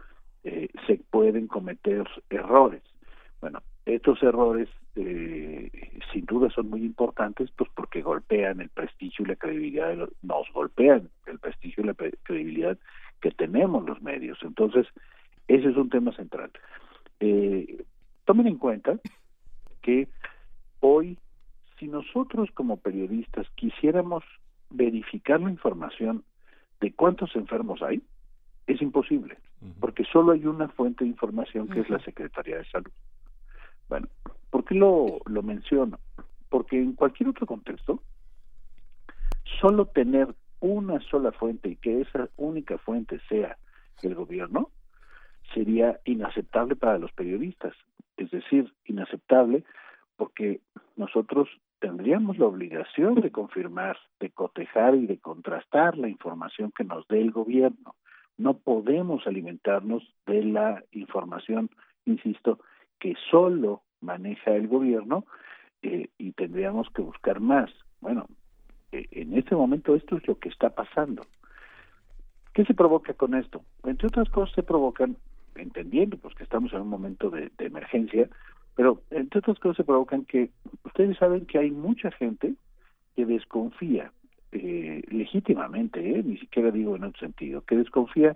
se 0.88 1.02
pueden 1.10 1.48
cometer 1.48 2.08
errores. 2.30 2.82
Bueno, 3.42 3.62
estos 3.86 4.22
errores 4.22 4.70
eh, 4.96 6.00
sin 6.12 6.26
duda 6.26 6.50
son 6.50 6.70
muy 6.70 6.84
importantes 6.84 7.50
pues 7.56 7.70
porque 7.74 8.02
golpean 8.02 8.62
el 8.62 8.70
prestigio 8.70 9.26
y 9.26 9.30
la 9.30 9.36
credibilidad 9.36 9.90
de 9.90 10.08
nos 10.22 10.52
golpean 10.54 11.10
el 11.26 11.40
prestigio 11.40 11.84
y 11.84 11.88
la 11.88 11.96
credibilidad 12.24 12.78
que 13.22 13.32
tenemos 13.32 13.86
los 13.86 14.02
medios. 14.02 14.38
Entonces 14.42 14.88
ese 15.48 15.70
es 15.70 15.78
un 15.78 15.90
tema 15.90 16.14
central. 16.14 16.52
Eh, 17.20 17.84
tomen 18.26 18.48
en 18.48 18.58
cuenta 18.58 19.00
que 19.82 20.08
hoy 20.82 21.18
si 21.80 21.88
nosotros 21.88 22.50
como 22.54 22.78
periodistas 22.78 23.48
quisiéramos 23.56 24.24
verificar 24.70 25.40
la 25.40 25.50
información 25.50 26.24
de 26.82 26.92
cuántos 26.94 27.36
enfermos 27.36 27.82
hay 27.82 28.02
es 28.68 28.82
imposible 28.82 29.38
porque 29.80 30.06
solo 30.06 30.32
hay 30.32 30.46
una 30.46 30.70
fuente 30.70 31.04
de 31.04 31.10
información 31.10 31.68
que 31.68 31.82
es 31.82 31.90
la 31.90 32.00
Secretaría 32.00 32.58
de 32.58 32.66
Salud 32.66 32.92
bueno, 33.90 34.08
¿por 34.52 34.64
qué 34.64 34.76
lo, 34.76 35.20
lo 35.26 35.44
menciono? 35.44 36.00
Porque 36.48 36.78
en 36.78 36.94
cualquier 36.94 37.30
otro 37.30 37.46
contexto, 37.46 38.02
solo 39.60 39.88
tener 39.88 40.34
una 40.60 41.00
sola 41.02 41.32
fuente 41.32 41.70
y 41.70 41.76
que 41.76 42.02
esa 42.02 42.30
única 42.38 42.78
fuente 42.78 43.20
sea 43.28 43.58
el 44.04 44.16
gobierno 44.16 44.70
sería 45.54 46.00
inaceptable 46.06 46.76
para 46.76 47.00
los 47.00 47.12
periodistas. 47.12 47.74
Es 48.18 48.30
decir, 48.30 48.72
inaceptable 48.86 49.64
porque 50.16 50.62
nosotros 50.96 51.50
tendríamos 51.80 52.38
la 52.38 52.46
obligación 52.46 53.16
de 53.16 53.32
confirmar, 53.32 53.98
de 54.20 54.30
cotejar 54.30 54.96
y 54.96 55.08
de 55.08 55.18
contrastar 55.18 55.98
la 55.98 56.10
información 56.10 56.72
que 56.72 56.84
nos 56.84 57.08
dé 57.08 57.22
el 57.22 57.32
gobierno. 57.32 57.96
No 58.40 58.54
podemos 58.54 59.28
alimentarnos 59.28 60.02
de 60.26 60.46
la 60.46 60.82
información, 60.94 61.70
insisto, 62.06 62.60
que 62.98 63.14
solo 63.30 63.82
maneja 64.00 64.56
el 64.56 64.70
gobierno 64.70 65.26
eh, 65.82 66.08
y 66.18 66.32
tendríamos 66.32 66.90
que 66.92 67.02
buscar 67.02 67.42
más. 67.42 67.70
Bueno, 68.00 68.28
eh, 68.94 69.08
en 69.12 69.38
este 69.38 69.58
momento 69.58 69.94
esto 69.94 70.16
es 70.16 70.26
lo 70.26 70.40
que 70.40 70.48
está 70.48 70.70
pasando. 70.70 71.24
¿Qué 72.54 72.64
se 72.64 72.74
provoca 72.74 73.14
con 73.14 73.36
esto? 73.36 73.62
Entre 73.84 74.08
otras 74.08 74.30
cosas 74.30 74.56
se 74.56 74.64
provocan, 74.64 75.18
entendiendo 75.56 76.18
pues 76.18 76.34
que 76.34 76.44
estamos 76.44 76.72
en 76.72 76.80
un 76.80 76.90
momento 76.90 77.30
de, 77.30 77.52
emergencia, 77.60 78.30
pero 78.74 79.02
entre 79.12 79.40
otras 79.40 79.60
cosas 79.60 79.76
se 79.76 79.84
provocan 79.84 80.24
que 80.24 80.50
ustedes 80.86 81.18
saben 81.18 81.46
que 81.46 81.60
hay 81.60 81.72
mucha 81.72 82.10
gente 82.12 82.54
que 83.18 83.26
desconfía 83.26 84.14
eh, 84.52 85.04
legítimamente, 85.10 86.02
ni 86.24 86.38
siquiera 86.38 86.72
digo 86.72 86.96
en 86.96 87.04
otro 87.04 87.20
sentido, 87.20 87.62
que 87.62 87.78
desconfía 87.78 88.36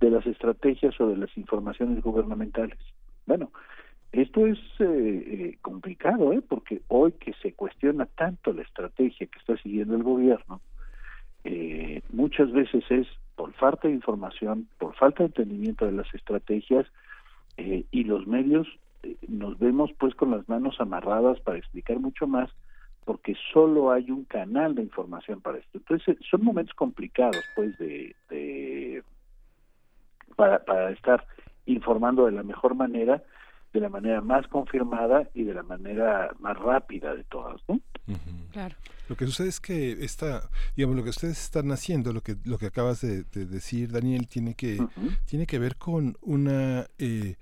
de 0.00 0.10
las 0.10 0.26
estrategias 0.26 1.00
o 1.00 1.08
de 1.08 1.16
las 1.16 1.36
informaciones 1.36 2.02
gubernamentales. 2.02 2.78
Bueno, 3.26 3.50
esto 4.14 4.46
es 4.46 4.58
eh, 4.78 4.84
eh, 4.86 5.58
complicado, 5.60 6.32
¿eh? 6.32 6.40
porque 6.40 6.82
hoy 6.88 7.12
que 7.12 7.32
se 7.42 7.52
cuestiona 7.52 8.06
tanto 8.06 8.52
la 8.52 8.62
estrategia 8.62 9.26
que 9.26 9.38
está 9.40 9.56
siguiendo 9.56 9.96
el 9.96 10.04
gobierno, 10.04 10.60
eh, 11.42 12.00
muchas 12.12 12.52
veces 12.52 12.84
es 12.90 13.08
por 13.34 13.52
falta 13.54 13.88
de 13.88 13.94
información, 13.94 14.68
por 14.78 14.94
falta 14.94 15.24
de 15.24 15.26
entendimiento 15.26 15.84
de 15.84 15.92
las 15.92 16.12
estrategias 16.14 16.86
y 17.56 18.02
los 18.04 18.26
medios 18.26 18.66
nos 19.28 19.58
vemos 19.58 19.92
pues 19.98 20.14
con 20.14 20.32
las 20.32 20.48
manos 20.48 20.80
amarradas 20.80 21.38
para 21.40 21.58
explicar 21.58 22.00
mucho 22.00 22.26
más 22.26 22.50
porque 23.04 23.34
solo 23.52 23.92
hay 23.92 24.10
un 24.10 24.24
canal 24.24 24.74
de 24.74 24.82
información 24.82 25.40
para 25.40 25.58
esto. 25.58 25.78
Entonces 25.78 26.16
son 26.30 26.44
momentos 26.44 26.74
complicados 26.74 27.42
pues 27.54 27.76
de, 27.78 28.14
de 28.30 29.02
para, 30.36 30.64
para 30.64 30.90
estar 30.90 31.26
informando 31.66 32.26
de 32.26 32.32
la 32.32 32.42
mejor 32.42 32.74
manera 32.74 33.22
de 33.74 33.80
la 33.80 33.88
manera 33.88 34.20
más 34.20 34.46
confirmada 34.46 35.28
y 35.34 35.42
de 35.42 35.52
la 35.52 35.64
manera 35.64 36.30
más 36.38 36.56
rápida 36.56 37.12
de 37.14 37.24
todas, 37.24 37.60
¿no? 37.68 37.80
Claro. 38.52 38.76
Lo 39.08 39.16
que 39.16 39.26
sucede 39.26 39.48
es 39.48 39.60
que 39.60 40.04
esta, 40.04 40.48
digamos, 40.76 40.96
lo 40.96 41.02
que 41.02 41.10
ustedes 41.10 41.42
están 41.42 41.72
haciendo, 41.72 42.12
lo 42.12 42.20
que 42.20 42.36
lo 42.44 42.56
que 42.56 42.66
acabas 42.66 43.00
de, 43.00 43.24
decir, 43.24 43.90
Daniel, 43.90 44.28
tiene 44.28 44.54
que 44.54 44.78
tiene 45.26 45.46
que 45.46 45.58
ver 45.58 45.76
con 45.76 46.16
una 46.22 46.86
eh, 46.98 47.34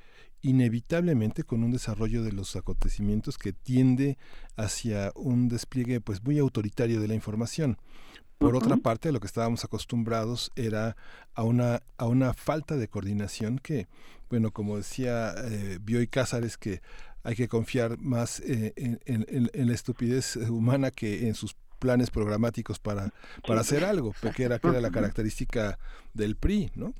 inevitablemente 0.43 1.44
con 1.44 1.62
un 1.62 1.70
desarrollo 1.70 2.23
de 2.23 2.32
los 2.32 2.56
acontecimientos 2.56 3.39
que 3.39 3.52
tiende 3.52 4.19
hacia 4.56 5.12
un 5.14 5.48
despliegue 5.48 6.01
pues 6.01 6.23
muy 6.23 6.39
autoritario 6.39 7.01
de 7.01 7.09
la 7.09 7.14
información. 7.14 7.78
Por 8.39 8.56
otra 8.56 8.77
parte, 8.77 9.09
a 9.09 9.12
lo 9.12 9.20
que 9.20 9.28
estábamos 9.28 9.64
acostumbrados 9.64 10.51
era 10.56 10.97
a 11.35 11.44
una, 11.44 11.82
a 11.97 12.06
una 12.06 12.35
falta 12.35 12.77
de 12.77 12.89
coordinación 12.89 13.60
que, 13.60 13.86
bueno, 14.31 14.51
como 14.51 14.77
decía 14.77 15.32
eh, 15.44 15.78
Bioy 15.81 16.09
Cázares, 16.09 16.56
que 16.59 16.82
hay 17.23 17.36
que 17.36 17.47
confiar 17.47 17.98
más 17.98 18.40
eh, 18.40 18.98
en, 19.06 19.51
la 19.52 19.73
estupidez 19.73 20.35
humana 20.35 20.90
que 20.90 21.28
en 21.28 21.36
sus 21.36 21.55
planes 21.78 22.10
programáticos 22.10 22.81
para, 22.81 23.12
para 23.47 23.60
hacer 23.60 23.85
algo, 23.85 24.12
porque 24.20 24.43
era, 24.43 24.59
que 24.59 24.69
era 24.69 24.81
la 24.81 24.90
característica 24.90 25.78
del 26.12 26.35
PRI, 26.35 26.73
¿no? 26.74 26.94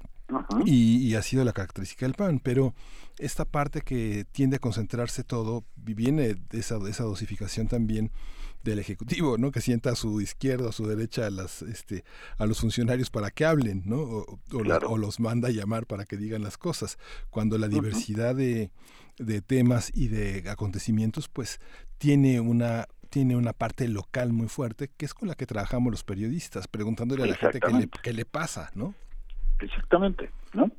Y, 0.65 1.15
ha 1.15 1.23
sido 1.23 1.45
la 1.45 1.53
característica 1.53 2.07
del 2.07 2.15
PAN, 2.15 2.41
pero 2.43 2.75
esta 3.19 3.45
parte 3.45 3.83
que 3.83 4.25
tiende 4.33 4.57
a 4.57 4.59
concentrarse 4.59 5.25
todo 5.25 5.65
viene 5.77 6.35
de 6.35 6.59
esa, 6.59 6.79
de 6.79 6.91
esa 6.91 7.05
dosificación 7.05 7.69
también 7.69 8.11
del 8.65 8.79
ejecutivo, 8.79 9.39
¿no? 9.39 9.51
Que 9.51 9.61
sienta 9.61 9.91
a 9.91 9.97
su 9.97 10.21
izquierda 10.21 10.69
a 10.69 10.73
su 10.73 10.87
derecha 10.87 11.27
a 11.27 11.31
las, 11.31 11.63
este, 11.63 12.05
a 12.39 12.47
los 12.47 12.61
funcionarios 12.61 13.11
para 13.11 13.31
que 13.31 13.45
hablen, 13.45 13.83
¿no? 13.85 14.25
O, 14.53 14.99
los 14.99 15.21
manda 15.21 15.49
a 15.49 15.51
llamar 15.51 15.87
para 15.87 16.05
que 16.05 16.17
digan 16.17 16.43
las 16.43 16.59
cosas. 16.59 16.99
Cuando 17.31 17.59
la 17.59 17.69
diversidad 17.69 18.35
de, 18.35 18.71
de 19.19 19.43
temas 19.43 19.91
y 19.95 20.09
de 20.09 20.49
acontecimientos, 20.49 21.29
pues 21.29 21.61
tiene 21.99 22.41
una 22.41 22.87
tiene 23.13 23.37
una 23.37 23.53
parte 23.53 23.87
local 23.89 24.33
muy 24.33 24.49
fuerte, 24.49 24.91
que 24.97 25.05
es 25.05 25.13
con 25.13 25.29
la 25.29 25.35
que 25.35 25.45
trabajamos 25.45 25.91
los 25.91 26.03
periodistas, 26.03 26.67
preguntándole 26.67 27.25
a 27.25 27.27
la 27.27 27.37
gente 27.37 27.61
qué 27.61 27.73
le, 27.73 27.89
qué 28.03 28.13
le 28.15 28.25
pasa, 28.25 28.71
¿no? 28.75 28.95
Exactamente, 29.63 30.31
¿no? 30.55 30.71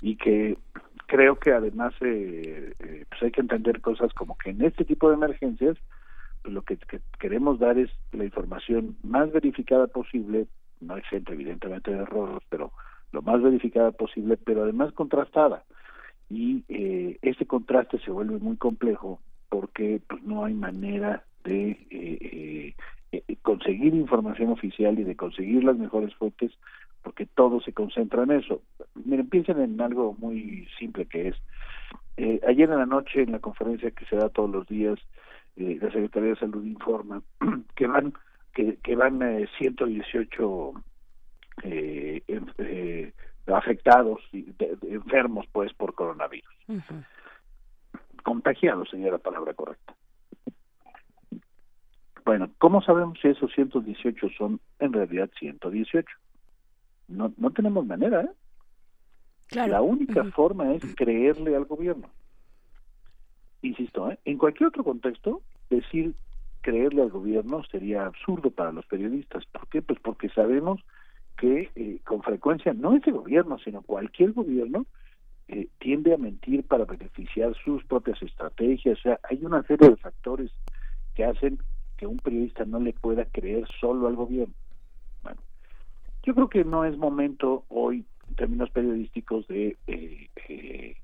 Y 0.00 0.16
que 0.16 0.58
creo 1.06 1.38
que 1.38 1.52
además 1.52 1.94
eh, 2.00 2.74
eh, 2.78 3.04
pues 3.08 3.22
hay 3.22 3.30
que 3.30 3.40
entender 3.40 3.80
cosas 3.80 4.12
como 4.14 4.36
que 4.36 4.50
en 4.50 4.62
este 4.62 4.84
tipo 4.84 5.08
de 5.08 5.14
emergencias 5.14 5.76
pues 6.42 6.54
lo 6.54 6.62
que, 6.62 6.78
queremos 7.18 7.58
dar 7.58 7.78
es 7.78 7.90
la 8.12 8.24
información 8.24 8.96
más 9.02 9.32
verificada 9.32 9.86
posible, 9.86 10.46
no 10.80 10.96
exenta 10.96 11.32
evidentemente 11.32 11.92
de 11.92 11.98
errores, 11.98 12.42
pero 12.48 12.72
lo 13.12 13.22
más 13.22 13.40
verificada 13.40 13.92
posible, 13.92 14.36
pero 14.36 14.64
además 14.64 14.92
contrastada. 14.92 15.64
Y 16.28 16.64
eh, 16.68 17.18
ese 17.22 17.46
contraste 17.46 17.98
se 18.00 18.10
vuelve 18.10 18.38
muy 18.38 18.56
complejo 18.56 19.20
porque 19.48 20.00
pues 20.08 20.22
no 20.22 20.44
hay 20.44 20.54
manera 20.54 21.22
de 21.44 21.70
eh, 21.70 21.78
eh, 21.90 22.74
conseguir 23.42 23.94
información 23.94 24.50
oficial 24.50 24.98
y 24.98 25.04
de 25.04 25.16
conseguir 25.16 25.64
las 25.64 25.76
mejores 25.76 26.14
fuentes 26.14 26.52
porque 27.02 27.26
todo 27.26 27.60
se 27.60 27.72
concentra 27.72 28.22
en 28.22 28.32
eso. 28.32 28.62
Miren, 29.04 29.28
piensen 29.28 29.60
en 29.60 29.80
algo 29.80 30.14
muy 30.18 30.68
simple 30.78 31.06
que 31.06 31.28
es, 31.28 31.36
eh, 32.16 32.40
ayer 32.46 32.70
en 32.70 32.78
la 32.78 32.86
noche 32.86 33.22
en 33.22 33.32
la 33.32 33.40
conferencia 33.40 33.90
que 33.90 34.04
se 34.06 34.16
da 34.16 34.28
todos 34.28 34.50
los 34.50 34.66
días, 34.68 34.98
eh, 35.56 35.78
la 35.80 35.90
Secretaría 35.90 36.30
de 36.30 36.36
Salud 36.36 36.64
informa 36.64 37.22
que 37.76 37.86
van 37.86 38.14
que, 38.54 38.76
que 38.82 38.96
van 38.96 39.20
118 39.58 40.72
eh, 41.64 43.12
afectados, 43.46 44.20
enfermos 44.82 45.46
pues 45.52 45.72
por 45.72 45.94
coronavirus. 45.94 46.54
Contagiados 48.22 48.90
sería 48.90 49.10
la 49.10 49.18
palabra 49.18 49.54
correcta. 49.54 49.94
Bueno, 52.24 52.50
¿cómo 52.58 52.82
sabemos 52.82 53.18
si 53.20 53.28
esos 53.28 53.52
118 53.52 54.28
son 54.38 54.60
en 54.78 54.92
realidad 54.92 55.30
118? 55.38 56.08
No, 57.08 57.32
no 57.36 57.50
tenemos 57.50 57.84
manera, 57.84 58.22
¿eh? 58.22 58.30
La 59.66 59.82
única 59.82 60.24
forma 60.24 60.72
es 60.72 60.82
creerle 60.94 61.54
al 61.54 61.66
gobierno. 61.66 62.08
Insisto, 63.60 64.10
¿eh? 64.10 64.18
en 64.24 64.38
cualquier 64.38 64.68
otro 64.68 64.82
contexto, 64.82 65.42
decir 65.68 66.14
creerle 66.62 67.02
al 67.02 67.10
gobierno 67.10 67.62
sería 67.64 68.06
absurdo 68.06 68.50
para 68.50 68.72
los 68.72 68.86
periodistas. 68.86 69.44
¿Por 69.46 69.68
qué? 69.68 69.82
Pues 69.82 69.98
porque 70.00 70.28
sabemos 70.30 70.80
que 71.36 71.70
eh, 71.74 71.98
con 72.04 72.22
frecuencia 72.22 72.72
no 72.72 72.96
ese 72.96 73.10
gobierno, 73.10 73.58
sino 73.58 73.82
cualquier 73.82 74.32
gobierno 74.32 74.86
eh, 75.48 75.68
tiende 75.78 76.14
a 76.14 76.18
mentir 76.18 76.64
para 76.66 76.84
beneficiar 76.84 77.54
sus 77.64 77.84
propias 77.84 78.22
estrategias. 78.22 78.98
O 78.98 79.02
sea, 79.02 79.20
hay 79.28 79.44
una 79.44 79.62
serie 79.64 79.90
de 79.90 79.96
factores 79.96 80.50
que 81.14 81.24
hacen 81.24 81.58
que 82.02 82.06
un 82.08 82.18
periodista 82.18 82.64
no 82.64 82.80
le 82.80 82.94
pueda 82.94 83.26
creer 83.26 83.64
solo 83.80 84.08
al 84.08 84.16
gobierno. 84.16 84.52
Bueno, 85.22 85.40
yo 86.24 86.34
creo 86.34 86.48
que 86.48 86.64
no 86.64 86.84
es 86.84 86.98
momento 86.98 87.64
hoy, 87.68 88.04
en 88.28 88.34
términos 88.34 88.70
periodísticos, 88.70 89.46
de 89.46 89.76
eh, 89.86 90.28
eh, 90.48 90.96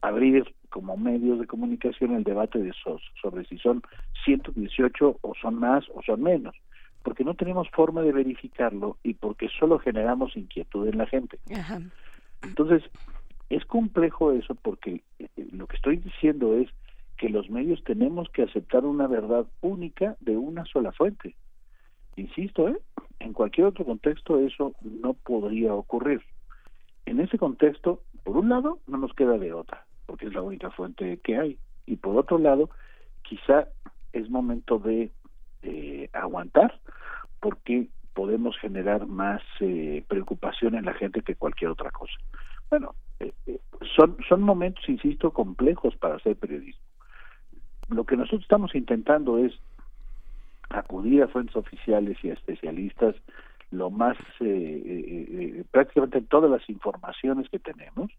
abrir 0.00 0.44
como 0.70 0.96
medios 0.96 1.40
de 1.40 1.48
comunicación 1.48 2.14
el 2.14 2.22
debate 2.22 2.60
de 2.60 2.72
SOS 2.72 3.02
sobre 3.20 3.44
si 3.46 3.58
son 3.58 3.82
118 4.24 5.18
o 5.20 5.34
son 5.42 5.56
más 5.56 5.84
o 5.92 6.00
son 6.02 6.22
menos, 6.22 6.54
porque 7.02 7.24
no 7.24 7.34
tenemos 7.34 7.68
forma 7.70 8.02
de 8.02 8.12
verificarlo 8.12 8.98
y 9.02 9.14
porque 9.14 9.48
solo 9.58 9.80
generamos 9.80 10.36
inquietud 10.36 10.86
en 10.86 10.98
la 10.98 11.06
gente. 11.06 11.40
Entonces, 12.44 12.84
es 13.50 13.64
complejo 13.64 14.30
eso 14.30 14.54
porque 14.54 15.02
eh, 15.18 15.28
lo 15.50 15.66
que 15.66 15.74
estoy 15.74 15.96
diciendo 15.96 16.54
es 16.54 16.68
que 17.22 17.28
los 17.28 17.48
medios 17.48 17.84
tenemos 17.84 18.28
que 18.30 18.42
aceptar 18.42 18.84
una 18.84 19.06
verdad 19.06 19.46
única 19.60 20.16
de 20.18 20.36
una 20.36 20.64
sola 20.64 20.90
fuente. 20.90 21.36
Insisto, 22.16 22.66
¿eh? 22.66 22.76
en 23.20 23.32
cualquier 23.32 23.68
otro 23.68 23.84
contexto 23.84 24.40
eso 24.40 24.72
no 24.82 25.14
podría 25.14 25.72
ocurrir. 25.72 26.20
En 27.06 27.20
ese 27.20 27.38
contexto, 27.38 28.02
por 28.24 28.38
un 28.38 28.48
lado, 28.48 28.80
no 28.88 28.98
nos 28.98 29.12
queda 29.12 29.38
de 29.38 29.52
otra, 29.52 29.86
porque 30.06 30.26
es 30.26 30.34
la 30.34 30.42
única 30.42 30.72
fuente 30.72 31.20
que 31.22 31.38
hay. 31.38 31.58
Y 31.86 31.94
por 31.94 32.16
otro 32.16 32.38
lado, 32.38 32.70
quizá 33.22 33.68
es 34.12 34.28
momento 34.28 34.80
de 34.80 35.12
eh, 35.62 36.10
aguantar, 36.12 36.80
porque 37.38 37.86
podemos 38.14 38.58
generar 38.58 39.06
más 39.06 39.42
eh, 39.60 40.04
preocupación 40.08 40.74
en 40.74 40.86
la 40.86 40.94
gente 40.94 41.22
que 41.22 41.36
cualquier 41.36 41.70
otra 41.70 41.92
cosa. 41.92 42.18
Bueno, 42.68 42.96
eh, 43.20 43.32
son, 43.94 44.16
son 44.28 44.42
momentos, 44.42 44.88
insisto, 44.88 45.30
complejos 45.30 45.94
para 45.98 46.16
hacer 46.16 46.34
periodismo 46.34 46.82
lo 47.88 48.04
que 48.04 48.16
nosotros 48.16 48.42
estamos 48.42 48.74
intentando 48.74 49.38
es 49.38 49.52
acudir 50.70 51.22
a 51.22 51.28
fuentes 51.28 51.56
oficiales 51.56 52.16
y 52.22 52.30
a 52.30 52.34
especialistas 52.34 53.14
lo 53.70 53.90
más 53.90 54.16
eh, 54.40 54.44
eh, 54.44 55.26
eh, 55.30 55.64
prácticamente 55.70 56.20
todas 56.20 56.50
las 56.50 56.68
informaciones 56.68 57.48
que 57.48 57.58
tenemos. 57.58 58.10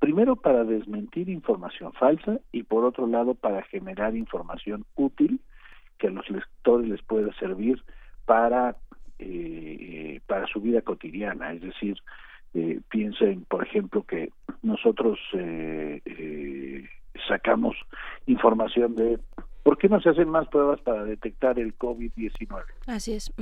Primero 0.00 0.36
para 0.36 0.64
desmentir 0.64 1.28
información 1.28 1.92
falsa 1.92 2.38
y 2.52 2.64
por 2.64 2.84
otro 2.84 3.06
lado 3.06 3.34
para 3.34 3.62
generar 3.62 4.16
información 4.16 4.84
útil 4.96 5.40
que 5.98 6.08
a 6.08 6.10
los 6.10 6.28
lectores 6.30 6.88
les 6.88 7.02
pueda 7.02 7.32
servir 7.34 7.82
para 8.26 8.76
para 10.26 10.46
su 10.46 10.60
vida 10.60 10.82
cotidiana. 10.82 11.52
Es 11.52 11.62
decir 11.62 11.96
piensen 12.88 13.44
por 13.46 13.64
ejemplo 13.64 14.04
que 14.04 14.30
nosotros 14.62 15.18
sacamos 17.28 17.76
información 18.26 18.94
de 18.94 19.18
por 19.62 19.78
qué 19.78 19.88
no 19.88 20.00
se 20.00 20.08
hacen 20.08 20.28
más 20.28 20.48
pruebas 20.48 20.80
para 20.80 21.04
detectar 21.04 21.58
el 21.58 21.76
COVID-19. 21.76 22.62
Así 22.86 23.12
es. 23.12 23.32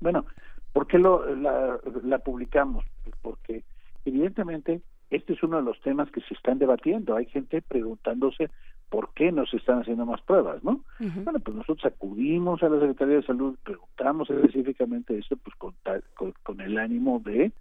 Bueno, 0.00 0.26
¿por 0.72 0.86
qué 0.86 0.98
lo, 0.98 1.24
la, 1.34 2.18
publicamos? 2.18 2.84
Porque 3.22 3.64
evidentemente 4.04 4.82
este 5.10 5.32
es 5.32 5.42
uno 5.42 5.56
de 5.56 5.62
los 5.62 5.80
temas 5.80 6.10
que 6.10 6.20
se 6.22 6.34
están 6.34 6.58
debatiendo. 6.58 7.16
Hay 7.16 7.26
gente 7.26 7.62
preguntándose 7.62 8.50
por 8.90 9.14
qué 9.14 9.32
no 9.32 9.46
se 9.46 9.56
están 9.56 9.80
haciendo 9.80 10.04
más 10.04 10.20
pruebas, 10.22 10.62
¿no? 10.62 10.84
Bueno, 10.98 11.38
pues 11.40 11.56
nosotros 11.56 11.86
acudimos 11.86 12.62
a 12.62 12.68
la 12.68 12.80
Secretaría 12.80 13.16
de 13.16 13.22
Salud, 13.22 13.56
preguntamos 13.64 14.28
específicamente 14.30 15.18
eso, 15.18 15.36
pues 15.36 15.56
con, 15.56 15.74
con, 16.14 16.32
con, 16.42 16.60
el 16.60 16.78
ánimo 16.78 17.20
de 17.24 17.52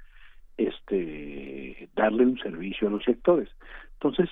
este 0.58 1.90
darle 1.96 2.26
un 2.26 2.38
servicio 2.40 2.88
a 2.88 2.92
los 2.92 3.04
sectores. 3.04 3.50
Entonces, 3.94 4.30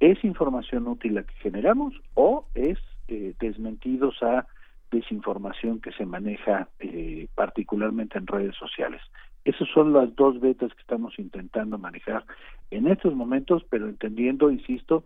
¿Es 0.00 0.22
información 0.24 0.86
útil 0.88 1.14
la 1.14 1.22
que 1.22 1.34
generamos 1.34 1.94
o 2.14 2.46
es 2.54 2.78
eh, 3.08 3.34
desmentidos 3.40 4.22
a 4.22 4.46
desinformación 4.90 5.80
que 5.80 5.92
se 5.92 6.06
maneja 6.06 6.68
eh, 6.78 7.28
particularmente 7.34 8.18
en 8.18 8.26
redes 8.26 8.54
sociales? 8.56 9.00
Esas 9.44 9.68
son 9.72 9.92
las 9.92 10.14
dos 10.16 10.40
vetas 10.40 10.74
que 10.74 10.80
estamos 10.80 11.18
intentando 11.18 11.78
manejar 11.78 12.24
en 12.70 12.88
estos 12.88 13.14
momentos, 13.14 13.64
pero 13.70 13.88
entendiendo, 13.88 14.50
insisto, 14.50 15.04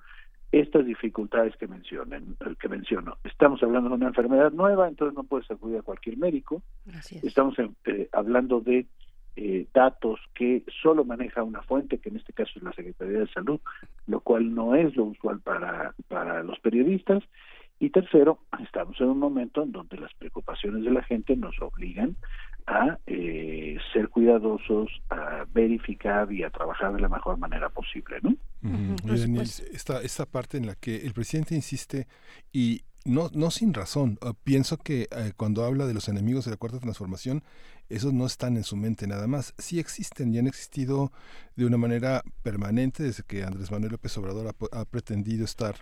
estas 0.51 0.85
dificultades 0.85 1.55
que 1.57 1.69
mencionen, 1.69 2.37
que 2.59 2.69
menciono. 2.69 3.19
Estamos 3.23 3.63
hablando 3.63 3.91
de 3.91 3.97
una 3.97 4.09
enfermedad 4.09 4.51
nueva, 4.51 4.89
entonces 4.89 5.15
no 5.15 5.25
puedes 5.25 5.49
acudir 5.51 5.79
a 5.79 5.83
cualquier 5.83 6.17
médico. 6.17 6.63
Estamos 7.23 7.55
eh, 7.85 8.09
hablando 8.13 8.61
de 8.61 8.87
eh, 9.43 9.67
datos 9.73 10.21
que 10.35 10.65
solo 10.83 11.03
maneja 11.03 11.43
una 11.43 11.63
fuente, 11.63 11.97
que 11.97 12.11
en 12.11 12.17
este 12.17 12.35
caso 12.35 12.53
es 12.57 12.63
la 12.63 12.75
Secretaría 12.75 13.21
de 13.21 13.29
Salud, 13.29 13.59
lo 14.07 14.21
cual 14.21 14.55
no 14.55 14.75
es 14.75 14.95
lo 14.97 15.05
usual 15.05 15.41
para, 15.41 15.95
para 16.09 16.43
los 16.43 16.61
periodistas. 16.61 17.23
Y 17.79 17.89
tercero, 17.89 18.41
estamos 18.63 19.01
en 19.01 19.09
un 19.09 19.19
momento 19.19 19.63
en 19.63 19.73
donde 19.73 19.97
las 19.97 20.13
preocupaciones 20.13 20.85
de 20.85 20.91
la 20.91 21.03
gente 21.05 21.37
nos 21.37 21.59
obligan 21.63 22.17
a 22.67 22.99
eh, 23.07 23.79
ser 23.95 24.11
cuidadosos, 24.11 24.91
a 25.09 25.47
verificar 25.55 26.31
y 26.31 26.43
a 26.43 26.51
trabajar 26.51 26.93
de 26.93 27.01
la 27.01 27.09
mejor 27.09 27.39
manera 27.39 27.71
posible, 27.71 28.19
¿no? 28.21 28.37
esta, 29.73 30.03
esta 30.03 30.27
parte 30.27 30.59
en 30.59 30.67
la 30.67 30.75
que 30.75 30.97
el 30.97 31.15
presidente 31.15 31.55
insiste 31.55 32.07
y 32.53 32.83
no, 33.07 33.31
no 33.33 33.51
sin 33.51 33.73
razón. 33.73 34.19
Ah, 34.21 34.35
pienso 34.45 34.77
que 34.77 35.09
eh, 35.11 35.33
cuando 35.35 35.65
habla 35.65 35.87
de 35.87 35.95
los 35.95 36.09
enemigos 36.09 36.45
de 36.45 36.51
la 36.51 36.57
cuarta 36.59 36.79
transformación, 36.79 37.43
esos 37.91 38.15
no 38.15 38.25
están 38.25 38.57
en 38.57 38.65
su 38.65 38.77
mente 38.77 39.07
nada 39.07 39.27
más. 39.27 39.53
Sí 39.59 39.79
existen 39.79 40.33
y 40.33 40.39
han 40.39 40.47
existido 40.47 41.13
de 41.57 41.67
una 41.67 41.77
manera 41.77 42.23
permanente 42.43 43.03
desde 43.03 43.25
que 43.25 43.43
Andrés 43.45 43.71
Manuel 43.71 43.93
López 43.93 44.17
Obrador 44.17 44.55
ha, 44.73 44.85
pretendido 44.85 45.45
estar 45.45 45.75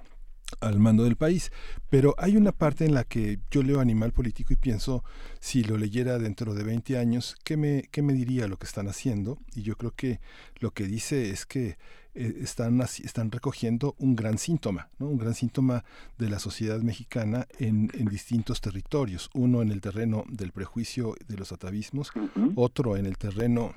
al 0.60 0.78
mando 0.78 1.04
del 1.04 1.16
país. 1.16 1.52
Pero 1.90 2.14
hay 2.18 2.36
una 2.36 2.52
parte 2.52 2.86
en 2.86 2.94
la 2.94 3.04
que 3.04 3.38
yo 3.50 3.62
leo 3.62 3.80
Animal 3.80 4.12
Político 4.12 4.54
y 4.54 4.56
pienso, 4.56 5.04
si 5.38 5.62
lo 5.62 5.76
leyera 5.76 6.18
dentro 6.18 6.54
de 6.54 6.64
20 6.64 6.98
años, 6.98 7.36
¿qué 7.44 7.58
me, 7.58 7.82
qué 7.92 8.00
me 8.00 8.14
diría 8.14 8.48
lo 8.48 8.56
que 8.56 8.66
están 8.66 8.88
haciendo? 8.88 9.38
Y 9.54 9.62
yo 9.62 9.76
creo 9.76 9.92
que 9.92 10.20
lo 10.60 10.72
que 10.72 10.84
dice 10.84 11.30
es 11.30 11.44
que 11.44 11.76
eh, 12.20 12.38
están, 12.40 12.80
están 12.80 13.30
recogiendo 13.30 13.94
un 13.98 14.16
gran 14.16 14.38
síntoma, 14.38 14.90
¿no? 14.98 15.06
un 15.06 15.18
gran 15.18 15.34
síntoma 15.34 15.84
de 16.18 16.28
la 16.28 16.40
sociedad 16.40 16.80
mexicana 16.80 17.46
en, 17.60 17.92
en 17.94 18.06
distintos 18.06 18.60
territorios. 18.60 19.30
Uno 19.34 19.62
en 19.62 19.70
el 19.70 19.80
terreno 19.80 20.24
del 20.28 20.50
prejuicio 20.50 21.14
de 21.28 21.36
los 21.36 21.52
atavismos, 21.52 22.10
otro 22.56 22.96
en 22.96 23.06
el 23.06 23.16
terreno 23.16 23.72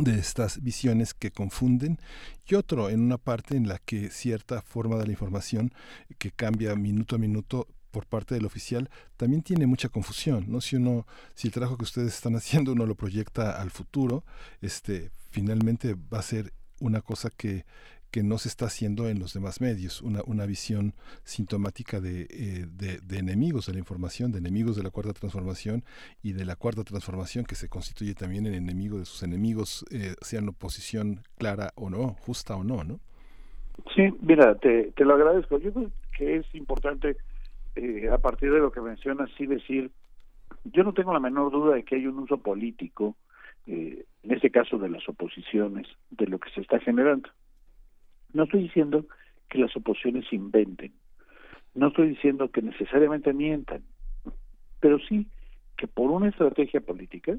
de 0.00 0.18
estas 0.18 0.62
visiones 0.62 1.12
que 1.12 1.30
confunden 1.30 1.98
y 2.46 2.54
otro 2.54 2.88
en 2.88 3.00
una 3.00 3.18
parte 3.18 3.56
en 3.56 3.68
la 3.68 3.78
que 3.78 4.08
cierta 4.08 4.62
forma 4.62 4.96
de 4.96 5.04
la 5.04 5.12
información 5.12 5.70
que 6.18 6.30
cambia 6.30 6.74
minuto 6.76 7.16
a 7.16 7.18
minuto 7.18 7.68
por 7.90 8.06
parte 8.06 8.34
del 8.34 8.46
oficial 8.46 8.88
también 9.18 9.42
tiene 9.42 9.66
mucha 9.66 9.90
confusión, 9.90 10.46
¿no? 10.48 10.62
Si 10.62 10.76
uno, 10.76 11.06
si 11.34 11.48
el 11.48 11.52
trabajo 11.52 11.76
que 11.76 11.84
ustedes 11.84 12.14
están 12.14 12.36
haciendo 12.36 12.72
uno 12.72 12.86
lo 12.86 12.94
proyecta 12.94 13.60
al 13.60 13.70
futuro, 13.70 14.24
este, 14.62 15.10
finalmente 15.30 15.94
va 15.94 16.20
a 16.20 16.22
ser 16.22 16.54
una 16.80 17.00
cosa 17.00 17.30
que, 17.30 17.64
que 18.10 18.22
no 18.22 18.38
se 18.38 18.48
está 18.48 18.66
haciendo 18.66 19.08
en 19.08 19.18
los 19.18 19.34
demás 19.34 19.60
medios, 19.60 20.02
una, 20.02 20.22
una 20.26 20.46
visión 20.46 20.94
sintomática 21.24 22.00
de, 22.00 22.22
eh, 22.22 22.66
de, 22.70 22.98
de, 22.98 23.18
enemigos 23.18 23.66
de 23.66 23.74
la 23.74 23.78
información, 23.78 24.32
de 24.32 24.38
enemigos 24.38 24.76
de 24.76 24.82
la 24.82 24.90
cuarta 24.90 25.12
transformación 25.12 25.84
y 26.22 26.32
de 26.32 26.44
la 26.44 26.56
cuarta 26.56 26.84
transformación 26.84 27.44
que 27.44 27.54
se 27.54 27.68
constituye 27.68 28.14
también 28.14 28.46
en 28.46 28.54
enemigo 28.54 28.98
de 28.98 29.04
sus 29.04 29.22
enemigos, 29.22 29.84
eh, 29.90 30.14
sean 30.20 30.48
oposición 30.48 31.20
clara 31.38 31.72
o 31.74 31.90
no, 31.90 32.14
justa 32.20 32.56
o 32.56 32.64
no, 32.64 32.84
¿no? 32.84 33.00
Sí, 33.94 34.14
mira, 34.22 34.54
te, 34.54 34.92
te 34.92 35.04
lo 35.04 35.14
agradezco. 35.14 35.58
Yo 35.58 35.72
creo 35.72 35.90
que 36.16 36.36
es 36.36 36.54
importante 36.54 37.16
eh, 37.74 38.08
a 38.10 38.18
partir 38.18 38.50
de 38.52 38.58
lo 38.58 38.72
que 38.72 38.80
mencionas, 38.80 39.28
sí 39.36 39.46
decir, 39.46 39.90
yo 40.64 40.82
no 40.82 40.94
tengo 40.94 41.12
la 41.12 41.20
menor 41.20 41.52
duda 41.52 41.74
de 41.74 41.84
que 41.84 41.96
hay 41.96 42.06
un 42.06 42.18
uso 42.18 42.38
político, 42.38 43.16
eh, 43.66 44.04
en 44.22 44.32
este 44.32 44.50
caso 44.50 44.78
de 44.78 44.88
las 44.88 45.08
oposiciones, 45.08 45.86
de 46.10 46.26
lo 46.26 46.38
que 46.38 46.50
se 46.50 46.60
está 46.60 46.78
generando. 46.80 47.28
No 48.32 48.44
estoy 48.44 48.64
diciendo 48.64 49.06
que 49.48 49.58
las 49.58 49.74
oposiciones 49.76 50.32
inventen, 50.32 50.92
no 51.74 51.88
estoy 51.88 52.08
diciendo 52.08 52.50
que 52.50 52.62
necesariamente 52.62 53.32
mientan, 53.32 53.82
pero 54.80 54.98
sí 54.98 55.26
que 55.76 55.86
por 55.86 56.10
una 56.10 56.28
estrategia 56.28 56.80
política 56.80 57.36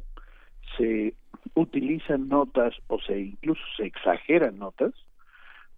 se 0.77 1.15
utilizan 1.55 2.27
notas 2.27 2.75
o 2.87 2.99
se 2.99 3.19
incluso 3.19 3.61
se 3.75 3.85
exageran 3.85 4.59
notas 4.59 4.93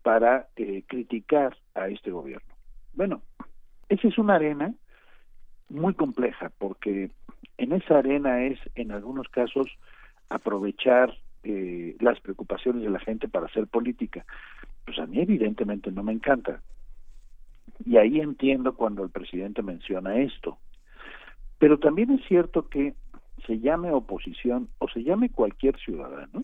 para 0.02 0.48
eh, 0.56 0.84
criticar 0.88 1.56
a 1.74 1.88
este 1.88 2.12
gobierno. 2.12 2.54
Bueno, 2.94 3.22
esa 3.88 4.08
es 4.08 4.18
una 4.18 4.36
arena 4.36 4.74
muy 5.70 5.94
compleja 5.94 6.52
porque 6.58 7.12
en 7.58 7.72
esa 7.72 8.00
arena 8.00 8.44
es 8.44 8.60
en 8.76 8.92
algunos 8.92 9.28
casos 9.30 9.68
aprovechar 10.30 11.18
eh, 11.44 11.96
las 12.00 12.20
preocupaciones 12.20 12.84
de 12.84 12.90
la 12.90 13.00
gente 13.00 13.28
para 13.28 13.48
hacer 13.48 13.68
política. 13.68 14.26
Pues 14.86 15.00
a 15.00 15.06
mí 15.06 15.20
evidentemente 15.20 15.92
no 15.92 16.04
me 16.04 16.14
encanta. 16.14 16.62
Y 17.86 17.98
ahí 17.98 18.20
entiendo 18.20 18.74
cuando 18.76 19.04
el 19.04 19.10
presidente 19.10 19.62
menciona 19.62 20.18
esto. 20.18 20.58
Pero 21.58 21.80
también 21.80 22.12
es 22.12 22.26
cierto 22.28 22.68
que 22.70 22.94
se 23.46 23.60
llame 23.60 23.92
oposición 23.92 24.70
o 24.80 24.88
se 24.90 25.04
llame 25.04 25.30
cualquier 25.30 25.78
ciudadano, 25.80 26.44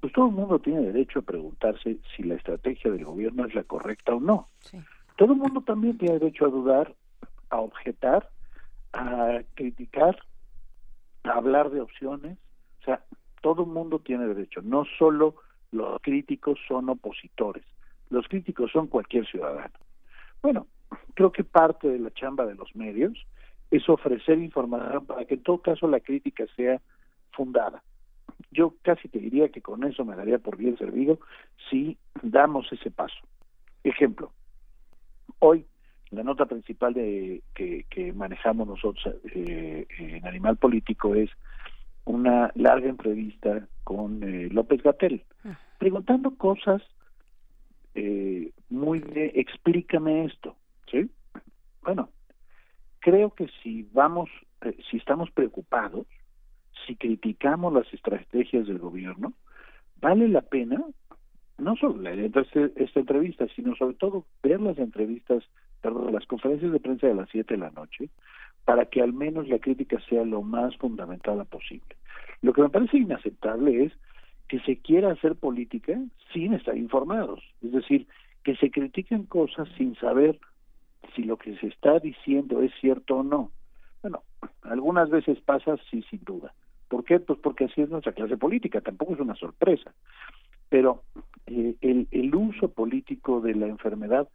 pues 0.00 0.12
todo 0.12 0.28
el 0.28 0.34
mundo 0.34 0.58
tiene 0.58 0.80
derecho 0.80 1.20
a 1.20 1.22
preguntarse 1.22 1.98
si 2.14 2.22
la 2.22 2.34
estrategia 2.34 2.90
del 2.90 3.04
gobierno 3.04 3.46
es 3.46 3.54
la 3.54 3.64
correcta 3.64 4.14
o 4.14 4.20
no. 4.20 4.48
Sí 4.60 4.78
todo 5.18 5.32
el 5.32 5.40
mundo 5.40 5.60
también 5.62 5.98
tiene 5.98 6.20
derecho 6.20 6.46
a 6.46 6.50
dudar, 6.50 6.94
a 7.50 7.56
objetar, 7.56 8.30
a 8.92 9.40
criticar, 9.54 10.16
a 11.24 11.32
hablar 11.32 11.70
de 11.70 11.80
opciones. 11.80 12.38
Sea, 12.88 13.02
todo 13.42 13.64
el 13.64 13.68
mundo 13.68 13.98
tiene 13.98 14.26
derecho. 14.26 14.62
No 14.62 14.84
solo 14.98 15.34
los 15.72 16.00
críticos 16.00 16.58
son 16.66 16.88
opositores. 16.88 17.64
Los 18.08 18.26
críticos 18.28 18.72
son 18.72 18.86
cualquier 18.86 19.26
ciudadano. 19.26 19.74
Bueno, 20.40 20.66
creo 21.14 21.30
que 21.30 21.44
parte 21.44 21.88
de 21.88 21.98
la 21.98 22.10
chamba 22.12 22.46
de 22.46 22.54
los 22.54 22.74
medios 22.74 23.12
es 23.70 23.86
ofrecer 23.90 24.38
información 24.38 25.04
para 25.04 25.26
que 25.26 25.34
en 25.34 25.42
todo 25.42 25.60
caso 25.60 25.86
la 25.86 26.00
crítica 26.00 26.44
sea 26.56 26.80
fundada. 27.32 27.82
Yo 28.50 28.74
casi 28.80 29.08
te 29.08 29.18
diría 29.18 29.50
que 29.50 29.60
con 29.60 29.84
eso 29.84 30.06
me 30.06 30.16
daría 30.16 30.38
por 30.38 30.56
bien 30.56 30.78
servido 30.78 31.18
si 31.68 31.98
damos 32.22 32.72
ese 32.72 32.90
paso. 32.90 33.18
Ejemplo, 33.84 34.32
Hoy, 35.40 35.66
la 36.10 36.22
nota 36.22 36.46
principal 36.46 36.94
de 36.94 37.42
que, 37.54 38.12
manejamos 38.14 38.66
nosotros 38.66 39.14
eh, 39.34 39.86
en 39.98 40.26
Animal 40.26 40.56
Político 40.56 41.14
es 41.14 41.30
una 42.08 42.50
larga 42.54 42.88
entrevista 42.88 43.68
con 43.84 44.22
eh, 44.22 44.48
López 44.50 44.82
Gatel, 44.82 45.24
ah. 45.44 45.58
preguntando 45.78 46.36
cosas 46.36 46.82
eh, 47.94 48.52
muy 48.70 49.00
de 49.00 49.32
explícame 49.34 50.24
esto, 50.24 50.56
¿sí? 50.90 51.10
Bueno, 51.82 52.10
creo 53.00 53.34
que 53.34 53.48
si 53.62 53.88
vamos, 53.92 54.30
si 54.90 54.96
estamos 54.96 55.30
preocupados, 55.30 56.06
si 56.86 56.96
criticamos 56.96 57.72
las 57.72 57.92
estrategias 57.92 58.66
del 58.66 58.78
gobierno, 58.78 59.34
vale 60.00 60.28
la 60.28 60.42
pena 60.42 60.82
no 61.58 61.76
solo 61.76 62.00
leer 62.00 62.30
esta 62.76 63.00
entrevista, 63.00 63.46
sino 63.54 63.74
sobre 63.74 63.96
todo 63.96 64.24
ver 64.42 64.60
las 64.60 64.78
entrevistas, 64.78 65.42
perdón, 65.82 66.12
las 66.12 66.24
conferencias 66.26 66.72
de 66.72 66.80
prensa 66.80 67.08
de 67.08 67.14
las 67.14 67.28
7 67.30 67.54
de 67.54 67.60
la 67.60 67.70
noche, 67.70 68.10
para 68.68 68.84
que 68.84 69.00
al 69.00 69.14
menos 69.14 69.48
la 69.48 69.60
crítica 69.60 69.98
sea 70.10 70.26
lo 70.26 70.42
más 70.42 70.76
fundamental 70.76 71.42
posible. 71.46 71.96
Lo 72.42 72.52
que 72.52 72.60
me 72.60 72.68
parece 72.68 72.98
inaceptable 72.98 73.84
es 73.84 73.94
que 74.46 74.60
se 74.60 74.76
quiera 74.76 75.10
hacer 75.10 75.36
política 75.36 75.98
sin 76.34 76.52
estar 76.52 76.76
informados, 76.76 77.42
es 77.62 77.72
decir, 77.72 78.06
que 78.44 78.56
se 78.56 78.70
critiquen 78.70 79.24
cosas 79.24 79.70
sin 79.78 79.94
saber 79.94 80.38
si 81.16 81.24
lo 81.24 81.38
que 81.38 81.56
se 81.56 81.68
está 81.68 81.98
diciendo 81.98 82.60
es 82.60 82.70
cierto 82.78 83.16
o 83.16 83.22
no. 83.22 83.52
Bueno, 84.02 84.22
algunas 84.60 85.08
veces 85.08 85.40
pasa 85.40 85.78
sí, 85.90 86.04
sin 86.10 86.22
duda. 86.24 86.52
¿Por 86.88 87.04
qué? 87.04 87.20
Pues 87.20 87.38
porque 87.38 87.64
así 87.64 87.80
es 87.80 87.88
nuestra 87.88 88.12
clase 88.12 88.36
política, 88.36 88.82
tampoco 88.82 89.14
es 89.14 89.20
una 89.20 89.34
sorpresa. 89.34 89.94
Pero 90.68 91.04
eh, 91.46 91.74
el 91.80 92.34
uso 92.34 92.70
político 92.70 93.40
de 93.40 93.54
la 93.54 93.66
enfermedad 93.66 94.28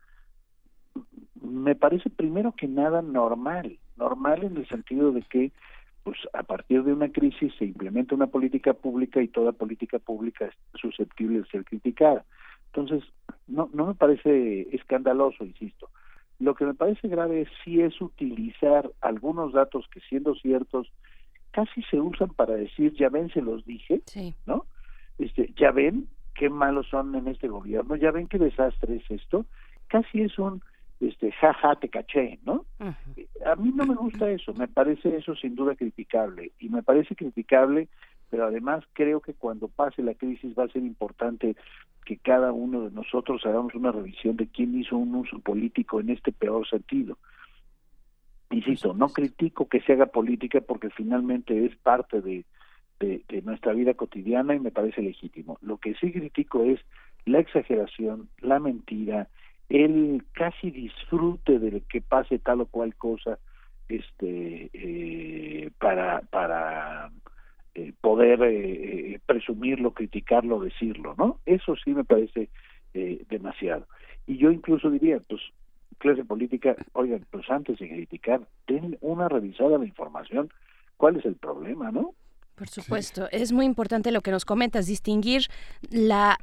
me 1.39 1.75
parece 1.75 2.09
primero 2.09 2.53
que 2.53 2.67
nada 2.67 3.03
normal, 3.03 3.77
normal 3.97 4.43
en 4.43 4.57
el 4.57 4.67
sentido 4.67 5.11
de 5.11 5.21
que 5.23 5.51
pues 6.03 6.17
a 6.33 6.43
partir 6.43 6.83
de 6.83 6.93
una 6.93 7.09
crisis 7.09 7.53
se 7.57 7.65
implementa 7.65 8.15
una 8.15 8.27
política 8.27 8.73
pública 8.73 9.21
y 9.21 9.29
toda 9.29 9.53
política 9.53 9.99
pública 9.99 10.45
es 10.45 10.53
susceptible 10.79 11.39
de 11.39 11.45
ser 11.47 11.63
criticada. 11.63 12.25
Entonces, 12.67 13.03
no, 13.47 13.69
no 13.73 13.87
me 13.87 13.95
parece 13.95 14.67
escandaloso, 14.75 15.45
insisto. 15.45 15.89
Lo 16.39 16.55
que 16.55 16.65
me 16.65 16.73
parece 16.73 17.07
grave 17.07 17.41
es 17.41 17.49
si 17.63 17.79
es 17.79 18.01
utilizar 18.01 18.89
algunos 18.99 19.53
datos 19.53 19.87
que 19.89 20.01
siendo 20.01 20.35
ciertos 20.35 20.91
casi 21.51 21.83
se 21.83 22.01
usan 22.01 22.29
para 22.29 22.55
decir, 22.55 22.93
ya 22.95 23.09
ven, 23.09 23.29
se 23.29 23.41
los 23.41 23.63
dije, 23.63 24.01
¿no? 24.45 24.65
Este, 25.19 25.53
ya 25.55 25.71
ven, 25.71 26.07
qué 26.33 26.49
malos 26.49 26.87
son 26.89 27.15
en 27.15 27.27
este 27.27 27.47
gobierno, 27.47 27.95
ya 27.95 28.11
ven 28.11 28.27
qué 28.27 28.39
desastre 28.39 28.95
es 28.95 29.11
esto, 29.11 29.45
casi 29.87 30.21
es 30.21 30.37
un 30.39 30.63
este 31.07 31.31
jaja 31.31 31.75
te 31.75 31.89
caché, 31.89 32.39
¿no? 32.45 32.65
A 33.45 33.55
mí 33.55 33.71
no 33.75 33.85
me 33.85 33.95
gusta 33.95 34.29
eso, 34.29 34.53
me 34.53 34.67
parece 34.67 35.15
eso 35.17 35.35
sin 35.35 35.55
duda 35.55 35.75
criticable 35.75 36.51
y 36.59 36.69
me 36.69 36.83
parece 36.83 37.15
criticable, 37.15 37.87
pero 38.29 38.45
además 38.45 38.83
creo 38.93 39.19
que 39.21 39.33
cuando 39.33 39.67
pase 39.67 40.01
la 40.01 40.13
crisis 40.13 40.53
va 40.57 40.63
a 40.65 40.69
ser 40.69 40.83
importante 40.83 41.55
que 42.05 42.17
cada 42.17 42.51
uno 42.51 42.81
de 42.81 42.91
nosotros 42.91 43.45
hagamos 43.45 43.75
una 43.75 43.91
revisión 43.91 44.35
de 44.37 44.47
quién 44.47 44.77
hizo 44.77 44.97
un 44.97 45.15
uso 45.15 45.39
político 45.39 45.99
en 45.99 46.09
este 46.09 46.31
peor 46.31 46.67
sentido. 46.67 47.17
Insisto, 48.49 48.93
no 48.93 49.09
critico 49.09 49.67
que 49.67 49.81
se 49.81 49.93
haga 49.93 50.05
política 50.05 50.61
porque 50.61 50.89
finalmente 50.89 51.65
es 51.65 51.75
parte 51.77 52.21
de, 52.21 52.45
de, 52.99 53.41
nuestra 53.41 53.73
vida 53.73 53.93
cotidiana 53.93 54.55
y 54.55 54.59
me 54.59 54.71
parece 54.71 55.01
legítimo. 55.01 55.57
Lo 55.61 55.77
que 55.77 55.95
sí 55.95 56.11
critico 56.11 56.63
es 56.63 56.79
la 57.25 57.39
exageración, 57.39 58.29
la 58.39 58.59
mentira, 58.59 59.27
el 59.69 60.23
casi 60.33 60.71
disfrute 60.71 61.59
de 61.59 61.81
que 61.81 62.01
pase 62.01 62.39
tal 62.39 62.61
o 62.61 62.65
cual 62.65 62.95
cosa 62.95 63.39
este 63.89 64.69
eh, 64.73 65.71
para 65.79 66.21
para 66.21 67.11
eh, 67.75 67.93
poder 68.01 68.39
eh, 68.43 69.19
presumirlo, 69.25 69.93
criticarlo, 69.93 70.59
decirlo, 70.59 71.15
¿no? 71.17 71.39
Eso 71.45 71.75
sí 71.75 71.93
me 71.93 72.03
parece 72.03 72.49
demasiado. 73.27 73.87
Y 74.27 74.37
yo 74.37 74.51
incluso 74.51 74.91
diría, 74.91 75.19
pues 75.27 75.41
clase 75.97 76.23
política, 76.23 76.75
oigan, 76.93 77.25
pues 77.31 77.49
antes 77.49 77.79
de 77.79 77.89
criticar, 77.89 78.41
den 78.67 78.97
una 79.01 79.29
revisada 79.29 79.79
la 79.79 79.85
información, 79.85 80.51
¿cuál 80.97 81.17
es 81.17 81.25
el 81.25 81.35
problema, 81.35 81.91
no? 81.91 82.13
Por 82.55 82.69
supuesto, 82.69 83.27
es 83.31 83.51
muy 83.51 83.65
importante 83.65 84.11
lo 84.11 84.21
que 84.21 84.29
nos 84.29 84.45
comentas, 84.45 84.85
distinguir 84.85 85.47
la, 85.89 86.37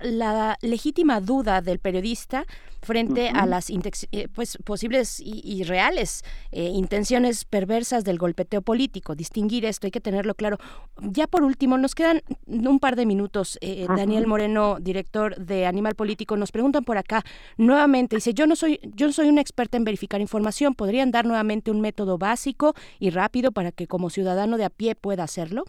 legítima 0.61 1.21
duda 1.21 1.61
del 1.61 1.79
periodista 1.79 2.47
frente 2.83 3.29
a 3.29 3.47
las 3.47 3.71
eh, 3.71 4.27
pues, 4.35 4.59
posibles 4.65 5.21
y, 5.21 5.63
reales 5.65 6.23
eh, 6.51 6.65
intenciones 6.65 7.45
perversas 7.45 8.03
del 8.03 8.19
golpeteo 8.19 8.61
político. 8.63 9.15
Distinguir 9.15 9.65
esto, 9.65 9.87
hay 9.87 9.93
que 9.93 10.01
tenerlo 10.01 10.35
claro. 10.35 10.59
Ya 11.01 11.29
por 11.29 11.45
último, 11.45 11.79
nos 11.79 11.95
quedan 11.95 12.23
un 12.47 12.81
par 12.81 12.97
de 12.97 13.07
minutos. 13.07 13.57
Eh, 13.61 13.87
Daniel 13.97 14.27
Moreno, 14.27 14.79
director 14.81 15.37
de 15.37 15.67
Animal 15.67 15.95
Político, 15.95 16.37
nos 16.37 16.51
preguntan 16.51 16.85
por 16.85 16.99
acá 16.99 17.23
nuevamente, 17.57 18.17
dice, 18.17 18.35
yo 18.35 18.49
no 18.49 18.57
soy, 18.57 18.81
yo 18.83 19.07
no 19.07 19.13
soy 19.13 19.29
una 19.29 19.43
experta 19.43 19.77
en 19.77 19.85
verificar 19.85 20.21
información, 20.21 20.75
¿podrían 20.75 21.13
dar 21.13 21.25
nuevamente 21.25 21.71
un 21.71 21.81
método 21.81 22.19
básico 22.19 22.75
y 22.99 23.11
rápido 23.11 23.53
para 23.53 23.71
que 23.71 23.87
como 23.87 24.11
ciudadano 24.11 24.57
de 24.57 24.65
a 24.65 24.71
pie 24.71 24.97
pueda 24.97 25.23
hacerlo? 25.23 25.65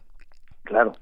Claro, 0.72 0.94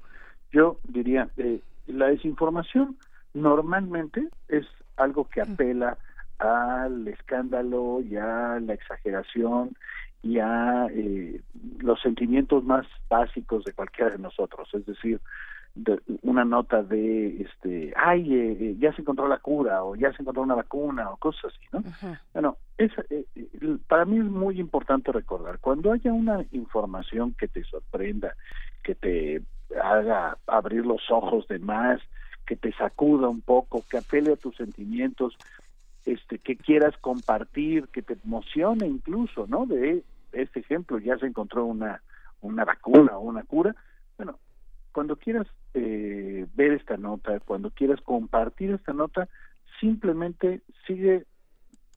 yo 0.50 0.80
diría, 0.82 1.28
eh, 1.36 1.60
la 1.86 2.06
desinformación 2.08 2.96
normalmente 3.34 4.28
es 4.48 4.66
algo 4.96 5.28
que 5.28 5.42
apela 5.42 5.96
al 6.40 7.06
escándalo 7.06 8.00
y 8.00 8.16
a 8.16 8.58
la 8.58 8.74
exageración 8.74 9.76
y 10.24 10.40
a 10.40 10.88
eh, 10.90 11.40
los 11.78 12.00
sentimientos 12.00 12.64
más 12.64 12.84
básicos 13.08 13.62
de 13.62 13.72
cualquiera 13.72 14.10
de 14.10 14.18
nosotros, 14.18 14.68
es 14.74 14.84
decir, 14.86 15.20
una 16.22 16.44
nota 16.44 16.82
de 16.82 17.42
este 17.42 17.92
ay 17.96 18.34
eh, 18.34 18.56
eh, 18.60 18.76
ya 18.78 18.92
se 18.92 19.02
encontró 19.02 19.28
la 19.28 19.38
cura 19.38 19.84
o 19.84 19.94
ya 19.94 20.12
se 20.12 20.22
encontró 20.22 20.42
una 20.42 20.56
vacuna 20.56 21.10
o 21.10 21.16
cosas 21.16 21.44
así 21.44 21.66
no 21.72 21.84
bueno 22.32 22.56
es, 22.76 22.90
eh, 23.10 23.24
para 23.86 24.04
mí 24.04 24.18
es 24.18 24.24
muy 24.24 24.58
importante 24.58 25.12
recordar 25.12 25.58
cuando 25.60 25.92
haya 25.92 26.12
una 26.12 26.44
información 26.50 27.34
que 27.34 27.46
te 27.46 27.62
sorprenda 27.64 28.34
que 28.82 28.94
te 28.96 29.42
haga 29.82 30.38
abrir 30.46 30.84
los 30.84 31.10
ojos 31.10 31.46
de 31.48 31.58
más 31.58 32.00
que 32.46 32.56
te 32.56 32.72
sacuda 32.72 33.28
un 33.28 33.40
poco 33.40 33.84
que 33.88 33.98
apele 33.98 34.32
a 34.32 34.36
tus 34.36 34.56
sentimientos 34.56 35.36
este 36.04 36.38
que 36.38 36.56
quieras 36.56 36.96
compartir 36.98 37.88
que 37.88 38.02
te 38.02 38.16
emocione 38.24 38.86
incluso 38.86 39.46
no 39.46 39.66
de 39.66 40.02
este 40.32 40.60
ejemplo 40.60 40.98
ya 40.98 41.18
se 41.18 41.26
encontró 41.26 41.66
una 41.66 42.02
una 42.40 42.64
vacuna 42.64 43.18
o 43.18 43.20
una 43.20 43.42
cura. 43.42 43.74
Bueno 44.16 44.38
cuando 44.92 45.16
quieras 45.16 45.46
eh, 45.74 46.46
ver 46.54 46.72
esta 46.72 46.96
nota, 46.96 47.38
cuando 47.40 47.70
quieras 47.70 48.00
compartir 48.00 48.72
esta 48.72 48.92
nota, 48.92 49.28
simplemente 49.78 50.62
sigue 50.86 51.26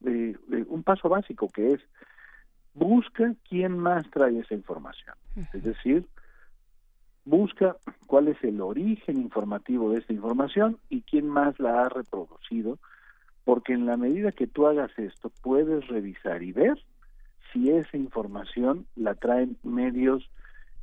eh, 0.04 0.36
un 0.68 0.82
paso 0.82 1.08
básico 1.08 1.48
que 1.48 1.72
es 1.72 1.80
busca 2.74 3.34
quién 3.48 3.78
más 3.78 4.08
trae 4.10 4.38
esa 4.38 4.54
información. 4.54 5.14
Es 5.52 5.62
decir, 5.62 6.06
busca 7.24 7.76
cuál 8.06 8.28
es 8.28 8.42
el 8.44 8.60
origen 8.60 9.16
informativo 9.18 9.90
de 9.90 9.98
esta 9.98 10.12
información 10.12 10.78
y 10.90 11.02
quién 11.02 11.28
más 11.28 11.58
la 11.58 11.82
ha 11.82 11.88
reproducido, 11.88 12.78
porque 13.44 13.72
en 13.72 13.86
la 13.86 13.96
medida 13.96 14.32
que 14.32 14.46
tú 14.46 14.66
hagas 14.66 14.90
esto, 14.98 15.30
puedes 15.42 15.86
revisar 15.88 16.42
y 16.42 16.52
ver 16.52 16.78
si 17.52 17.70
esa 17.70 17.96
información 17.96 18.86
la 18.96 19.14
traen 19.14 19.56
medios 19.62 20.28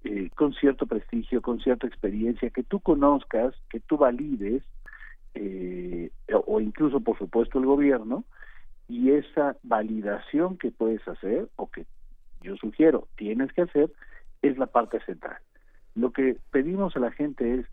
eh, 0.04 0.30
con 0.36 0.54
cierto 0.54 0.88
prestigio, 0.88 1.42
con 1.42 1.60
cierta 1.60 1.86
experiencia, 1.86 2.50
que 2.50 2.64
tú 2.64 2.80
conozcas, 2.80 3.54
que 3.70 3.80
tú 3.80 3.98
valides, 3.98 4.64
eh, 5.36 6.12
o 6.48 6.60
incluso, 6.60 7.00
por 7.00 7.18
supuesto, 7.18 7.60
el 7.60 7.66
gobierno, 7.66 8.24
y 8.88 9.12
esa 9.12 9.56
validación 9.64 10.58
que 10.58 10.72
puedes 10.72 11.08
hacer, 11.08 11.48
o 11.56 11.70
que 11.70 11.86
yo 12.42 12.56
sugiero 12.58 13.08
tienes 13.16 13.54
que 13.54 13.62
hacer, 13.62 13.92
es 14.42 14.58
la 14.58 14.68
parte 14.68 15.00
central. 15.06 15.38
Lo 15.96 16.12
que 16.12 16.38
pedimos 16.52 16.96
a 16.96 17.00
la 17.00 17.12
gente 17.12 17.56
es, 17.56 17.66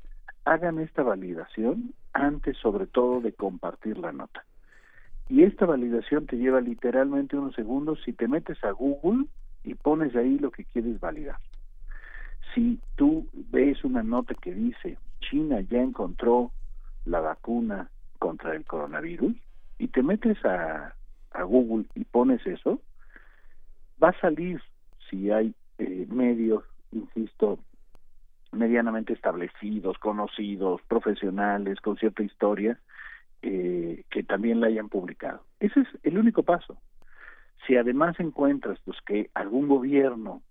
hagan 0.45 0.79
esta 0.79 1.03
validación 1.03 1.95
antes 2.13 2.57
sobre 2.59 2.87
todo 2.87 3.21
de 3.21 3.33
compartir 3.33 3.99
la 3.99 4.13
nota. 4.13 4.45
Y 5.29 5.43
esta 5.43 5.67
validación 5.67 6.27
te 6.27 6.37
lleva 6.37 6.61
literalmente 6.61 7.37
unos 7.37 7.55
segundos 7.55 8.01
si 8.05 8.13
te 8.13 8.29
metes 8.29 8.63
a 8.65 8.71
Google 8.71 9.27
y 9.65 9.75
pones 9.75 10.17
ahí 10.17 10.39
lo 10.39 10.51
que 10.51 10.65
quieres 10.65 10.99
validar 11.01 11.37
si 12.55 12.81
tú 12.97 13.27
ves 13.51 13.85
una 13.85 14.03
nota 14.03 14.35
que 14.35 14.53
dice 14.53 14.99
China 15.21 15.61
ya 15.61 15.81
encontró 15.81 16.51
la 17.05 17.21
vacuna 17.21 17.91
contra 18.19 18.55
el 18.55 18.65
coronavirus 18.65 19.35
y 19.79 19.89
te 19.89 20.03
metes 20.03 20.45
a, 20.45 20.95
Google 21.45 21.85
y 21.95 22.03
pones 22.03 22.45
eso, 22.47 22.81
va 24.03 24.09
a 24.09 24.21
salir 24.21 24.61
si 25.09 25.31
hay 25.31 25.55
eh, 25.79 26.05
medios, 26.11 26.65
insisto, 26.91 27.61
medianamente 28.59 29.13
establecidos, 29.13 29.99
conocidos, 29.99 30.83
profesionales, 30.83 31.81
con 31.81 31.97
cierta 31.97 32.23
historia, 32.23 32.79
eh, 33.43 34.05
que 34.11 34.23
también 34.25 34.61
la 34.61 34.67
hayan 34.67 34.89
publicado. 34.89 35.45
Ese 35.61 35.81
es 35.81 35.89
el 36.03 36.19
único 36.19 36.43
paso. 36.43 36.77
Si 37.67 37.77
además 37.77 38.19
encuentras 38.19 38.79
pues, 38.85 38.99
que 39.07 39.31
algún 39.35 39.69
gobierno 39.69 40.43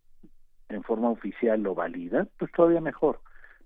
en 0.69 0.84
forma 0.84 1.09
oficial 1.09 1.61
lo 1.61 1.75
valida, 1.75 2.27
pues 2.38 2.51
todavía 2.51 2.81
mejor. 2.81 3.19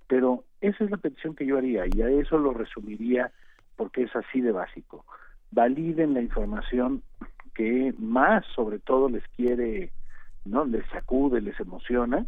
Pero 0.07 0.43
esa 0.59 0.84
es 0.84 0.91
la 0.91 0.97
petición 0.97 1.35
que 1.35 1.45
yo 1.45 1.57
haría 1.57 1.85
y 1.91 2.01
a 2.01 2.09
eso 2.09 2.38
lo 2.38 2.53
resumiría 2.53 3.31
porque 3.76 4.03
es 4.03 4.15
así 4.15 4.41
de 4.41 4.51
básico. 4.51 5.05
Validen 5.51 6.13
la 6.13 6.22
información 6.22 7.03
que 7.53 7.93
más 7.97 8.45
sobre 8.55 8.80
todo 8.80 9.09
les 9.09 9.27
quiere, 9.35 9.91
no 10.45 10.65
les 10.65 10.85
sacude, 10.89 11.41
les 11.41 11.59
emociona, 11.59 12.26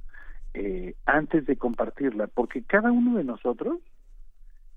eh, 0.54 0.96
antes 1.06 1.46
de 1.46 1.56
compartirla, 1.56 2.28
porque 2.28 2.64
cada 2.64 2.92
uno 2.92 3.18
de 3.18 3.24
nosotros, 3.24 3.80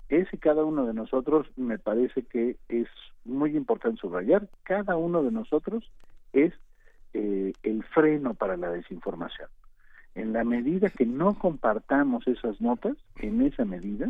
ese 0.09 0.37
cada 0.37 0.63
uno 0.63 0.85
de 0.85 0.93
nosotros 0.93 1.47
me 1.55 1.77
parece 1.77 2.23
que 2.23 2.57
es 2.69 2.87
muy 3.25 3.55
importante 3.55 3.99
subrayar, 3.99 4.47
cada 4.63 4.95
uno 4.95 5.23
de 5.23 5.31
nosotros 5.31 5.91
es 6.33 6.53
eh, 7.13 7.53
el 7.63 7.83
freno 7.83 8.33
para 8.33 8.57
la 8.57 8.71
desinformación 8.71 9.49
en 10.17 10.33
la 10.33 10.43
medida 10.43 10.89
que 10.89 11.05
no 11.05 11.37
compartamos 11.37 12.27
esas 12.27 12.59
notas, 12.59 12.97
en 13.17 13.41
esa 13.43 13.65
medida, 13.65 14.09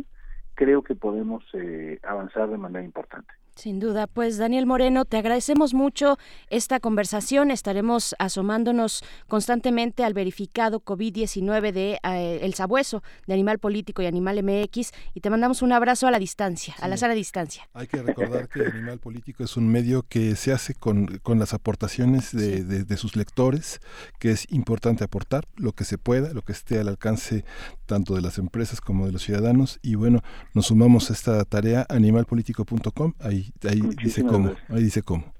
creo 0.54 0.82
que 0.82 0.94
podemos 0.94 1.44
eh, 1.52 2.00
avanzar 2.02 2.48
de 2.48 2.56
manera 2.56 2.82
importante. 2.84 3.28
Sin 3.58 3.80
duda, 3.80 4.06
pues 4.06 4.38
Daniel 4.38 4.66
Moreno, 4.66 5.04
te 5.04 5.16
agradecemos 5.16 5.74
mucho 5.74 6.16
esta 6.48 6.78
conversación. 6.78 7.50
Estaremos 7.50 8.14
asomándonos 8.20 9.02
constantemente 9.26 10.04
al 10.04 10.14
verificado 10.14 10.78
COVID-19 10.78 11.72
de 11.72 11.98
eh, 12.04 12.38
El 12.42 12.54
Sabueso, 12.54 13.02
de 13.26 13.34
Animal 13.34 13.58
Político 13.58 14.00
y 14.00 14.06
Animal 14.06 14.44
MX, 14.44 14.92
y 15.12 15.20
te 15.20 15.28
mandamos 15.28 15.62
un 15.62 15.72
abrazo 15.72 16.06
a 16.06 16.12
la 16.12 16.20
distancia, 16.20 16.76
a 16.80 16.86
la 16.86 16.96
sana 16.96 17.14
distancia. 17.14 17.68
Hay 17.74 17.88
que 17.88 18.00
recordar 18.00 18.48
que 18.48 18.64
Animal 18.64 19.00
Político 19.00 19.42
es 19.42 19.56
un 19.56 19.66
medio 19.66 20.04
que 20.04 20.36
se 20.36 20.52
hace 20.52 20.74
con, 20.74 21.20
las 21.26 21.52
aportaciones 21.52 22.30
de, 22.30 22.62
de, 22.62 22.96
sus 22.96 23.16
lectores, 23.16 23.80
que 24.20 24.30
es 24.30 24.46
importante 24.52 25.02
aportar 25.02 25.48
lo 25.56 25.72
que 25.72 25.82
se 25.82 25.98
pueda, 25.98 26.32
lo 26.32 26.42
que 26.42 26.52
esté 26.52 26.78
al 26.78 26.86
alcance 26.86 27.44
tanto 27.86 28.14
de 28.14 28.20
las 28.20 28.38
empresas 28.38 28.80
como 28.80 29.06
de 29.06 29.12
los 29.12 29.22
ciudadanos, 29.22 29.80
y 29.82 29.96
bueno, 29.96 30.20
nos 30.54 30.66
sumamos 30.66 31.10
a 31.10 31.14
esta 31.14 31.44
tarea 31.44 31.86
animalpolitico.com, 31.88 33.14
ahí 33.18 33.47
ahí, 33.68 33.80
dice 34.02 34.24
cómo, 34.24 34.54
ahí 34.68 34.82
dice 34.82 35.02
cómo. 35.02 35.32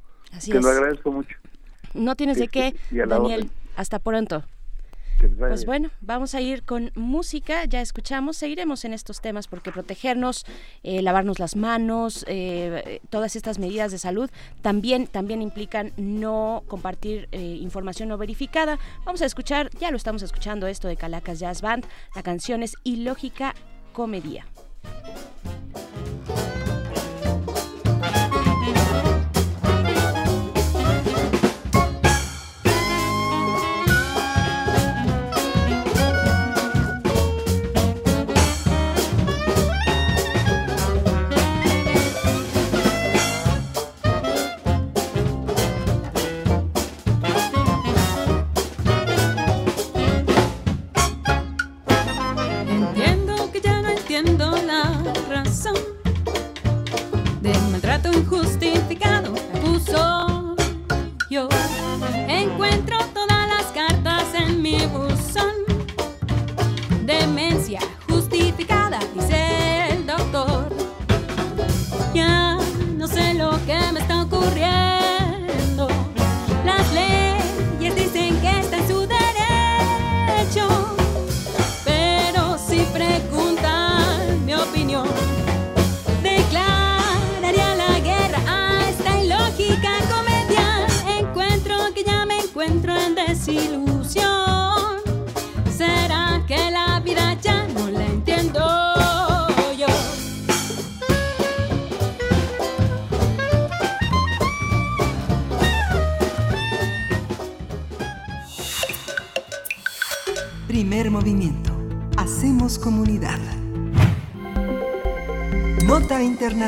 Te 0.45 0.61
lo 0.61 0.69
agradezco 0.69 1.13
mucho. 1.13 1.37
No 1.95 2.17
tienes 2.17 2.39
de 2.39 2.49
qué, 2.49 2.75
Daniel. 2.91 3.51
Hasta 3.77 3.99
pronto. 3.99 4.45
Pues 5.37 5.67
bueno, 5.67 5.91
vamos 6.01 6.35
a 6.37 6.41
ir 6.41 6.63
con 6.63 6.93
música, 6.95 7.65
ya 7.65 7.81
escuchamos, 7.81 8.37
seguiremos 8.37 8.85
en 8.85 8.93
estos 8.93 9.21
temas 9.21 9.49
porque 9.49 9.73
protegernos, 9.73 10.47
eh, 10.85 11.03
lavarnos 11.03 11.41
las 11.41 11.57
manos, 11.57 12.25
eh, 12.29 13.01
todas 13.11 13.35
estas 13.35 13.59
medidas 13.59 13.91
de 13.91 13.99
salud 13.99 14.31
también, 14.63 15.09
también 15.09 15.43
implican 15.43 15.93
no 15.97 16.63
compartir 16.69 17.29
eh, 17.33 17.41
información 17.41 18.11
no 18.11 18.17
verificada. 18.17 18.79
Vamos 19.05 19.21
a 19.23 19.27
escuchar, 19.27 19.71
ya 19.81 19.91
lo 19.91 19.97
estamos 19.97 20.23
escuchando 20.23 20.69
esto 20.69 20.87
de 20.87 20.97
Calacas 20.97 21.41
Jazz 21.41 21.63
Band, 21.63 21.85
la 22.15 22.23
canción 22.23 22.63
es 22.63 22.75
Ilógica 22.85 23.57
Comedia. 23.93 24.47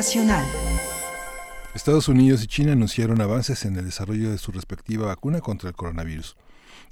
Internacional. 0.01 0.43
Estados 1.75 2.07
Unidos 2.07 2.43
y 2.43 2.47
China 2.47 2.71
anunciaron 2.71 3.21
avances 3.21 3.65
en 3.65 3.75
el 3.75 3.85
desarrollo 3.85 4.31
de 4.31 4.39
su 4.39 4.51
respectiva 4.51 5.05
vacuna 5.05 5.41
contra 5.41 5.69
el 5.69 5.75
coronavirus. 5.75 6.35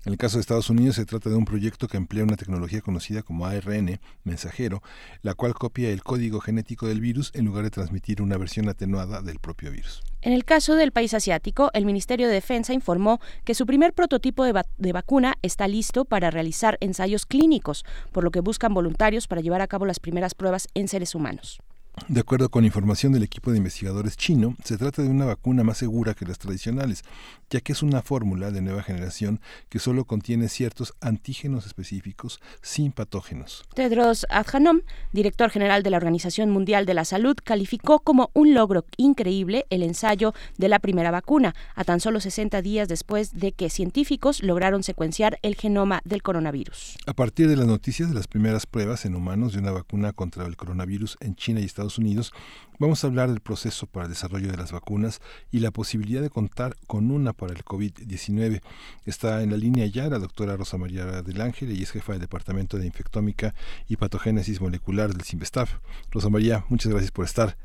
En 0.05 0.11
el 0.11 0.19
caso 0.19 0.37
de 0.37 0.41
Estados 0.41 0.69
Unidos 0.69 0.97
se 0.97 1.05
trata 1.05 1.31
de 1.31 1.35
un 1.35 1.45
proyecto 1.45 1.87
que 1.87 1.97
emplea 1.97 2.23
una 2.23 2.37
tecnología 2.37 2.81
conocida 2.81 3.23
como 3.23 3.47
ARN 3.47 3.99
mensajero, 4.23 4.83
la 5.23 5.33
cual 5.33 5.55
copia 5.55 5.89
el 5.89 6.03
código 6.03 6.39
genético 6.39 6.87
del 6.87 7.01
virus 7.01 7.31
en 7.33 7.45
lugar 7.45 7.63
de 7.63 7.71
transmitir 7.71 8.21
una 8.21 8.37
versión 8.37 8.69
atenuada 8.69 9.23
del 9.23 9.39
propio 9.39 9.71
virus. 9.71 10.03
En 10.21 10.31
el 10.31 10.45
caso 10.45 10.75
del 10.75 10.91
país 10.91 11.15
asiático, 11.15 11.71
el 11.73 11.85
Ministerio 11.87 12.27
de 12.27 12.33
Defensa 12.33 12.73
informó 12.73 13.19
que 13.43 13.55
su 13.55 13.65
primer 13.65 13.93
prototipo 13.93 14.43
de, 14.43 14.53
de, 14.77 14.93
vacuna 14.93 15.33
está 15.41 15.67
listo 15.67 16.05
para 16.05 16.29
realizar 16.29 16.77
ensayos 16.79 17.25
clínicos, 17.25 17.85
por 18.11 18.23
lo 18.23 18.29
que 18.29 18.41
buscan 18.41 18.75
voluntarios 18.75 19.25
para 19.27 19.41
llevar 19.41 19.63
a 19.63 19.67
cabo 19.67 19.87
las 19.87 19.99
primeras 19.99 20.35
pruebas 20.35 20.67
en 20.75 20.87
seres 20.87 21.15
humanos. 21.15 21.59
De 22.07 22.19
acuerdo 22.19 22.49
con 22.49 22.65
información 22.65 23.11
del 23.13 23.23
equipo 23.23 23.51
de 23.51 23.57
investigadores 23.57 24.17
chino, 24.17 24.55
se 24.63 24.77
trata 24.77 25.01
de 25.01 25.09
una 25.09 25.25
vacuna 25.25 25.63
más 25.63 25.77
segura 25.77 26.13
que 26.13 26.25
las 26.25 26.39
tradicionales, 26.39 27.03
ya 27.49 27.61
que 27.61 27.73
es 27.73 27.83
una 27.83 28.01
fórmula 28.01 28.51
de 28.51 28.61
nueva 28.61 28.83
generación 28.83 29.39
que 29.69 29.79
solo 29.79 30.05
contiene 30.05 30.49
ciertos 30.49 30.93
antígenos 31.01 31.65
específicos 31.65 32.39
sin 32.61 32.91
patógenos. 32.91 33.63
Tedros 33.73 34.25
Adhanom, 34.29 34.81
director 35.11 35.49
general 35.49 35.83
de 35.83 35.89
la 35.89 35.97
Organización 35.97 36.49
Mundial 36.49 36.85
de 36.85 36.93
la 36.93 37.05
Salud, 37.05 37.35
calificó 37.43 37.99
como 37.99 38.31
un 38.33 38.53
logro 38.53 38.85
increíble 38.97 39.65
el 39.69 39.83
ensayo 39.83 40.33
de 40.57 40.69
la 40.69 40.79
primera 40.79 41.11
vacuna, 41.11 41.55
a 41.75 41.83
tan 41.83 41.99
solo 41.99 42.19
60 42.19 42.61
días 42.61 42.87
después 42.87 43.39
de 43.39 43.51
que 43.51 43.69
científicos 43.69 44.43
lograron 44.43 44.83
secuenciar 44.83 45.39
el 45.41 45.55
genoma 45.55 46.01
del 46.05 46.21
coronavirus. 46.21 46.97
A 47.05 47.13
partir 47.13 47.47
de 47.47 47.55
las 47.55 47.67
noticias 47.67 48.09
de 48.09 48.15
las 48.15 48.27
primeras 48.27 48.65
pruebas 48.65 49.05
en 49.05 49.15
humanos 49.15 49.53
de 49.53 49.59
una 49.59 49.71
vacuna 49.71 50.13
contra 50.13 50.45
el 50.45 50.55
coronavirus 50.55 51.17
en 51.19 51.35
China 51.35 51.59
y 51.59 51.65
Estados 51.65 51.88
Unidos, 51.97 52.31
vamos 52.77 53.03
a 53.03 53.07
hablar 53.07 53.29
del 53.29 53.39
proceso 53.39 53.87
para 53.87 54.05
el 54.05 54.11
desarrollo 54.11 54.51
de 54.51 54.57
las 54.57 54.71
vacunas 54.71 55.21
y 55.51 55.59
la 55.59 55.71
posibilidad 55.71 56.21
de 56.21 56.29
contar 56.29 56.75
con 56.87 57.11
una 57.11 57.33
para 57.33 57.53
el 57.53 57.63
COVID-19. 57.63 58.61
Está 59.05 59.41
en 59.41 59.51
la 59.51 59.57
línea 59.57 59.85
ya 59.87 60.07
la 60.09 60.19
doctora 60.19 60.55
Rosa 60.57 60.77
María 60.77 61.05
del 61.21 61.41
Ángel, 61.41 61.71
y 61.71 61.83
es 61.83 61.91
jefa 61.91 62.13
del 62.13 62.21
Departamento 62.21 62.77
de 62.77 62.85
Infectómica 62.85 63.55
y 63.87 63.97
Patogénesis 63.97 64.61
Molecular 64.61 65.13
del 65.13 65.23
CIMBESTAF. 65.23 65.79
Rosa 66.11 66.29
María, 66.29 66.65
muchas 66.69 66.91
gracias 66.91 67.11
por 67.11 67.25
estar. 67.25 67.57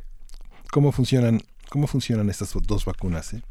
¿Cómo 0.70 0.92
funcionan, 0.92 1.40
cómo 1.68 1.86
funcionan 1.86 2.30
estas 2.30 2.54
dos 2.66 2.84
vacunas? 2.84 3.34
Eh? 3.34 3.42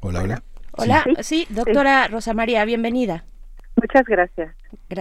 Hola, 0.00 0.22
hola. 0.22 0.44
Hola, 0.72 1.04
sí, 1.22 1.46
doctora 1.50 2.08
Rosa 2.08 2.34
María, 2.34 2.64
bienvenida. 2.64 3.24
Muchas 3.76 4.04
gracias. 4.06 4.54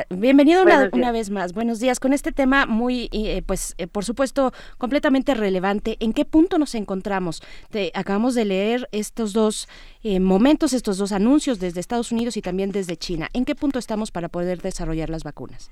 Bienvenido 0.10 0.64
una, 0.64 0.90
una, 0.92 1.12
vez 1.12 1.30
más. 1.30 1.54
Buenos 1.54 1.80
días. 1.80 2.00
Con 2.00 2.12
este 2.12 2.32
tema 2.32 2.66
muy, 2.66 3.10
eh, 3.12 3.44
pues, 3.46 3.76
eh, 3.78 3.88
por 3.88 4.04
supuesto, 4.04 4.52
completamente 4.78 5.36
relevante. 5.36 5.98
¿En 6.00 6.12
qué 6.14 6.26
punto 6.26 6.58
nos 6.58 6.74
encontramos? 6.74 7.42
Te, 7.70 7.92
acabamos 7.94 8.34
de 8.34 8.46
leer 8.46 8.90
estos 8.92 9.34
dos 9.34 9.68
eh, 10.04 10.20
momentos, 10.20 10.74
estos 10.74 10.98
dos 10.98 11.12
anuncios 11.12 11.60
desde 11.60 11.80
Estados 11.80 12.12
Unidos 12.12 12.36
y 12.36 12.42
también 12.42 12.72
desde 12.72 12.98
China. 12.98 13.28
¿En 13.34 13.46
qué 13.46 13.54
punto 13.54 13.78
estamos 13.78 14.12
para 14.12 14.28
poder 14.28 14.62
desarrollar 14.62 15.10
las 15.10 15.24
vacunas? 15.24 15.72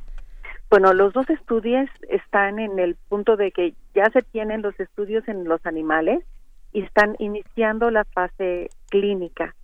Bueno, 0.70 0.94
los 0.94 1.12
dos 1.14 1.30
estudios 1.30 1.90
están 2.10 2.60
en 2.60 2.78
el 2.80 2.96
punto 3.10 3.36
de 3.36 3.52
que 3.52 3.74
ya 3.96 4.06
se 4.14 4.22
tienen 4.22 4.62
los 4.62 4.80
estudios 4.80 5.28
en 5.28 5.44
los 5.46 5.66
animales 5.66 6.24
y 6.72 6.84
están 6.84 7.16
iniciando 7.20 7.92
la 7.92 8.06
fase 8.06 8.70
clínica 8.90 9.56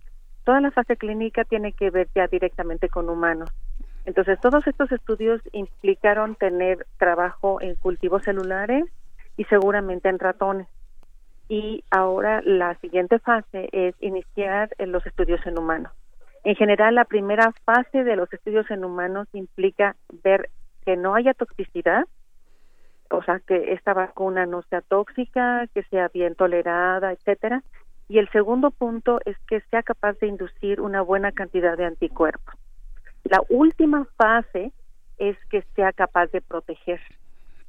toda 0.48 0.62
la 0.62 0.70
fase 0.70 0.96
clínica 0.96 1.44
tiene 1.44 1.74
que 1.74 1.90
ver 1.90 2.08
ya 2.14 2.26
directamente 2.26 2.88
con 2.88 3.10
humanos. 3.10 3.50
Entonces, 4.06 4.40
todos 4.40 4.66
estos 4.66 4.90
estudios 4.90 5.42
implicaron 5.52 6.36
tener 6.36 6.86
trabajo 6.96 7.60
en 7.60 7.74
cultivos 7.74 8.22
celulares 8.22 8.86
y 9.36 9.44
seguramente 9.44 10.08
en 10.08 10.18
ratones. 10.18 10.66
Y 11.50 11.84
ahora 11.90 12.40
la 12.46 12.76
siguiente 12.76 13.18
fase 13.18 13.68
es 13.72 13.94
iniciar 14.00 14.70
los 14.78 15.04
estudios 15.04 15.44
en 15.44 15.58
humanos. 15.58 15.92
En 16.44 16.56
general, 16.56 16.94
la 16.94 17.04
primera 17.04 17.52
fase 17.66 18.02
de 18.02 18.16
los 18.16 18.32
estudios 18.32 18.70
en 18.70 18.86
humanos 18.86 19.28
implica 19.34 19.96
ver 20.24 20.48
que 20.86 20.96
no 20.96 21.14
haya 21.14 21.34
toxicidad, 21.34 22.06
o 23.10 23.22
sea, 23.22 23.38
que 23.40 23.74
esta 23.74 23.92
vacuna 23.92 24.46
no 24.46 24.62
sea 24.62 24.80
tóxica, 24.80 25.66
que 25.74 25.82
sea 25.90 26.08
bien 26.08 26.34
tolerada, 26.36 27.12
etcétera, 27.12 27.62
y 28.08 28.18
el 28.18 28.28
segundo 28.30 28.70
punto 28.70 29.20
es 29.26 29.36
que 29.46 29.60
sea 29.70 29.82
capaz 29.82 30.18
de 30.18 30.28
inducir 30.28 30.80
una 30.80 31.02
buena 31.02 31.32
cantidad 31.32 31.76
de 31.76 31.84
anticuerpos. 31.84 32.54
La 33.24 33.42
última 33.50 34.06
fase 34.16 34.72
es 35.18 35.36
que 35.50 35.62
sea 35.76 35.92
capaz 35.92 36.28
de 36.28 36.40
proteger. 36.40 37.00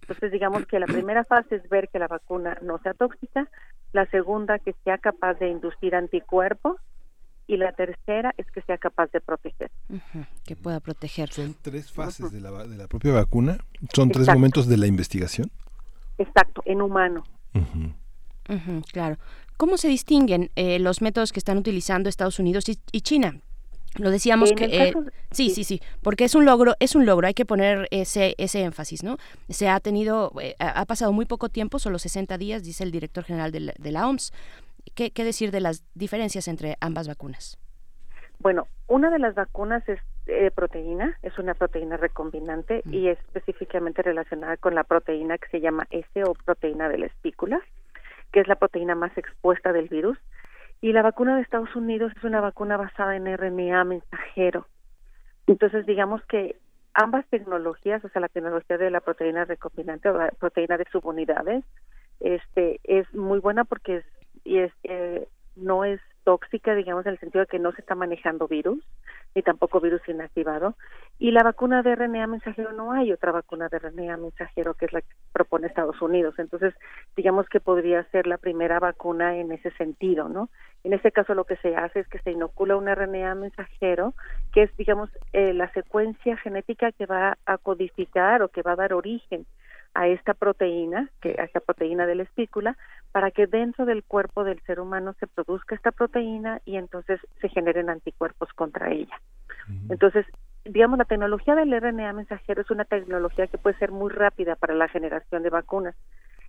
Entonces, 0.01 0.31
digamos 0.31 0.65
que 0.65 0.79
la 0.79 0.85
primera 0.87 1.25
fase 1.25 1.55
es 1.55 1.69
ver 1.69 1.89
que 1.89 1.99
la 1.99 2.07
vacuna 2.07 2.57
no 2.61 2.77
sea 2.79 2.93
tóxica, 2.93 3.49
la 3.91 4.05
segunda 4.05 4.59
que 4.59 4.73
sea 4.85 4.97
capaz 4.97 5.33
de 5.35 5.49
inducir 5.49 5.93
anticuerpos 5.95 6.77
y 7.47 7.57
la 7.57 7.73
tercera 7.73 8.33
es 8.37 8.45
que 8.51 8.61
sea 8.61 8.77
capaz 8.77 9.11
de 9.11 9.21
proteger. 9.21 9.71
que 10.45 10.55
pueda 10.55 10.79
proteger. 10.79 11.29
Son 11.29 11.55
tres 11.59 11.91
fases 11.91 12.31
de 12.31 12.39
la, 12.39 12.51
de 12.65 12.77
la 12.77 12.87
propia 12.87 13.11
vacuna, 13.11 13.57
son 13.91 14.11
tres 14.11 14.27
momentos 14.27 14.67
de 14.67 14.77
la 14.77 14.85
investigación. 14.85 15.49
Exacto, 16.19 16.61
en 16.65 16.81
humano. 16.81 17.23
Claro. 18.91 19.17
¿Cómo 19.59 19.75
se 19.75 19.89
distinguen 19.89 20.51
eh, 20.55 20.79
los 20.79 21.01
métodos 21.01 21.33
que 21.33 21.39
están 21.39 21.57
utilizando 21.57 22.07
Estados 22.07 22.39
Unidos 22.39 22.63
y, 22.69 23.01
China? 23.01 23.41
Lo 23.97 24.09
decíamos 24.09 24.53
que 24.53 24.65
eh, 24.65 24.93
sí, 25.31 25.49
sí, 25.49 25.65
sí, 25.65 25.81
porque 26.01 26.23
es 26.23 26.33
un 26.33 26.45
logro, 26.45 26.75
es 26.79 26.95
un 26.95 27.05
logro, 27.05 27.27
hay 27.27 27.33
que 27.33 27.43
poner 27.43 27.89
ese 27.91 28.35
ese 28.37 28.61
énfasis, 28.61 29.03
¿no? 29.03 29.17
Se 29.49 29.67
ha 29.67 29.81
tenido 29.81 30.31
eh, 30.41 30.55
ha 30.59 30.85
pasado 30.85 31.11
muy 31.11 31.25
poco 31.25 31.49
tiempo, 31.49 31.77
solo 31.77 31.99
60 31.99 32.37
días, 32.37 32.63
dice 32.63 32.85
el 32.85 32.91
director 32.91 33.25
general 33.25 33.51
de 33.51 33.91
la, 33.91 34.07
OMS. 34.07 34.31
¿Qué, 34.95 35.11
decir 35.13 35.51
de 35.51 35.59
las 35.59 35.83
diferencias 35.93 36.47
entre 36.47 36.77
ambas 36.79 37.09
vacunas? 37.09 37.57
Bueno, 38.39 38.65
una 38.87 39.09
de 39.09 39.19
las 39.19 39.35
vacunas 39.35 39.83
es 39.89 39.99
proteína, 40.55 41.17
es 41.21 41.37
una 41.37 41.53
proteína 41.53 41.97
recombinante 41.97 42.81
y 42.85 43.09
es 43.09 43.19
específicamente 43.19 44.03
relacionada 44.03 44.55
con 44.55 44.73
la 44.73 44.85
proteína 44.85 45.37
que 45.37 45.49
se 45.49 45.59
llama 45.59 45.85
S 45.89 46.23
o 46.23 46.33
proteína 46.45 46.87
de 46.87 46.99
la 46.99 47.07
espícula 47.07 47.61
que 48.31 48.41
es 48.41 48.47
la 48.47 48.55
proteína 48.55 48.95
más 48.95 49.17
expuesta 49.17 49.73
del 49.73 49.89
virus. 49.89 50.17
Y 50.81 50.93
la 50.93 51.01
vacuna 51.01 51.35
de 51.35 51.41
Estados 51.41 51.75
Unidos 51.75 52.13
es 52.15 52.23
una 52.23 52.41
vacuna 52.41 52.77
basada 52.77 53.15
en 53.15 53.25
RNA 53.25 53.83
mensajero. 53.83 54.67
Entonces, 55.47 55.85
digamos 55.85 56.23
que 56.25 56.55
ambas 56.93 57.25
tecnologías, 57.27 58.03
o 58.05 58.09
sea, 58.09 58.21
la 58.21 58.29
tecnología 58.29 58.77
de 58.77 58.91
la 58.91 59.01
proteína 59.01 59.45
recombinante 59.45 60.09
o 60.09 60.17
la 60.17 60.31
proteína 60.31 60.77
de 60.77 60.85
subunidades, 60.91 61.65
este, 62.19 62.79
es 62.83 63.11
muy 63.13 63.39
buena 63.39 63.65
porque 63.65 63.97
es, 63.97 64.05
y 64.43 64.59
es, 64.59 64.71
eh, 64.83 65.27
no 65.55 65.85
es 65.85 65.99
tóxica, 66.29 66.75
digamos, 66.75 67.07
en 67.07 67.13
el 67.13 67.19
sentido 67.19 67.43
de 67.43 67.47
que 67.47 67.57
no 67.57 67.71
se 67.71 67.81
está 67.81 67.95
manejando 67.95 68.47
virus, 68.47 68.77
ni 69.33 69.41
tampoco 69.41 69.79
virus 69.79 70.07
inactivado. 70.07 70.75
Y 71.17 71.31
la 71.31 71.41
vacuna 71.41 71.81
de 71.81 71.95
RNA 71.95 72.27
mensajero 72.27 72.71
no 72.71 72.91
hay 72.91 73.11
otra 73.11 73.31
vacuna 73.31 73.67
de 73.67 73.79
RNA 73.79 74.17
mensajero 74.17 74.75
que 74.75 74.85
es 74.85 74.93
la 74.93 75.01
que 75.01 75.07
propone 75.33 75.65
Estados 75.65 75.99
Unidos. 76.03 76.35
Entonces, 76.37 76.75
digamos 77.15 77.49
que 77.49 77.59
podría 77.59 78.03
ser 78.11 78.27
la 78.27 78.37
primera 78.37 78.79
vacuna 78.79 79.37
en 79.37 79.51
ese 79.51 79.71
sentido, 79.71 80.29
¿no? 80.29 80.49
En 80.83 80.93
este 80.93 81.11
caso 81.11 81.33
lo 81.33 81.45
que 81.45 81.55
se 81.55 81.75
hace 81.75 82.01
es 82.01 82.07
que 82.07 82.19
se 82.19 82.29
inocula 82.29 82.77
un 82.77 82.87
RNA 82.87 83.33
mensajero, 83.33 84.13
que 84.53 84.61
es, 84.61 84.77
digamos, 84.77 85.09
eh, 85.33 85.55
la 85.55 85.71
secuencia 85.73 86.37
genética 86.37 86.91
que 86.91 87.07
va 87.07 87.39
a 87.47 87.57
codificar 87.57 88.43
o 88.43 88.49
que 88.49 88.61
va 88.61 88.73
a 88.73 88.75
dar 88.83 88.93
origen 88.93 89.47
a 89.95 90.07
esta 90.07 90.35
proteína, 90.35 91.09
que 91.21 91.35
a 91.39 91.45
esta 91.45 91.59
proteína 91.59 92.05
de 92.05 92.13
la 92.13 92.23
espícula, 92.23 92.77
para 93.11 93.31
que 93.31 93.47
dentro 93.47 93.85
del 93.85 94.03
cuerpo 94.03 94.43
del 94.43 94.61
ser 94.61 94.79
humano 94.79 95.13
se 95.19 95.27
produzca 95.27 95.75
esta 95.75 95.91
proteína 95.91 96.61
y 96.65 96.77
entonces 96.77 97.19
se 97.41 97.49
generen 97.49 97.89
anticuerpos 97.89 98.49
contra 98.53 98.91
ella. 98.91 99.19
Entonces, 99.89 100.25
digamos, 100.65 100.97
la 100.97 101.05
tecnología 101.05 101.55
del 101.55 101.79
RNA 101.79 102.13
mensajero 102.13 102.61
es 102.61 102.71
una 102.71 102.85
tecnología 102.85 103.47
que 103.47 103.57
puede 103.57 103.77
ser 103.77 103.91
muy 103.91 104.11
rápida 104.11 104.55
para 104.55 104.73
la 104.73 104.87
generación 104.87 105.43
de 105.43 105.49
vacunas, 105.49 105.95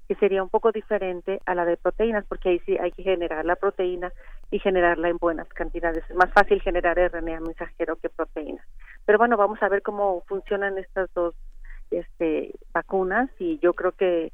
que 0.08 0.14
sería 0.16 0.42
un 0.42 0.48
poco 0.48 0.72
diferente 0.72 1.40
a 1.44 1.54
la 1.54 1.64
de 1.64 1.76
proteínas, 1.76 2.24
porque 2.26 2.48
ahí 2.48 2.58
sí 2.60 2.78
hay 2.78 2.92
que 2.92 3.02
generar 3.02 3.44
la 3.44 3.56
proteína 3.56 4.10
y 4.50 4.58
generarla 4.58 5.08
en 5.08 5.18
buenas 5.18 5.48
cantidades. 5.48 6.02
Es 6.08 6.16
más 6.16 6.32
fácil 6.32 6.62
generar 6.62 6.98
RNA 6.98 7.40
mensajero 7.40 7.96
que 7.96 8.08
proteínas. 8.08 8.66
Pero 9.04 9.18
bueno, 9.18 9.36
vamos 9.36 9.62
a 9.62 9.68
ver 9.68 9.82
cómo 9.82 10.22
funcionan 10.26 10.78
estas 10.78 11.12
dos 11.14 11.34
este, 11.90 12.52
vacunas 12.72 13.30
y 13.38 13.58
yo 13.58 13.74
creo 13.74 13.92
que 13.92 14.32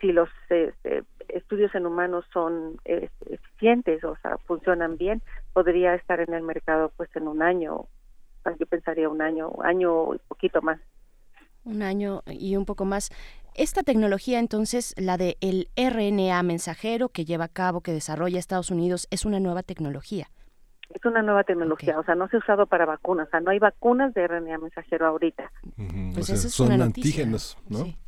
si 0.00 0.12
los 0.12 0.28
este, 0.48 1.02
estudios 1.28 1.74
en 1.74 1.86
humanos 1.86 2.24
son 2.32 2.78
eficientes, 2.84 4.02
o 4.04 4.16
sea, 4.22 4.38
funcionan 4.46 4.96
bien, 4.96 5.22
podría 5.52 5.94
estar 5.94 6.20
en 6.20 6.34
el 6.34 6.42
mercado 6.42 6.92
pues 6.96 7.08
en 7.16 7.28
un 7.28 7.42
año, 7.42 7.86
yo 8.58 8.66
pensaría 8.66 9.08
un 9.08 9.20
año, 9.20 9.50
año 9.62 10.14
y 10.14 10.18
poquito 10.28 10.62
más. 10.62 10.80
Un 11.64 11.82
año 11.82 12.22
y 12.26 12.56
un 12.56 12.64
poco 12.64 12.84
más. 12.84 13.10
Esta 13.54 13.82
tecnología, 13.82 14.38
entonces, 14.38 14.94
la 14.96 15.16
de 15.16 15.36
el 15.40 15.68
RNA 15.76 16.42
mensajero 16.42 17.08
que 17.08 17.24
lleva 17.24 17.46
a 17.46 17.48
cabo, 17.48 17.80
que 17.80 17.92
desarrolla 17.92 18.38
Estados 18.38 18.70
Unidos, 18.70 19.08
es 19.10 19.24
una 19.24 19.40
nueva 19.40 19.62
tecnología. 19.62 20.28
Es 20.94 21.04
una 21.04 21.20
nueva 21.20 21.44
tecnología, 21.44 21.98
o 21.98 22.04
sea, 22.04 22.14
no 22.14 22.28
se 22.28 22.36
ha 22.36 22.38
usado 22.38 22.66
para 22.66 22.86
vacunas, 22.86 23.28
o 23.28 23.30
sea, 23.30 23.40
no 23.40 23.50
hay 23.50 23.58
vacunas 23.58 24.14
de 24.14 24.26
RNA 24.26 24.58
mensajero 24.58 25.06
ahorita. 25.06 25.50
Pues 26.14 26.30
es 26.30 26.50
son 26.50 26.80
antígenos, 26.80 27.58
¿no? 27.68 27.84
Sí. 27.84 27.98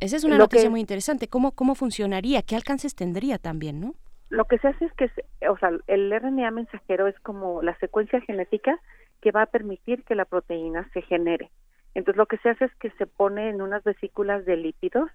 Esa 0.00 0.16
es 0.16 0.24
una 0.24 0.36
Lo 0.36 0.44
noticia 0.44 0.64
que- 0.66 0.70
muy 0.70 0.80
interesante. 0.80 1.28
¿Cómo, 1.28 1.52
¿Cómo 1.52 1.74
funcionaría? 1.74 2.42
¿Qué 2.42 2.56
alcances 2.56 2.94
tendría 2.94 3.38
también, 3.38 3.80
no? 3.80 3.94
Lo 4.30 4.44
que 4.46 4.58
se 4.58 4.68
hace 4.68 4.84
es 4.86 4.92
que, 4.94 5.10
o 5.48 5.58
sea, 5.58 5.70
el 5.88 6.12
RNA 6.12 6.50
mensajero 6.52 7.06
es 7.06 7.18
como 7.20 7.62
la 7.62 7.76
secuencia 7.78 8.20
genética 8.20 8.78
que 9.20 9.32
va 9.32 9.42
a 9.42 9.46
permitir 9.46 10.04
que 10.04 10.14
la 10.14 10.24
proteína 10.24 10.88
se 10.94 11.02
genere. 11.02 11.50
Entonces, 11.94 12.16
lo 12.16 12.26
que 12.26 12.38
se 12.38 12.48
hace 12.50 12.66
es 12.66 12.74
que 12.76 12.90
se 12.92 13.06
pone 13.06 13.48
en 13.50 13.60
unas 13.60 13.82
vesículas 13.82 14.44
de 14.46 14.56
lípidos, 14.56 15.10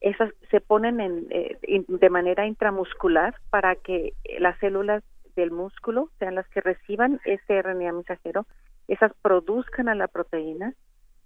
esas 0.00 0.30
se 0.50 0.60
ponen 0.60 1.00
en, 1.00 1.26
eh, 1.30 1.56
in- 1.66 1.86
de 1.88 2.10
manera 2.10 2.46
intramuscular 2.46 3.34
para 3.50 3.76
que 3.76 4.12
las 4.40 4.58
células 4.58 5.02
del 5.36 5.50
músculo 5.52 6.10
sean 6.18 6.34
las 6.34 6.48
que 6.48 6.60
reciban 6.60 7.20
ese 7.24 7.58
RNA 7.62 7.92
mensajero, 7.92 8.46
esas 8.88 9.12
produzcan 9.22 9.88
a 9.88 9.94
la 9.94 10.08
proteína 10.08 10.74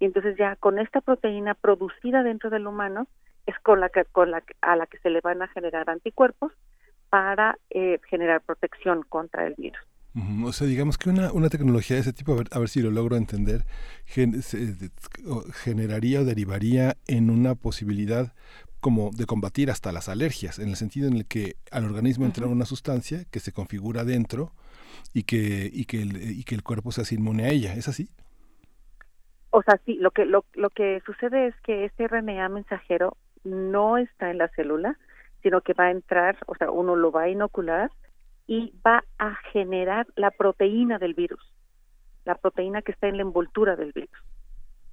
y 0.03 0.05
entonces 0.05 0.35
ya 0.37 0.57
con 0.57 0.79
esta 0.79 0.99
proteína 0.99 1.53
producida 1.53 2.23
dentro 2.23 2.49
del 2.49 2.67
humano 2.67 3.07
es 3.45 3.55
con 3.63 3.79
la 3.79 3.87
que, 3.87 4.03
con 4.03 4.31
la 4.31 4.43
a 4.61 4.75
la 4.75 4.85
que 4.85 4.97
se 4.97 5.09
le 5.09 5.21
van 5.21 5.41
a 5.41 5.47
generar 5.47 5.89
anticuerpos 5.89 6.51
para 7.09 7.57
eh, 7.69 8.01
generar 8.09 8.41
protección 8.41 9.03
contra 9.07 9.47
el 9.47 9.55
virus. 9.55 9.79
O 10.43 10.51
sea, 10.51 10.67
digamos 10.67 10.97
que 10.97 11.09
una, 11.09 11.31
una 11.31 11.47
tecnología 11.47 11.95
de 11.95 12.01
ese 12.01 12.11
tipo, 12.11 12.33
a 12.33 12.35
ver, 12.35 12.47
a 12.51 12.59
ver 12.59 12.67
si 12.67 12.81
lo 12.81 12.91
logro 12.91 13.15
entender, 13.15 13.63
gen- 14.05 14.41
se- 14.41 14.91
generaría 15.53 16.19
o 16.19 16.25
derivaría 16.25 16.97
en 17.07 17.29
una 17.29 17.55
posibilidad 17.55 18.33
como 18.81 19.11
de 19.11 19.25
combatir 19.25 19.71
hasta 19.71 19.93
las 19.93 20.09
alergias, 20.09 20.59
en 20.59 20.67
el 20.67 20.75
sentido 20.75 21.07
en 21.07 21.13
el 21.15 21.25
que 21.25 21.55
al 21.71 21.85
organismo 21.85 22.25
entra 22.25 22.47
una 22.47 22.65
sustancia 22.65 23.23
que 23.31 23.39
se 23.39 23.53
configura 23.53 24.03
dentro 24.03 24.51
y 25.13 25.23
que, 25.23 25.69
y 25.73 25.85
que, 25.85 26.01
el, 26.01 26.39
y 26.39 26.43
que 26.43 26.55
el 26.55 26.61
cuerpo 26.63 26.91
se 26.91 27.01
hace 27.01 27.15
inmune 27.15 27.45
a 27.45 27.49
ella. 27.51 27.73
¿Es 27.73 27.87
así? 27.87 28.09
O 29.55 29.61
sea, 29.61 29.79
sí, 29.85 29.99
lo 29.99 30.09
que 30.09 30.25
lo, 30.25 30.45
lo 30.55 30.71
que 30.71 30.99
sucede 31.05 31.45
es 31.45 31.55
que 31.61 31.85
este 31.85 32.07
RNA 32.07 32.49
mensajero 32.49 33.17
no 33.43 33.99
está 33.99 34.31
en 34.31 34.39
la 34.39 34.47
célula, 34.47 34.97
sino 35.43 35.61
que 35.61 35.73
va 35.73 35.85
a 35.85 35.91
entrar, 35.91 36.37
o 36.47 36.55
sea, 36.55 36.71
uno 36.71 36.95
lo 36.95 37.11
va 37.11 37.23
a 37.23 37.29
inocular 37.29 37.91
y 38.47 38.73
va 38.83 39.03
a 39.19 39.35
generar 39.51 40.07
la 40.15 40.31
proteína 40.31 40.97
del 40.97 41.13
virus, 41.13 41.53
la 42.25 42.33
proteína 42.33 42.81
que 42.81 42.93
está 42.93 43.07
en 43.07 43.17
la 43.17 43.21
envoltura 43.21 43.75
del 43.75 43.91
virus. 43.91 44.17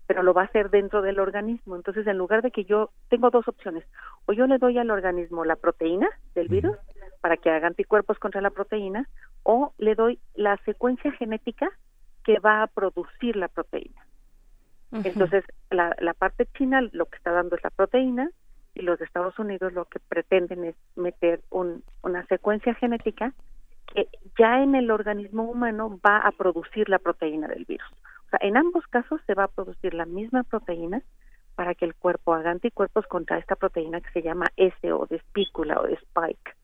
Pero 0.06 0.22
lo 0.22 0.34
va 0.34 0.42
a 0.42 0.44
hacer 0.44 0.68
dentro 0.68 1.00
del 1.00 1.20
organismo. 1.20 1.74
Entonces, 1.74 2.06
en 2.06 2.18
lugar 2.18 2.42
de 2.42 2.50
que 2.50 2.64
yo 2.64 2.90
tengo 3.08 3.30
dos 3.30 3.48
opciones, 3.48 3.86
o 4.26 4.34
yo 4.34 4.46
le 4.46 4.58
doy 4.58 4.76
al 4.76 4.90
organismo 4.90 5.46
la 5.46 5.56
proteína 5.56 6.10
del 6.34 6.48
virus 6.48 6.76
para 7.22 7.38
que 7.38 7.48
haga 7.48 7.66
anticuerpos 7.66 8.18
contra 8.18 8.42
la 8.42 8.50
proteína, 8.50 9.08
o 9.42 9.72
le 9.78 9.94
doy 9.94 10.18
la 10.34 10.58
secuencia 10.66 11.12
genética 11.12 11.70
que 12.24 12.38
va 12.40 12.62
a 12.62 12.66
producir 12.66 13.36
la 13.36 13.48
proteína. 13.48 14.04
Entonces, 14.92 15.44
la, 15.70 15.94
la 16.00 16.14
parte 16.14 16.46
china 16.58 16.80
lo 16.92 17.06
que 17.06 17.16
está 17.16 17.30
dando 17.30 17.56
es 17.56 17.62
la 17.62 17.70
proteína 17.70 18.30
y 18.74 18.82
los 18.82 18.98
de 18.98 19.04
Estados 19.04 19.38
Unidos 19.38 19.72
lo 19.72 19.84
que 19.84 20.00
pretenden 20.00 20.64
es 20.64 20.76
meter 20.96 21.40
un, 21.50 21.84
una 22.02 22.26
secuencia 22.26 22.74
genética 22.74 23.32
que 23.94 24.08
ya 24.38 24.62
en 24.62 24.74
el 24.74 24.90
organismo 24.90 25.44
humano 25.44 25.98
va 26.06 26.18
a 26.18 26.32
producir 26.32 26.88
la 26.88 26.98
proteína 26.98 27.48
del 27.48 27.64
virus. 27.64 27.88
O 28.26 28.30
sea, 28.30 28.38
en 28.42 28.56
ambos 28.56 28.86
casos 28.88 29.20
se 29.26 29.34
va 29.34 29.44
a 29.44 29.48
producir 29.48 29.94
la 29.94 30.06
misma 30.06 30.44
proteína 30.44 31.02
para 31.56 31.74
que 31.74 31.84
el 31.84 31.94
cuerpo 31.94 32.32
haga 32.32 32.50
anticuerpos 32.52 33.06
contra 33.06 33.38
esta 33.38 33.56
proteína 33.56 34.00
que 34.00 34.10
se 34.12 34.22
llama 34.22 34.46
S 34.56 34.92
o 34.92 35.06
de 35.06 35.16
espícula 35.16 35.80
o 35.80 35.86
de 35.86 35.94
spike. 35.94 36.56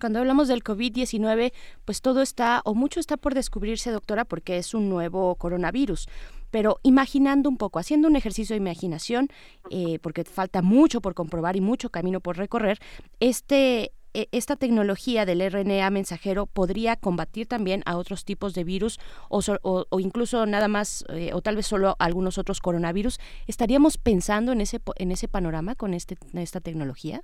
Cuando 0.00 0.20
hablamos 0.20 0.48
del 0.48 0.64
COVID-19, 0.64 1.52
pues 1.84 2.00
todo 2.00 2.22
está, 2.22 2.62
o 2.64 2.74
mucho 2.74 2.98
está 2.98 3.16
por 3.16 3.34
descubrirse, 3.34 3.90
doctora, 3.90 4.24
porque 4.24 4.56
es 4.56 4.74
un 4.74 4.88
nuevo 4.88 5.34
coronavirus. 5.34 6.08
Pero 6.54 6.78
imaginando 6.84 7.48
un 7.48 7.56
poco, 7.56 7.80
haciendo 7.80 8.06
un 8.06 8.14
ejercicio 8.14 8.54
de 8.54 8.58
imaginación, 8.62 9.26
eh, 9.70 9.98
porque 10.00 10.22
falta 10.22 10.62
mucho 10.62 11.00
por 11.00 11.12
comprobar 11.14 11.56
y 11.56 11.60
mucho 11.60 11.90
camino 11.90 12.20
por 12.20 12.36
recorrer, 12.36 12.78
este, 13.18 13.90
e- 14.14 14.28
esta 14.30 14.54
tecnología 14.54 15.26
del 15.26 15.40
RNA 15.40 15.90
mensajero 15.90 16.46
podría 16.46 16.94
combatir 16.94 17.48
también 17.48 17.82
a 17.86 17.96
otros 17.96 18.24
tipos 18.24 18.54
de 18.54 18.62
virus 18.62 19.00
o, 19.28 19.42
so- 19.42 19.58
o- 19.62 19.98
incluso 19.98 20.46
nada 20.46 20.68
más, 20.68 21.04
eh, 21.08 21.32
o 21.34 21.42
tal 21.42 21.56
vez 21.56 21.66
solo 21.66 21.96
algunos 21.98 22.38
otros 22.38 22.60
coronavirus. 22.60 23.18
¿Estaríamos 23.48 23.98
pensando 23.98 24.52
en 24.52 24.60
ese, 24.60 24.78
en 24.96 25.10
ese 25.10 25.26
panorama 25.26 25.74
con 25.74 25.92
este, 25.92 26.16
esta 26.34 26.60
tecnología? 26.60 27.20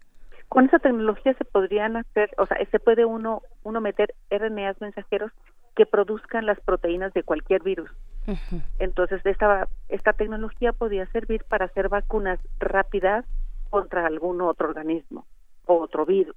Con 0.48 0.66
esa 0.66 0.80
tecnología 0.80 1.34
se 1.34 1.44
podrían 1.44 1.96
hacer, 1.96 2.30
o 2.36 2.46
sea, 2.46 2.56
se 2.68 2.80
puede 2.80 3.04
uno 3.04 3.42
uno 3.62 3.80
meter 3.80 4.12
RNAs 4.28 4.80
mensajeros 4.80 5.30
que 5.76 5.86
produzcan 5.86 6.46
las 6.46 6.58
proteínas 6.60 7.12
de 7.14 7.22
cualquier 7.22 7.62
virus. 7.62 7.88
Entonces, 8.78 9.20
esta 9.24 9.68
esta 9.88 10.12
tecnología 10.12 10.72
podría 10.72 11.06
servir 11.06 11.44
para 11.44 11.66
hacer 11.66 11.88
vacunas 11.88 12.38
rápidas 12.58 13.24
contra 13.70 14.06
algún 14.06 14.40
otro 14.40 14.68
organismo 14.68 15.26
o 15.66 15.80
otro 15.80 16.04
virus. 16.06 16.36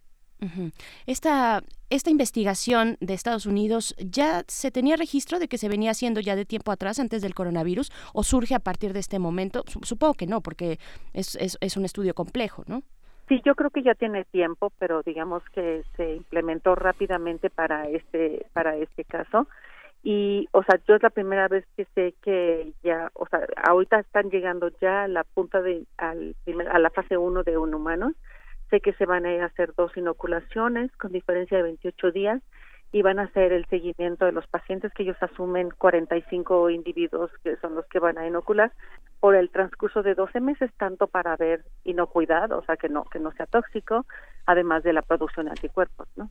Esta, 1.05 1.63
esta 1.89 2.09
investigación 2.09 2.97
de 2.99 3.13
Estados 3.13 3.45
Unidos 3.45 3.95
ya 3.97 4.43
se 4.47 4.71
tenía 4.71 4.97
registro 4.97 5.39
de 5.39 5.47
que 5.47 5.57
se 5.57 5.69
venía 5.69 5.91
haciendo 5.91 6.19
ya 6.19 6.35
de 6.35 6.43
tiempo 6.45 6.71
atrás, 6.71 6.99
antes 6.99 7.21
del 7.21 7.33
coronavirus, 7.33 7.91
o 8.13 8.23
surge 8.23 8.53
a 8.53 8.59
partir 8.59 8.91
de 8.91 8.99
este 8.99 9.19
momento. 9.19 9.63
Su- 9.67 9.79
Supongo 9.83 10.15
que 10.15 10.27
no, 10.27 10.41
porque 10.41 10.79
es, 11.13 11.35
es, 11.37 11.57
es 11.61 11.77
un 11.77 11.85
estudio 11.85 12.13
complejo, 12.13 12.63
¿no? 12.67 12.81
Sí, 13.29 13.41
yo 13.45 13.55
creo 13.55 13.69
que 13.69 13.83
ya 13.83 13.95
tiene 13.95 14.25
tiempo, 14.25 14.73
pero 14.79 15.01
digamos 15.01 15.41
que 15.53 15.83
se 15.95 16.15
implementó 16.15 16.75
rápidamente 16.75 17.49
para 17.49 17.87
este 17.87 18.45
para 18.51 18.75
este 18.75 19.05
caso 19.05 19.47
y 20.03 20.49
o 20.51 20.63
sea, 20.63 20.79
yo 20.85 20.95
es 20.95 21.01
la 21.01 21.09
primera 21.09 21.47
vez 21.47 21.65
que 21.77 21.85
sé 21.95 22.13
que 22.21 22.73
ya, 22.83 23.09
o 23.13 23.25
sea, 23.27 23.39
ahorita 23.63 23.99
están 23.99 24.29
llegando 24.29 24.69
ya 24.81 25.03
a 25.03 25.07
la 25.07 25.23
punta 25.23 25.61
de 25.61 25.85
al 25.97 26.35
primer- 26.43 26.67
a 26.69 26.77
la 26.79 26.89
fase 26.89 27.17
1 27.17 27.43
de 27.43 27.57
un 27.57 27.73
humano. 27.73 28.13
Sé 28.69 28.81
que 28.81 28.93
se 28.93 29.05
van 29.05 29.25
a 29.25 29.45
hacer 29.45 29.73
dos 29.75 29.95
inoculaciones 29.95 30.91
con 30.97 31.11
diferencia 31.13 31.57
de 31.57 31.63
28 31.63 32.11
días 32.11 32.41
y 32.91 33.01
van 33.01 33.19
a 33.19 33.23
hacer 33.23 33.53
el 33.53 33.65
seguimiento 33.67 34.25
de 34.25 34.33
los 34.33 34.45
pacientes 34.47 34.91
que 34.93 35.03
ellos 35.03 35.17
asumen 35.21 35.69
45 35.77 36.69
individuos 36.69 37.31
que 37.43 37.55
son 37.57 37.75
los 37.75 37.85
que 37.87 37.99
van 37.99 38.17
a 38.17 38.27
inocular 38.27 38.71
por 39.23 39.35
el 39.35 39.49
transcurso 39.51 40.03
de 40.03 40.15
12 40.15 40.41
meses 40.41 40.69
tanto 40.77 41.07
para 41.07 41.37
ver 41.37 41.63
inocuidad, 41.85 42.51
o 42.51 42.61
sea 42.65 42.75
que 42.75 42.89
no 42.89 43.05
que 43.05 43.19
no 43.19 43.31
sea 43.31 43.45
tóxico, 43.45 44.05
además 44.45 44.83
de 44.83 44.91
la 44.91 45.01
producción 45.01 45.45
de 45.45 45.51
anticuerpos, 45.51 46.09
¿no? 46.17 46.29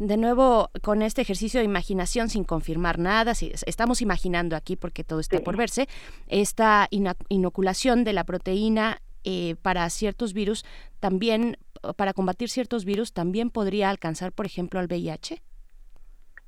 De 0.00 0.16
nuevo, 0.16 0.68
con 0.82 1.00
este 1.00 1.22
ejercicio 1.22 1.60
de 1.60 1.64
imaginación 1.64 2.28
sin 2.28 2.42
confirmar 2.42 2.98
nada, 2.98 3.34
si 3.34 3.52
estamos 3.66 4.02
imaginando 4.02 4.56
aquí 4.56 4.74
porque 4.74 5.04
todo 5.04 5.20
está 5.20 5.38
por 5.44 5.56
verse, 5.56 5.86
esta 6.26 6.88
inoculación 7.28 8.02
de 8.02 8.14
la 8.14 8.24
proteína 8.24 8.98
eh, 9.22 9.54
para 9.62 9.88
ciertos 9.88 10.34
virus 10.34 10.64
también, 10.98 11.56
para 11.96 12.14
combatir 12.14 12.48
ciertos 12.48 12.84
virus, 12.84 13.12
también 13.12 13.48
podría 13.48 13.90
alcanzar, 13.90 14.32
por 14.32 14.46
ejemplo, 14.46 14.80
al 14.80 14.86
VIH. 14.86 15.40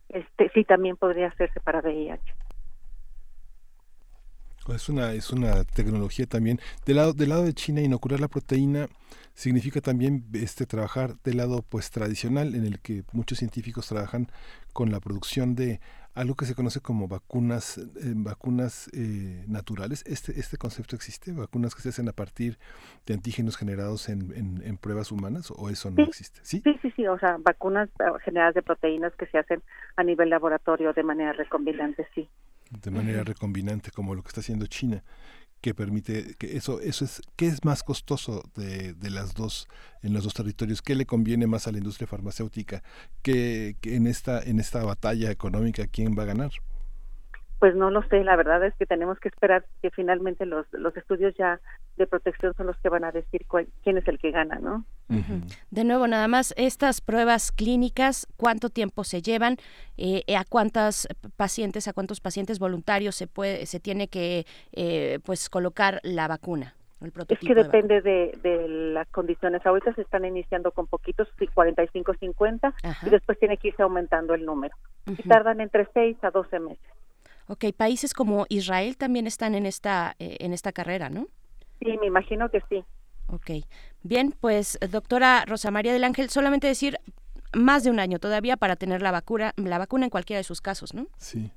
Este 0.09 0.51
sí 0.53 0.65
también 0.65 0.97
podría 0.97 1.29
hacerse 1.29 1.61
para 1.61 1.79
VIH. 1.79 2.44
Es 4.69 4.89
una, 4.89 5.13
es 5.13 5.31
una 5.31 5.65
tecnología 5.65 6.27
también. 6.27 6.61
Del 6.87 6.97
lado, 6.97 7.13
del 7.13 7.29
lado 7.29 7.45
de 7.45 7.55
China, 7.55 7.81
inocular 7.81 8.21
la 8.21 8.29
proteína 8.29 8.89
significa 9.35 9.81
también 9.81 10.25
este 10.33 10.65
trabajar 10.65 11.17
del 11.25 11.39
lado 11.39 11.63
pues 11.69 11.91
tradicional, 11.91 12.55
en 12.55 12.65
el 12.65 12.81
que 12.81 13.03
muchos 13.13 13.39
científicos 13.39 13.89
trabajan 13.89 14.29
con 14.73 14.91
la 14.91 15.01
producción 15.01 15.55
de 15.55 15.81
algo 16.15 16.37
que 16.37 16.45
se 16.45 16.55
conoce 16.55 16.81
como 16.81 17.09
vacunas, 17.09 17.79
eh, 17.79 18.13
vacunas 18.15 18.89
eh, 18.93 19.45
naturales. 19.49 20.05
Este, 20.07 20.39
este 20.39 20.57
concepto 20.57 20.95
existe, 20.95 21.33
vacunas 21.33 21.75
que 21.75 21.83
se 21.83 21.89
hacen 21.89 22.09
a 22.09 22.13
partir 22.13 22.57
de 23.07 23.15
antígenos 23.15 23.57
generados 23.57 24.09
en, 24.09 24.33
en, 24.37 24.63
en 24.65 24.77
pruebas 24.77 25.11
humanas, 25.11 25.53
o 25.55 25.69
eso 25.71 25.91
no 25.91 26.05
existe. 26.05 26.39
¿Sí? 26.45 26.61
Sí, 26.63 26.79
sí, 26.83 26.93
sí, 26.95 27.07
o 27.09 27.19
sea, 27.19 27.37
vacunas 27.41 27.89
eh, 27.99 28.05
generadas 28.25 28.55
de 28.55 28.63
proteínas 28.63 29.13
que 29.17 29.27
se 29.27 29.39
hacen 29.39 29.63
a 29.97 30.05
nivel 30.05 30.31
laboratorio 30.31 30.93
de 30.93 31.03
manera 31.03 31.33
recombinante, 31.33 32.07
sí. 32.15 32.29
De 32.83 32.91
manera 32.91 33.25
recombinante 33.25 33.91
como 33.91 34.15
lo 34.15 34.23
que 34.23 34.29
está 34.29 34.41
haciendo 34.41 34.67
China 34.67 35.03
que 35.61 35.75
permite 35.75 36.35
que 36.39 36.59
eso 36.59 36.81
eso 36.81 37.07
es 37.07 37.23
qué 37.37 37.47
es 37.47 37.65
más 37.65 37.83
costoso 37.83 38.43
de, 38.55 38.93
de 38.93 39.11
las 39.11 39.33
dos 39.33 39.67
en 40.03 40.13
los 40.13 40.25
dos 40.25 40.35
territorios 40.35 40.83
qué 40.83 40.95
le 40.95 41.07
conviene 41.07 41.47
más 41.47 41.67
a 41.67 41.73
la 41.73 41.79
industria 41.79 42.07
farmacéutica 42.07 42.83
que, 43.23 43.77
que 43.81 43.97
en 43.97 44.07
esta 44.07 44.43
en 44.43 44.61
esta 44.61 44.85
batalla 44.85 45.31
económica 45.31 45.87
quién 45.87 46.15
va 46.19 46.25
a 46.25 46.27
ganar 46.27 46.51
Pues 47.59 47.75
no 47.75 47.91
lo 47.91 48.03
sé, 48.09 48.25
la 48.25 48.37
verdad 48.37 48.65
es 48.65 48.75
que 48.75 48.85
tenemos 48.85 49.19
que 49.21 49.29
esperar 49.29 49.65
que 49.81 49.91
finalmente 49.91 50.45
los, 50.45 50.67
los 50.73 50.97
estudios 50.97 51.35
ya 51.37 51.61
de 51.97 52.07
protección 52.07 52.53
son 52.55 52.67
los 52.67 52.77
que 52.79 52.89
van 52.89 53.05
a 53.05 53.13
decir 53.13 53.47
cuál- 53.47 53.69
quién 53.83 53.97
es 53.97 54.07
el 54.09 54.19
que 54.19 54.33
gana, 54.33 54.59
¿no? 54.59 54.85
De 55.71 55.85
nuevo, 55.85 56.07
nada 56.07 56.29
más, 56.29 56.53
estas 56.57 57.01
pruebas 57.01 57.53
clínicas, 57.53 58.27
¿cuánto 58.37 58.71
tiempo 58.71 59.05
se 59.05 59.23
llevan? 59.23 59.57
Eh, 59.97 60.25
¿A 60.37 60.45
cuántas 60.45 61.07
pacientes, 61.37 61.89
a 61.89 61.93
cuántos 61.93 62.21
pacientes 62.21 62.59
voluntarios 62.59 63.15
se 63.15 63.27
puede, 63.27 63.67
se 63.67 63.81
tiene 63.81 64.09
que, 64.09 64.47
eh, 64.73 65.21
pues, 65.25 65.49
colocar 65.49 66.01
la 66.03 66.27
vacuna? 66.27 66.75
es 67.29 67.39
que 67.39 67.55
depende 67.55 68.01
de, 68.01 68.67
las 68.69 69.09
condiciones. 69.09 69.65
Ahorita 69.67 69.95
se 69.95 70.03
están 70.03 70.25
iniciando 70.25 70.71
con 70.71 70.87
poquitos, 70.87 71.29
45, 71.53 72.15
50, 72.15 72.75
y 73.05 73.11
después 73.11 73.39
tiene 73.39 73.57
que 73.57 73.69
irse 73.69 73.83
aumentando 73.83 74.35
el 74.35 74.45
número. 74.45 74.75
Y 75.07 75.23
tardan 75.29 75.61
entre 75.61 75.87
6 75.93 76.17
a 76.23 76.31
12 76.31 76.59
meses. 76.61 76.94
Ok, 77.47 77.67
países 77.77 78.15
como 78.15 78.47
Israel 78.49 78.97
también 78.97 79.27
están 79.27 79.55
en 79.55 79.67
esta, 79.67 80.15
eh, 80.19 80.37
en 80.41 80.53
esta 80.53 80.73
carrera, 80.73 81.11
¿no? 81.11 81.29
Sí, 81.81 81.97
me 82.01 82.07
imagino 82.07 82.49
que 82.49 82.63
sí. 82.69 82.85
Ok. 83.29 83.51
Bien, 84.03 84.35
pues 84.41 84.79
doctora 84.91 85.45
Rosa 85.47 85.71
María 85.71 85.93
del 85.93 86.05
Ángel, 86.05 86.31
solamente 86.31 86.67
decir 86.67 86.99
más 87.55 87.85
de 87.85 87.91
un 87.91 88.01
año 88.01 88.19
todavía 88.19 88.57
para 88.57 88.77
tener 88.77 89.03
la 89.03 89.11
vacuna, 89.11 89.53
la 89.57 89.79
vacuna 89.79 90.05
en 90.05 90.11
cualquiera 90.11 90.39
de 90.39 90.45
sus 90.45 90.61
casos, 90.61 90.95
¿no? 90.95 91.07
Sí. 91.19 91.51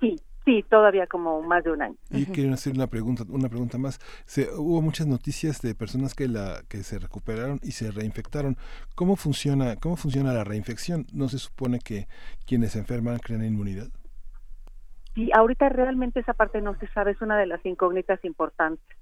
Sí, 0.00 0.16
sí, 0.44 0.64
todavía 0.68 1.06
como 1.06 1.42
más 1.42 1.64
de 1.64 1.72
un 1.72 1.82
año. 1.82 1.96
Y 2.10 2.26
quiero 2.26 2.54
hacer 2.54 2.74
una 2.74 2.86
pregunta, 2.86 3.24
una 3.28 3.48
pregunta 3.48 3.78
más. 3.78 3.98
Se, 4.26 4.48
hubo 4.54 4.80
muchas 4.80 5.06
noticias 5.06 5.60
de 5.60 5.74
personas 5.74 6.14
que 6.14 6.28
la 6.28 6.62
que 6.68 6.82
se 6.82 6.98
recuperaron 6.98 7.60
y 7.62 7.72
se 7.72 7.90
reinfectaron. 7.90 8.56
¿Cómo 8.94 9.16
funciona, 9.16 9.76
cómo 9.76 9.96
funciona 9.96 10.32
la 10.32 10.44
reinfección? 10.44 11.06
¿No 11.12 11.28
se 11.28 11.38
supone 11.38 11.80
que 11.80 12.06
quienes 12.46 12.72
se 12.72 12.78
enferman 12.78 13.18
crean 13.18 13.44
inmunidad? 13.44 13.88
Sí, 15.18 15.32
ahorita 15.34 15.68
realmente 15.68 16.20
esa 16.20 16.32
parte 16.32 16.60
no 16.60 16.78
se 16.78 16.86
sabe, 16.92 17.10
es 17.10 17.20
una 17.20 17.36
de 17.36 17.46
las 17.46 17.66
incógnitas 17.66 18.24
importantes. 18.24 18.96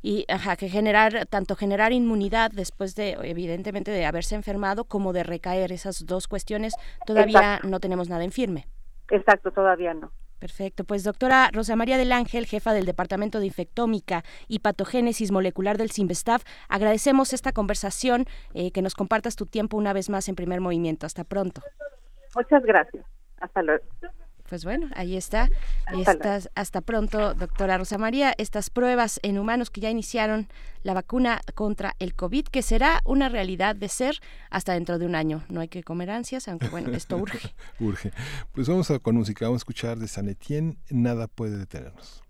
Y 0.00 0.24
ajá, 0.28 0.54
que 0.54 0.68
generar, 0.68 1.26
tanto 1.26 1.56
generar 1.56 1.92
inmunidad 1.92 2.52
después 2.52 2.94
de, 2.94 3.16
evidentemente, 3.22 3.90
de 3.90 4.06
haberse 4.06 4.36
enfermado, 4.36 4.84
como 4.84 5.12
de 5.12 5.24
recaer, 5.24 5.72
esas 5.72 6.06
dos 6.06 6.28
cuestiones, 6.28 6.76
todavía 7.04 7.58
no 7.64 7.80
tenemos 7.80 8.08
nada 8.08 8.22
en 8.22 8.30
firme. 8.30 8.68
Exacto, 9.10 9.50
todavía 9.50 9.92
no. 9.92 10.12
Perfecto, 10.38 10.84
pues 10.84 11.02
doctora 11.02 11.50
Rosa 11.52 11.74
María 11.74 11.98
del 11.98 12.12
Ángel, 12.12 12.46
jefa 12.46 12.72
del 12.72 12.86
Departamento 12.86 13.40
de 13.40 13.46
Infectómica 13.46 14.22
y 14.46 14.60
Patogénesis 14.60 15.32
Molecular 15.32 15.78
del 15.78 15.90
CIMBESTAF, 15.90 16.44
agradecemos 16.68 17.32
esta 17.32 17.50
conversación, 17.50 18.26
eh, 18.54 18.70
que 18.70 18.82
nos 18.82 18.94
compartas 18.94 19.34
tu 19.34 19.46
tiempo 19.46 19.76
una 19.76 19.92
vez 19.92 20.10
más 20.10 20.28
en 20.28 20.36
primer 20.36 20.60
movimiento. 20.60 21.06
Hasta 21.06 21.24
pronto. 21.24 21.60
Muchas 22.36 22.62
gracias. 22.62 23.04
Hasta 23.40 23.62
luego. 23.62 23.82
Pues 24.48 24.64
bueno, 24.64 24.88
ahí 24.94 25.16
está. 25.16 25.50
Hasta, 25.86 26.40
hasta 26.54 26.80
pronto, 26.80 27.34
doctora 27.34 27.76
Rosa 27.76 27.98
María. 27.98 28.34
Estas 28.38 28.70
pruebas 28.70 29.20
en 29.22 29.38
humanos 29.38 29.70
que 29.70 29.80
ya 29.80 29.90
iniciaron 29.90 30.48
la 30.82 30.94
vacuna 30.94 31.40
contra 31.54 31.94
el 31.98 32.14
COVID, 32.14 32.46
que 32.46 32.62
será 32.62 33.02
una 33.04 33.28
realidad 33.28 33.76
de 33.76 33.88
ser 33.88 34.20
hasta 34.50 34.72
dentro 34.72 34.98
de 34.98 35.06
un 35.06 35.14
año. 35.14 35.44
No 35.48 35.60
hay 35.60 35.68
que 35.68 35.82
comer 35.82 36.10
ansias, 36.10 36.48
aunque 36.48 36.68
bueno, 36.68 36.92
esto 36.92 37.16
urge. 37.18 37.54
urge. 37.80 38.12
Pues 38.52 38.68
vamos 38.68 38.90
a, 38.90 38.98
con 38.98 39.16
música, 39.16 39.44
vamos 39.44 39.60
a 39.60 39.62
escuchar 39.62 39.98
de 39.98 40.08
San 40.08 40.28
Etienne, 40.28 40.78
Nada 40.88 41.28
puede 41.28 41.58
detenernos. 41.58 42.22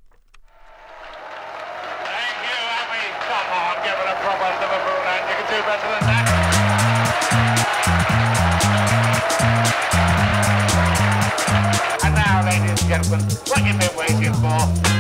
Gentlemen, 12.67 13.21
what 13.47 13.65
you've 13.65 13.79
been 13.79 13.97
waiting 13.97 14.33
for? 14.35 14.98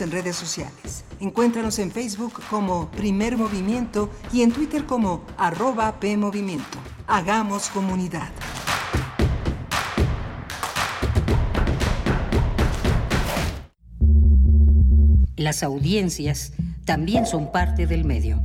En 0.00 0.10
redes 0.10 0.36
sociales. 0.36 1.04
Encuéntranos 1.20 1.78
en 1.78 1.90
Facebook 1.90 2.32
como 2.48 2.90
Primer 2.90 3.36
Movimiento 3.36 4.08
y 4.32 4.42
en 4.42 4.52
Twitter 4.52 4.84
como 4.86 5.24
arroba 5.36 6.00
PMovimiento. 6.00 6.78
Hagamos 7.06 7.68
comunidad. 7.68 8.30
Las 15.36 15.62
audiencias 15.62 16.54
también 16.86 17.26
son 17.26 17.52
parte 17.52 17.86
del 17.86 18.04
medio. 18.04 18.40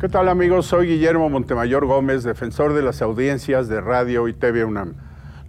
¿Qué 0.00 0.08
tal 0.08 0.28
amigos? 0.28 0.66
Soy 0.66 0.86
Guillermo 0.86 1.28
Montemayor 1.28 1.86
Gómez, 1.86 2.22
defensor 2.22 2.72
de 2.72 2.82
las 2.82 3.02
audiencias 3.02 3.68
de 3.68 3.80
Radio 3.80 4.28
y 4.28 4.34
TV 4.34 4.64
UNAM. 4.64 5.09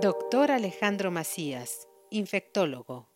Doctor 0.00 0.50
Alejandro 0.50 1.12
Macías, 1.12 1.86
infectólogo. 2.10 3.06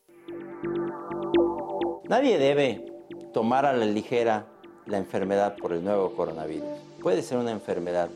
Nadie 2.08 2.38
debe 2.38 2.86
tomar 3.34 3.66
a 3.66 3.72
la 3.72 3.84
ligera 3.84 4.46
la 4.86 4.98
enfermedad 4.98 5.56
por 5.56 5.72
el 5.72 5.82
nuevo 5.82 6.14
coronavirus. 6.14 6.68
Puede 7.02 7.22
ser 7.22 7.38
una 7.38 7.50
enfermedad 7.50 8.10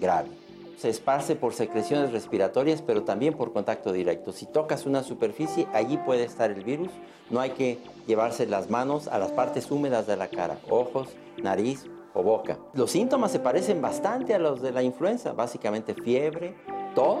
grave. 0.00 0.30
Se 0.78 0.88
esparce 0.88 1.36
por 1.36 1.52
secreciones 1.52 2.10
respiratorias, 2.10 2.80
pero 2.80 3.04
también 3.04 3.34
por 3.34 3.52
contacto 3.52 3.92
directo. 3.92 4.32
Si 4.32 4.46
tocas 4.46 4.86
una 4.86 5.02
superficie, 5.02 5.68
allí 5.74 5.98
puede 5.98 6.24
estar 6.24 6.50
el 6.50 6.64
virus. 6.64 6.88
No 7.28 7.40
hay 7.40 7.50
que 7.50 7.78
llevarse 8.06 8.46
las 8.46 8.70
manos 8.70 9.08
a 9.08 9.18
las 9.18 9.30
partes 9.32 9.70
húmedas 9.70 10.06
de 10.06 10.16
la 10.16 10.28
cara, 10.28 10.58
ojos, 10.70 11.08
nariz 11.36 11.84
o 12.14 12.22
boca. 12.22 12.58
Los 12.72 12.92
síntomas 12.92 13.30
se 13.30 13.40
parecen 13.40 13.82
bastante 13.82 14.34
a 14.34 14.38
los 14.38 14.62
de 14.62 14.72
la 14.72 14.82
influenza, 14.82 15.34
básicamente 15.34 15.94
fiebre, 15.94 16.54
tos, 16.94 17.20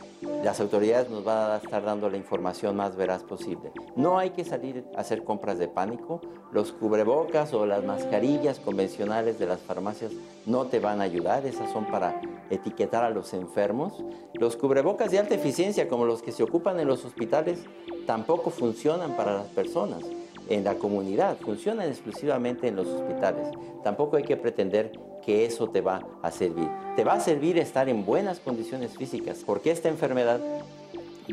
las 0.21 0.59
autoridades 0.59 1.09
nos 1.09 1.23
van 1.23 1.51
a 1.51 1.57
estar 1.57 1.83
dando 1.83 2.09
la 2.09 2.17
información 2.17 2.75
más 2.75 2.95
veraz 2.95 3.23
posible. 3.23 3.71
No 3.95 4.19
hay 4.19 4.31
que 4.31 4.45
salir 4.45 4.85
a 4.95 5.01
hacer 5.01 5.23
compras 5.23 5.57
de 5.57 5.67
pánico. 5.67 6.21
Los 6.51 6.71
cubrebocas 6.71 7.53
o 7.53 7.65
las 7.65 7.83
mascarillas 7.83 8.59
convencionales 8.59 9.39
de 9.39 9.47
las 9.47 9.61
farmacias 9.61 10.11
no 10.45 10.65
te 10.65 10.79
van 10.79 11.01
a 11.01 11.05
ayudar. 11.05 11.45
Esas 11.45 11.71
son 11.71 11.85
para 11.85 12.21
etiquetar 12.49 13.03
a 13.03 13.09
los 13.09 13.33
enfermos. 13.33 14.03
Los 14.33 14.57
cubrebocas 14.57 15.09
de 15.11 15.19
alta 15.19 15.35
eficiencia, 15.35 15.87
como 15.87 16.05
los 16.05 16.21
que 16.21 16.31
se 16.31 16.43
ocupan 16.43 16.79
en 16.79 16.87
los 16.87 17.03
hospitales, 17.03 17.63
tampoco 18.05 18.51
funcionan 18.51 19.15
para 19.15 19.33
las 19.33 19.47
personas 19.47 20.03
en 20.49 20.63
la 20.63 20.75
comunidad, 20.75 21.37
funcionan 21.37 21.87
exclusivamente 21.87 22.67
en 22.67 22.75
los 22.75 22.87
hospitales. 22.87 23.47
Tampoco 23.83 24.17
hay 24.17 24.23
que 24.23 24.37
pretender 24.37 24.91
que 25.25 25.45
eso 25.45 25.69
te 25.69 25.81
va 25.81 26.05
a 26.21 26.31
servir. 26.31 26.67
Te 26.95 27.03
va 27.03 27.13
a 27.13 27.19
servir 27.19 27.57
estar 27.57 27.89
en 27.89 28.05
buenas 28.05 28.39
condiciones 28.39 28.97
físicas, 28.97 29.43
porque 29.45 29.71
esta 29.71 29.89
enfermedad 29.89 30.39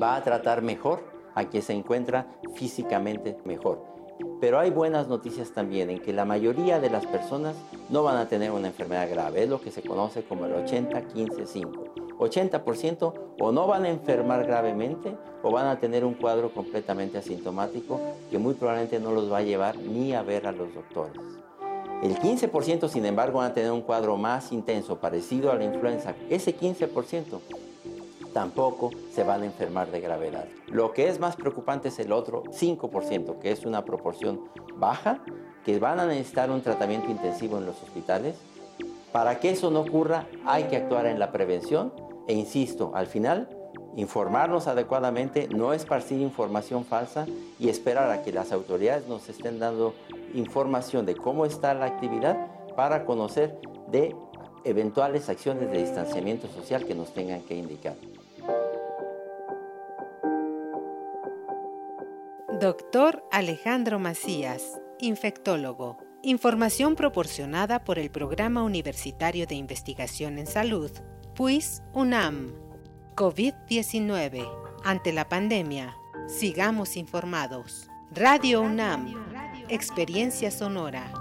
va 0.01 0.17
a 0.17 0.23
tratar 0.23 0.63
mejor 0.63 1.03
a 1.35 1.45
quien 1.45 1.63
se 1.63 1.73
encuentra 1.73 2.27
físicamente 2.55 3.37
mejor. 3.45 3.83
Pero 4.41 4.59
hay 4.59 4.71
buenas 4.71 5.09
noticias 5.09 5.53
también 5.53 5.91
en 5.91 6.01
que 6.01 6.13
la 6.13 6.25
mayoría 6.25 6.81
de 6.81 6.91
las 6.91 7.07
personas 7.07 7.55
no 7.89 8.03
van 8.03 8.17
a 8.17 8.29
tener 8.29 8.51
una 8.51 8.69
enfermedad 8.69 9.09
grave, 9.09 9.45
es 9.45 9.49
lo 9.49 9.61
que 9.61 9.71
se 9.71 9.83
conoce 9.83 10.23
como 10.23 10.47
el 10.47 10.55
80-15-5. 10.55 12.17
80% 12.19 13.13
o 13.41 13.53
no 13.53 13.67
van 13.67 13.85
a 13.85 13.91
enfermar 13.91 14.45
gravemente 14.45 15.17
o 15.43 15.53
van 15.53 15.69
a 15.69 15.79
tener 15.79 16.05
un 16.05 16.15
cuadro 16.15 16.53
completamente 16.53 17.19
asintomático 17.19 18.01
que 18.31 18.39
muy 18.39 18.55
probablemente 18.55 18.99
no 18.99 19.13
los 19.13 19.31
va 19.31 19.39
a 19.39 19.43
llevar 19.43 19.77
ni 19.79 20.15
a 20.15 20.23
ver 20.23 20.47
a 20.47 20.53
los 20.53 20.75
doctores. 20.75 21.48
El 22.03 22.17
15% 22.17 22.89
sin 22.89 23.07
embargo 23.07 23.39
van 23.39 23.51
a 23.51 23.55
tener 23.55 23.73
un 23.73 23.83
cuadro 23.83 24.17
más 24.17 24.53
intenso, 24.53 25.01
parecido 25.01 25.51
a 25.51 25.57
la 25.57 25.65
influenza. 25.65 26.15
Ese 26.31 26.57
15% 26.57 27.41
tampoco 28.33 28.91
se 29.13 29.25
van 29.25 29.43
a 29.43 29.47
enfermar 29.47 29.91
de 29.91 30.01
gravedad. 30.01 30.45
Lo 30.69 30.93
que 30.93 31.09
es 31.09 31.19
más 31.19 31.35
preocupante 31.35 31.89
es 31.89 31.99
el 31.99 32.13
otro 32.13 32.45
5%, 32.45 33.41
que 33.41 33.51
es 33.51 33.67
una 33.67 33.85
proporción 33.85 34.43
baja, 34.77 35.25
que 35.65 35.81
van 35.81 35.99
a 35.99 36.07
necesitar 36.07 36.53
un 36.53 36.63
tratamiento 36.63 37.11
intensivo 37.11 37.59
en 37.59 37.67
los 37.67 37.83
hospitales. 37.83 38.37
Para 39.11 39.41
que 39.41 39.51
eso 39.51 39.73
no 39.73 39.81
ocurra, 39.81 40.27
hay 40.47 40.65
que 40.65 40.77
actuar 40.77 41.07
en 41.07 41.19
la 41.19 41.33
prevención 41.33 41.93
e 42.29 42.35
insisto, 42.35 42.93
al 42.95 43.09
final, 43.09 43.49
informarnos 43.99 44.69
adecuadamente, 44.69 45.49
no 45.49 45.73
esparcir 45.73 46.21
información 46.21 46.85
falsa 46.85 47.27
y 47.59 47.69
esperar 47.69 48.13
a 48.13 48.23
que 48.23 48.33
las 48.33 48.53
autoridades 48.53 49.09
nos 49.09 49.29
estén 49.29 49.59
dando 49.59 49.93
información 50.35 51.05
de 51.05 51.17
cómo 51.17 51.45
está 51.45 51.75
la 51.75 51.87
actividad 51.87 52.47
para 52.77 53.05
conocer 53.05 53.59
de 53.89 54.15
eventuales 54.63 55.29
acciones 55.29 55.69
de 55.69 55.79
distanciamiento 55.79 56.47
social 56.47 56.85
que 56.85 56.95
nos 56.95 57.13
tengan 57.13 57.41
que 57.43 57.57
indicar. 57.57 57.97
Doctor 62.61 63.25
Alejandro 63.33 63.99
Macías, 63.99 64.81
infectólogo. 65.01 65.99
Información 66.23 66.95
proporcionada 66.95 67.83
por 67.83 67.99
el 67.99 68.11
Programa 68.11 68.63
Universitario 68.63 69.49
de 69.49 69.57
Investigación 69.57 70.39
en 70.39 70.47
Salud, 70.47 70.93
PUIS 71.35 71.83
UNAM. 71.95 72.68
COVID-19. 73.19 74.49
Ante 74.85 75.13
la 75.13 75.29
pandemia, 75.29 75.97
sigamos 76.29 76.97
informados. 76.97 77.91
Radio 78.13 78.61
UNAM. 78.61 79.13
Experiencia 79.69 80.53
sonora. 80.53 81.13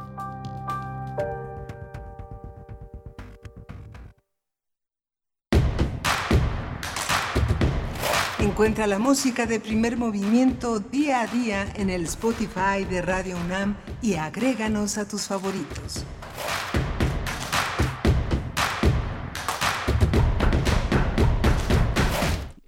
Encuentra 8.37 8.85
la 8.85 8.99
música 8.99 9.47
de 9.47 9.59
primer 9.59 9.97
movimiento 9.97 10.79
día 10.79 11.21
a 11.21 11.27
día 11.27 11.65
en 11.77 11.89
el 11.89 12.03
Spotify 12.03 12.85
de 12.87 13.01
Radio 13.01 13.37
UNAM 13.37 13.75
y 14.03 14.13
agréganos 14.13 14.99
a 14.99 15.07
tus 15.07 15.23
favoritos. 15.23 16.05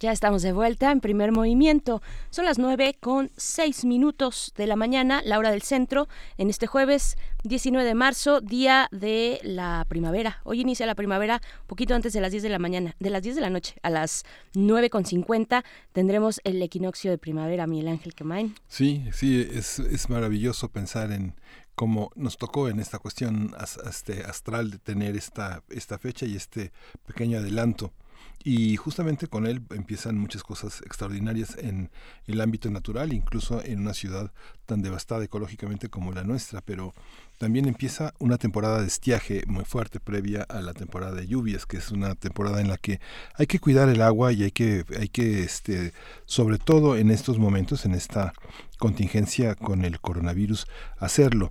Ya 0.02 0.12
estamos 0.12 0.40
de 0.40 0.54
vuelta 0.54 0.92
en 0.92 1.02
primer 1.02 1.30
movimiento. 1.30 2.00
Son 2.30 2.46
las 2.46 2.58
9 2.58 2.96
con 3.00 3.30
6 3.36 3.84
minutos 3.84 4.54
de 4.56 4.66
la 4.66 4.74
mañana, 4.74 5.20
la 5.26 5.38
hora 5.38 5.50
del 5.50 5.60
centro, 5.60 6.08
en 6.38 6.48
este 6.48 6.66
jueves 6.66 7.18
19 7.44 7.86
de 7.86 7.94
marzo, 7.94 8.40
día 8.40 8.88
de 8.92 9.40
la 9.42 9.84
primavera. 9.90 10.40
Hoy 10.44 10.62
inicia 10.62 10.86
la 10.86 10.94
primavera 10.94 11.42
poquito 11.66 11.94
antes 11.94 12.14
de 12.14 12.22
las 12.22 12.30
10 12.30 12.44
de 12.44 12.48
la 12.48 12.58
mañana, 12.58 12.96
de 12.98 13.10
las 13.10 13.22
10 13.22 13.34
de 13.34 13.40
la 13.42 13.50
noche, 13.50 13.74
a 13.82 13.90
las 13.90 14.24
9 14.54 14.88
con 14.88 15.04
50 15.04 15.64
tendremos 15.92 16.40
el 16.44 16.62
equinoccio 16.62 17.10
de 17.10 17.18
primavera, 17.18 17.66
Miguel 17.66 17.88
Ángel 17.88 18.14
Quemain. 18.14 18.54
Sí, 18.68 19.04
sí, 19.12 19.46
es, 19.52 20.08
maravilloso 20.08 20.70
pensar 20.70 21.12
en 21.12 21.34
cómo 21.74 22.10
nos 22.16 22.38
tocó 22.38 22.70
en 22.70 22.80
esta 22.80 22.98
cuestión 22.98 23.54
este, 23.86 24.22
astral 24.22 24.70
de 24.70 24.78
tener 24.78 25.14
esta, 25.14 25.62
esta 25.68 25.98
fecha 25.98 26.24
y 26.24 26.36
este 26.36 26.72
pequeño 27.04 27.36
adelanto 27.36 27.92
y 28.42 28.76
justamente 28.76 29.26
con 29.26 29.46
él 29.46 29.62
empiezan 29.70 30.16
muchas 30.16 30.42
cosas 30.42 30.80
extraordinarias 30.80 31.56
en 31.58 31.90
el 32.26 32.40
ámbito 32.40 32.70
natural, 32.70 33.12
incluso 33.12 33.62
en 33.62 33.80
una 33.80 33.92
ciudad 33.92 34.32
tan 34.64 34.80
devastada 34.80 35.24
ecológicamente 35.24 35.88
como 35.88 36.12
la 36.12 36.24
nuestra, 36.24 36.62
pero 36.62 36.94
también 37.38 37.66
empieza 37.66 38.14
una 38.18 38.38
temporada 38.38 38.80
de 38.80 38.86
estiaje 38.86 39.42
muy 39.46 39.64
fuerte 39.64 40.00
previa 40.00 40.42
a 40.48 40.62
la 40.62 40.72
temporada 40.72 41.14
de 41.14 41.26
lluvias, 41.26 41.66
que 41.66 41.76
es 41.76 41.90
una 41.90 42.14
temporada 42.14 42.60
en 42.62 42.68
la 42.68 42.78
que 42.78 43.00
hay 43.34 43.46
que 43.46 43.60
cuidar 43.60 43.90
el 43.90 44.00
agua 44.00 44.32
y 44.32 44.44
hay 44.44 44.50
que, 44.52 44.84
hay 44.98 45.08
que 45.08 45.42
este, 45.42 45.92
sobre 46.24 46.58
todo 46.58 46.96
en 46.96 47.10
estos 47.10 47.38
momentos, 47.38 47.84
en 47.84 47.94
esta 47.94 48.32
contingencia 48.78 49.54
con 49.54 49.84
el 49.84 50.00
coronavirus, 50.00 50.66
hacerlo. 50.98 51.50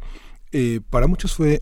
Eh, 0.51 0.81
para 0.89 1.05
muchos 1.05 1.35
fue 1.35 1.61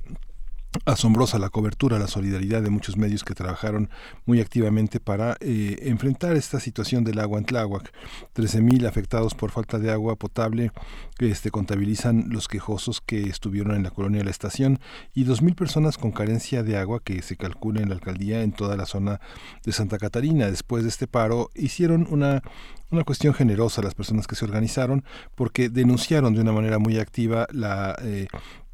asombrosa 0.85 1.39
la 1.39 1.49
cobertura, 1.49 1.99
la 1.99 2.07
solidaridad 2.07 2.61
de 2.61 2.69
muchos 2.69 2.97
medios 2.97 3.23
que 3.23 3.33
trabajaron 3.33 3.89
muy 4.25 4.41
activamente 4.41 4.99
para 4.99 5.37
eh, 5.39 5.77
enfrentar 5.81 6.35
esta 6.35 6.59
situación 6.59 7.03
del 7.03 7.19
agua 7.19 7.39
en 7.39 7.45
Tláhuac. 7.45 7.91
13.000 8.35 8.87
afectados 8.87 9.35
por 9.35 9.51
falta 9.51 9.79
de 9.79 9.91
agua 9.91 10.15
potable 10.15 10.71
este, 11.19 11.51
contabilizan 11.51 12.25
los 12.29 12.47
quejosos 12.47 13.01
que 13.01 13.23
estuvieron 13.23 13.75
en 13.75 13.83
la 13.83 13.91
colonia 13.91 14.19
de 14.19 14.25
la 14.25 14.31
estación 14.31 14.79
y 15.13 15.25
2.000 15.25 15.55
personas 15.55 15.97
con 15.97 16.11
carencia 16.11 16.63
de 16.63 16.77
agua 16.77 17.01
que 17.03 17.21
se 17.21 17.37
calcula 17.37 17.81
en 17.81 17.89
la 17.89 17.95
alcaldía 17.95 18.41
en 18.41 18.51
toda 18.51 18.77
la 18.77 18.85
zona 18.85 19.19
de 19.63 19.71
Santa 19.71 19.97
Catarina. 19.97 20.49
Después 20.49 20.83
de 20.83 20.89
este 20.89 21.07
paro 21.07 21.49
hicieron 21.55 22.07
una 22.09 22.41
una 22.89 23.03
cuestión 23.03 23.33
generosa 23.33 23.81
las 23.81 23.95
personas 23.95 24.27
que 24.27 24.35
se 24.35 24.45
organizaron 24.45 25.03
porque 25.35 25.67
denunciaron 25.67 26.33
de 26.33 26.39
una 26.39 26.53
manera 26.53 26.79
muy 26.79 26.99
activa 26.99 27.45
la 27.51 27.97
eh, 28.01 28.27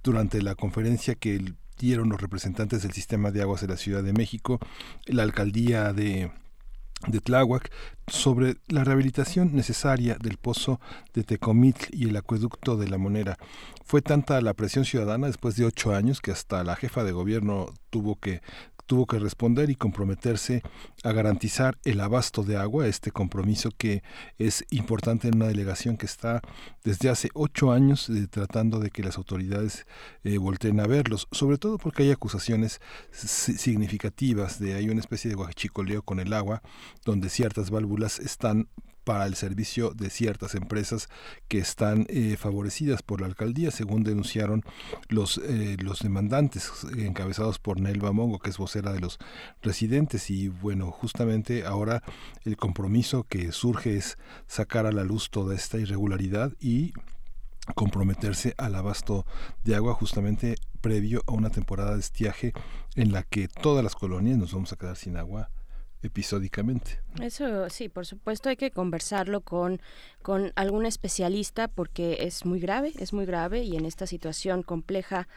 durante 0.04 0.42
la 0.42 0.56
conferencia 0.56 1.16
que 1.16 1.36
el 1.36 1.56
dieron 1.78 2.10
los 2.10 2.22
representantes 2.22 2.84
del 2.84 2.92
sistema 2.92 3.32
de 3.32 3.42
aguas 3.42 3.62
de 3.62 3.68
la 3.68 3.78
Ciudad 3.78 4.04
de 4.04 4.14
México, 4.14 4.60
la 5.06 5.24
alcaldía 5.24 5.94
de 5.94 6.32
de 7.08 7.20
Tláhuac 7.20 7.72
sobre 8.08 8.58
la 8.68 8.84
rehabilitación 8.84 9.56
necesaria 9.56 10.18
del 10.20 10.38
pozo 10.38 10.80
de 11.14 11.24
Tecomitl 11.24 11.88
y 11.92 12.10
el 12.10 12.16
acueducto 12.16 12.78
de 12.78 12.88
la 12.90 12.98
Monera. 12.98 13.38
Fue 13.86 14.02
tanta 14.02 14.40
la 14.42 14.54
presión 14.54 14.86
ciudadana 14.86 15.28
después 15.28 15.56
de 15.56 15.66
ocho 15.66 15.94
años 15.94 16.22
que 16.22 16.32
hasta 16.32 16.64
la 16.64 16.76
jefa 16.76 17.04
de 17.04 17.12
gobierno 17.12 17.74
tuvo 17.90 18.16
que 18.20 18.42
tuvo 18.86 19.06
que 19.06 19.20
responder 19.20 19.70
y 19.70 19.76
comprometerse 19.76 20.62
a 21.04 21.12
garantizar 21.12 21.78
el 21.84 22.00
abasto 22.00 22.44
de 22.44 22.58
agua, 22.58 22.88
este 22.88 23.12
compromiso 23.12 23.72
que 23.78 24.04
es 24.38 24.66
importante 24.70 25.28
en 25.28 25.36
una 25.36 25.48
delegación 25.48 25.98
que 25.98 26.06
está 26.06 26.42
desde 26.84 27.10
hace 27.10 27.30
ocho 27.34 27.72
años 27.72 28.10
eh, 28.10 28.28
tratando 28.30 28.80
de 28.80 28.90
que 28.90 29.04
las 29.04 29.18
autoridades 29.18 29.86
eh, 30.24 30.38
volteen 30.38 30.80
a 30.80 30.88
verlos, 30.88 31.28
sobre 31.32 31.58
todo 31.58 31.78
porque 31.78 32.04
hay 32.04 32.12
acusaciones 32.12 32.82
significativas 33.12 34.60
de 34.60 34.76
hay 34.76 34.90
una 34.90 35.00
especie 35.00 35.30
de 35.30 35.36
guachicoleo 35.36 36.02
con 36.02 36.20
el 36.20 36.34
agua, 36.34 36.62
donde 37.06 37.30
ciertas 37.30 37.70
válvulas 37.70 38.20
están 38.20 38.68
para 39.04 39.26
el 39.26 39.36
servicio 39.36 39.92
de 39.92 40.10
ciertas 40.10 40.56
empresas 40.56 41.10
que 41.48 41.58
están 41.60 42.06
eh, 42.10 42.38
favorecidas 42.38 43.02
por 43.02 43.22
la 43.22 43.28
alcaldía, 43.28 43.72
según 43.72 44.04
denunciaron 44.04 44.64
los, 45.10 45.38
eh, 45.38 45.78
los 45.80 46.00
demandantes 46.00 46.72
encabezados 46.98 47.60
por 47.60 47.80
Nelva 47.80 48.12
Mongo, 48.12 48.40
que 48.40 48.50
es 48.50 48.58
vocera 48.58 48.94
de 48.94 49.00
los 49.00 49.20
residentes. 49.62 50.30
Y 50.30 50.50
bueno, 50.50 50.92
justamente 50.92 51.66
ahora 51.66 52.04
el 52.44 52.58
compromiso 52.58 53.24
que 53.24 53.52
surge 53.52 53.98
es 53.98 54.18
sacar 54.48 54.86
a 54.86 54.92
la 54.92 55.04
luz 55.04 55.30
toda 55.30 55.56
esta 55.56 55.78
irregularidad 55.78 56.54
y 56.60 56.94
comprometerse 57.76 58.56
al 58.58 58.76
abasto 58.76 59.26
de 59.64 59.76
agua 59.76 59.94
justamente 59.94 60.56
previo 60.82 61.24
a 61.28 61.32
una 61.32 61.50
temporada 61.50 61.94
de 61.94 62.02
estiaje 62.02 62.54
en 62.96 63.14
la 63.14 63.24
que 63.24 63.48
todas 63.48 63.84
las 63.84 63.96
colonias 63.96 64.38
nos 64.38 64.54
vamos 64.54 64.74
a 64.74 64.76
quedar 64.76 64.98
sin 64.98 65.16
agua 65.16 65.50
episódicamente. 66.04 67.00
Eso 67.22 67.70
sí, 67.70 67.90
por 67.90 68.06
supuesto 68.06 68.50
hay 68.50 68.56
que 68.56 68.72
conversarlo 68.72 69.42
con, 69.42 69.82
con 70.22 70.52
algún 70.56 70.86
especialista 70.86 71.68
porque 71.68 72.18
es 72.22 72.46
muy 72.46 72.60
grave, 72.60 72.94
es 73.00 73.14
muy 73.14 73.26
grave 73.26 73.64
y 73.64 73.76
en 73.76 73.86
esta 73.86 74.08
situación 74.08 74.64
compleja 74.64 75.28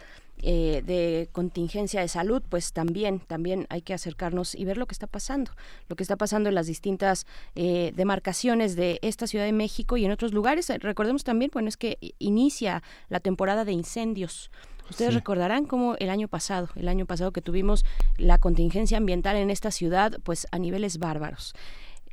eh, 0.43 0.83
de 0.85 1.31
contingencia 1.33 2.03
de 2.03 2.09
salud, 2.09 2.43
pues 2.47 2.75
también, 2.75 3.21
también 3.21 3.67
hay 3.71 3.81
que 3.81 3.95
acercarnos 3.95 4.55
y 4.55 4.67
ver 4.67 4.77
lo 4.77 4.87
que 4.87 4.93
está 4.93 5.07
pasando, 5.07 5.53
lo 5.89 5.97
que 5.97 6.03
está 6.03 6.17
pasando 6.17 6.51
en 6.51 6.55
las 6.55 6.67
distintas 6.67 7.27
eh, 7.55 7.93
demarcaciones 7.97 8.77
de 8.77 8.99
esta 9.01 9.27
Ciudad 9.27 9.47
de 9.47 9.53
México 9.53 9.97
y 9.97 10.05
en 10.05 10.13
otros 10.13 10.35
lugares. 10.35 10.71
Recordemos 10.81 11.25
también, 11.25 11.51
bueno, 11.55 11.69
es 11.69 11.79
que 11.79 12.15
inicia 12.19 12.83
la 13.09 13.21
temporada 13.21 13.65
de 13.65 13.73
incendios 13.73 14.51
Ustedes 14.91 15.15
recordarán 15.15 15.67
cómo 15.67 15.97
el 15.99 16.11
año 16.11 16.29
pasado, 16.29 16.69
el 16.77 16.89
año 16.89 17.07
pasado 17.07 17.33
que 17.33 17.43
tuvimos 17.43 17.85
la 18.17 18.39
contingencia 18.39 18.99
ambiental 18.99 19.37
en 19.37 19.51
esta 19.51 19.71
ciudad, 19.71 20.19
pues 20.23 20.47
a 20.53 20.59
niveles 20.59 20.99
bárbaros. 20.99 21.55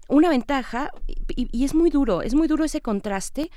Una 0.07 0.29
ventaja, 0.29 0.91
y, 1.07 1.63
es 1.63 1.73
muy 1.75 1.89
duro, 1.89 2.21
es 2.21 2.33
muy 2.33 2.47
duro 2.47 2.65
ese 2.65 2.81
contraste, 2.81 3.49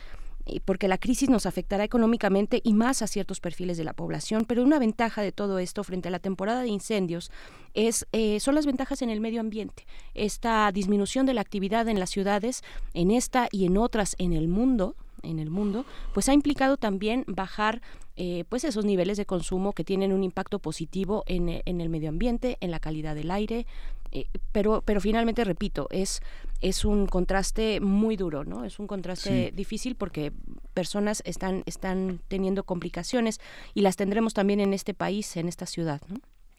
porque 0.64 0.86
la 0.86 0.98
crisis 0.98 1.28
nos 1.28 1.44
afectará 1.44 1.82
económicamente 1.82 2.60
y 2.62 2.72
más 2.72 3.02
a 3.02 3.08
ciertos 3.08 3.40
perfiles 3.40 3.76
de 3.78 3.84
la 3.84 3.94
población, 3.94 4.44
pero 4.46 4.62
una 4.62 4.78
ventaja 4.78 5.20
de 5.20 5.32
todo 5.32 5.58
esto 5.58 5.82
frente 5.82 6.06
a 6.06 6.12
la 6.12 6.20
temporada 6.20 6.62
de 6.62 6.68
incendios 6.68 7.32
es, 7.74 8.06
eh, 8.12 8.38
son 8.38 8.54
las 8.54 8.64
ventajas 8.64 9.02
en 9.02 9.10
el 9.10 9.20
medio 9.20 9.40
ambiente. 9.40 9.86
Esta 10.14 10.70
disminución 10.70 11.26
de 11.26 11.34
la 11.34 11.40
actividad 11.40 11.88
en 11.88 11.98
las 11.98 12.10
ciudades, 12.10 12.62
en 12.94 13.10
esta 13.10 13.48
y 13.50 13.66
en 13.66 13.76
otras 13.76 14.14
en 14.18 14.32
el 14.32 14.46
mundo, 14.46 14.94
en 15.22 15.40
el 15.40 15.50
mundo, 15.50 15.84
pues 16.14 16.28
ha 16.28 16.32
implicado 16.32 16.76
también 16.76 17.24
bajar 17.26 17.82
eh, 18.16 18.44
pues 18.48 18.64
esos 18.64 18.84
niveles 18.84 19.18
de 19.18 19.26
consumo 19.26 19.72
que 19.72 19.84
tienen 19.84 20.12
un 20.12 20.24
impacto 20.24 20.58
positivo 20.58 21.22
en, 21.26 21.48
eh, 21.48 21.62
el 21.66 21.88
medio 21.88 22.08
ambiente, 22.08 22.56
en 22.60 22.70
la 22.70 22.80
calidad 22.80 23.14
del 23.14 23.30
aire, 23.30 23.66
eh, 24.12 24.26
pero, 24.52 24.82
pero 24.82 25.00
finalmente, 25.00 25.44
repito, 25.44 25.88
es, 25.90 26.22
es 26.62 26.84
un 26.84 27.06
contraste 27.06 27.80
muy 27.80 28.16
duro, 28.16 28.44
¿no? 28.44 28.64
Es 28.64 28.78
un 28.78 28.86
contraste 28.86 29.52
difícil 29.54 29.96
porque 29.96 30.32
personas 30.72 31.22
están, 31.26 31.62
están 31.66 32.20
teniendo 32.28 32.64
complicaciones 32.64 33.40
y 33.74 33.82
las 33.82 33.96
tendremos 33.96 34.32
también 34.32 34.60
en 34.60 34.72
este 34.72 34.94
país, 34.94 35.36
en 35.36 35.48
esta 35.48 35.66
ciudad, 35.66 36.00
¿no? 36.08 36.16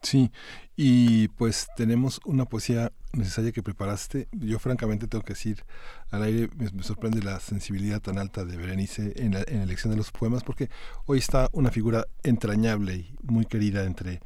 Sí, 0.07 0.31
y 0.77 1.27
pues 1.27 1.67
tenemos 1.75 2.21
una 2.23 2.45
poesía 2.45 2.93
necesaria 3.11 3.51
que 3.51 3.61
preparaste. 3.61 4.29
Yo 4.31 4.57
francamente 4.57 5.05
tengo 5.05 5.25
que 5.25 5.33
decir, 5.33 5.65
al 6.11 6.23
aire 6.23 6.49
me, 6.55 6.81
sorprende 6.81 7.21
la 7.21 7.41
sensibilidad 7.41 8.01
tan 8.01 8.17
alta 8.17 8.45
de 8.45 8.55
Berenice 8.55 9.11
en 9.17 9.33
la, 9.33 9.43
en 9.45 9.57
la 9.57 9.63
elección 9.63 9.91
de 9.91 9.97
los 9.97 10.11
poemas, 10.11 10.45
porque 10.45 10.69
hoy 11.07 11.17
está 11.17 11.49
una 11.51 11.71
figura 11.71 12.07
entrañable 12.23 12.95
y 12.95 13.15
muy 13.21 13.45
querida 13.45 13.83
entre 13.83 14.21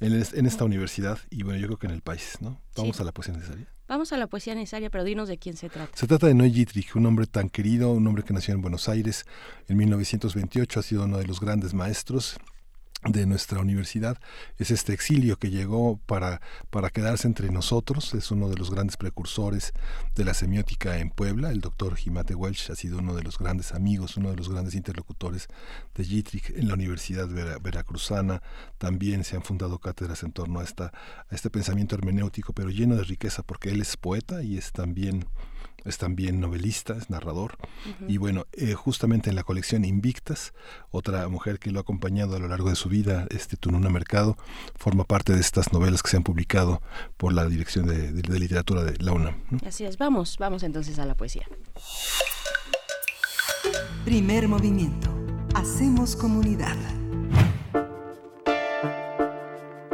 en, 0.00 0.46
esta 0.46 0.64
universidad 0.64 1.18
y 1.28 1.42
bueno, 1.42 1.58
yo 1.58 1.66
creo 1.66 1.78
que 1.78 1.86
en 1.86 1.92
el 1.92 2.00
país, 2.00 2.38
¿no? 2.40 2.58
Vamos 2.74 2.98
a 2.98 3.04
la 3.04 3.12
poesía 3.12 3.34
necesaria. 3.34 3.66
Vamos 3.88 4.14
a 4.14 4.16
la 4.16 4.28
poesía 4.28 4.54
necesaria, 4.54 4.88
pero 4.88 5.04
dinos 5.04 5.28
de 5.28 5.36
quién 5.36 5.58
se 5.58 5.68
trata. 5.68 5.94
Se 5.94 6.06
trata 6.06 6.28
de 6.28 6.34
Noé 6.34 6.50
Gittrich, 6.50 6.96
un 6.96 7.04
hombre 7.04 7.26
tan 7.26 7.50
querido, 7.50 7.92
un 7.92 8.06
hombre 8.06 8.22
que 8.22 8.32
nació 8.32 8.54
en 8.54 8.62
Buenos 8.62 8.88
Aires 8.88 9.26
en 9.68 9.76
1928, 9.76 10.80
ha 10.80 10.82
sido 10.82 11.04
uno 11.04 11.18
de 11.18 11.26
los 11.26 11.40
grandes 11.40 11.74
maestros 11.74 12.38
de 13.08 13.26
nuestra 13.26 13.60
universidad 13.60 14.18
es 14.58 14.70
este 14.70 14.92
exilio 14.92 15.36
que 15.36 15.50
llegó 15.50 15.98
para, 16.06 16.40
para 16.70 16.90
quedarse 16.90 17.26
entre 17.26 17.50
nosotros, 17.50 18.14
es 18.14 18.30
uno 18.30 18.48
de 18.48 18.56
los 18.56 18.70
grandes 18.70 18.96
precursores 18.96 19.72
de 20.14 20.24
la 20.24 20.34
semiótica 20.34 20.98
en 20.98 21.10
Puebla, 21.10 21.50
el 21.50 21.60
doctor 21.60 21.96
Jimate 21.96 22.34
Welch 22.34 22.70
ha 22.70 22.74
sido 22.74 22.98
uno 22.98 23.14
de 23.14 23.22
los 23.22 23.38
grandes 23.38 23.72
amigos, 23.72 24.16
uno 24.16 24.30
de 24.30 24.36
los 24.36 24.48
grandes 24.48 24.74
interlocutores 24.74 25.48
de 25.94 26.04
Gittrich 26.04 26.50
en 26.50 26.68
la 26.68 26.74
Universidad 26.74 27.28
Veracruzana, 27.60 28.42
también 28.78 29.24
se 29.24 29.36
han 29.36 29.42
fundado 29.42 29.78
cátedras 29.78 30.22
en 30.22 30.32
torno 30.32 30.60
a, 30.60 30.64
esta, 30.64 30.86
a 30.86 31.34
este 31.34 31.50
pensamiento 31.50 31.94
hermenéutico, 31.94 32.52
pero 32.52 32.70
lleno 32.70 32.96
de 32.96 33.04
riqueza, 33.04 33.42
porque 33.42 33.70
él 33.70 33.80
es 33.80 33.96
poeta 33.96 34.42
y 34.42 34.58
es 34.58 34.72
también 34.72 35.26
es 35.86 35.98
también 35.98 36.40
novelista, 36.40 36.94
es 36.94 37.10
narrador. 37.10 37.56
Y 38.08 38.18
bueno, 38.18 38.46
eh, 38.52 38.74
justamente 38.74 39.30
en 39.30 39.36
la 39.36 39.44
colección 39.44 39.84
Invictas, 39.84 40.52
otra 40.90 41.28
mujer 41.28 41.58
que 41.58 41.70
lo 41.70 41.78
ha 41.78 41.82
acompañado 41.82 42.36
a 42.36 42.38
lo 42.38 42.48
largo 42.48 42.68
de 42.68 42.76
su 42.76 42.88
vida, 42.88 43.26
este 43.30 43.56
Tununa 43.56 43.88
Mercado, 43.88 44.36
forma 44.76 45.04
parte 45.04 45.32
de 45.32 45.40
estas 45.40 45.72
novelas 45.72 46.02
que 46.02 46.10
se 46.10 46.16
han 46.16 46.22
publicado 46.22 46.82
por 47.16 47.32
la 47.32 47.46
Dirección 47.46 47.86
de, 47.86 48.12
Literatura 48.38 48.84
de 48.84 48.96
la 48.98 49.12
UNAM. 49.12 49.34
Así 49.64 49.84
es, 49.84 49.96
vamos, 49.96 50.36
vamos 50.38 50.62
entonces 50.62 50.98
a 50.98 51.06
la 51.06 51.16
poesía. 51.16 51.46
Primer 54.04 54.48
movimiento. 54.48 55.08
Hacemos 55.54 56.16
comunidad. 56.16 56.76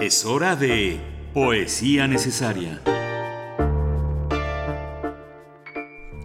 Es 0.01 0.25
hora 0.25 0.57
de 0.57 1.01
Poesía 1.33 2.09
Necesaria. 2.09 2.83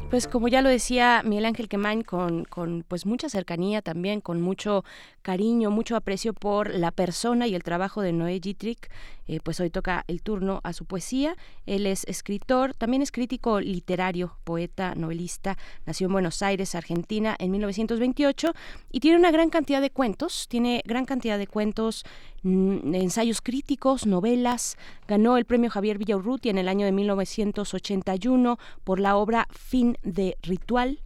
Pues 0.10 0.26
como 0.26 0.48
ya 0.48 0.62
lo 0.62 0.70
decía 0.70 1.22
Miguel 1.26 1.46
Ángel 1.46 1.68
Quemain, 1.68 2.02
con, 2.02 2.46
con 2.46 2.86
pues 2.88 3.06
mucha 3.06 3.28
cercanía 3.28 3.82
también, 3.82 4.22
con 4.22 4.40
mucho 4.40 4.86
cariño, 5.22 5.70
mucho 5.70 5.98
aprecio 5.98 6.32
por 6.32 6.74
la 6.74 6.92
persona 6.92 7.46
y 7.46 7.54
el 7.54 7.64
trabajo 7.64 8.02
de 8.02 8.14
Noé 8.14 8.40
Gittrich, 8.42 8.88
eh, 9.28 9.42
pues 9.44 9.60
hoy 9.60 9.70
toca 9.70 10.06
el 10.08 10.22
turno 10.22 10.62
a 10.64 10.72
su 10.72 10.86
poesía. 10.86 11.36
Él 11.66 11.86
es 11.86 12.06
escritor, 12.06 12.74
también 12.74 13.02
es 13.02 13.12
crítico 13.12 13.60
literario, 13.60 14.38
poeta, 14.46 14.96
novelista, 14.96 15.58
nació 15.86 16.08
en 16.08 16.14
Buenos 16.14 16.42
Aires, 16.42 16.74
Argentina, 16.76 17.36
en 17.38 17.52
1928 17.52 18.54
y 18.90 19.02
tiene 19.02 19.18
una 19.18 19.32
gran 19.32 19.50
cantidad 19.50 19.82
de 19.82 19.90
cuentos, 19.90 20.48
tiene 20.48 20.82
gran 20.86 21.04
cantidad 21.04 21.38
de 21.38 21.48
cuentos, 21.48 22.06
ensayos 22.44 23.42
críticos, 23.42 24.06
novelas. 24.06 24.78
Ganó 25.08 25.38
el 25.38 25.46
premio 25.46 25.70
Javier 25.70 25.98
Villaurruti 25.98 26.50
en 26.50 26.58
el 26.58 26.68
año 26.68 26.86
de 26.86 26.92
1981 26.92 28.58
por 28.84 29.00
la 29.00 29.16
obra 29.16 29.48
Fin 29.52 29.98
de 30.04 30.38
Ritual. 30.42 31.00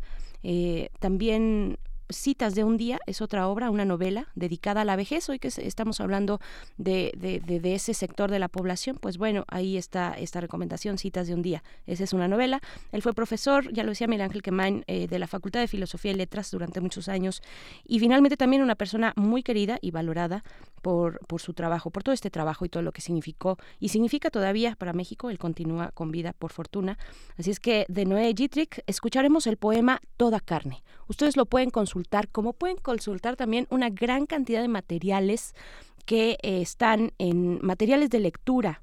Eh, 0.44 0.90
también 1.00 1.78
Citas 2.12 2.56
de 2.56 2.64
un 2.64 2.78
día 2.78 3.00
es 3.06 3.22
otra 3.22 3.48
obra, 3.48 3.70
una 3.70 3.86
novela 3.86 4.28
dedicada 4.36 4.82
a 4.82 4.86
la 4.86 4.96
vejez. 4.96 5.30
Hoy 5.30 5.40
que 5.40 5.48
estamos 5.48 6.00
hablando 6.02 6.40
de, 6.78 7.12
de, 7.18 7.74
ese 7.74 7.94
sector 7.94 8.32
de 8.32 8.40
la 8.40 8.48
población, 8.48 8.98
pues 9.00 9.18
bueno, 9.18 9.46
ahí 9.48 9.78
está 9.78 10.14
esta 10.14 10.42
recomendación, 10.42 10.98
Citas 10.98 11.28
de 11.28 11.34
un 11.34 11.42
día. 11.42 11.64
Esa 11.88 12.04
es 12.04 12.14
una 12.14 12.28
novela. 12.28 12.62
Él 12.92 13.02
fue 13.02 13.14
profesor, 13.14 13.72
ya 13.72 13.84
lo 13.84 13.90
decía 13.90 14.08
Miguel 14.08 14.26
Ángel 14.26 14.42
Quemain, 14.42 14.84
eh, 14.88 15.08
de 15.08 15.20
la 15.20 15.28
Facultad 15.28 15.60
de 15.62 15.68
Filosofía 15.68 16.12
y 16.12 16.16
Letras 16.16 16.52
durante 16.52 16.82
muchos 16.82 17.08
años. 17.10 17.42
Y 17.86 18.00
finalmente 18.00 18.38
también 18.38 18.62
una 18.62 18.76
persona 18.76 19.14
muy 19.16 19.44
querida 19.44 19.78
y 19.82 19.92
valorada 19.92 20.44
por, 20.82 21.20
por 21.28 21.42
su 21.42 21.54
trabajo, 21.54 21.92
por 21.92 22.04
todo 22.04 22.14
este 22.14 22.30
trabajo 22.30 22.66
y 22.66 22.70
todo 22.70 22.84
lo 22.84 22.92
que 22.92 23.02
significó 23.02 23.58
y 23.80 23.90
significa 23.90 24.30
todavía 24.30 24.76
para 24.76 24.94
México. 24.94 25.30
Él 25.30 25.38
continúa 25.38 25.92
con 25.92 26.12
vida, 26.12 26.34
por 26.34 26.52
fortuna. 26.52 26.98
Así 27.38 27.52
es 27.52 27.60
que 27.60 27.86
de 27.88 28.06
Noé 28.06 28.34
Gittrich 28.36 28.82
escucharemos 28.88 29.48
el 29.48 29.58
poema 29.58 30.02
Toda 30.18 30.40
carne. 30.40 30.84
Ustedes 31.08 31.36
lo 31.36 31.46
pueden 31.46 31.70
consultar, 31.70 32.01
como 32.32 32.54
pueden 32.54 32.78
consultar 32.78 33.36
también 33.36 33.68
una 33.70 33.90
gran 33.90 34.26
cantidad 34.26 34.62
de 34.62 34.68
materiales 34.68 35.54
que 36.06 36.38
eh, 36.42 36.62
están 36.62 37.14
en 37.18 37.60
materiales 37.62 38.10
de 38.10 38.20
lectura 38.20 38.82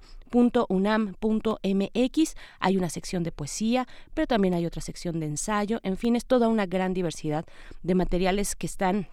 .unam.mx 0.69 2.35
hay 2.61 2.77
una 2.77 2.91
sección 2.91 3.23
de 3.23 3.33
poesía, 3.33 3.87
pero 4.15 4.27
también 4.27 4.55
hay 4.55 4.67
otra 4.67 4.83
sección 4.83 5.21
de 5.21 5.27
ensayo, 5.27 5.81
en 5.83 5.97
fin, 5.97 6.17
es 6.17 6.27
toda 6.27 6.49
una 6.49 6.67
gran 6.67 6.95
diversidad 6.95 7.47
de 7.83 7.95
materiales 7.95 8.55
que 8.55 8.67
están 8.67 9.09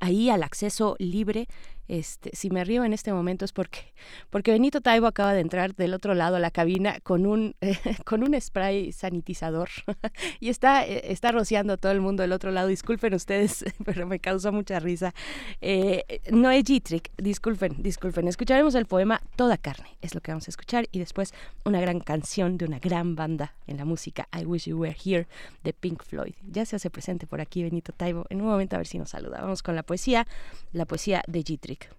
ahí 0.00 0.30
al 0.30 0.42
acceso 0.42 0.96
libre 0.98 1.48
este, 1.90 2.30
si 2.34 2.50
me 2.50 2.62
río 2.62 2.84
en 2.84 2.92
este 2.92 3.12
momento 3.12 3.44
es 3.44 3.52
porque, 3.52 3.92
porque 4.30 4.52
Benito 4.52 4.80
Taibo 4.80 5.08
acaba 5.08 5.34
de 5.34 5.40
entrar 5.40 5.74
del 5.74 5.92
otro 5.92 6.14
lado 6.14 6.36
a 6.36 6.38
la 6.38 6.52
cabina 6.52 7.00
con 7.00 7.26
un, 7.26 7.56
con 8.04 8.22
un 8.22 8.40
spray 8.40 8.92
sanitizador 8.92 9.68
y 10.40 10.50
está, 10.50 10.86
eh, 10.86 11.10
está 11.10 11.32
rociando 11.32 11.72
a 11.72 11.76
todo 11.76 11.90
el 11.90 12.00
mundo 12.00 12.22
del 12.22 12.30
otro 12.30 12.52
lado. 12.52 12.68
Disculpen 12.68 13.12
ustedes, 13.14 13.64
pero 13.84 14.06
me 14.06 14.20
causó 14.20 14.52
mucha 14.52 14.78
risa. 14.78 15.12
Eh, 15.60 16.20
no 16.30 16.52
es 16.52 16.62
G-Trick, 16.62 17.10
disculpen, 17.16 17.82
disculpen. 17.82 18.28
Escucharemos 18.28 18.76
el 18.76 18.86
poema 18.86 19.20
Toda 19.34 19.58
Carne, 19.58 19.98
es 20.00 20.14
lo 20.14 20.20
que 20.20 20.30
vamos 20.30 20.46
a 20.46 20.50
escuchar, 20.52 20.86
y 20.92 21.00
después 21.00 21.34
una 21.64 21.80
gran 21.80 21.98
canción 21.98 22.56
de 22.56 22.66
una 22.66 22.78
gran 22.78 23.16
banda 23.16 23.56
en 23.66 23.78
la 23.78 23.84
música, 23.84 24.28
I 24.32 24.44
Wish 24.44 24.66
You 24.66 24.78
Were 24.78 24.96
Here, 25.04 25.26
de 25.64 25.72
Pink 25.72 26.04
Floyd. 26.04 26.34
Ya 26.48 26.64
se 26.66 26.76
hace 26.76 26.88
presente 26.88 27.26
por 27.26 27.40
aquí 27.40 27.64
Benito 27.64 27.92
Taibo. 27.92 28.26
En 28.30 28.42
un 28.42 28.46
momento 28.46 28.76
a 28.76 28.78
ver 28.78 28.86
si 28.86 28.96
nos 28.96 29.10
saluda. 29.10 29.40
Vamos 29.40 29.64
con 29.64 29.74
la 29.74 29.82
poesía, 29.82 30.28
la 30.72 30.84
poesía 30.84 31.24
de 31.26 31.42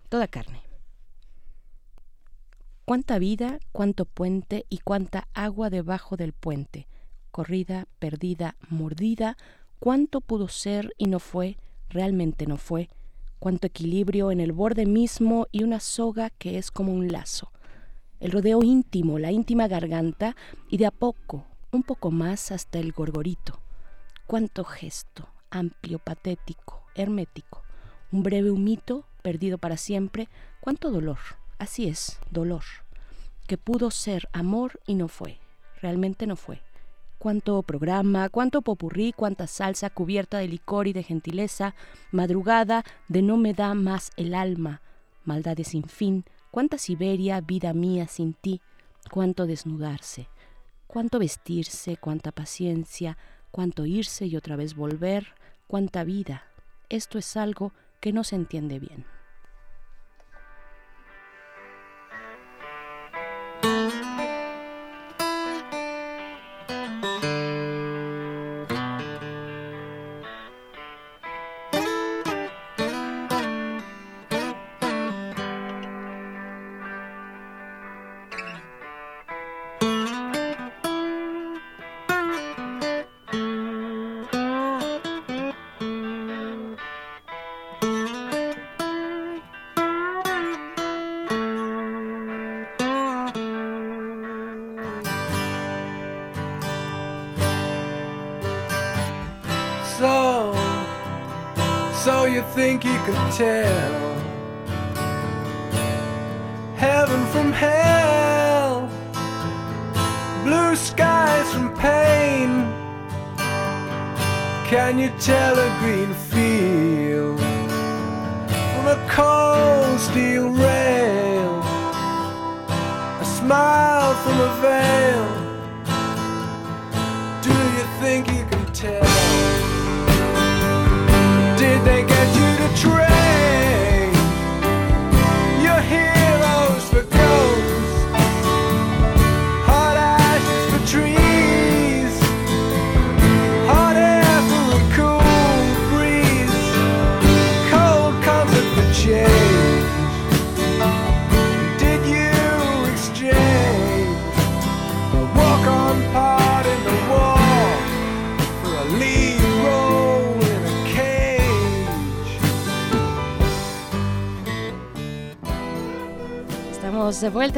Toda 0.09 0.27
carne. 0.27 0.61
Cuánta 2.85 3.19
vida, 3.19 3.59
cuánto 3.71 4.05
puente 4.05 4.65
y 4.69 4.79
cuánta 4.79 5.27
agua 5.33 5.69
debajo 5.69 6.17
del 6.17 6.33
puente, 6.33 6.87
corrida, 7.31 7.87
perdida, 7.99 8.55
mordida, 8.69 9.37
cuánto 9.79 10.19
pudo 10.19 10.47
ser 10.47 10.93
y 10.97 11.05
no 11.05 11.19
fue, 11.19 11.57
realmente 11.89 12.45
no 12.45 12.57
fue, 12.57 12.89
cuánto 13.39 13.67
equilibrio 13.67 14.31
en 14.31 14.39
el 14.39 14.51
borde 14.51 14.85
mismo 14.85 15.47
y 15.51 15.63
una 15.63 15.79
soga 15.79 16.29
que 16.29 16.57
es 16.57 16.69
como 16.69 16.93
un 16.93 17.07
lazo, 17.07 17.51
el 18.19 18.31
rodeo 18.31 18.61
íntimo, 18.61 19.17
la 19.17 19.31
íntima 19.31 19.67
garganta 19.67 20.35
y 20.69 20.77
de 20.77 20.85
a 20.85 20.91
poco, 20.91 21.45
un 21.71 21.83
poco 21.83 22.11
más 22.11 22.51
hasta 22.51 22.79
el 22.79 22.91
gorgorito, 22.91 23.59
cuánto 24.27 24.63
gesto, 24.63 25.27
amplio, 25.49 25.99
patético, 25.99 26.83
hermético, 26.93 27.63
un 28.11 28.23
breve 28.23 28.51
humito 28.51 29.05
perdido 29.21 29.57
para 29.57 29.77
siempre, 29.77 30.27
cuánto 30.59 30.91
dolor, 30.91 31.19
así 31.57 31.87
es, 31.87 32.19
dolor, 32.29 32.63
que 33.47 33.57
pudo 33.57 33.91
ser 33.91 34.27
amor 34.33 34.79
y 34.85 34.95
no 34.95 35.07
fue, 35.07 35.39
realmente 35.81 36.27
no 36.27 36.35
fue. 36.35 36.61
Cuánto 37.17 37.61
programa, 37.61 38.29
cuánto 38.29 38.63
popurrí, 38.63 39.13
cuánta 39.13 39.45
salsa 39.45 39.91
cubierta 39.91 40.39
de 40.39 40.47
licor 40.47 40.87
y 40.87 40.93
de 40.93 41.03
gentileza, 41.03 41.75
madrugada 42.11 42.83
de 43.07 43.21
no 43.21 43.37
me 43.37 43.53
da 43.53 43.75
más 43.75 44.11
el 44.17 44.33
alma, 44.33 44.81
maldades 45.23 45.69
sin 45.69 45.83
fin, 45.83 46.25
cuánta 46.49 46.77
Siberia, 46.77 47.39
vida 47.41 47.73
mía 47.73 48.07
sin 48.07 48.33
ti, 48.33 48.59
cuánto 49.11 49.45
desnudarse, 49.45 50.29
cuánto 50.87 51.19
vestirse, 51.19 51.95
cuánta 51.97 52.31
paciencia, 52.31 53.17
cuánto 53.51 53.85
irse 53.85 54.25
y 54.25 54.35
otra 54.35 54.55
vez 54.55 54.75
volver, 54.75 55.35
cuánta 55.67 56.03
vida. 56.03 56.45
Esto 56.89 57.17
es 57.17 57.37
algo 57.37 57.73
que 58.01 58.11
no 58.11 58.23
se 58.25 58.35
entiende 58.35 58.79
bien. 58.79 59.05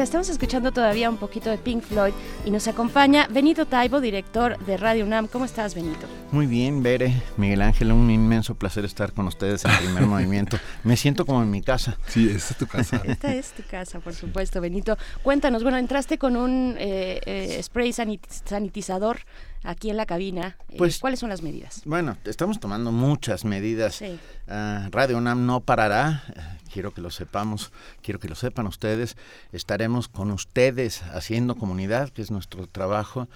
Estamos 0.02 0.28
escuchando 0.28 0.72
todavía 0.72 1.08
un 1.08 1.16
poquito 1.16 1.50
de 1.50 1.58
Pink 1.58 1.82
Floyd 1.82 2.12
y 2.44 2.50
nos 2.50 2.66
acompaña 2.66 3.28
Benito 3.30 3.66
Taibo, 3.66 4.00
director 4.00 4.58
de 4.58 4.76
Radio 4.76 5.04
UNAM. 5.04 5.28
¿Cómo 5.28 5.44
estás, 5.44 5.74
Benito? 5.74 6.06
Muy 6.34 6.48
bien, 6.48 6.82
Bere, 6.82 7.22
Miguel 7.36 7.62
Ángel, 7.62 7.92
un 7.92 8.10
inmenso 8.10 8.56
placer 8.56 8.84
estar 8.84 9.12
con 9.12 9.28
ustedes 9.28 9.64
en 9.64 9.70
primer 9.78 10.02
movimiento. 10.06 10.58
Me 10.82 10.96
siento 10.96 11.24
como 11.26 11.40
en 11.44 11.48
mi 11.52 11.62
casa. 11.62 11.96
Sí, 12.08 12.28
esta 12.28 12.52
es 12.54 12.58
tu 12.58 12.66
casa. 12.66 12.96
Esta 13.04 13.32
es 13.32 13.52
tu 13.52 13.62
casa, 13.62 14.00
por 14.00 14.14
supuesto, 14.14 14.60
Benito. 14.60 14.98
Cuéntanos, 15.22 15.62
bueno, 15.62 15.78
entraste 15.78 16.18
con 16.18 16.36
un 16.36 16.74
eh, 16.76 17.20
eh, 17.24 17.60
spray 17.62 17.90
sanit- 17.90 18.26
sanitizador 18.44 19.18
aquí 19.62 19.90
en 19.90 19.96
la 19.96 20.06
cabina. 20.06 20.56
Eh, 20.70 20.74
Pues- 20.76 20.98
¿Cuáles 20.98 21.20
son 21.20 21.28
las 21.28 21.40
medidas? 21.42 21.82
Bueno, 21.84 22.16
estamos 22.24 22.58
tomando 22.58 22.90
muchas 22.90 23.44
medidas. 23.44 23.94
Sí. 23.94 24.18
Ah, 24.48 24.88
Radio 24.90 25.18
UNAM 25.18 25.46
no 25.46 25.60
parará. 25.60 26.24
Quiero 26.72 26.92
que 26.92 27.00
lo 27.00 27.12
sepamos, 27.12 27.70
quiero 28.02 28.18
que 28.18 28.28
lo 28.28 28.34
sepan 28.34 28.66
ustedes. 28.66 29.16
Estaremos 29.52 30.08
con 30.08 30.32
ustedes 30.32 31.04
haciendo 31.04 31.54
comunidad, 31.54 32.08
que 32.10 32.22
es 32.22 32.32
nuestro 32.32 32.66
trabajo. 32.66 33.28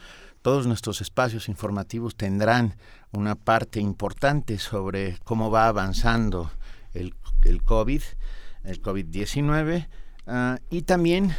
Todos 0.42 0.66
nuestros 0.66 1.00
espacios 1.00 1.48
informativos 1.48 2.16
tendrán 2.16 2.76
una 3.12 3.34
parte 3.34 3.80
importante 3.80 4.58
sobre 4.58 5.18
cómo 5.24 5.50
va 5.50 5.68
avanzando 5.68 6.50
el, 6.94 7.14
el 7.42 7.62
COVID, 7.62 8.02
el 8.64 8.82
COVID-19, 8.82 9.88
ah, 10.26 10.58
y 10.70 10.82
también 10.82 11.34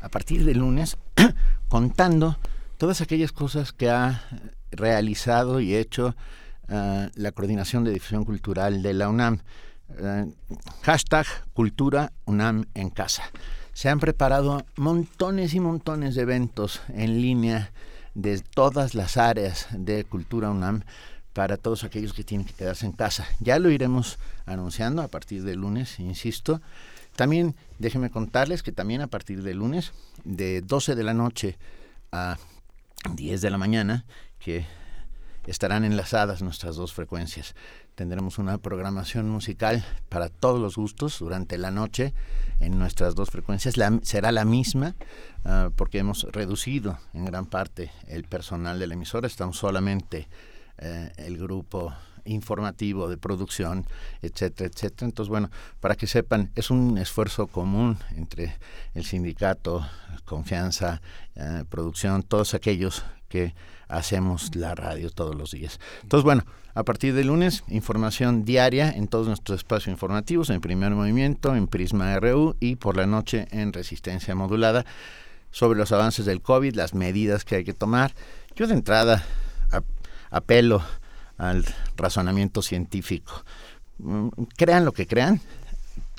a 0.00 0.08
partir 0.08 0.44
de 0.44 0.54
lunes 0.54 0.96
contando 1.68 2.38
todas 2.78 3.00
aquellas 3.00 3.32
cosas 3.32 3.72
que 3.72 3.90
ha 3.90 4.22
realizado 4.70 5.60
y 5.60 5.74
hecho 5.74 6.14
ah, 6.68 7.08
la 7.14 7.32
Coordinación 7.32 7.84
de 7.84 7.92
Difusión 7.92 8.24
Cultural 8.24 8.82
de 8.82 8.94
la 8.94 9.08
UNAM. 9.08 9.40
Eh, 9.98 10.26
hashtag 10.82 11.26
Cultura 11.52 12.12
UNAM 12.24 12.66
en 12.74 12.90
casa. 12.90 13.24
Se 13.72 13.88
han 13.88 14.00
preparado 14.00 14.64
montones 14.76 15.54
y 15.54 15.60
montones 15.60 16.14
de 16.14 16.22
eventos 16.22 16.80
en 16.88 17.20
línea 17.20 17.72
de 18.14 18.40
todas 18.40 18.94
las 18.94 19.16
áreas 19.16 19.66
de 19.72 20.04
Cultura 20.04 20.50
UNAM 20.50 20.82
para 21.32 21.56
todos 21.56 21.84
aquellos 21.84 22.12
que 22.12 22.24
tienen 22.24 22.46
que 22.46 22.54
quedarse 22.54 22.86
en 22.86 22.92
casa. 22.92 23.26
Ya 23.40 23.58
lo 23.58 23.70
iremos 23.70 24.18
anunciando 24.46 25.02
a 25.02 25.08
partir 25.08 25.42
de 25.42 25.56
lunes, 25.56 25.98
insisto. 25.98 26.62
También 27.16 27.56
déjenme 27.78 28.10
contarles 28.10 28.62
que 28.62 28.72
también 28.72 29.00
a 29.00 29.08
partir 29.08 29.42
de 29.42 29.54
lunes, 29.54 29.92
de 30.24 30.62
12 30.62 30.94
de 30.94 31.02
la 31.02 31.14
noche 31.14 31.58
a 32.12 32.38
10 33.12 33.40
de 33.40 33.50
la 33.50 33.58
mañana, 33.58 34.04
que 34.38 34.64
estarán 35.46 35.84
enlazadas 35.84 36.40
nuestras 36.40 36.76
dos 36.76 36.92
frecuencias. 36.92 37.54
Tendremos 37.94 38.38
una 38.38 38.58
programación 38.58 39.28
musical 39.28 39.84
para 40.08 40.28
todos 40.28 40.60
los 40.60 40.74
gustos 40.76 41.18
durante 41.20 41.58
la 41.58 41.70
noche 41.70 42.12
en 42.58 42.76
nuestras 42.78 43.14
dos 43.14 43.30
frecuencias. 43.30 43.76
La- 43.76 44.00
será 44.02 44.32
la 44.32 44.44
misma 44.44 44.96
ah, 45.44 45.70
porque 45.76 45.98
hemos 45.98 46.24
reducido 46.32 46.98
en 47.12 47.24
gran 47.24 47.46
parte 47.46 47.92
el 48.08 48.24
personal 48.24 48.80
de 48.80 48.88
la 48.88 48.94
emisora. 48.94 49.28
Estamos 49.28 49.58
solamente 49.58 50.26
eh, 50.78 51.12
el 51.18 51.38
grupo 51.38 51.92
informativo 52.24 53.08
de 53.08 53.16
producción, 53.16 53.86
etcétera, 54.22 54.70
etcétera. 54.74 55.06
Entonces, 55.06 55.28
bueno, 55.28 55.50
para 55.78 55.94
que 55.94 56.06
sepan, 56.08 56.50
es 56.56 56.70
un 56.70 56.98
esfuerzo 56.98 57.46
común 57.46 57.98
entre 58.16 58.56
el 58.94 59.04
sindicato, 59.04 59.86
confianza, 60.24 61.00
eh, 61.36 61.64
producción, 61.68 62.22
todos 62.24 62.54
aquellos 62.54 63.04
que 63.34 63.52
hacemos 63.88 64.54
la 64.54 64.76
radio 64.76 65.10
todos 65.10 65.34
los 65.34 65.50
días. 65.50 65.80
Entonces, 66.02 66.22
bueno, 66.22 66.44
a 66.72 66.84
partir 66.84 67.14
de 67.14 67.24
lunes, 67.24 67.64
información 67.66 68.44
diaria 68.44 68.92
en 68.92 69.08
todos 69.08 69.26
nuestros 69.26 69.58
espacios 69.58 69.88
informativos, 69.88 70.50
en 70.50 70.60
primer 70.60 70.92
movimiento, 70.92 71.56
en 71.56 71.66
Prisma 71.66 72.16
RU 72.20 72.54
y 72.60 72.76
por 72.76 72.96
la 72.96 73.06
noche 73.08 73.48
en 73.50 73.72
Resistencia 73.72 74.36
Modulada, 74.36 74.86
sobre 75.50 75.76
los 75.76 75.90
avances 75.90 76.26
del 76.26 76.42
COVID, 76.42 76.76
las 76.76 76.94
medidas 76.94 77.44
que 77.44 77.56
hay 77.56 77.64
que 77.64 77.74
tomar. 77.74 78.14
Yo 78.54 78.68
de 78.68 78.74
entrada 78.74 79.24
apelo 80.30 80.80
al 81.36 81.64
razonamiento 81.96 82.62
científico. 82.62 83.44
Mm, 83.98 84.28
Crean 84.56 84.84
lo 84.84 84.92
que 84.92 85.08
crean, 85.08 85.40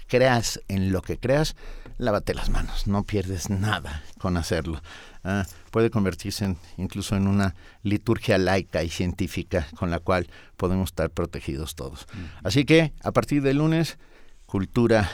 creas 0.08 0.60
en 0.68 0.92
lo 0.92 1.02
que 1.02 1.18
creas, 1.18 1.56
lávate 1.98 2.34
las 2.34 2.50
manos, 2.50 2.88
no 2.88 3.04
pierdes 3.04 3.50
nada 3.50 4.04
con 4.20 4.36
hacerlo. 4.36 4.82
Ah, 5.28 5.44
puede 5.72 5.90
convertirse 5.90 6.46
en- 6.46 6.58
incluso 6.78 7.16
en 7.16 7.28
una 7.28 7.56
liturgia 7.82 8.38
laica 8.38 8.84
y 8.84 8.90
científica 8.90 9.66
con 9.76 9.90
la 9.90 9.98
cual 10.00 10.28
podemos 10.56 10.90
estar 10.90 11.10
protegidos 11.10 11.74
todos. 11.74 12.06
Así 12.44 12.64
que 12.64 12.94
a 13.04 13.12
partir 13.12 13.42
de 13.42 13.56
lunes, 13.56 13.98
cultura 14.46 15.10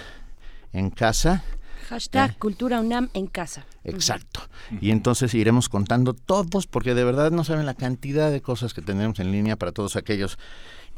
en 0.73 0.89
casa. 0.89 1.43
Hashtag 1.87 2.31
Eh. 2.31 2.35
Cultura 2.39 2.81
UNAM 2.81 3.09
en 3.13 3.27
casa. 3.27 3.65
Exacto. 3.85 4.41
Y 4.81 4.91
entonces 4.91 5.33
iremos 5.33 5.69
contando 5.69 6.13
todos, 6.13 6.67
porque 6.67 6.93
de 6.93 7.03
verdad 7.05 7.31
no 7.31 7.43
saben 7.43 7.65
la 7.65 7.73
cantidad 7.73 8.29
de 8.31 8.41
cosas 8.41 8.73
que 8.73 8.81
tendremos 8.81 9.19
en 9.19 9.31
línea 9.31 9.55
para 9.55 9.71
todos 9.71 9.95
aquellos 9.95 10.37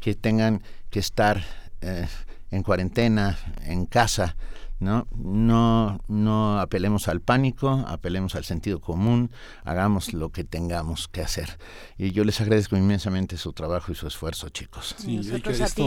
que 0.00 0.14
tengan 0.14 0.62
que 0.90 0.98
estar 0.98 1.42
eh, 1.80 2.06
en 2.50 2.62
cuarentena, 2.62 3.38
en 3.62 3.86
casa. 3.86 4.36
¿No? 4.80 5.06
No, 5.16 6.00
no 6.08 6.58
apelemos 6.60 7.08
al 7.08 7.20
pánico, 7.20 7.70
apelemos 7.88 8.34
al 8.34 8.44
sentido 8.44 8.80
común, 8.80 9.30
hagamos 9.64 10.12
lo 10.12 10.30
que 10.30 10.44
tengamos 10.44 11.08
que 11.08 11.22
hacer. 11.22 11.58
Y 11.96 12.10
yo 12.12 12.24
les 12.24 12.40
agradezco 12.40 12.76
inmensamente 12.76 13.36
su 13.36 13.52
trabajo 13.52 13.92
y 13.92 13.94
su 13.94 14.06
esfuerzo, 14.06 14.48
chicos. 14.50 14.94
Sí, 14.98 15.18
y 15.20 15.40
que 15.40 15.50
esto 15.52 15.84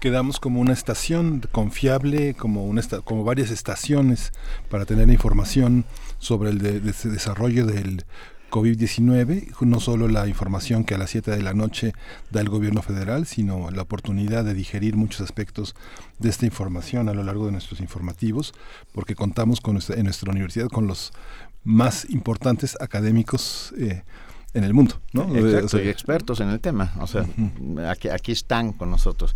quedamos 0.00 0.40
como 0.40 0.60
una 0.60 0.72
estación 0.72 1.42
confiable, 1.52 2.34
como 2.34 2.64
una 2.66 2.80
esta- 2.80 3.00
como 3.00 3.24
varias 3.24 3.50
estaciones 3.50 4.32
para 4.70 4.84
tener 4.86 5.08
información 5.10 5.84
sobre 6.18 6.50
el 6.50 6.58
de- 6.58 6.80
de 6.80 6.92
desarrollo 6.92 7.66
del 7.66 8.04
COVID-19, 8.52 9.60
no 9.62 9.80
solo 9.80 10.08
la 10.08 10.28
información 10.28 10.84
que 10.84 10.94
a 10.94 10.98
las 10.98 11.10
7 11.10 11.30
de 11.30 11.42
la 11.42 11.54
noche 11.54 11.94
da 12.30 12.40
el 12.42 12.50
gobierno 12.50 12.82
federal, 12.82 13.26
sino 13.26 13.70
la 13.70 13.82
oportunidad 13.82 14.44
de 14.44 14.52
digerir 14.54 14.94
muchos 14.94 15.22
aspectos 15.22 15.74
de 16.18 16.28
esta 16.28 16.44
información 16.44 17.08
a 17.08 17.14
lo 17.14 17.24
largo 17.24 17.46
de 17.46 17.52
nuestros 17.52 17.80
informativos, 17.80 18.52
porque 18.92 19.14
contamos 19.14 19.60
con 19.62 19.72
nuestra- 19.74 19.96
en 19.96 20.04
nuestra 20.04 20.30
universidad 20.30 20.68
con 20.68 20.86
los 20.86 21.12
más 21.64 22.08
importantes 22.10 22.76
académicos 22.80 23.72
eh, 23.78 24.02
en 24.52 24.64
el 24.64 24.74
mundo. 24.74 25.00
¿no? 25.14 25.22
Exacto, 25.34 25.66
O 25.66 25.68
sea, 25.70 25.82
y 25.82 25.88
expertos 25.88 26.40
en 26.40 26.50
el 26.50 26.60
tema. 26.60 26.92
O 27.00 27.06
sea, 27.06 27.24
aquí, 27.88 28.08
aquí 28.10 28.32
están 28.32 28.72
con 28.74 28.90
nosotros. 28.90 29.34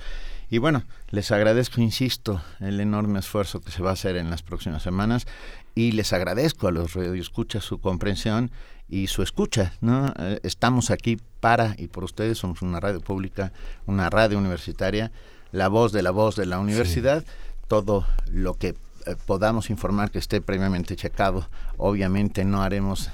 Y 0.50 0.58
bueno, 0.58 0.84
les 1.10 1.30
agradezco, 1.32 1.80
insisto, 1.80 2.40
el 2.60 2.78
enorme 2.80 3.18
esfuerzo 3.18 3.60
que 3.62 3.72
se 3.72 3.82
va 3.82 3.90
a 3.90 3.92
hacer 3.94 4.16
en 4.16 4.28
las 4.30 4.42
próximas 4.42 4.82
semanas 4.82 5.26
y 5.74 5.92
les 5.92 6.12
agradezco 6.12 6.68
a 6.68 6.70
los 6.70 6.92
radioescuchas 6.94 7.64
su 7.64 7.80
comprensión 7.80 8.50
y 8.88 9.06
su 9.08 9.22
escucha. 9.22 9.72
¿no? 9.80 10.12
Eh, 10.18 10.40
estamos 10.42 10.90
aquí 10.90 11.18
para 11.40 11.74
y 11.78 11.88
por 11.88 12.04
ustedes, 12.04 12.38
somos 12.38 12.62
una 12.62 12.80
radio 12.80 13.00
pública, 13.00 13.52
una 13.86 14.10
radio 14.10 14.38
universitaria, 14.38 15.10
la 15.52 15.68
voz 15.68 15.92
de 15.92 16.02
la 16.02 16.10
voz 16.10 16.36
de 16.36 16.46
la 16.46 16.58
universidad, 16.58 17.24
todo 17.68 18.06
lo 18.30 18.54
que 18.54 18.68
eh, 18.68 19.16
podamos 19.26 19.70
informar 19.70 20.10
que 20.10 20.18
esté 20.18 20.40
previamente 20.40 20.96
checado, 20.96 21.48
obviamente 21.76 22.44
no 22.44 22.62
haremos 22.62 23.10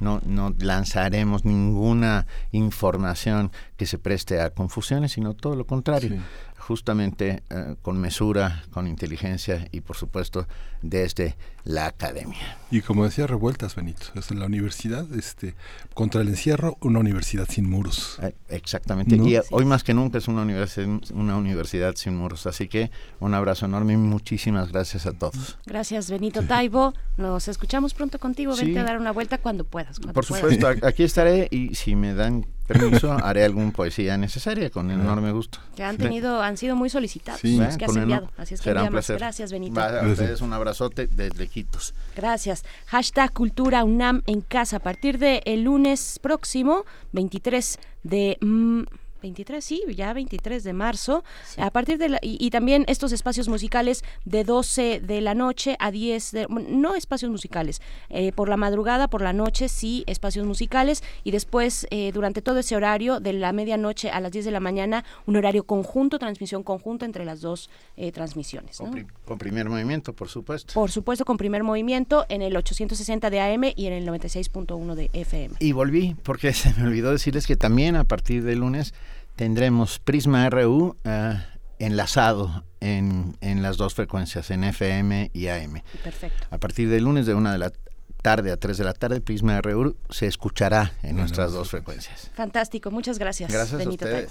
no, 0.00 0.20
no 0.24 0.54
lanzaremos 0.58 1.44
ninguna 1.44 2.26
información 2.52 3.52
que 3.76 3.84
se 3.84 3.98
preste 3.98 4.40
a 4.40 4.48
confusiones, 4.48 5.12
sino 5.12 5.34
todo 5.34 5.56
lo 5.56 5.66
contrario, 5.66 6.22
justamente 6.70 7.42
eh, 7.50 7.74
con 7.82 8.00
mesura, 8.00 8.62
con 8.70 8.86
inteligencia 8.86 9.66
y 9.72 9.80
por 9.80 9.96
supuesto 9.96 10.46
desde 10.82 11.34
la 11.64 11.86
academia. 11.86 12.58
Y 12.70 12.80
como 12.80 13.02
decía 13.02 13.26
Revueltas, 13.26 13.74
Benito, 13.74 14.06
es 14.14 14.30
la 14.30 14.46
universidad, 14.46 15.04
este, 15.12 15.56
contra 15.94 16.20
el 16.20 16.28
encierro, 16.28 16.78
una 16.80 17.00
universidad 17.00 17.48
sin 17.50 17.68
muros. 17.68 18.20
Eh, 18.22 18.36
exactamente, 18.50 19.16
y 19.16 19.36
hoy 19.50 19.64
más 19.64 19.82
que 19.82 19.94
nunca 19.94 20.18
es 20.18 20.28
una 20.28 20.42
universidad, 20.42 20.86
una 21.12 21.36
universidad 21.36 21.96
sin 21.96 22.16
muros, 22.16 22.46
así 22.46 22.68
que 22.68 22.92
un 23.18 23.34
abrazo 23.34 23.66
enorme 23.66 23.94
y 23.94 23.96
muchísimas 23.96 24.70
gracias 24.70 25.06
a 25.06 25.12
todos. 25.12 25.58
Gracias 25.66 26.08
Benito 26.08 26.44
Taibo, 26.44 26.94
nos 27.16 27.48
escuchamos 27.48 27.94
pronto 27.94 28.20
contigo, 28.20 28.54
vente 28.54 28.78
a 28.78 28.84
dar 28.84 28.96
una 28.96 29.10
vuelta 29.10 29.38
cuando 29.38 29.64
puedas. 29.64 29.98
por 29.98 30.24
supuesto, 30.24 30.68
aquí 30.84 31.02
estaré 31.02 31.48
y 31.50 31.74
si 31.74 31.96
me 31.96 32.14
dan 32.14 32.46
permiso, 32.72 33.12
haré 33.12 33.44
algún 33.44 33.72
poesía 33.72 34.16
necesaria 34.16 34.70
con 34.70 34.90
enorme 34.90 35.32
gusto. 35.32 35.58
Que 35.76 35.84
han 35.84 35.96
tenido, 35.96 36.42
han 36.42 36.56
sido 36.56 36.76
muy 36.76 36.90
solicitados 36.90 37.40
sí. 37.40 37.60
que 37.78 37.84
has 37.84 37.96
enviado. 37.96 38.30
Así 38.36 38.54
es 38.54 38.60
que 38.60 38.64
será 38.64 38.84
un 38.84 38.90
placer. 38.90 39.18
Gracias, 39.18 39.52
Benito. 39.52 39.80
a 39.80 40.06
ustedes 40.06 40.40
un 40.40 40.52
abrazote 40.52 41.06
desde 41.06 41.48
Quitos. 41.48 41.94
Gracias. 42.16 42.64
Hashtag 42.86 43.32
Cultura 43.32 43.84
UNAM 43.84 44.22
en 44.26 44.40
casa. 44.40 44.76
A 44.76 44.80
partir 44.80 45.18
del 45.18 45.42
el 45.44 45.62
lunes 45.62 46.18
próximo, 46.22 46.84
23 47.12 47.78
de... 48.04 48.38
Mm, 48.40 48.82
23, 49.20 49.64
sí, 49.64 49.82
ya 49.94 50.12
23 50.12 50.62
de 50.64 50.72
marzo. 50.72 51.24
A 51.56 51.70
partir 51.70 51.98
de 51.98 52.08
la, 52.08 52.18
y, 52.22 52.50
también 52.50 52.84
estos 52.88 53.12
espacios 53.12 53.48
musicales 53.48 54.04
de 54.24 54.44
12 54.44 55.00
de 55.00 55.20
la 55.20 55.34
noche 55.34 55.76
a 55.78 55.90
10 55.90 56.32
de, 56.32 56.46
no 56.48 56.94
espacios 56.94 57.30
musicales, 57.30 57.80
eh, 58.08 58.32
por 58.32 58.48
la 58.48 58.56
madrugada, 58.56 59.08
por 59.08 59.22
la 59.22 59.32
noche 59.32 59.68
sí 59.68 60.04
espacios 60.06 60.46
musicales 60.46 61.02
y 61.24 61.30
después 61.30 61.86
eh, 61.90 62.10
durante 62.12 62.42
todo 62.42 62.58
ese 62.58 62.76
horario 62.76 63.20
de 63.20 63.32
la 63.32 63.52
medianoche 63.52 64.10
a 64.10 64.20
las 64.20 64.32
10 64.32 64.44
de 64.44 64.50
la 64.50 64.60
mañana 64.60 65.04
un 65.26 65.36
horario 65.36 65.64
conjunto, 65.64 66.18
transmisión 66.18 66.62
conjunta 66.62 67.06
entre 67.06 67.24
las 67.24 67.40
dos 67.40 67.70
eh, 67.96 68.12
transmisiones. 68.12 68.78
Con, 68.78 69.38
primer 69.38 69.68
movimiento, 69.68 70.12
por 70.12 70.28
supuesto. 70.28 70.74
Por 70.74 70.90
supuesto, 70.90 71.24
con 71.24 71.36
primer 71.36 71.62
movimiento 71.62 72.26
en 72.28 72.42
el 72.42 72.56
860 72.56 73.30
de 73.30 73.40
AM 73.40 73.64
y 73.76 73.86
en 73.86 73.92
el 73.92 74.06
96.1 74.06 74.94
de 74.94 75.10
FM. 75.12 75.56
Y 75.60 75.72
volví 75.72 76.16
porque 76.22 76.52
se 76.52 76.72
me 76.74 76.84
olvidó 76.86 77.12
decirles 77.12 77.46
que 77.46 77.56
también 77.56 77.96
a 77.96 78.04
partir 78.04 78.42
del 78.44 78.60
lunes 78.60 78.94
tendremos 79.40 79.98
Prisma 80.00 80.50
RU 80.50 80.98
eh, 81.02 81.42
enlazado 81.78 82.62
en, 82.80 83.38
en, 83.40 83.62
las 83.62 83.78
dos 83.78 83.94
frecuencias, 83.94 84.50
en 84.50 84.64
FM 84.64 85.30
y 85.32 85.48
AM. 85.48 85.80
Perfecto. 86.04 86.46
A 86.50 86.58
partir 86.58 86.90
del 86.90 87.04
lunes 87.04 87.24
de 87.24 87.32
una 87.32 87.50
de 87.52 87.56
la 87.56 87.72
tarde 88.20 88.52
a 88.52 88.58
3 88.58 88.76
de 88.76 88.84
la 88.84 88.92
tarde, 88.92 89.22
Prisma 89.22 89.58
RU 89.62 89.96
se 90.10 90.26
escuchará 90.26 90.92
en 91.02 91.16
nuestras 91.16 91.52
dos 91.52 91.70
frecuencias. 91.70 92.30
Fantástico, 92.34 92.90
muchas 92.90 93.18
gracias. 93.18 93.50
Gracias 93.50 93.86
a 93.86 93.88
ustedes. 93.88 94.30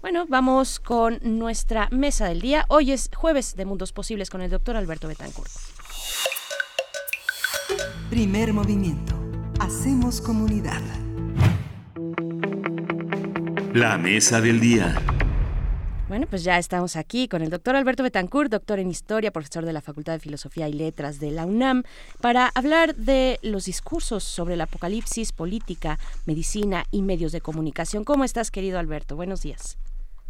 Bueno, 0.00 0.24
vamos 0.26 0.80
con 0.80 1.18
nuestra 1.22 1.90
mesa 1.90 2.26
del 2.26 2.40
día. 2.40 2.64
Hoy 2.68 2.92
es 2.92 3.10
jueves 3.14 3.56
de 3.56 3.66
Mundos 3.66 3.92
Posibles 3.92 4.30
con 4.30 4.40
el 4.40 4.50
doctor 4.50 4.76
Alberto 4.76 5.06
Betancourt. 5.06 5.50
Primer 8.08 8.54
movimiento. 8.54 9.14
Hacemos 9.60 10.22
comunidad. 10.22 10.80
La 13.76 13.98
mesa 13.98 14.40
del 14.40 14.58
día. 14.58 14.94
Bueno, 16.08 16.26
pues 16.30 16.44
ya 16.44 16.56
estamos 16.56 16.96
aquí 16.96 17.28
con 17.28 17.42
el 17.42 17.50
doctor 17.50 17.76
Alberto 17.76 18.02
Betancourt, 18.02 18.50
doctor 18.50 18.78
en 18.78 18.88
Historia, 18.88 19.30
profesor 19.30 19.66
de 19.66 19.74
la 19.74 19.82
Facultad 19.82 20.14
de 20.14 20.18
Filosofía 20.18 20.66
y 20.66 20.72
Letras 20.72 21.20
de 21.20 21.30
la 21.30 21.44
UNAM, 21.44 21.82
para 22.22 22.50
hablar 22.54 22.94
de 22.94 23.38
los 23.42 23.66
discursos 23.66 24.24
sobre 24.24 24.54
el 24.54 24.62
apocalipsis, 24.62 25.32
política, 25.32 25.98
medicina 26.24 26.84
y 26.90 27.02
medios 27.02 27.32
de 27.32 27.42
comunicación. 27.42 28.04
¿Cómo 28.04 28.24
estás, 28.24 28.50
querido 28.50 28.78
Alberto? 28.78 29.14
Buenos 29.14 29.42
días. 29.42 29.76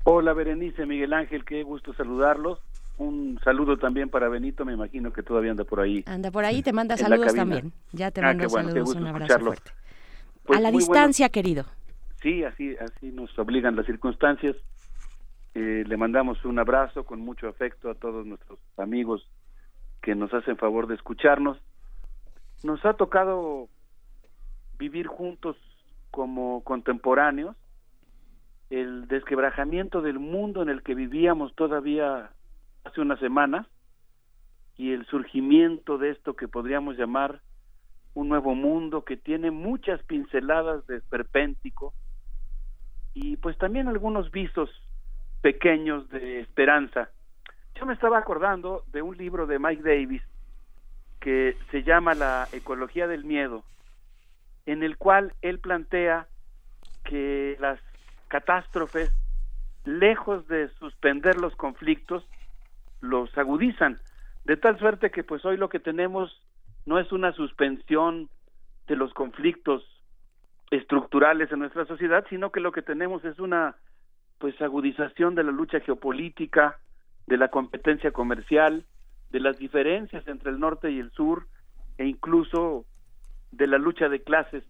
Hola, 0.03 0.33
Berenice, 0.33 0.85
Miguel 0.85 1.13
Ángel, 1.13 1.45
qué 1.45 1.63
gusto 1.63 1.95
saludarlos. 1.95 2.59
Un 2.99 3.39
saludo 3.45 3.77
también 3.77 4.09
para 4.09 4.29
Benito, 4.29 4.65
me 4.65 4.73
imagino 4.73 5.13
que 5.13 5.23
todavía 5.23 5.53
anda 5.53 5.63
por 5.63 5.79
ahí. 5.79 6.03
Anda 6.09 6.33
por 6.33 6.45
ahí, 6.45 6.65
te 6.65 6.73
manda 6.73 6.97
saludos 6.97 7.33
también. 7.33 7.73
Ya 7.93 8.11
te 8.11 8.23
ah, 8.23 8.25
manda 8.25 8.49
saludos, 8.49 8.97
un 8.97 9.07
abrazo 9.07 9.39
fuerte. 9.39 9.71
Pues 10.43 10.59
a 10.59 10.63
la 10.63 10.73
distancia, 10.73 11.29
querido 11.29 11.65
sí, 12.27 12.43
así, 12.43 12.77
así 12.79 13.13
nos 13.13 13.39
obligan 13.39 13.77
las 13.77 13.87
circunstancias. 13.87 14.57
Eh, 15.55 15.85
le 15.87 15.97
mandamos 15.97 16.45
un 16.45 16.59
abrazo 16.59 17.05
con 17.05 17.21
mucho 17.21 17.47
afecto 17.49 17.89
a 17.89 17.95
todos 17.95 18.27
nuestros 18.27 18.59
amigos 18.77 19.31
que 20.03 20.17
nos 20.17 20.35
hacen 20.35 20.57
favor 20.57 20.89
de 20.89 20.97
escucharnos. 20.97 21.57
Nos 22.65 22.85
ha 22.85 22.95
tocado 22.95 23.69
vivir 24.77 25.07
juntos 25.07 25.57
como 26.11 26.65
contemporáneos 26.65 27.55
el 28.71 29.07
desquebrajamiento 29.07 30.03
del 30.03 30.19
mundo 30.19 30.63
en 30.63 30.69
el 30.69 30.83
que 30.83 30.97
vivíamos 30.97 31.55
todavía 31.55 32.33
hace 32.83 33.01
unas 33.01 33.21
semanas 33.21 33.69
y 34.77 34.91
el 34.91 35.07
surgimiento 35.07 35.97
de 35.97 36.11
esto 36.11 36.35
que 36.35 36.49
podríamos 36.49 36.97
llamar 36.99 37.41
un 38.15 38.29
nuevo 38.29 38.57
mundo 38.57 39.05
que 39.05 39.17
tiene 39.17 39.53
muchas 39.53 40.03
pinceladas 40.03 40.85
de 40.89 40.97
esperpéntico, 40.97 41.95
y 43.17 43.39
pues 43.39 43.57
también 43.57 43.89
algunos 43.89 44.31
visos 44.31 44.69
pequeños 45.41 46.07
de 46.11 46.41
esperanza. 46.41 47.09
Yo 47.75 47.87
me 47.87 47.95
estaba 47.95 48.19
acordando 48.19 48.85
de 48.93 49.01
un 49.01 49.17
libro 49.17 49.47
de 49.47 49.59
Mike 49.59 49.83
Davis 49.83 50.23
que 51.19 51.57
se 51.71 51.83
llama 51.83 52.13
La 52.13 52.47
ecología 52.53 53.07
del 53.07 53.25
miedo, 53.25 53.65
en 54.67 54.83
el 54.83 54.99
cual 54.99 55.33
él 55.41 55.61
plantea 55.61 56.27
que 57.05 57.57
las 57.59 57.81
catástrofes, 58.29 59.11
lejos 59.87 60.47
de 60.49 60.69
suspender 60.79 61.39
los 61.39 61.57
conflictos, 61.57 62.23
los 63.01 63.37
agudizan, 63.39 63.99
de 64.45 64.59
tal 64.59 64.79
suerte 64.79 65.11
que 65.11 65.25
pues 65.25 65.43
hoy 65.47 65.57
lo 65.57 65.71
que 65.71 65.81
tenemos 65.81 66.43
no 66.85 66.99
es 66.99 67.11
una 67.13 67.33
suspensión 67.33 68.29
de 68.89 68.97
los 68.97 69.15
conflictos 69.15 69.83
estructurales 70.71 71.51
en 71.53 71.61
nuestra 71.61 71.85
sociedad, 71.87 72.25
sino 72.29 72.51
que 72.51 72.61
lo 72.61 72.73
que 72.73 72.83
tenemos 72.83 73.25
es 73.25 73.39
una 73.39 73.77
pues 74.39 74.61
agudización 74.61 75.35
de 75.35 75.45
la 75.45 75.53
lucha 75.53 75.81
geopolítica, 75.81 76.79
de 77.27 77.37
la 77.37 77.49
competencia 77.49 78.11
comercial, 78.11 78.85
de 79.31 79.41
las 79.41 79.59
diferencias 79.59 80.27
entre 80.29 80.51
el 80.51 80.61
norte 80.61 80.91
y 80.91 80.99
el 80.99 81.11
sur 81.13 81.47
e 81.99 82.07
incluso 82.07 82.85
de 83.53 83.67
la 83.67 83.79
lucha 83.79 84.09
de 84.09 84.23
clases. 84.23 84.65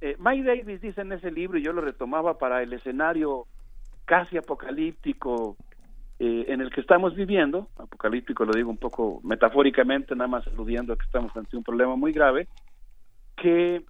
Eh, 0.00 0.16
Mike 0.18 0.44
Davis 0.44 0.80
dice 0.80 1.00
en 1.00 1.12
ese 1.12 1.30
libro, 1.30 1.58
y 1.58 1.62
yo 1.62 1.72
lo 1.72 1.80
retomaba 1.80 2.38
para 2.38 2.62
el 2.62 2.72
escenario 2.72 3.46
casi 4.04 4.36
apocalíptico 4.36 5.56
eh, 6.18 6.46
en 6.48 6.60
el 6.60 6.70
que 6.70 6.80
estamos 6.80 7.14
viviendo, 7.14 7.68
apocalíptico 7.78 8.44
lo 8.44 8.52
digo 8.52 8.70
un 8.70 8.76
poco 8.76 9.20
metafóricamente, 9.22 10.14
nada 10.14 10.28
más 10.28 10.46
aludiendo 10.46 10.92
a 10.92 10.96
que 10.96 11.04
estamos 11.04 11.34
ante 11.36 11.56
un 11.56 11.64
problema 11.64 11.96
muy 11.96 12.12
grave, 12.12 12.48
que 13.36 13.84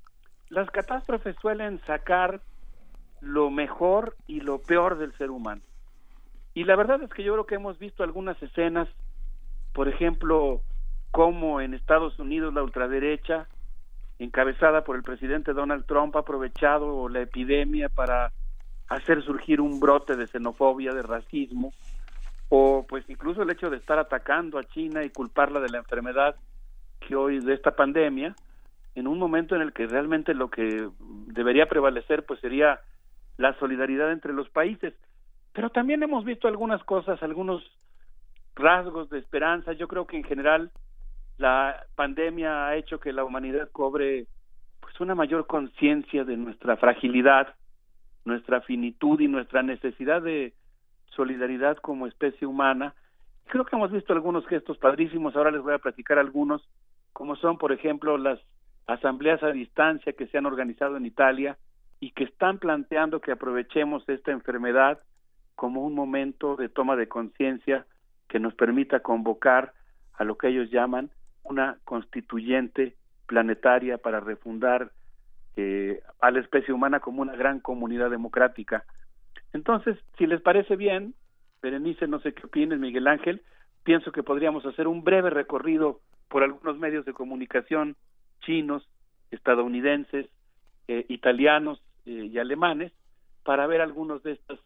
las 0.50 0.68
catástrofes 0.70 1.36
suelen 1.40 1.80
sacar 1.86 2.40
lo 3.20 3.50
mejor 3.50 4.16
y 4.26 4.40
lo 4.40 4.58
peor 4.60 4.98
del 4.98 5.16
ser 5.16 5.30
humano. 5.30 5.62
Y 6.54 6.64
la 6.64 6.76
verdad 6.76 7.02
es 7.02 7.10
que 7.10 7.22
yo 7.22 7.32
creo 7.32 7.46
que 7.46 7.54
hemos 7.54 7.78
visto 7.78 8.02
algunas 8.02 8.40
escenas, 8.42 8.88
por 9.72 9.88
ejemplo, 9.88 10.60
como 11.12 11.60
en 11.60 11.74
Estados 11.74 12.18
Unidos 12.18 12.52
la 12.52 12.62
ultraderecha, 12.62 13.46
encabezada 14.18 14.82
por 14.82 14.96
el 14.96 15.02
presidente 15.02 15.52
Donald 15.52 15.86
Trump, 15.86 16.16
ha 16.16 16.20
aprovechado 16.20 17.08
la 17.08 17.20
epidemia 17.20 17.88
para 17.88 18.32
hacer 18.88 19.22
surgir 19.22 19.60
un 19.60 19.78
brote 19.78 20.16
de 20.16 20.26
xenofobia, 20.26 20.92
de 20.92 21.02
racismo, 21.02 21.72
o 22.48 22.84
pues 22.88 23.08
incluso 23.08 23.42
el 23.42 23.50
hecho 23.50 23.70
de 23.70 23.76
estar 23.76 24.00
atacando 24.00 24.58
a 24.58 24.64
China 24.64 25.04
y 25.04 25.10
culparla 25.10 25.60
de 25.60 25.68
la 25.68 25.78
enfermedad 25.78 26.34
que 26.98 27.14
hoy 27.14 27.38
de 27.38 27.54
esta 27.54 27.70
pandemia, 27.70 28.34
en 29.00 29.06
un 29.06 29.18
momento 29.18 29.56
en 29.56 29.62
el 29.62 29.72
que 29.72 29.86
realmente 29.86 30.34
lo 30.34 30.50
que 30.50 30.88
debería 31.26 31.66
prevalecer 31.66 32.24
pues 32.26 32.38
sería 32.40 32.80
la 33.38 33.58
solidaridad 33.58 34.12
entre 34.12 34.32
los 34.32 34.48
países. 34.50 34.94
Pero 35.52 35.70
también 35.70 36.02
hemos 36.02 36.24
visto 36.24 36.46
algunas 36.46 36.84
cosas, 36.84 37.22
algunos 37.22 37.62
rasgos 38.54 39.08
de 39.08 39.18
esperanza. 39.18 39.72
Yo 39.72 39.88
creo 39.88 40.06
que 40.06 40.18
en 40.18 40.24
general 40.24 40.70
la 41.38 41.86
pandemia 41.96 42.66
ha 42.66 42.76
hecho 42.76 43.00
que 43.00 43.12
la 43.12 43.24
humanidad 43.24 43.70
cobre 43.72 44.26
pues 44.80 45.00
una 45.00 45.14
mayor 45.14 45.46
conciencia 45.46 46.24
de 46.24 46.36
nuestra 46.36 46.76
fragilidad, 46.76 47.54
nuestra 48.26 48.60
finitud 48.60 49.18
y 49.20 49.28
nuestra 49.28 49.62
necesidad 49.62 50.20
de 50.20 50.52
solidaridad 51.16 51.78
como 51.78 52.06
especie 52.06 52.46
humana. 52.46 52.94
Creo 53.46 53.64
que 53.64 53.76
hemos 53.76 53.90
visto 53.90 54.12
algunos 54.12 54.46
gestos 54.46 54.76
padrísimos, 54.76 55.34
ahora 55.34 55.50
les 55.50 55.62
voy 55.62 55.72
a 55.72 55.78
platicar 55.78 56.18
algunos, 56.18 56.62
como 57.14 57.34
son, 57.36 57.56
por 57.56 57.72
ejemplo, 57.72 58.18
las 58.18 58.38
asambleas 58.86 59.42
a 59.42 59.52
distancia 59.52 60.12
que 60.12 60.26
se 60.26 60.38
han 60.38 60.46
organizado 60.46 60.96
en 60.96 61.06
Italia 61.06 61.56
y 62.00 62.12
que 62.12 62.24
están 62.24 62.58
planteando 62.58 63.20
que 63.20 63.32
aprovechemos 63.32 64.08
esta 64.08 64.32
enfermedad 64.32 65.00
como 65.54 65.84
un 65.84 65.94
momento 65.94 66.56
de 66.56 66.68
toma 66.68 66.96
de 66.96 67.08
conciencia 67.08 67.86
que 68.28 68.40
nos 68.40 68.54
permita 68.54 69.00
convocar 69.00 69.74
a 70.14 70.24
lo 70.24 70.38
que 70.38 70.48
ellos 70.48 70.70
llaman 70.70 71.10
una 71.42 71.78
constituyente 71.84 72.96
planetaria 73.26 73.98
para 73.98 74.20
refundar 74.20 74.92
eh, 75.56 76.00
a 76.20 76.30
la 76.30 76.40
especie 76.40 76.72
humana 76.72 77.00
como 77.00 77.22
una 77.22 77.36
gran 77.36 77.60
comunidad 77.60 78.10
democrática. 78.10 78.84
Entonces, 79.52 79.98
si 80.16 80.26
les 80.26 80.40
parece 80.40 80.76
bien, 80.76 81.14
Berenice, 81.62 82.06
no 82.06 82.20
sé 82.20 82.32
qué 82.32 82.46
opines, 82.46 82.78
Miguel 82.78 83.08
Ángel, 83.08 83.42
pienso 83.84 84.12
que 84.12 84.22
podríamos 84.22 84.64
hacer 84.64 84.86
un 84.86 85.04
breve 85.04 85.30
recorrido 85.30 86.00
por 86.28 86.42
algunos 86.42 86.78
medios 86.78 87.04
de 87.04 87.12
comunicación 87.12 87.96
chinos, 88.40 88.88
estadounidenses, 89.30 90.26
eh, 90.88 91.06
italianos 91.08 91.82
eh, 92.06 92.28
y 92.32 92.38
alemanes 92.38 92.92
para 93.44 93.66
ver 93.66 93.80
algunos 93.80 94.22
de 94.22 94.32
estas 94.32 94.58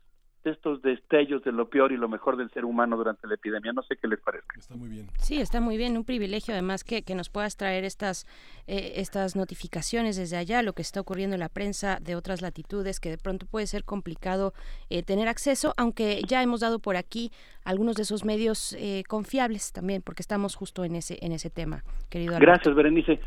de 0.44 0.50
estos 0.50 0.82
destellos 0.82 1.42
de 1.42 1.52
lo 1.52 1.68
peor 1.68 1.90
y 1.90 1.96
lo 1.96 2.08
mejor 2.08 2.36
del 2.36 2.50
ser 2.50 2.64
humano 2.64 2.96
durante 2.96 3.26
la 3.26 3.34
epidemia. 3.34 3.72
No 3.72 3.82
sé 3.82 3.96
qué 3.96 4.06
les 4.06 4.20
parezca. 4.20 4.60
Está 4.60 4.76
muy 4.76 4.90
bien. 4.90 5.06
Sí, 5.18 5.40
está 5.40 5.60
muy 5.60 5.76
bien. 5.76 5.96
Un 5.96 6.04
privilegio 6.04 6.52
además 6.52 6.84
que, 6.84 7.02
que 7.02 7.14
nos 7.14 7.30
puedas 7.30 7.56
traer 7.56 7.84
estas, 7.84 8.26
eh, 8.66 8.92
estas 8.96 9.36
notificaciones 9.36 10.16
desde 10.16 10.36
allá, 10.36 10.62
lo 10.62 10.74
que 10.74 10.82
está 10.82 11.00
ocurriendo 11.00 11.34
en 11.34 11.40
la 11.40 11.48
prensa 11.48 11.98
de 12.00 12.14
otras 12.14 12.42
latitudes, 12.42 13.00
que 13.00 13.10
de 13.10 13.18
pronto 13.18 13.46
puede 13.46 13.66
ser 13.66 13.84
complicado 13.84 14.52
eh, 14.90 15.02
tener 15.02 15.28
acceso, 15.28 15.72
aunque 15.78 16.20
ya 16.28 16.42
hemos 16.42 16.60
dado 16.60 16.78
por 16.78 16.96
aquí 16.96 17.30
algunos 17.64 17.96
de 17.96 18.02
esos 18.02 18.24
medios 18.24 18.74
eh, 18.78 19.02
confiables 19.08 19.72
también, 19.72 20.02
porque 20.02 20.20
estamos 20.20 20.54
justo 20.54 20.84
en 20.84 20.96
ese, 20.96 21.18
en 21.22 21.32
ese 21.32 21.48
tema, 21.48 21.82
querido 22.10 22.36
Alberto. 22.36 22.52
Gracias, 22.52 22.74
Berenice. 22.74 23.20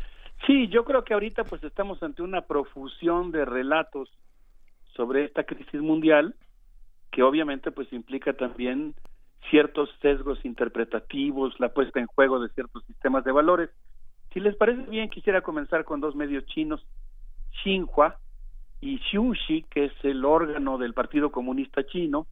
Sí, 0.48 0.66
yo 0.68 0.82
creo 0.82 1.04
que 1.04 1.12
ahorita 1.12 1.44
pues 1.44 1.62
estamos 1.62 2.02
ante 2.02 2.22
una 2.22 2.40
profusión 2.40 3.32
de 3.32 3.44
relatos 3.44 4.08
sobre 4.96 5.26
esta 5.26 5.44
crisis 5.44 5.78
mundial 5.82 6.34
que 7.10 7.22
obviamente 7.22 7.70
pues 7.70 7.92
implica 7.92 8.32
también 8.32 8.94
ciertos 9.50 9.90
sesgos 10.00 10.42
interpretativos, 10.46 11.60
la 11.60 11.68
puesta 11.68 12.00
en 12.00 12.06
juego 12.06 12.40
de 12.40 12.48
ciertos 12.54 12.82
sistemas 12.86 13.24
de 13.24 13.32
valores. 13.32 13.68
Si 14.32 14.40
les 14.40 14.56
parece 14.56 14.88
bien, 14.88 15.10
quisiera 15.10 15.42
comenzar 15.42 15.84
con 15.84 16.00
dos 16.00 16.16
medios 16.16 16.46
chinos, 16.46 16.82
Xinhua 17.62 18.16
y 18.80 19.00
Xiuxi, 19.00 19.66
que 19.68 19.84
es 19.84 19.92
el 20.02 20.24
órgano 20.24 20.78
del 20.78 20.94
Partido 20.94 21.30
Comunista 21.30 21.84
Chino, 21.84 22.26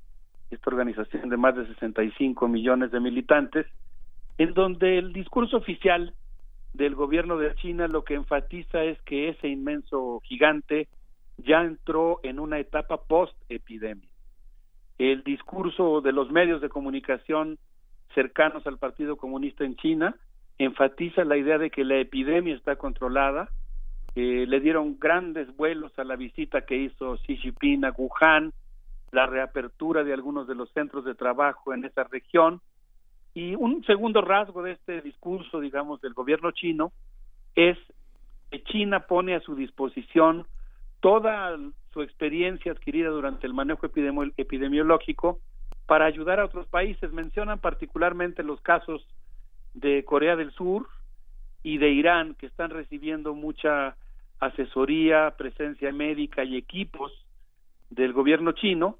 esta 0.51 0.71
organización 0.71 1.29
de 1.29 1.37
más 1.37 1.55
de 1.55 1.67
65 1.67 2.49
millones 2.49 2.91
de 2.93 3.01
militantes, 3.01 3.67
en 4.39 4.55
donde 4.55 4.97
el 4.97 5.13
discurso 5.13 5.59
oficial 5.59 6.15
del 6.77 6.95
gobierno 6.95 7.39
de 7.39 7.55
China 7.57 7.89
lo 7.89 8.05
que 8.05 8.15
enfatiza 8.15 8.85
es 8.85 9.01
que 9.03 9.29
ese 9.31 9.49
inmenso 9.49 10.21
gigante 10.25 10.89
ya 11.39 11.63
entró 11.63 12.21
en 12.23 12.39
una 12.39 12.59
etapa 12.59 13.03
post-epidemia 13.03 14.09
el 14.99 15.23
discurso 15.23 16.01
de 16.01 16.13
los 16.13 16.31
medios 16.31 16.61
de 16.61 16.69
comunicación 16.69 17.59
cercanos 18.15 18.67
al 18.67 18.79
Partido 18.79 19.17
Comunista 19.17 19.65
en 19.65 19.77
China 19.77 20.17
enfatiza 20.59 21.25
la 21.25 21.37
idea 21.37 21.59
de 21.59 21.71
que 21.71 21.85
la 21.85 21.99
epidemia 21.99 22.55
está 22.55 22.77
controlada. 22.77 23.51
Le 24.15 24.61
dieron 24.61 24.99
grandes 24.99 25.55
vuelos 25.55 25.93
a 25.99 26.05
la 26.05 26.17
visita 26.17 26.63
que 26.63 26.77
hizo 26.77 27.17
Xi 27.19 27.37
Jinping 27.37 27.85
a 27.85 27.93
Wuhan, 27.93 28.55
la 29.13 29.27
reapertura 29.27 30.03
de 30.03 30.15
algunos 30.15 30.47
de 30.49 30.55
los 30.55 30.71
centros 30.71 31.05
de 31.05 31.15
trabajo 31.15 31.75
en 31.75 31.85
esa 31.85 32.05
región. 32.05 32.63
Y 33.37 33.55
un 33.55 33.85
segundo 33.85 34.23
rasgo 34.23 34.63
de 34.63 34.73
este 34.73 35.03
discurso, 35.03 35.61
digamos, 35.61 36.01
del 36.01 36.15
gobierno 36.15 36.53
chino 36.53 36.93
es 37.55 37.77
que 38.51 38.63
China 38.63 39.01
pone 39.01 39.35
a 39.35 39.41
su 39.41 39.55
disposición 39.55 40.47
toda 41.01 41.55
su 41.93 42.01
experiencia 42.01 42.73
adquirida 42.73 43.11
durante 43.11 43.47
el 43.47 43.53
manejo 43.53 43.85
epidemiológico 44.39 45.39
para 45.85 46.07
ayudar 46.07 46.41
a 46.41 46.47
otros 46.47 46.67
países. 46.69 47.13
Mencionan 47.13 47.59
particularmente 47.59 48.43
los 48.43 48.59
casos 48.63 49.07
de 49.75 50.03
Corea 50.07 50.35
del 50.35 50.51
Sur 50.53 50.89
y 51.63 51.77
de 51.77 51.91
Irán, 51.91 52.37
que 52.37 52.47
están 52.47 52.71
recibiendo 52.71 53.35
mucha 53.35 53.99
asesoría, 54.41 55.35
presencia 55.37 55.93
médica 55.93 56.43
y 56.43 56.57
equipos 56.57 57.13
del 57.91 58.15
gobierno 58.15 58.53
chino. 58.53 58.97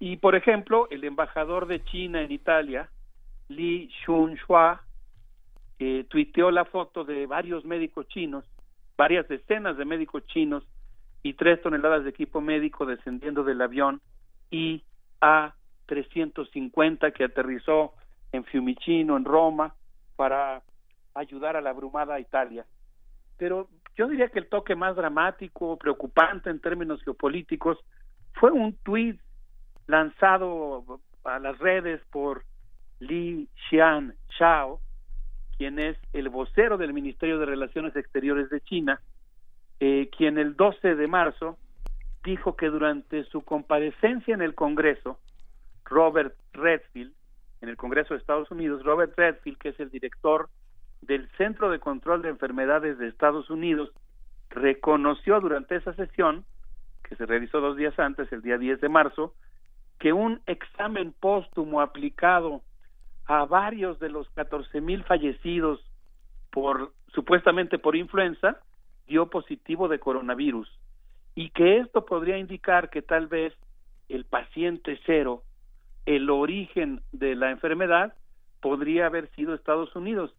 Y, 0.00 0.16
por 0.16 0.34
ejemplo, 0.34 0.88
el 0.90 1.04
embajador 1.04 1.68
de 1.68 1.84
China 1.84 2.20
en 2.20 2.32
Italia, 2.32 2.90
Li 3.48 3.90
Shunhua, 4.04 4.82
eh, 5.78 6.04
tuiteó 6.08 6.50
la 6.50 6.64
foto 6.64 7.04
de 7.04 7.26
varios 7.26 7.64
médicos 7.64 8.08
chinos, 8.08 8.44
varias 8.96 9.28
decenas 9.28 9.76
de 9.76 9.84
médicos 9.84 10.26
chinos 10.26 10.66
y 11.22 11.34
tres 11.34 11.62
toneladas 11.62 12.02
de 12.04 12.10
equipo 12.10 12.40
médico 12.40 12.86
descendiendo 12.86 13.44
del 13.44 13.60
avión 13.60 14.00
IA-350 14.50 17.12
que 17.12 17.24
aterrizó 17.24 17.92
en 18.32 18.44
Fiumicino, 18.44 19.16
en 19.16 19.24
Roma, 19.24 19.74
para 20.16 20.62
ayudar 21.14 21.56
a 21.56 21.60
la 21.60 21.70
abrumada 21.70 22.20
Italia. 22.20 22.64
Pero 23.36 23.68
yo 23.96 24.08
diría 24.08 24.28
que 24.28 24.40
el 24.40 24.48
toque 24.48 24.74
más 24.74 24.96
dramático, 24.96 25.78
preocupante 25.78 26.50
en 26.50 26.60
términos 26.60 27.02
geopolíticos, 27.02 27.78
fue 28.34 28.50
un 28.50 28.74
tuit 28.82 29.20
lanzado 29.86 31.00
a 31.24 31.38
las 31.38 31.58
redes 31.58 32.00
por 32.10 32.44
Li 33.00 33.48
Xian 33.68 34.14
Shao, 34.38 34.80
quien 35.56 35.78
es 35.78 35.96
el 36.12 36.28
vocero 36.28 36.76
del 36.76 36.92
Ministerio 36.92 37.38
de 37.38 37.46
Relaciones 37.46 37.94
Exteriores 37.96 38.50
de 38.50 38.60
China, 38.60 39.00
eh, 39.80 40.08
quien 40.16 40.38
el 40.38 40.56
12 40.56 40.94
de 40.94 41.06
marzo 41.06 41.58
dijo 42.24 42.56
que 42.56 42.66
durante 42.66 43.24
su 43.24 43.42
comparecencia 43.42 44.34
en 44.34 44.42
el 44.42 44.54
Congreso, 44.54 45.18
Robert 45.84 46.34
Redfield, 46.52 47.12
en 47.60 47.68
el 47.68 47.76
Congreso 47.76 48.14
de 48.14 48.20
Estados 48.20 48.50
Unidos, 48.50 48.82
Robert 48.84 49.16
Redfield, 49.16 49.58
que 49.58 49.70
es 49.70 49.80
el 49.80 49.90
director 49.90 50.48
del 51.02 51.28
Centro 51.36 51.70
de 51.70 51.78
Control 51.78 52.22
de 52.22 52.30
Enfermedades 52.30 52.98
de 52.98 53.08
Estados 53.08 53.50
Unidos, 53.50 53.90
reconoció 54.50 55.40
durante 55.40 55.76
esa 55.76 55.94
sesión, 55.94 56.44
que 57.02 57.16
se 57.16 57.26
realizó 57.26 57.60
dos 57.60 57.76
días 57.76 57.98
antes, 57.98 58.32
el 58.32 58.42
día 58.42 58.56
10 58.56 58.80
de 58.80 58.88
marzo, 58.88 59.34
que 59.98 60.12
un 60.12 60.40
examen 60.46 61.14
póstumo 61.18 61.80
aplicado 61.80 62.62
a 63.26 63.44
varios 63.44 63.98
de 63.98 64.10
los 64.10 64.28
14 64.30 64.80
mil 64.80 65.04
fallecidos 65.04 65.80
por 66.50 66.92
supuestamente 67.12 67.78
por 67.78 67.96
influenza 67.96 68.60
dio 69.06 69.28
positivo 69.28 69.88
de 69.88 69.98
coronavirus 69.98 70.68
y 71.34 71.50
que 71.50 71.78
esto 71.78 72.04
podría 72.04 72.38
indicar 72.38 72.90
que 72.90 73.02
tal 73.02 73.26
vez 73.26 73.54
el 74.08 74.24
paciente 74.24 74.98
cero, 75.06 75.42
el 76.06 76.30
origen 76.30 77.00
de 77.12 77.34
la 77.34 77.50
enfermedad, 77.50 78.14
podría 78.60 79.06
haber 79.06 79.28
sido 79.34 79.54
Estados 79.54 79.94
Unidos. 79.96 80.34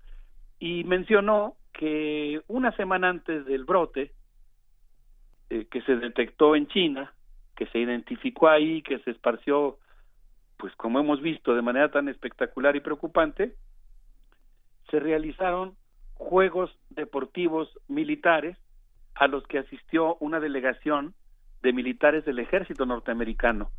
Y 0.59 0.83
mencionó 0.85 1.55
que 1.73 2.41
una 2.47 2.71
semana 2.73 3.09
antes 3.09 3.45
del 3.45 3.65
brote, 3.65 4.11
eh, 5.49 5.67
que 5.69 5.81
se 5.81 5.95
detectó 5.97 6.55
en 6.55 6.67
China, 6.67 7.13
que 7.55 7.65
se 7.67 7.79
identificó 7.79 8.47
ahí, 8.47 8.81
que 8.81 8.99
se 8.99 9.11
esparció, 9.11 9.77
pues 10.57 10.75
como 10.75 10.99
hemos 10.99 11.21
visto, 11.21 11.55
de 11.55 11.61
manera 11.61 11.89
tan 11.89 12.07
espectacular 12.07 12.75
y 12.75 12.81
preocupante, 12.81 13.55
se 14.89 14.99
realizaron 14.99 15.75
Juegos 16.13 16.75
Deportivos 16.89 17.69
Militares 17.87 18.57
a 19.15 19.27
los 19.27 19.45
que 19.47 19.59
asistió 19.59 20.15
una 20.19 20.39
delegación 20.39 21.13
de 21.61 21.73
militares 21.73 22.25
del 22.25 22.39
ejército 22.39 22.85
norteamericano. 22.85 23.71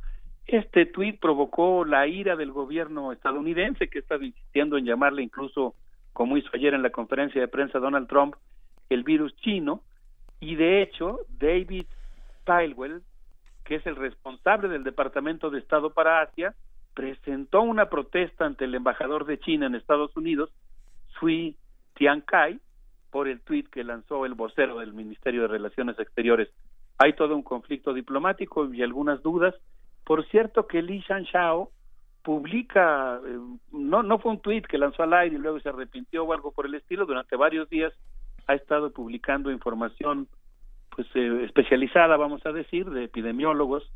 Este 0.46 0.86
tuit 0.86 1.20
provocó 1.20 1.84
la 1.84 2.06
ira 2.06 2.36
del 2.36 2.52
gobierno 2.52 3.12
estadounidense, 3.12 3.88
que 3.88 3.98
está 3.98 4.16
insistiendo 4.16 4.76
en 4.76 4.84
llamarle 4.84 5.22
incluso, 5.22 5.74
como 6.12 6.36
hizo 6.36 6.48
ayer 6.54 6.74
en 6.74 6.82
la 6.82 6.90
conferencia 6.90 7.40
de 7.40 7.48
prensa 7.48 7.78
Donald 7.78 8.08
Trump, 8.08 8.36
el 8.88 9.02
virus 9.02 9.34
chino, 9.36 9.82
y 10.40 10.54
de 10.54 10.82
hecho 10.82 11.20
David 11.28 11.86
Stilwell, 12.42 13.02
que 13.64 13.76
es 13.76 13.86
el 13.86 13.96
responsable 13.96 14.68
del 14.68 14.84
Departamento 14.84 15.50
de 15.50 15.58
Estado 15.58 15.90
para 15.90 16.20
Asia, 16.20 16.54
presentó 16.96 17.60
una 17.60 17.90
protesta 17.90 18.46
ante 18.46 18.64
el 18.64 18.74
embajador 18.74 19.26
de 19.26 19.38
China 19.38 19.66
en 19.66 19.74
Estados 19.74 20.16
Unidos, 20.16 20.50
Sui 21.20 21.54
Tiankai, 21.94 22.58
por 23.10 23.28
el 23.28 23.40
tuit 23.42 23.68
que 23.68 23.84
lanzó 23.84 24.24
el 24.24 24.32
vocero 24.32 24.78
del 24.78 24.94
Ministerio 24.94 25.42
de 25.42 25.48
Relaciones 25.48 25.98
Exteriores. 25.98 26.48
Hay 26.96 27.12
todo 27.12 27.36
un 27.36 27.42
conflicto 27.42 27.92
diplomático 27.92 28.72
y 28.72 28.82
algunas 28.82 29.22
dudas. 29.22 29.54
Por 30.04 30.26
cierto 30.28 30.66
que 30.66 30.80
Li 30.80 31.04
Shao 31.06 31.70
publica, 32.22 33.20
eh, 33.24 33.38
no, 33.72 34.02
no 34.02 34.18
fue 34.18 34.32
un 34.32 34.40
tuit 34.40 34.66
que 34.66 34.78
lanzó 34.78 35.02
al 35.02 35.12
aire 35.12 35.36
y 35.36 35.38
luego 35.38 35.60
se 35.60 35.68
arrepintió 35.68 36.24
o 36.24 36.32
algo 36.32 36.50
por 36.50 36.64
el 36.64 36.74
estilo, 36.74 37.04
durante 37.04 37.36
varios 37.36 37.68
días 37.68 37.92
ha 38.46 38.54
estado 38.54 38.90
publicando 38.90 39.50
información 39.50 40.28
pues 40.90 41.06
eh, 41.14 41.44
especializada, 41.44 42.16
vamos 42.16 42.44
a 42.46 42.52
decir, 42.52 42.88
de 42.88 43.04
epidemiólogos, 43.04 43.92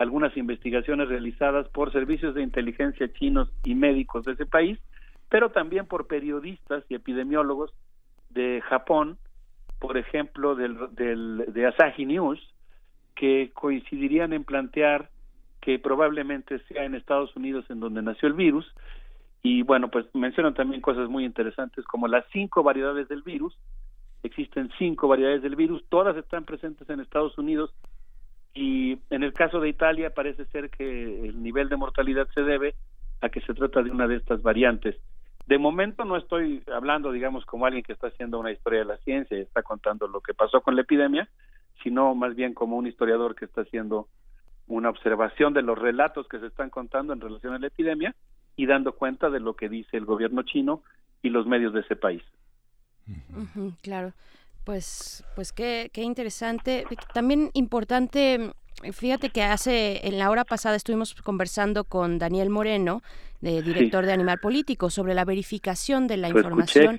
algunas 0.00 0.34
investigaciones 0.34 1.10
realizadas 1.10 1.68
por 1.68 1.92
servicios 1.92 2.34
de 2.34 2.42
inteligencia 2.42 3.12
chinos 3.12 3.52
y 3.64 3.74
médicos 3.74 4.24
de 4.24 4.32
ese 4.32 4.46
país, 4.46 4.78
pero 5.28 5.50
también 5.50 5.84
por 5.84 6.06
periodistas 6.06 6.84
y 6.88 6.94
epidemiólogos 6.94 7.70
de 8.30 8.62
Japón, 8.62 9.18
por 9.78 9.98
ejemplo, 9.98 10.54
del, 10.54 10.78
del, 10.92 11.44
de 11.48 11.66
Asahi 11.66 12.06
News, 12.06 12.40
que 13.14 13.50
coincidirían 13.52 14.32
en 14.32 14.44
plantear 14.44 15.10
que 15.60 15.78
probablemente 15.78 16.60
sea 16.60 16.84
en 16.84 16.94
Estados 16.94 17.36
Unidos 17.36 17.66
en 17.68 17.80
donde 17.80 18.00
nació 18.00 18.28
el 18.28 18.34
virus. 18.34 18.74
Y 19.42 19.60
bueno, 19.64 19.90
pues 19.90 20.06
mencionan 20.14 20.54
también 20.54 20.80
cosas 20.80 21.10
muy 21.10 21.26
interesantes 21.26 21.84
como 21.84 22.08
las 22.08 22.24
cinco 22.32 22.62
variedades 22.62 23.06
del 23.08 23.20
virus. 23.20 23.54
Existen 24.22 24.70
cinco 24.78 25.08
variedades 25.08 25.42
del 25.42 25.56
virus, 25.56 25.84
todas 25.90 26.16
están 26.16 26.46
presentes 26.46 26.88
en 26.88 27.00
Estados 27.00 27.36
Unidos 27.36 27.70
y 28.54 28.98
en 29.10 29.22
el 29.22 29.32
caso 29.32 29.60
de 29.60 29.68
Italia 29.68 30.10
parece 30.10 30.44
ser 30.46 30.70
que 30.70 31.28
el 31.28 31.42
nivel 31.42 31.68
de 31.68 31.76
mortalidad 31.76 32.28
se 32.34 32.42
debe 32.42 32.74
a 33.20 33.28
que 33.28 33.40
se 33.42 33.54
trata 33.54 33.82
de 33.82 33.90
una 33.90 34.08
de 34.08 34.16
estas 34.16 34.42
variantes. 34.42 34.96
De 35.46 35.58
momento 35.58 36.04
no 36.04 36.16
estoy 36.16 36.62
hablando, 36.72 37.12
digamos, 37.12 37.44
como 37.44 37.66
alguien 37.66 37.82
que 37.82 37.92
está 37.92 38.08
haciendo 38.08 38.38
una 38.38 38.52
historia 38.52 38.80
de 38.80 38.84
la 38.86 38.96
ciencia 38.98 39.36
y 39.36 39.42
está 39.42 39.62
contando 39.62 40.06
lo 40.08 40.20
que 40.20 40.34
pasó 40.34 40.60
con 40.60 40.76
la 40.76 40.82
epidemia, 40.82 41.28
sino 41.82 42.14
más 42.14 42.34
bien 42.34 42.54
como 42.54 42.76
un 42.76 42.86
historiador 42.86 43.34
que 43.34 43.46
está 43.46 43.62
haciendo 43.62 44.08
una 44.66 44.90
observación 44.90 45.52
de 45.52 45.62
los 45.62 45.78
relatos 45.78 46.28
que 46.28 46.38
se 46.38 46.46
están 46.46 46.70
contando 46.70 47.12
en 47.12 47.20
relación 47.20 47.54
a 47.54 47.58
la 47.58 47.66
epidemia 47.66 48.14
y 48.56 48.66
dando 48.66 48.92
cuenta 48.92 49.30
de 49.30 49.40
lo 49.40 49.54
que 49.54 49.68
dice 49.68 49.96
el 49.96 50.04
gobierno 50.04 50.42
chino 50.42 50.82
y 51.22 51.30
los 51.30 51.46
medios 51.46 51.72
de 51.72 51.80
ese 51.80 51.96
país. 51.96 52.22
claro. 53.82 54.12
Pues, 54.70 55.24
pues 55.34 55.50
qué, 55.50 55.90
qué 55.92 56.02
interesante. 56.02 56.84
También 57.12 57.50
importante 57.54 58.52
Fíjate 58.92 59.28
que 59.28 59.42
hace, 59.42 60.06
en 60.06 60.18
la 60.18 60.30
hora 60.30 60.44
pasada 60.44 60.74
estuvimos 60.74 61.14
conversando 61.14 61.84
con 61.84 62.18
Daniel 62.18 62.48
Moreno, 62.48 63.02
de, 63.42 63.62
director 63.62 64.06
de 64.06 64.12
Animal 64.12 64.38
Político, 64.40 64.88
sobre 64.88 65.12
la 65.12 65.26
verificación 65.26 66.06
de 66.06 66.16
la 66.16 66.28
información 66.28 66.96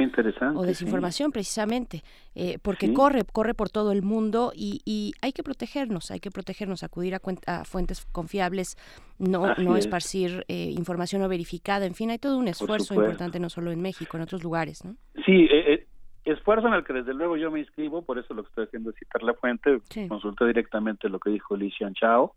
o 0.56 0.64
desinformación, 0.64 1.32
precisamente, 1.32 2.04
eh, 2.36 2.58
porque 2.62 2.94
corre, 2.94 3.24
corre 3.24 3.56
por 3.56 3.70
todo 3.70 3.92
el 3.92 4.04
mundo 4.04 4.52
y, 4.56 5.14
hay 5.22 5.32
que 5.32 5.42
protegernos, 5.42 6.12
hay 6.12 6.20
que 6.20 6.30
protegernos, 6.30 6.84
acudir 6.84 7.16
a, 7.16 7.64
fuentes 7.64 8.06
confiables, 8.12 8.78
no, 9.18 9.56
no 9.56 9.76
esparcir 9.76 10.46
eh, 10.48 10.72
información 10.76 11.22
no 11.22 11.30
verificada, 11.30 11.88
en 11.88 11.96
fin, 11.96 12.12
hay 12.12 12.20
todo 12.20 12.38
un 12.38 12.48
esfuerzo 12.48 12.94
importante 12.94 13.40
no 13.40 13.50
solo 13.50 13.72
en 13.72 13.82
México, 13.82 14.18
en 14.18 14.24
otros 14.24 14.44
lugares, 14.44 14.86
¿no? 14.86 14.96
Sí, 15.26 15.48
eh, 15.52 15.88
esfuerzo 16.26 16.68
en 16.68 16.74
el 16.74 16.84
que 16.84 16.94
desde 16.94 17.14
luego 17.14 17.38
yo 17.38 17.52
me 17.52 17.60
inscribo, 17.60 18.04
por 18.04 18.20
eso 18.20 18.34
lo 18.34 18.44
que 18.44 18.50
estoy 18.50 18.66
haciendo 18.66 18.92
es 18.92 18.96
citar 18.98 19.24
la 19.24 19.34
fuente, 19.34 19.82
consulté 20.08 20.46
directamente 20.46 21.10
lo 21.10 21.20
que 21.20 21.32
dijo 21.32 21.56
Li 21.56 21.72
Xianchao 21.72 22.36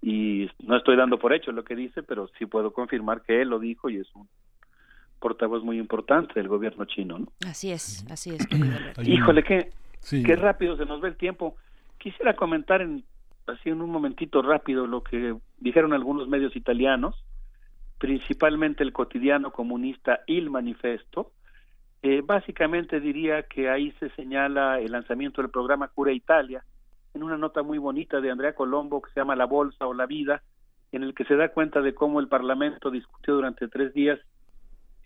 y 0.00 0.50
no 0.62 0.76
estoy 0.76 0.96
dando 0.96 1.18
por 1.18 1.32
hecho 1.32 1.50
lo 1.50 1.64
que 1.64 1.74
dice, 1.74 2.02
pero 2.02 2.28
sí 2.38 2.44
puedo 2.44 2.72
confirmar 2.72 3.22
que 3.22 3.40
él 3.40 3.48
lo 3.48 3.58
dijo 3.58 3.88
y 3.88 3.96
es 3.96 4.14
un 4.14 4.28
portavoz 5.18 5.64
muy 5.64 5.78
importante 5.78 6.34
del 6.34 6.48
gobierno 6.48 6.84
chino. 6.84 7.18
¿no? 7.18 7.26
Así 7.46 7.70
es, 7.70 8.04
así 8.10 8.34
es. 8.34 8.46
Híjole, 9.02 9.42
qué, 9.42 9.70
qué 10.10 10.36
rápido 10.36 10.76
se 10.76 10.84
nos 10.84 11.00
ve 11.00 11.08
el 11.08 11.16
tiempo. 11.16 11.56
Quisiera 11.96 12.36
comentar 12.36 12.82
en, 12.82 13.02
así 13.46 13.70
en 13.70 13.80
un 13.80 13.88
momentito 13.88 14.42
rápido 14.42 14.86
lo 14.86 15.02
que 15.02 15.34
dijeron 15.58 15.94
algunos 15.94 16.28
medios 16.28 16.54
italianos, 16.54 17.24
principalmente 17.98 18.82
el 18.82 18.92
cotidiano 18.92 19.52
comunista 19.52 20.20
Il 20.26 20.50
Manifesto, 20.50 21.32
eh, 22.04 22.20
básicamente 22.22 23.00
diría 23.00 23.44
que 23.44 23.70
ahí 23.70 23.90
se 23.92 24.10
señala 24.10 24.78
el 24.78 24.92
lanzamiento 24.92 25.40
del 25.40 25.50
programa 25.50 25.88
Cura 25.88 26.12
Italia, 26.12 26.62
en 27.14 27.22
una 27.22 27.38
nota 27.38 27.62
muy 27.62 27.78
bonita 27.78 28.20
de 28.20 28.30
Andrea 28.30 28.54
Colombo 28.54 29.00
que 29.00 29.10
se 29.10 29.20
llama 29.20 29.34
La 29.34 29.46
Bolsa 29.46 29.86
o 29.86 29.94
la 29.94 30.04
Vida, 30.04 30.42
en 30.92 31.02
el 31.02 31.14
que 31.14 31.24
se 31.24 31.34
da 31.34 31.48
cuenta 31.48 31.80
de 31.80 31.94
cómo 31.94 32.20
el 32.20 32.28
Parlamento 32.28 32.90
discutió 32.90 33.36
durante 33.36 33.68
tres 33.68 33.94
días 33.94 34.20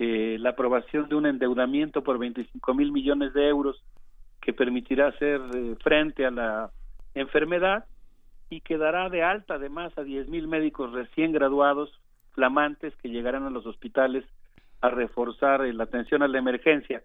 eh, 0.01 0.39
la 0.41 0.51
aprobación 0.51 1.09
de 1.09 1.15
un 1.15 1.27
endeudamiento 1.27 2.03
por 2.03 2.19
25 2.19 2.75
mil 2.75 2.91
millones 2.91 3.33
de 3.33 3.47
euros 3.47 3.81
que 4.43 4.53
permitirá 4.53 5.07
hacer 5.07 5.41
eh, 5.55 5.77
frente 5.81 6.27
a 6.27 6.33
la 6.33 6.73
enfermedad 7.15 7.85
y 8.51 8.61
que 8.61 8.77
dará 8.77 9.09
de 9.09 9.23
alta 9.23 9.55
además 9.55 9.97
a 9.99 10.03
10 10.03 10.27
mil 10.27 10.49
médicos 10.49 10.91
recién 10.91 11.31
graduados 11.31 11.93
flamantes 12.33 12.93
que 12.97 13.09
llegarán 13.09 13.45
a 13.45 13.51
los 13.51 13.67
hospitales 13.67 14.25
a 14.81 14.91
reforzar 14.91 15.61
la 15.61 15.85
atención 15.85 16.23
a 16.23 16.29
la 16.29 16.39
emergencia. 16.39 17.03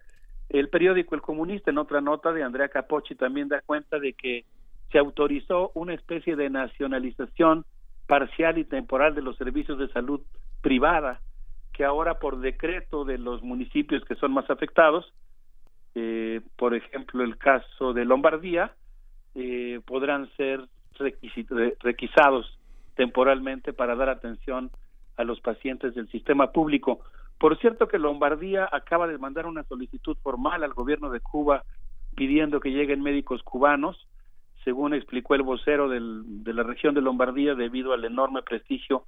El 0.48 0.68
periódico 0.68 1.14
El 1.14 1.22
Comunista, 1.22 1.70
en 1.70 1.78
otra 1.78 2.00
nota 2.00 2.32
de 2.32 2.42
Andrea 2.42 2.68
Capocci, 2.68 3.14
también 3.14 3.48
da 3.48 3.60
cuenta 3.62 3.98
de 3.98 4.12
que 4.12 4.44
se 4.92 4.98
autorizó 4.98 5.72
una 5.74 5.94
especie 5.94 6.36
de 6.36 6.50
nacionalización 6.50 7.64
parcial 8.06 8.58
y 8.58 8.64
temporal 8.64 9.14
de 9.14 9.22
los 9.22 9.36
servicios 9.36 9.78
de 9.78 9.88
salud 9.88 10.20
privada, 10.60 11.20
que 11.72 11.84
ahora 11.84 12.18
por 12.18 12.38
decreto 12.38 13.04
de 13.04 13.18
los 13.18 13.42
municipios 13.42 14.04
que 14.04 14.14
son 14.14 14.32
más 14.32 14.48
afectados, 14.50 15.12
eh, 15.94 16.40
por 16.56 16.74
ejemplo 16.74 17.24
el 17.24 17.38
caso 17.38 17.92
de 17.92 18.04
Lombardía, 18.04 18.72
eh, 19.34 19.80
podrán 19.84 20.30
ser 20.36 20.60
requisados 21.80 22.58
temporalmente 22.94 23.72
para 23.72 23.96
dar 23.96 24.08
atención 24.08 24.70
a 25.16 25.24
los 25.24 25.40
pacientes 25.40 25.94
del 25.94 26.08
sistema 26.08 26.52
público. 26.52 27.00
Por 27.38 27.58
cierto 27.58 27.88
que 27.88 27.98
Lombardía 27.98 28.68
acaba 28.70 29.06
de 29.06 29.18
mandar 29.18 29.46
una 29.46 29.64
solicitud 29.64 30.16
formal 30.22 30.62
al 30.62 30.72
gobierno 30.72 31.10
de 31.10 31.20
Cuba 31.20 31.64
pidiendo 32.14 32.60
que 32.60 32.70
lleguen 32.70 33.02
médicos 33.02 33.42
cubanos, 33.42 34.08
según 34.62 34.94
explicó 34.94 35.34
el 35.34 35.42
vocero 35.42 35.88
de 35.88 36.52
la 36.54 36.62
región 36.62 36.94
de 36.94 37.02
Lombardía, 37.02 37.54
debido 37.54 37.92
al 37.92 38.04
enorme 38.04 38.42
prestigio 38.42 39.04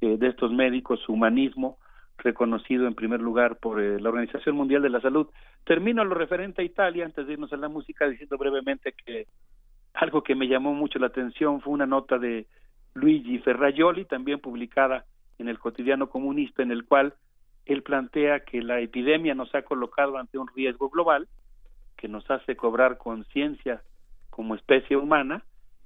eh, 0.00 0.16
de 0.16 0.28
estos 0.28 0.50
médicos, 0.52 1.00
su 1.00 1.12
humanismo, 1.12 1.78
reconocido 2.18 2.86
en 2.86 2.94
primer 2.94 3.20
lugar 3.20 3.58
por 3.58 3.80
eh, 3.80 4.00
la 4.00 4.08
Organización 4.08 4.56
Mundial 4.56 4.82
de 4.82 4.90
la 4.90 5.00
Salud. 5.00 5.28
Termino 5.64 6.04
lo 6.04 6.14
referente 6.14 6.62
a 6.62 6.64
Italia, 6.64 7.04
antes 7.04 7.26
de 7.26 7.34
irnos 7.34 7.52
a 7.52 7.56
la 7.56 7.68
música, 7.68 8.08
diciendo 8.08 8.36
brevemente 8.38 8.92
que 8.92 9.26
algo 9.94 10.22
que 10.22 10.34
me 10.34 10.48
llamó 10.48 10.74
mucho 10.74 10.98
la 10.98 11.08
atención 11.08 11.60
fue 11.60 11.72
una 11.72 11.86
nota 11.86 12.18
de 12.18 12.46
Luigi 12.94 13.38
Ferraioli, 13.38 14.04
también 14.04 14.40
publicada 14.40 15.04
en 15.38 15.48
el 15.48 15.58
cotidiano 15.58 16.08
comunista, 16.08 16.62
en 16.62 16.72
el 16.72 16.84
cual 16.84 17.14
él 17.68 17.82
plantea 17.82 18.40
que 18.40 18.62
la 18.62 18.80
epidemia 18.80 19.34
nos 19.34 19.54
ha 19.54 19.62
colocado 19.62 20.16
ante 20.16 20.38
un 20.38 20.48
riesgo 20.48 20.88
global 20.88 21.28
que 21.98 22.08
nos 22.08 22.28
hace 22.30 22.56
cobrar 22.56 22.96
conciencia 22.96 23.82
como 24.30 24.54
especie 24.54 24.96
humana 24.96 25.44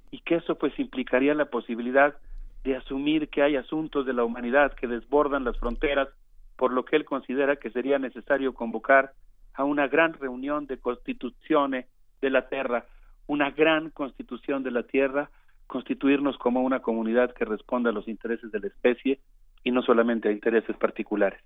y 0.09 0.19
que 0.19 0.35
eso 0.35 0.55
pues 0.55 0.77
implicaría 0.79 1.33
la 1.33 1.45
posibilidad 1.45 2.15
de 2.63 2.77
asumir 2.77 3.27
que 3.27 3.43
hay 3.43 3.57
asuntos 3.57 4.05
de 4.05 4.13
la 4.13 4.23
humanidad 4.23 4.73
que 4.73 4.87
desbordan 4.87 5.43
las 5.43 5.59
fronteras, 5.59 6.07
por 6.55 6.71
lo 6.71 6.85
que 6.85 6.95
él 6.95 7.03
considera 7.03 7.57
que 7.57 7.69
sería 7.71 7.99
necesario 7.99 8.53
convocar 8.53 9.11
a 9.53 9.65
una 9.65 9.89
gran 9.89 10.13
reunión 10.13 10.65
de 10.67 10.77
constituciones 10.77 11.87
de 12.21 12.29
la 12.29 12.47
tierra, 12.47 12.85
una 13.27 13.51
gran 13.51 13.89
constitución 13.89 14.63
de 14.63 14.71
la 14.71 14.83
tierra, 14.83 15.29
constituirnos 15.67 16.37
como 16.37 16.61
una 16.61 16.79
comunidad 16.79 17.33
que 17.33 17.43
responda 17.43 17.89
a 17.89 17.93
los 17.93 18.07
intereses 18.07 18.49
de 18.53 18.59
la 18.61 18.67
especie 18.67 19.19
y 19.65 19.71
no 19.71 19.81
solamente 19.81 20.29
a 20.29 20.31
intereses 20.31 20.77
particulares. 20.77 21.41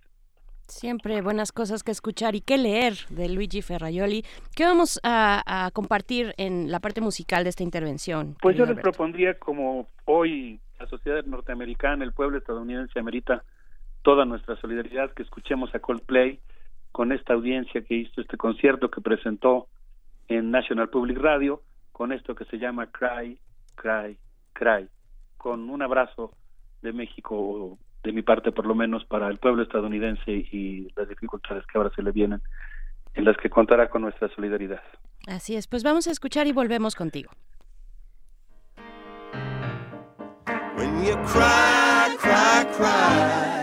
Siempre 0.67 1.21
buenas 1.21 1.53
cosas 1.53 1.81
que 1.81 1.91
escuchar 1.91 2.35
y 2.35 2.41
que 2.41 2.57
leer 2.57 2.93
de 3.09 3.29
Luigi 3.29 3.61
Ferraioli. 3.61 4.23
¿Qué 4.53 4.65
vamos 4.65 4.99
a, 5.01 5.69
compartir 5.73 6.33
en 6.37 6.69
la 6.71 6.79
parte 6.79 6.99
musical 6.99 7.43
de 7.43 7.49
esta 7.49 7.63
intervención? 7.63 8.35
Pues 8.41 8.57
yo 8.57 8.65
les 8.65 8.77
propondría, 8.77 9.39
como 9.39 9.87
hoy 10.05 10.59
la 10.79 10.87
sociedad 10.87 11.23
norteamericana, 11.25 12.03
el 12.03 12.11
pueblo 12.11 12.37
estadounidense 12.37 12.99
amerita 12.99 13.43
toda 14.01 14.25
nuestra 14.25 14.55
solidaridad, 14.57 15.11
que 15.13 15.23
escuchemos 15.23 15.73
a 15.73 15.79
Coldplay 15.79 16.39
con 16.91 17.11
esta 17.11 17.33
audiencia 17.33 17.81
que 17.81 17.95
hizo 17.95 18.21
este 18.21 18.37
concierto 18.37 18.91
que 18.91 19.01
presentó 19.01 19.67
en 20.27 20.51
National 20.51 20.89
Public 20.89 21.17
Radio, 21.17 21.61
con 21.93 22.11
esto 22.11 22.35
que 22.35 22.45
se 22.45 22.57
llama 22.57 22.87
Cry, 22.87 23.39
Cry, 23.75 24.17
Cry, 24.53 24.87
con 25.37 25.69
un 25.69 25.81
abrazo 25.81 26.33
de 26.81 26.91
México 26.91 27.77
de 28.03 28.11
mi 28.11 28.21
parte 28.21 28.51
por 28.51 28.65
lo 28.65 28.75
menos 28.75 29.05
para 29.05 29.27
el 29.27 29.37
pueblo 29.37 29.63
estadounidense 29.63 30.31
y 30.31 30.87
las 30.95 31.09
dificultades 31.09 31.65
que 31.65 31.77
ahora 31.77 31.91
se 31.95 32.01
le 32.01 32.11
vienen, 32.11 32.41
en 33.13 33.25
las 33.25 33.35
que 33.37 33.49
contará 33.49 33.89
con 33.89 34.03
nuestra 34.03 34.29
solidaridad. 34.29 34.81
Así 35.27 35.55
es, 35.55 35.67
pues 35.67 35.83
vamos 35.83 36.07
a 36.07 36.11
escuchar 36.11 36.47
y 36.47 36.53
volvemos 36.53 36.95
contigo. 36.95 37.31
When 40.77 41.03
you 41.03 41.15
cry, 41.25 42.15
cry, 42.19 42.65
cry. 42.77 43.57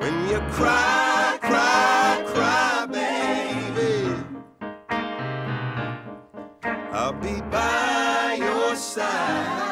When 0.00 0.28
you 0.28 0.40
cry, 0.50 1.38
cry, 1.40 2.24
cry, 2.32 2.86
baby. 2.90 4.16
I'll 6.90 7.12
be 7.12 7.42
by 7.50 8.36
your 8.38 8.74
side. 8.76 9.71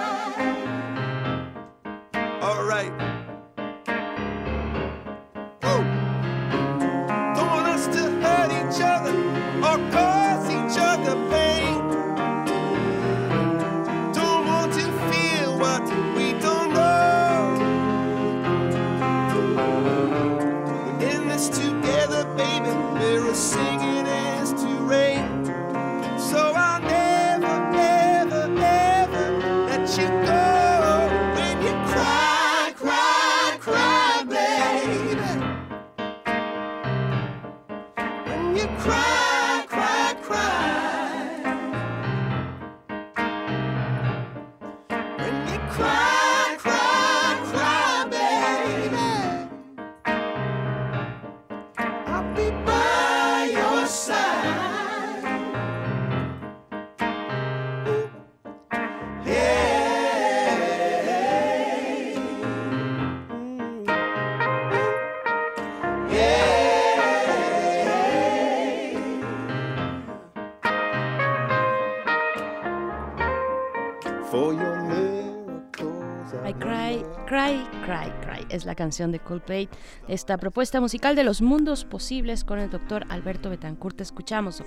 Es 78.50 78.66
la 78.66 78.74
canción 78.74 79.12
de 79.12 79.20
Coldplay. 79.20 79.68
Esta 80.08 80.36
propuesta 80.38 80.80
musical 80.80 81.14
de 81.16 81.24
los 81.24 81.40
mundos 81.40 81.84
posibles 81.84 82.44
con 82.44 82.58
el 82.58 82.70
doctor 82.70 83.04
Alberto 83.08 83.50
Betancourt. 83.50 83.96
Te 83.96 84.02
escuchamos. 84.02 84.62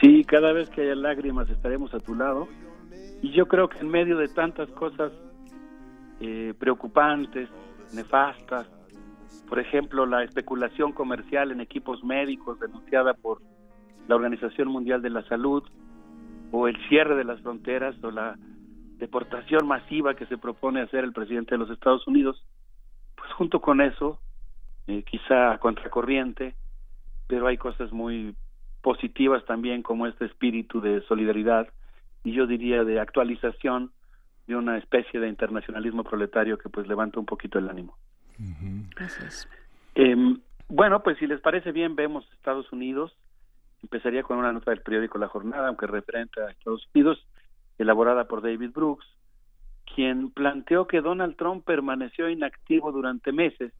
Sí, 0.00 0.24
cada 0.24 0.52
vez 0.52 0.70
que 0.70 0.82
haya 0.82 0.94
lágrimas 0.94 1.48
estaremos 1.50 1.92
a 1.94 2.00
tu 2.00 2.14
lado. 2.14 2.48
Y 3.22 3.32
yo 3.32 3.46
creo 3.48 3.68
que 3.68 3.78
en 3.78 3.88
medio 3.88 4.16
de 4.18 4.28
tantas 4.28 4.68
cosas 4.70 5.12
eh, 6.20 6.54
preocupantes, 6.58 7.48
nefastas, 7.92 8.66
por 9.48 9.58
ejemplo, 9.58 10.06
la 10.06 10.24
especulación 10.24 10.92
comercial 10.92 11.50
en 11.50 11.60
equipos 11.60 12.02
médicos 12.04 12.58
denunciada 12.60 13.14
por 13.14 13.40
la 14.08 14.16
Organización 14.16 14.68
Mundial 14.68 15.02
de 15.02 15.10
la 15.10 15.22
Salud, 15.28 15.62
o 16.52 16.68
el 16.68 16.76
cierre 16.88 17.16
de 17.16 17.24
las 17.24 17.40
fronteras, 17.40 17.96
o 18.02 18.10
la 18.10 18.36
deportación 18.98 19.66
masiva 19.66 20.14
que 20.14 20.26
se 20.26 20.38
propone 20.38 20.80
hacer 20.80 21.04
el 21.04 21.12
presidente 21.12 21.54
de 21.54 21.58
los 21.58 21.70
Estados 21.70 22.06
Unidos, 22.06 22.44
pues 23.26 23.34
junto 23.36 23.60
con 23.60 23.80
eso, 23.80 24.20
eh, 24.86 25.02
quizá 25.02 25.52
a 25.52 25.58
contracorriente, 25.58 26.54
pero 27.26 27.48
hay 27.48 27.56
cosas 27.56 27.90
muy 27.90 28.36
positivas 28.82 29.44
también 29.46 29.82
como 29.82 30.06
este 30.06 30.26
espíritu 30.26 30.80
de 30.80 31.02
solidaridad 31.02 31.68
y 32.22 32.32
yo 32.32 32.46
diría 32.46 32.84
de 32.84 33.00
actualización 33.00 33.90
de 34.46 34.54
una 34.54 34.78
especie 34.78 35.18
de 35.18 35.28
internacionalismo 35.28 36.04
proletario 36.04 36.56
que 36.56 36.68
pues 36.68 36.86
levanta 36.86 37.18
un 37.18 37.26
poquito 37.26 37.58
el 37.58 37.68
ánimo. 37.68 37.96
Gracias. 38.94 39.48
Em, 39.96 40.38
bueno, 40.68 41.02
pues 41.02 41.18
si 41.18 41.26
les 41.26 41.40
parece 41.40 41.72
bien, 41.72 41.96
vemos 41.96 42.24
Estados 42.34 42.70
Unidos. 42.72 43.16
Empezaría 43.82 44.22
con 44.22 44.38
una 44.38 44.52
nota 44.52 44.70
del 44.70 44.82
periódico 44.82 45.18
La 45.18 45.26
Jornada, 45.26 45.66
aunque 45.66 45.88
referente 45.88 46.40
a 46.40 46.50
Estados 46.50 46.88
Unidos, 46.94 47.26
elaborada 47.78 48.28
por 48.28 48.40
David 48.40 48.70
Brooks, 48.70 49.06
quien 49.94 50.30
planteó 50.30 50.86
que 50.86 51.00
Donald 51.00 51.36
Trump 51.36 51.64
permaneció 51.64 52.28
inactivo 52.28 52.92
durante 52.92 53.32
meses. 53.32 53.72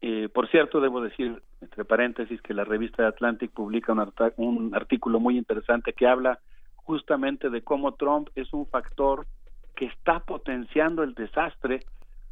Eh, 0.00 0.28
por 0.28 0.48
cierto, 0.48 0.80
debo 0.80 1.00
decir, 1.00 1.42
entre 1.60 1.84
paréntesis, 1.84 2.40
que 2.42 2.54
la 2.54 2.64
revista 2.64 3.06
Atlantic 3.06 3.50
publica 3.50 3.92
un, 3.92 4.12
un 4.36 4.74
artículo 4.74 5.18
muy 5.18 5.38
interesante 5.38 5.92
que 5.92 6.06
habla 6.06 6.38
justamente 6.76 7.48
de 7.48 7.62
cómo 7.62 7.94
Trump 7.94 8.28
es 8.34 8.52
un 8.52 8.66
factor 8.66 9.26
que 9.74 9.86
está 9.86 10.20
potenciando 10.20 11.02
el 11.02 11.14
desastre 11.14 11.80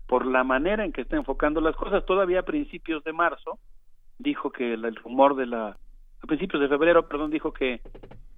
por 0.07 0.27
la 0.27 0.45
manera 0.45 0.85
en 0.85 0.93
que 0.93 1.01
está 1.01 1.17
enfocando 1.17 1.61
las 1.61 1.75
cosas. 1.75 2.05
Todavía 2.05 2.41
a 2.41 2.45
principios 2.45 3.03
de 3.05 3.13
marzo 3.13 3.59
dijo 4.19 4.51
que 4.51 4.75
el 4.75 4.95
rumor 4.97 5.35
de 5.35 5.47
la, 5.47 5.69
a 6.23 6.27
principios 6.27 6.61
de 6.61 6.69
febrero, 6.69 7.09
perdón, 7.09 7.31
dijo 7.31 7.53
que 7.53 7.81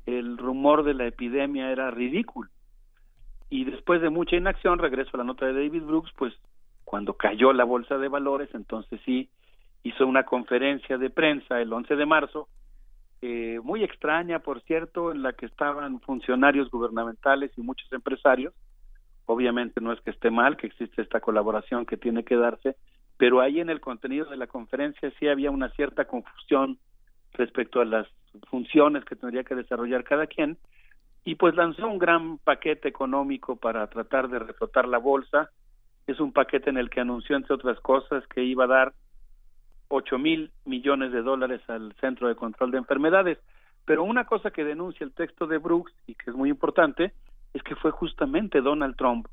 el 0.06 0.38
rumor 0.38 0.84
de 0.84 0.94
la 0.94 1.06
epidemia 1.06 1.70
era 1.70 1.90
ridículo. 1.90 2.48
Y 3.54 3.62
después 3.62 4.02
de 4.02 4.10
mucha 4.10 4.34
inacción, 4.34 4.80
regreso 4.80 5.10
a 5.14 5.18
la 5.18 5.22
nota 5.22 5.46
de 5.46 5.52
David 5.52 5.84
Brooks, 5.84 6.10
pues 6.16 6.34
cuando 6.82 7.14
cayó 7.14 7.52
la 7.52 7.62
bolsa 7.62 7.98
de 7.98 8.08
valores, 8.08 8.52
entonces 8.52 9.00
sí 9.04 9.30
hizo 9.84 10.08
una 10.08 10.24
conferencia 10.24 10.98
de 10.98 11.08
prensa 11.08 11.60
el 11.60 11.72
11 11.72 11.94
de 11.94 12.04
marzo, 12.04 12.48
eh, 13.22 13.60
muy 13.62 13.84
extraña, 13.84 14.40
por 14.40 14.60
cierto, 14.62 15.12
en 15.12 15.22
la 15.22 15.34
que 15.34 15.46
estaban 15.46 16.00
funcionarios 16.00 16.68
gubernamentales 16.68 17.52
y 17.56 17.60
muchos 17.60 17.92
empresarios. 17.92 18.52
Obviamente 19.26 19.80
no 19.80 19.92
es 19.92 20.00
que 20.00 20.10
esté 20.10 20.32
mal, 20.32 20.56
que 20.56 20.66
existe 20.66 21.00
esta 21.00 21.20
colaboración 21.20 21.86
que 21.86 21.96
tiene 21.96 22.24
que 22.24 22.34
darse, 22.34 22.74
pero 23.18 23.40
ahí 23.40 23.60
en 23.60 23.70
el 23.70 23.80
contenido 23.80 24.26
de 24.26 24.36
la 24.36 24.48
conferencia 24.48 25.12
sí 25.20 25.28
había 25.28 25.52
una 25.52 25.68
cierta 25.70 26.06
confusión 26.06 26.76
respecto 27.34 27.80
a 27.80 27.84
las 27.84 28.08
funciones 28.50 29.04
que 29.04 29.14
tendría 29.14 29.44
que 29.44 29.54
desarrollar 29.54 30.02
cada 30.02 30.26
quien 30.26 30.58
y 31.24 31.36
pues 31.36 31.54
lanzó 31.54 31.86
un 31.88 31.98
gran 31.98 32.38
paquete 32.38 32.88
económico 32.88 33.56
para 33.56 33.86
tratar 33.86 34.28
de 34.28 34.38
reflotar 34.38 34.86
la 34.86 34.98
bolsa. 34.98 35.50
Es 36.06 36.20
un 36.20 36.32
paquete 36.32 36.70
en 36.70 36.76
el 36.76 36.90
que 36.90 37.00
anunció, 37.00 37.36
entre 37.36 37.54
otras 37.54 37.80
cosas, 37.80 38.26
que 38.28 38.44
iba 38.44 38.64
a 38.64 38.68
dar 38.68 38.92
8 39.88 40.18
mil 40.18 40.50
millones 40.64 41.12
de 41.12 41.22
dólares 41.22 41.62
al 41.68 41.94
Centro 42.00 42.28
de 42.28 42.34
Control 42.34 42.70
de 42.70 42.78
Enfermedades. 42.78 43.38
Pero 43.86 44.04
una 44.04 44.24
cosa 44.24 44.50
que 44.50 44.64
denuncia 44.64 45.04
el 45.04 45.14
texto 45.14 45.46
de 45.46 45.58
Brooks 45.58 45.92
y 46.06 46.14
que 46.14 46.30
es 46.30 46.36
muy 46.36 46.50
importante 46.50 47.12
es 47.54 47.62
que 47.62 47.76
fue 47.76 47.90
justamente 47.90 48.60
Donald 48.60 48.96
Trump 48.96 49.26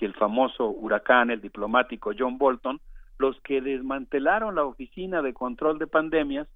y 0.00 0.04
el 0.04 0.14
famoso 0.14 0.68
huracán, 0.68 1.30
el 1.30 1.42
diplomático 1.42 2.12
John 2.18 2.38
Bolton, 2.38 2.80
los 3.18 3.38
que 3.42 3.60
desmantelaron 3.60 4.54
la 4.54 4.64
oficina 4.64 5.20
de 5.20 5.34
control 5.34 5.78
de 5.78 5.86
pandemias 5.86 6.48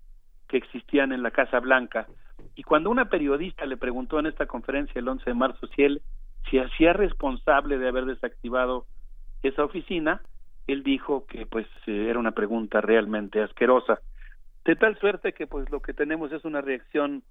que 0.48 0.56
existían 0.56 1.12
en 1.12 1.22
la 1.22 1.30
Casa 1.30 1.60
Blanca. 1.60 2.06
Y 2.54 2.62
cuando 2.62 2.90
una 2.90 3.08
periodista 3.08 3.66
le 3.66 3.76
preguntó 3.76 4.18
en 4.18 4.26
esta 4.26 4.46
conferencia 4.46 4.98
el 4.98 5.08
11 5.08 5.24
de 5.24 5.34
marzo 5.34 5.66
si 5.68 5.82
él 5.82 6.02
se 6.50 6.60
hacía 6.60 6.92
responsable 6.92 7.78
de 7.78 7.88
haber 7.88 8.04
desactivado 8.04 8.86
esa 9.42 9.64
oficina, 9.64 10.22
él 10.66 10.82
dijo 10.82 11.26
que 11.26 11.46
pues 11.46 11.66
eh, 11.86 12.06
era 12.08 12.18
una 12.18 12.32
pregunta 12.32 12.80
realmente 12.80 13.42
asquerosa. 13.42 14.00
De 14.64 14.76
tal 14.76 14.98
suerte 14.98 15.32
que 15.32 15.46
pues 15.46 15.70
lo 15.70 15.80
que 15.80 15.92
tenemos 15.92 16.32
es 16.32 16.44
una 16.44 16.60
reacción 16.60 17.22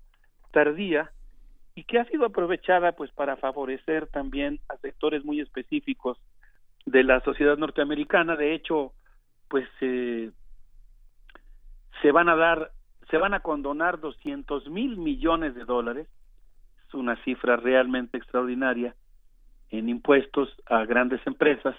tardía 0.52 1.12
y 1.76 1.84
que 1.86 2.00
ha 2.00 2.06
sido 2.06 2.26
aprovechada 2.26 2.92
pues 2.92 3.12
para 3.12 3.38
favorecer 3.38 4.08
también 4.08 4.60
a 4.70 4.78
sectores 4.78 5.26
muy 5.26 5.40
específicos 5.40 6.20
de 6.86 7.04
la 7.04 7.22
sociedad 7.22 7.58
norteamericana. 7.58 8.36
De 8.36 8.54
hecho, 8.54 8.94
pues 9.48 9.68
eh, 9.82 10.32
se 12.02 12.12
van 12.12 12.30
a 12.30 12.36
dar, 12.36 12.72
se 13.10 13.18
van 13.18 13.34
a 13.34 13.42
condonar 13.42 14.00
200 14.00 14.70
mil 14.70 14.98
millones 14.98 15.56
de 15.56 15.66
dólares, 15.66 16.08
es 16.88 16.94
una 16.94 17.16
cifra 17.24 17.56
realmente 17.56 18.18
extraordinaria, 18.18 18.96
en 19.70 19.90
impuestos 19.90 20.50
a 20.68 20.86
grandes 20.86 21.26
empresas 21.26 21.76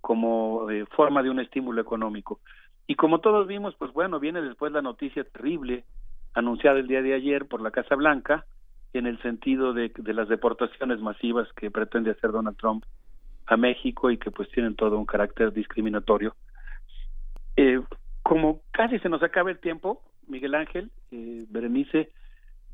como 0.00 0.70
eh, 0.70 0.86
forma 0.94 1.22
de 1.22 1.30
un 1.30 1.40
estímulo 1.40 1.80
económico. 1.80 2.40
Y 2.86 2.94
como 2.94 3.18
todos 3.20 3.48
vimos, 3.48 3.74
pues 3.76 3.92
bueno, 3.92 4.20
viene 4.20 4.40
después 4.40 4.70
la 4.70 4.82
noticia 4.82 5.24
terrible 5.24 5.84
anunciada 6.34 6.78
el 6.78 6.86
día 6.86 7.02
de 7.02 7.14
ayer 7.14 7.46
por 7.46 7.60
la 7.60 7.72
Casa 7.72 7.96
Blanca 7.96 8.44
en 8.92 9.06
el 9.06 9.20
sentido 9.22 9.72
de, 9.72 9.90
de 9.96 10.14
las 10.14 10.28
deportaciones 10.28 11.00
masivas 11.00 11.48
que 11.54 11.70
pretende 11.70 12.12
hacer 12.12 12.30
Donald 12.30 12.56
Trump 12.56 12.84
a 13.46 13.56
México 13.56 14.10
y 14.10 14.18
que 14.18 14.30
pues 14.30 14.48
tienen 14.50 14.76
todo 14.76 14.98
un 14.98 15.06
carácter 15.06 15.52
discriminatorio. 15.52 16.34
Eh, 17.56 17.80
como 18.22 18.60
casi 18.72 18.98
se 18.98 19.08
nos 19.08 19.22
acaba 19.22 19.50
el 19.50 19.58
tiempo, 19.58 20.02
Miguel 20.28 20.54
Ángel, 20.54 20.90
eh, 21.10 21.44
Berenice, 21.48 22.10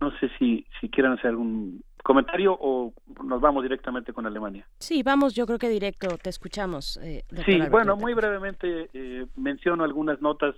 no 0.01 0.11
sé 0.19 0.31
si, 0.39 0.67
si 0.81 0.89
quieran 0.89 1.13
hacer 1.13 1.29
algún 1.31 1.83
comentario 2.03 2.57
o 2.59 2.93
nos 3.25 3.41
vamos 3.41 3.63
directamente 3.63 4.13
con 4.13 4.27
Alemania. 4.27 4.67
Sí, 4.79 5.03
vamos, 5.03 5.35
yo 5.35 5.47
creo 5.47 5.59
que 5.59 5.69
directo, 5.69 6.19
te 6.19 6.31
escuchamos. 6.31 6.97
eh, 7.03 7.23
Sí, 7.45 7.55
Alberto 7.55 7.71
bueno, 7.71 7.97
muy 7.97 8.13
brevemente 8.15 8.91
eh, 8.93 9.27
menciono 9.37 9.85
algunas 9.85 10.21
notas 10.21 10.57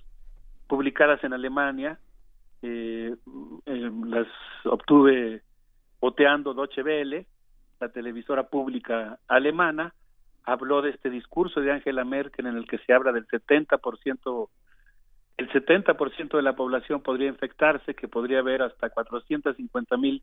publicadas 0.67 1.23
en 1.25 1.35
Alemania. 1.35 1.99
Eh, 2.63 3.15
eh, 3.67 3.91
las 4.07 4.27
obtuve 4.65 5.43
oteando 6.01 6.55
Deutsche 6.55 6.83
Welle, 6.83 7.27
la 7.81 7.91
televisora 7.91 8.45
pública 8.49 9.19
alemana. 9.29 9.93
Habló 10.45 10.81
de 10.81 10.91
este 10.91 11.11
discurso 11.11 11.61
de 11.61 11.73
Angela 11.73 12.05
Merkel 12.05 12.47
en 12.47 12.57
el 12.57 12.67
que 12.67 12.79
se 12.79 12.93
habla 12.95 13.13
del 13.13 13.27
70%, 13.29 14.49
el 15.37 15.51
70% 15.51 16.37
de 16.37 16.43
la 16.43 16.55
población 16.55 17.03
podría 17.03 17.29
infectarse, 17.29 17.95
que 17.95 18.09
podría 18.09 18.39
haber 18.39 18.63
hasta 18.63 18.91
450 18.91 19.97
mil 19.97 20.23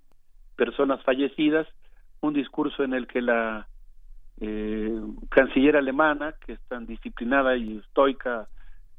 personas 0.56 1.04
fallecidas. 1.04 1.68
Un 2.22 2.34
discurso 2.34 2.84
en 2.84 2.94
el 2.94 3.08
que 3.08 3.22
la 3.22 3.68
eh, 4.40 5.02
canciller 5.30 5.76
alemana, 5.76 6.36
que 6.46 6.54
es 6.54 6.62
tan 6.68 6.86
disciplinada 6.86 7.58
y 7.58 7.78
estoica 7.78 8.48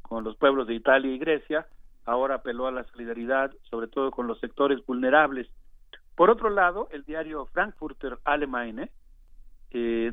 con 0.02 0.24
los 0.24 0.36
pueblos 0.36 0.66
de 0.66 0.74
Italia 0.74 1.12
y 1.12 1.18
Grecia, 1.18 1.66
ahora 2.04 2.36
apeló 2.36 2.66
a 2.66 2.72
la 2.72 2.84
solidaridad, 2.84 3.52
sobre 3.70 3.88
todo 3.88 4.10
con 4.10 4.26
los 4.26 4.38
sectores 4.40 4.84
vulnerables. 4.86 5.48
Por 6.14 6.30
otro 6.30 6.50
lado, 6.50 6.88
el 6.92 7.04
diario 7.04 7.46
Frankfurter 7.46 8.18
Allgemeine 8.24 8.90
eh, 9.70 10.12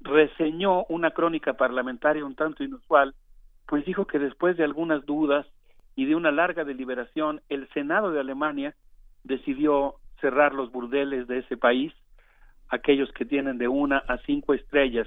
reseñó 0.00 0.84
una 0.84 1.10
crónica 1.12 1.54
parlamentaria 1.54 2.24
un 2.24 2.34
tanto 2.34 2.62
inusual, 2.62 3.14
pues 3.68 3.84
dijo 3.84 4.06
que 4.06 4.18
después 4.18 4.56
de 4.56 4.64
algunas 4.64 5.04
dudas 5.04 5.46
y 5.94 6.06
de 6.06 6.16
una 6.16 6.30
larga 6.30 6.64
deliberación, 6.64 7.42
el 7.50 7.68
Senado 7.74 8.10
de 8.10 8.20
Alemania 8.20 8.74
decidió 9.24 9.96
cerrar 10.22 10.54
los 10.54 10.72
burdeles 10.72 11.28
de 11.28 11.40
ese 11.40 11.58
país, 11.58 11.92
aquellos 12.70 13.12
que 13.12 13.26
tienen 13.26 13.58
de 13.58 13.68
una 13.68 13.98
a 13.98 14.16
cinco 14.18 14.54
estrellas, 14.54 15.06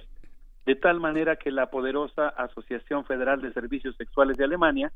de 0.67 0.75
tal 0.75 0.99
manera 0.99 1.37
que 1.37 1.49
la 1.49 1.71
poderosa 1.71 2.29
Asociación 2.29 3.03
Federal 3.05 3.41
de 3.41 3.51
Servicios 3.51 3.95
Sexuales 3.97 4.37
de 4.37 4.43
Alemania 4.43 4.91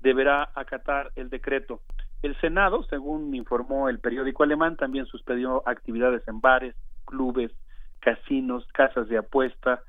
deberá 0.00 0.50
acatar 0.56 1.12
el 1.14 1.30
decreto. 1.30 1.80
El 2.22 2.38
Senado, 2.40 2.82
según 2.90 3.32
informó 3.32 3.88
el 3.88 4.00
periódico 4.00 4.42
alemán, 4.42 4.76
también 4.76 5.06
suspendió 5.06 5.62
actividades 5.68 6.26
en 6.26 6.40
bares, 6.40 6.74
clubes, 7.04 7.52
casinos, 8.00 8.66
casas 8.72 9.08
de 9.08 9.18
apuesta, 9.18 9.82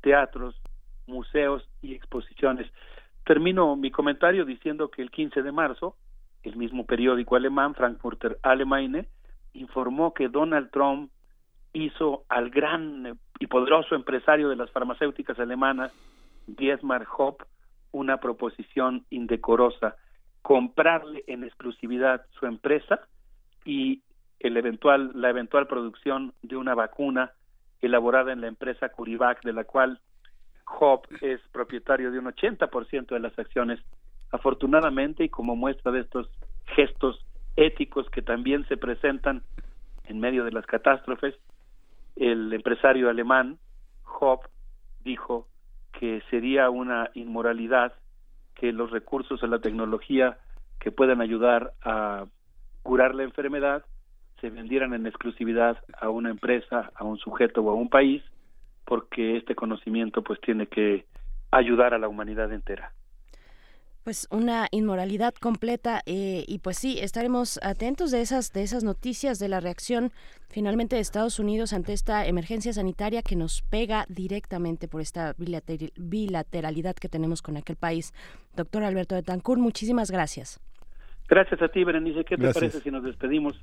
teatros, 0.00 0.60
museos 1.06 1.68
y 1.80 1.94
exposiciones. 1.94 2.70
Termino 3.24 3.76
mi 3.76 3.90
comentario 3.90 4.44
diciendo 4.44 4.90
que 4.90 5.02
el 5.02 5.10
15 5.10 5.42
de 5.42 5.52
marzo, 5.52 5.96
el 6.42 6.56
mismo 6.56 6.86
periódico 6.86 7.36
alemán, 7.36 7.74
Frankfurter 7.74 8.38
Allgemeine, 8.42 9.06
informó 9.54 10.12
que 10.14 10.28
Donald 10.28 10.70
Trump 10.70 11.10
hizo 11.72 12.24
al 12.28 12.50
gran 12.50 13.18
y 13.38 13.46
poderoso 13.46 13.94
empresario 13.94 14.48
de 14.48 14.56
las 14.56 14.70
farmacéuticas 14.70 15.38
alemanas, 15.38 15.92
Dietmar 16.46 17.06
Hopp, 17.16 17.42
una 17.92 18.18
proposición 18.18 19.04
indecorosa, 19.10 19.96
comprarle 20.42 21.24
en 21.26 21.44
exclusividad 21.44 22.26
su 22.38 22.46
empresa 22.46 23.00
y 23.64 24.02
el 24.40 24.56
eventual, 24.56 25.12
la 25.14 25.30
eventual 25.30 25.66
producción 25.66 26.34
de 26.42 26.56
una 26.56 26.74
vacuna 26.74 27.32
elaborada 27.80 28.32
en 28.32 28.40
la 28.40 28.48
empresa 28.48 28.88
Curivac, 28.88 29.42
de 29.42 29.52
la 29.52 29.64
cual 29.64 30.00
Hopp 30.78 31.06
es 31.20 31.40
propietario 31.52 32.10
de 32.10 32.18
un 32.18 32.26
80% 32.26 33.06
de 33.08 33.20
las 33.20 33.38
acciones. 33.38 33.80
Afortunadamente, 34.30 35.24
y 35.24 35.28
como 35.28 35.56
muestra 35.56 35.92
de 35.92 36.00
estos 36.00 36.30
gestos 36.74 37.24
éticos 37.56 38.08
que 38.10 38.22
también 38.22 38.66
se 38.68 38.76
presentan 38.76 39.42
en 40.04 40.20
medio 40.20 40.44
de 40.44 40.52
las 40.52 40.66
catástrofes, 40.66 41.34
el 42.16 42.52
empresario 42.52 43.08
alemán 43.08 43.58
Hopp 44.04 44.44
dijo 45.04 45.46
que 45.92 46.22
sería 46.30 46.70
una 46.70 47.10
inmoralidad 47.14 47.92
que 48.54 48.72
los 48.72 48.90
recursos 48.90 49.40
de 49.40 49.48
la 49.48 49.58
tecnología 49.58 50.38
que 50.78 50.90
puedan 50.90 51.20
ayudar 51.20 51.72
a 51.82 52.26
curar 52.82 53.14
la 53.14 53.22
enfermedad 53.22 53.84
se 54.40 54.50
vendieran 54.50 54.92
en 54.92 55.06
exclusividad 55.06 55.78
a 56.00 56.10
una 56.10 56.30
empresa, 56.30 56.90
a 56.94 57.04
un 57.04 57.18
sujeto 57.18 57.62
o 57.62 57.70
a 57.70 57.74
un 57.74 57.88
país, 57.88 58.22
porque 58.84 59.36
este 59.36 59.54
conocimiento 59.54 60.22
pues 60.22 60.40
tiene 60.40 60.66
que 60.66 61.06
ayudar 61.50 61.94
a 61.94 61.98
la 61.98 62.08
humanidad 62.08 62.52
entera. 62.52 62.92
Pues 64.04 64.26
una 64.32 64.66
inmoralidad 64.72 65.32
completa 65.34 66.02
eh, 66.06 66.44
y 66.48 66.58
pues 66.58 66.76
sí 66.76 66.98
estaremos 66.98 67.60
atentos 67.62 68.10
de 68.10 68.20
esas 68.20 68.52
de 68.52 68.64
esas 68.64 68.82
noticias 68.82 69.38
de 69.38 69.48
la 69.48 69.60
reacción 69.60 70.10
finalmente 70.48 70.96
de 70.96 71.02
Estados 71.02 71.38
Unidos 71.38 71.72
ante 71.72 71.92
esta 71.92 72.26
emergencia 72.26 72.72
sanitaria 72.72 73.22
que 73.22 73.36
nos 73.36 73.62
pega 73.62 74.04
directamente 74.08 74.88
por 74.88 75.02
esta 75.02 75.36
bilateralidad 75.38 76.96
que 76.96 77.08
tenemos 77.08 77.42
con 77.42 77.56
aquel 77.56 77.76
país. 77.76 78.12
Doctor 78.56 78.82
Alberto 78.82 79.14
de 79.14 79.22
Tancur, 79.22 79.58
muchísimas 79.58 80.10
gracias. 80.10 80.58
Gracias 81.28 81.62
a 81.62 81.68
ti, 81.68 81.84
Berenice. 81.84 82.24
¿Qué 82.24 82.36
te 82.36 82.52
parece 82.52 82.80
si 82.80 82.90
nos 82.90 83.04
despedimos 83.04 83.54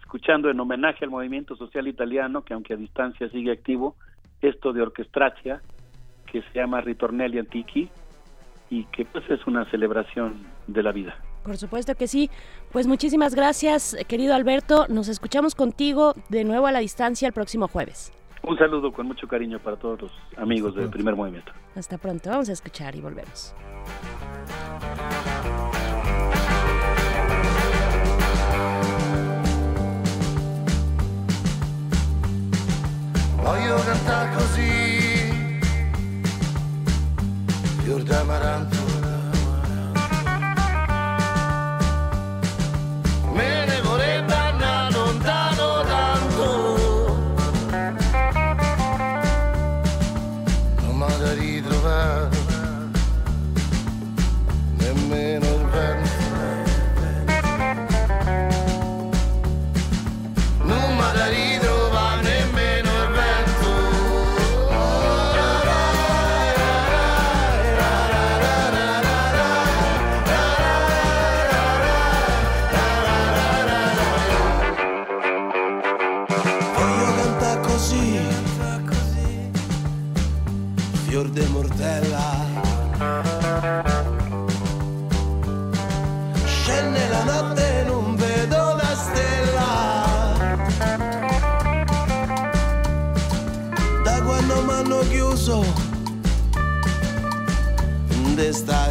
escuchando 0.00 0.48
en 0.48 0.60
homenaje 0.60 1.04
al 1.04 1.10
movimiento 1.10 1.56
social 1.56 1.88
italiano, 1.88 2.44
que 2.44 2.54
aunque 2.54 2.74
a 2.74 2.76
distancia 2.76 3.28
sigue 3.30 3.50
activo, 3.50 3.96
esto 4.42 4.72
de 4.72 4.82
orquestracia, 4.82 5.62
que 6.30 6.42
se 6.42 6.58
llama 6.58 6.80
Ritornelli 6.80 7.38
Antichi, 7.38 7.88
y 8.70 8.84
que 8.86 9.04
pues 9.04 9.28
es 9.30 9.46
una 9.46 9.68
celebración 9.70 10.46
de 10.66 10.82
la 10.82 10.92
vida. 10.92 11.14
Por 11.44 11.56
supuesto 11.56 11.94
que 11.94 12.06
sí. 12.06 12.30
Pues 12.70 12.86
muchísimas 12.86 13.34
gracias, 13.34 13.96
querido 14.08 14.34
Alberto. 14.34 14.86
Nos 14.88 15.08
escuchamos 15.08 15.54
contigo 15.54 16.14
de 16.28 16.44
nuevo 16.44 16.66
a 16.66 16.72
la 16.72 16.78
distancia 16.78 17.26
el 17.26 17.34
próximo 17.34 17.68
jueves. 17.68 18.12
Un 18.42 18.56
saludo 18.58 18.92
con 18.92 19.06
mucho 19.06 19.28
cariño 19.28 19.58
para 19.58 19.76
todos 19.76 20.02
los 20.02 20.12
amigos 20.36 20.74
del 20.74 20.88
primer 20.88 21.14
movimiento. 21.14 21.52
Hasta 21.76 21.98
pronto. 21.98 22.30
Vamos 22.30 22.48
a 22.48 22.52
escuchar 22.52 22.96
y 22.96 23.00
volvemos. 23.00 23.54
Yurda 37.92 38.24
man. 38.24 38.81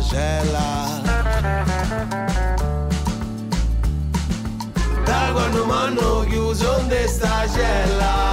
Cella. 0.01 1.01
Da 5.06 5.30
quando 5.32 5.66
mi 5.66 5.72
hanno 5.72 6.25
chiuso 6.27 6.80
in 6.80 7.08
sta 7.08 7.48
cella. 7.48 8.30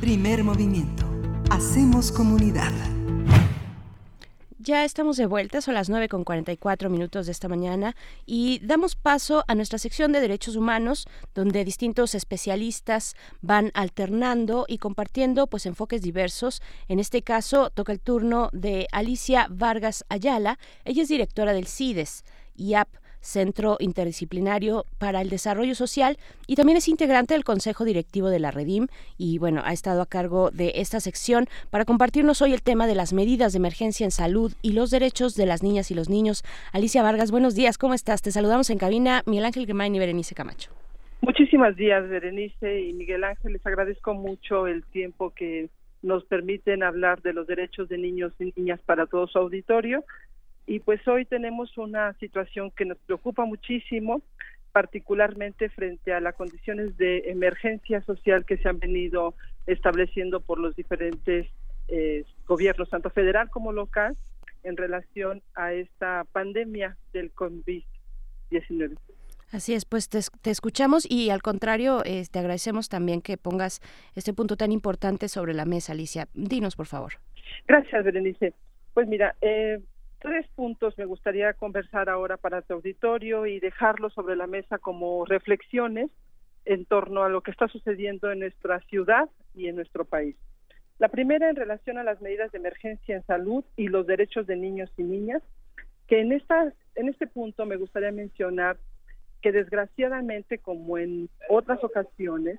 Primer 0.00 0.42
movimiento. 0.42 1.04
Hacemos 1.50 2.10
comunidad. 2.10 2.77
Ya 4.68 4.84
estamos 4.84 5.16
de 5.16 5.24
vuelta, 5.24 5.62
son 5.62 5.72
las 5.72 5.88
9 5.88 6.10
con 6.10 6.24
44 6.24 6.90
minutos 6.90 7.24
de 7.24 7.32
esta 7.32 7.48
mañana 7.48 7.96
y 8.26 8.60
damos 8.62 8.96
paso 8.96 9.42
a 9.48 9.54
nuestra 9.54 9.78
sección 9.78 10.12
de 10.12 10.20
derechos 10.20 10.56
humanos, 10.56 11.06
donde 11.34 11.64
distintos 11.64 12.14
especialistas 12.14 13.16
van 13.40 13.70
alternando 13.72 14.66
y 14.68 14.76
compartiendo 14.76 15.46
pues 15.46 15.64
enfoques 15.64 16.02
diversos. 16.02 16.60
En 16.86 16.98
este 16.98 17.22
caso 17.22 17.70
toca 17.70 17.92
el 17.92 18.00
turno 18.00 18.50
de 18.52 18.88
Alicia 18.92 19.46
Vargas 19.48 20.04
Ayala, 20.10 20.58
ella 20.84 21.02
es 21.02 21.08
directora 21.08 21.54
del 21.54 21.66
CIDES, 21.66 22.26
IAP 22.56 22.88
Centro 23.20 23.76
Interdisciplinario 23.80 24.84
para 24.98 25.20
el 25.20 25.30
Desarrollo 25.30 25.74
Social 25.74 26.16
y 26.46 26.56
también 26.56 26.78
es 26.78 26.88
integrante 26.88 27.34
del 27.34 27.44
Consejo 27.44 27.84
Directivo 27.84 28.30
de 28.30 28.38
la 28.38 28.50
Redim 28.50 28.86
y 29.16 29.38
bueno, 29.38 29.62
ha 29.64 29.72
estado 29.72 30.02
a 30.02 30.06
cargo 30.06 30.50
de 30.50 30.72
esta 30.76 31.00
sección 31.00 31.46
para 31.70 31.84
compartirnos 31.84 32.42
hoy 32.42 32.52
el 32.52 32.62
tema 32.62 32.86
de 32.86 32.94
las 32.94 33.12
medidas 33.12 33.52
de 33.52 33.58
emergencia 33.58 34.04
en 34.04 34.10
salud 34.10 34.52
y 34.62 34.72
los 34.72 34.90
derechos 34.90 35.34
de 35.34 35.46
las 35.46 35.62
niñas 35.62 35.90
y 35.90 35.94
los 35.94 36.08
niños. 36.08 36.44
Alicia 36.72 37.02
Vargas, 37.02 37.30
buenos 37.30 37.54
días, 37.54 37.78
¿cómo 37.78 37.94
estás? 37.94 38.22
Te 38.22 38.30
saludamos 38.30 38.70
en 38.70 38.78
cabina 38.78 39.22
Miguel 39.26 39.44
Ángel 39.44 39.66
Gemain 39.66 39.94
y 39.94 39.98
Berenice 39.98 40.34
Camacho. 40.34 40.70
Muchísimas 41.20 41.76
días, 41.76 42.08
Berenice 42.08 42.80
y 42.80 42.92
Miguel 42.92 43.24
Ángel. 43.24 43.52
Les 43.52 43.66
agradezco 43.66 44.14
mucho 44.14 44.66
el 44.66 44.84
tiempo 44.84 45.30
que 45.30 45.68
nos 46.02 46.24
permiten 46.24 46.82
hablar 46.82 47.22
de 47.22 47.32
los 47.32 47.46
derechos 47.46 47.88
de 47.88 47.98
niños 47.98 48.32
y 48.38 48.52
niñas 48.56 48.80
para 48.86 49.06
todo 49.06 49.26
su 49.26 49.38
auditorio. 49.38 50.04
Y 50.68 50.80
pues 50.80 51.00
hoy 51.08 51.24
tenemos 51.24 51.78
una 51.78 52.12
situación 52.18 52.70
que 52.70 52.84
nos 52.84 52.98
preocupa 52.98 53.46
muchísimo, 53.46 54.20
particularmente 54.70 55.70
frente 55.70 56.12
a 56.12 56.20
las 56.20 56.34
condiciones 56.34 56.94
de 56.98 57.30
emergencia 57.30 58.02
social 58.02 58.44
que 58.44 58.58
se 58.58 58.68
han 58.68 58.78
venido 58.78 59.34
estableciendo 59.66 60.40
por 60.40 60.58
los 60.58 60.76
diferentes 60.76 61.46
eh, 61.88 62.26
gobiernos, 62.46 62.90
tanto 62.90 63.08
federal 63.08 63.48
como 63.48 63.72
local, 63.72 64.14
en 64.62 64.76
relación 64.76 65.40
a 65.54 65.72
esta 65.72 66.24
pandemia 66.32 66.98
del 67.14 67.34
COVID-19. 67.34 68.98
Así 69.50 69.72
es, 69.72 69.86
pues 69.86 70.10
te, 70.10 70.18
te, 70.42 70.50
escuchamos 70.50 71.10
y 71.10 71.30
al 71.30 71.40
contrario, 71.40 72.02
eh, 72.04 72.24
te 72.30 72.40
agradecemos 72.40 72.90
también 72.90 73.22
que 73.22 73.38
pongas 73.38 73.80
este 74.14 74.34
punto 74.34 74.58
tan 74.58 74.70
importante 74.72 75.28
sobre 75.28 75.54
la 75.54 75.64
mesa, 75.64 75.92
Alicia. 75.92 76.28
Dinos, 76.34 76.76
por 76.76 76.84
favor. 76.84 77.14
Gracias, 77.66 78.04
Berenice. 78.04 78.52
Pues 78.92 79.08
mira, 79.08 79.34
eh, 79.40 79.80
tres 80.20 80.46
puntos 80.54 80.96
me 80.98 81.04
gustaría 81.04 81.52
conversar 81.54 82.08
ahora 82.08 82.36
para 82.36 82.62
tu 82.62 82.74
auditorio 82.74 83.46
y 83.46 83.60
dejarlos 83.60 84.12
sobre 84.14 84.36
la 84.36 84.46
mesa 84.46 84.78
como 84.78 85.24
reflexiones 85.24 86.10
en 86.64 86.84
torno 86.84 87.22
a 87.24 87.28
lo 87.28 87.40
que 87.40 87.50
está 87.50 87.68
sucediendo 87.68 88.30
en 88.30 88.40
nuestra 88.40 88.80
ciudad 88.80 89.28
y 89.54 89.68
en 89.68 89.76
nuestro 89.76 90.04
país. 90.04 90.36
La 90.98 91.08
primera 91.08 91.48
en 91.48 91.56
relación 91.56 91.96
a 91.98 92.02
las 92.02 92.20
medidas 92.20 92.50
de 92.52 92.58
emergencia 92.58 93.16
en 93.16 93.24
salud 93.24 93.64
y 93.76 93.88
los 93.88 94.06
derechos 94.06 94.46
de 94.46 94.56
niños 94.56 94.90
y 94.96 95.04
niñas, 95.04 95.42
que 96.08 96.20
en, 96.20 96.32
esta, 96.32 96.72
en 96.96 97.08
este 97.08 97.26
punto 97.26 97.66
me 97.66 97.76
gustaría 97.76 98.10
mencionar 98.10 98.78
que 99.40 99.52
desgraciadamente, 99.52 100.58
como 100.58 100.98
en 100.98 101.28
otras 101.48 101.82
ocasiones, 101.84 102.58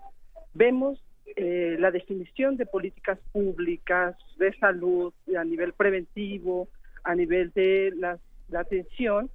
vemos 0.53 1.03
eh, 1.35 1.75
la 1.79 1.91
definición 1.91 2.55
de 2.55 2.65
políticas 2.65 3.19
públicas 3.33 4.15
de 4.37 4.57
salud 4.57 5.13
a 5.37 5.43
nivel 5.43 5.73
preventivo, 5.73 6.69
a 7.03 7.15
nivel 7.15 7.51
de 7.53 7.93
la, 7.95 8.19
atención 8.57 9.29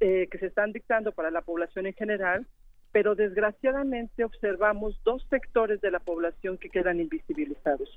eh, 0.00 0.28
que 0.30 0.38
se 0.38 0.46
están 0.46 0.72
dictando 0.72 1.12
para 1.12 1.30
la 1.30 1.42
población 1.42 1.86
en 1.86 1.94
general, 1.94 2.46
pero 2.92 3.14
desgraciadamente 3.14 4.24
observamos 4.24 5.00
dos 5.04 5.26
sectores 5.30 5.80
de 5.80 5.90
la 5.90 6.00
población 6.00 6.58
que 6.58 6.70
quedan 6.70 7.00
invisibilizados. 7.00 7.88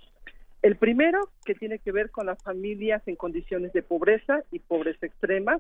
El 0.62 0.76
primero, 0.76 1.30
que 1.46 1.56
tiene 1.56 1.80
que 1.80 1.92
ver 1.92 2.12
con 2.12 2.26
las 2.26 2.42
familias 2.42 3.02
en 3.08 3.16
condiciones 3.16 3.74
de 3.74 3.84
pobreza 3.84 4.44
y 4.52 4.60
pobreza 4.60 5.06
extrema, 5.06 5.60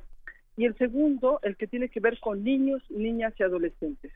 y 0.55 0.65
el 0.65 0.75
segundo, 0.77 1.39
el 1.43 1.55
que 1.55 1.67
tiene 1.67 1.89
que 1.89 1.99
ver 1.99 2.19
con 2.19 2.43
niños, 2.43 2.83
niñas 2.89 3.33
y 3.37 3.43
adolescentes. 3.43 4.11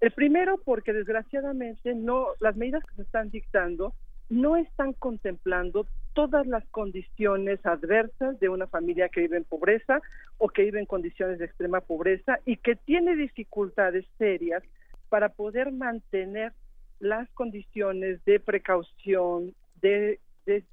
El 0.00 0.10
primero, 0.10 0.60
porque 0.62 0.92
desgraciadamente 0.92 1.94
no, 1.94 2.26
las 2.40 2.56
medidas 2.56 2.84
que 2.84 2.96
se 2.96 3.02
están 3.02 3.30
dictando 3.30 3.94
no 4.28 4.56
están 4.56 4.92
contemplando 4.92 5.86
todas 6.14 6.46
las 6.46 6.64
condiciones 6.68 7.64
adversas 7.64 8.38
de 8.40 8.48
una 8.48 8.66
familia 8.66 9.08
que 9.08 9.22
vive 9.22 9.36
en 9.36 9.44
pobreza 9.44 10.00
o 10.38 10.48
que 10.48 10.62
vive 10.62 10.80
en 10.80 10.86
condiciones 10.86 11.38
de 11.38 11.46
extrema 11.46 11.80
pobreza 11.80 12.38
y 12.44 12.56
que 12.56 12.76
tiene 12.76 13.16
dificultades 13.16 14.04
serias 14.18 14.62
para 15.08 15.30
poder 15.30 15.72
mantener 15.72 16.52
las 17.00 17.28
condiciones 17.30 18.24
de 18.24 18.40
precaución, 18.40 19.54
de, 19.80 20.20
de 20.46 20.64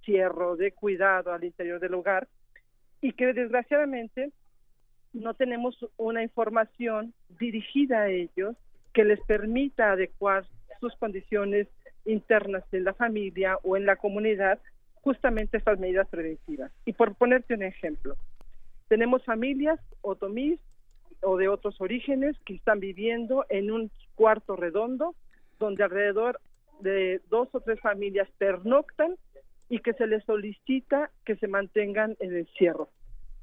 de 0.58 0.72
cuidado 0.72 1.34
al 1.34 1.44
interior 1.44 1.80
del 1.80 1.94
hogar 1.94 2.28
y 3.02 3.14
que 3.14 3.34
desgraciadamente 3.34 4.32
no 5.14 5.34
tenemos 5.34 5.78
una 5.98 6.24
información 6.24 7.14
dirigida 7.40 8.02
a 8.02 8.10
ellos 8.10 8.56
que 8.94 9.04
les 9.04 9.20
permita 9.22 9.92
adecuar 9.92 10.46
sus 10.80 10.96
condiciones 10.98 11.68
internas 12.06 12.64
en 12.72 12.84
la 12.84 12.94
familia 12.94 13.58
o 13.64 13.78
en 13.78 13.86
la 13.86 13.96
comunidad 13.96 14.60
justamente 15.02 15.58
estas 15.58 15.80
medidas 15.80 16.08
preventivas. 16.10 16.72
Y 16.86 16.94
por 16.94 17.16
ponerte 17.16 17.54
un 17.54 17.64
ejemplo, 17.64 18.16
tenemos 18.88 19.24
familias 19.24 19.80
otomís 20.02 20.60
o 21.22 21.38
de 21.38 21.50
otros 21.50 21.80
orígenes 21.82 22.38
que 22.46 22.56
están 22.56 22.80
viviendo 22.80 23.46
en 23.50 23.72
un 23.72 23.92
cuarto 24.16 24.56
redondo 24.56 25.16
donde 25.60 25.84
alrededor 25.84 26.40
de 26.80 27.22
dos 27.30 27.50
o 27.52 27.60
tres 27.60 27.80
familias 27.82 28.30
pernoctan 28.38 29.16
y 29.70 29.80
que 29.80 29.94
se 29.94 30.08
les 30.08 30.24
solicita 30.24 31.12
que 31.26 31.36
se 31.36 31.48
mantengan 31.48 32.16
en 32.20 32.36
encierro. 32.36 32.90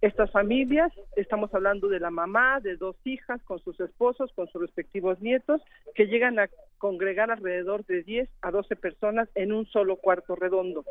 Estas 0.03 0.31
familias, 0.31 0.93
estamos 1.17 1.53
hablando 1.55 1.89
de 1.89 2.01
la 2.01 2.11
mamá, 2.11 2.61
de 2.61 2.77
dos 2.77 2.97
hijas 3.05 3.43
con 3.45 3.59
sus 3.61 3.79
esposos, 3.81 4.31
con 4.35 4.47
sus 4.49 4.61
respectivos 4.61 5.21
nietos, 5.21 5.63
que 5.95 6.07
llegan 6.07 6.39
a 6.39 6.49
congregar 6.79 7.31
alrededor 7.31 7.85
de 7.87 8.03
10 8.03 8.29
a 8.43 8.51
12 8.51 8.77
personas 8.77 9.29
en 9.35 9.53
un 9.53 9.67
solo 9.67 9.97
cuarto 9.97 10.37
redondo. 10.37 10.85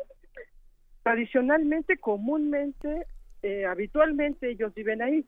Tradicionalmente, 1.06 1.98
comúnmente, 1.98 3.06
eh, 3.44 3.64
habitualmente 3.64 4.50
ellos 4.50 4.74
viven 4.74 5.02
ahí. 5.02 5.24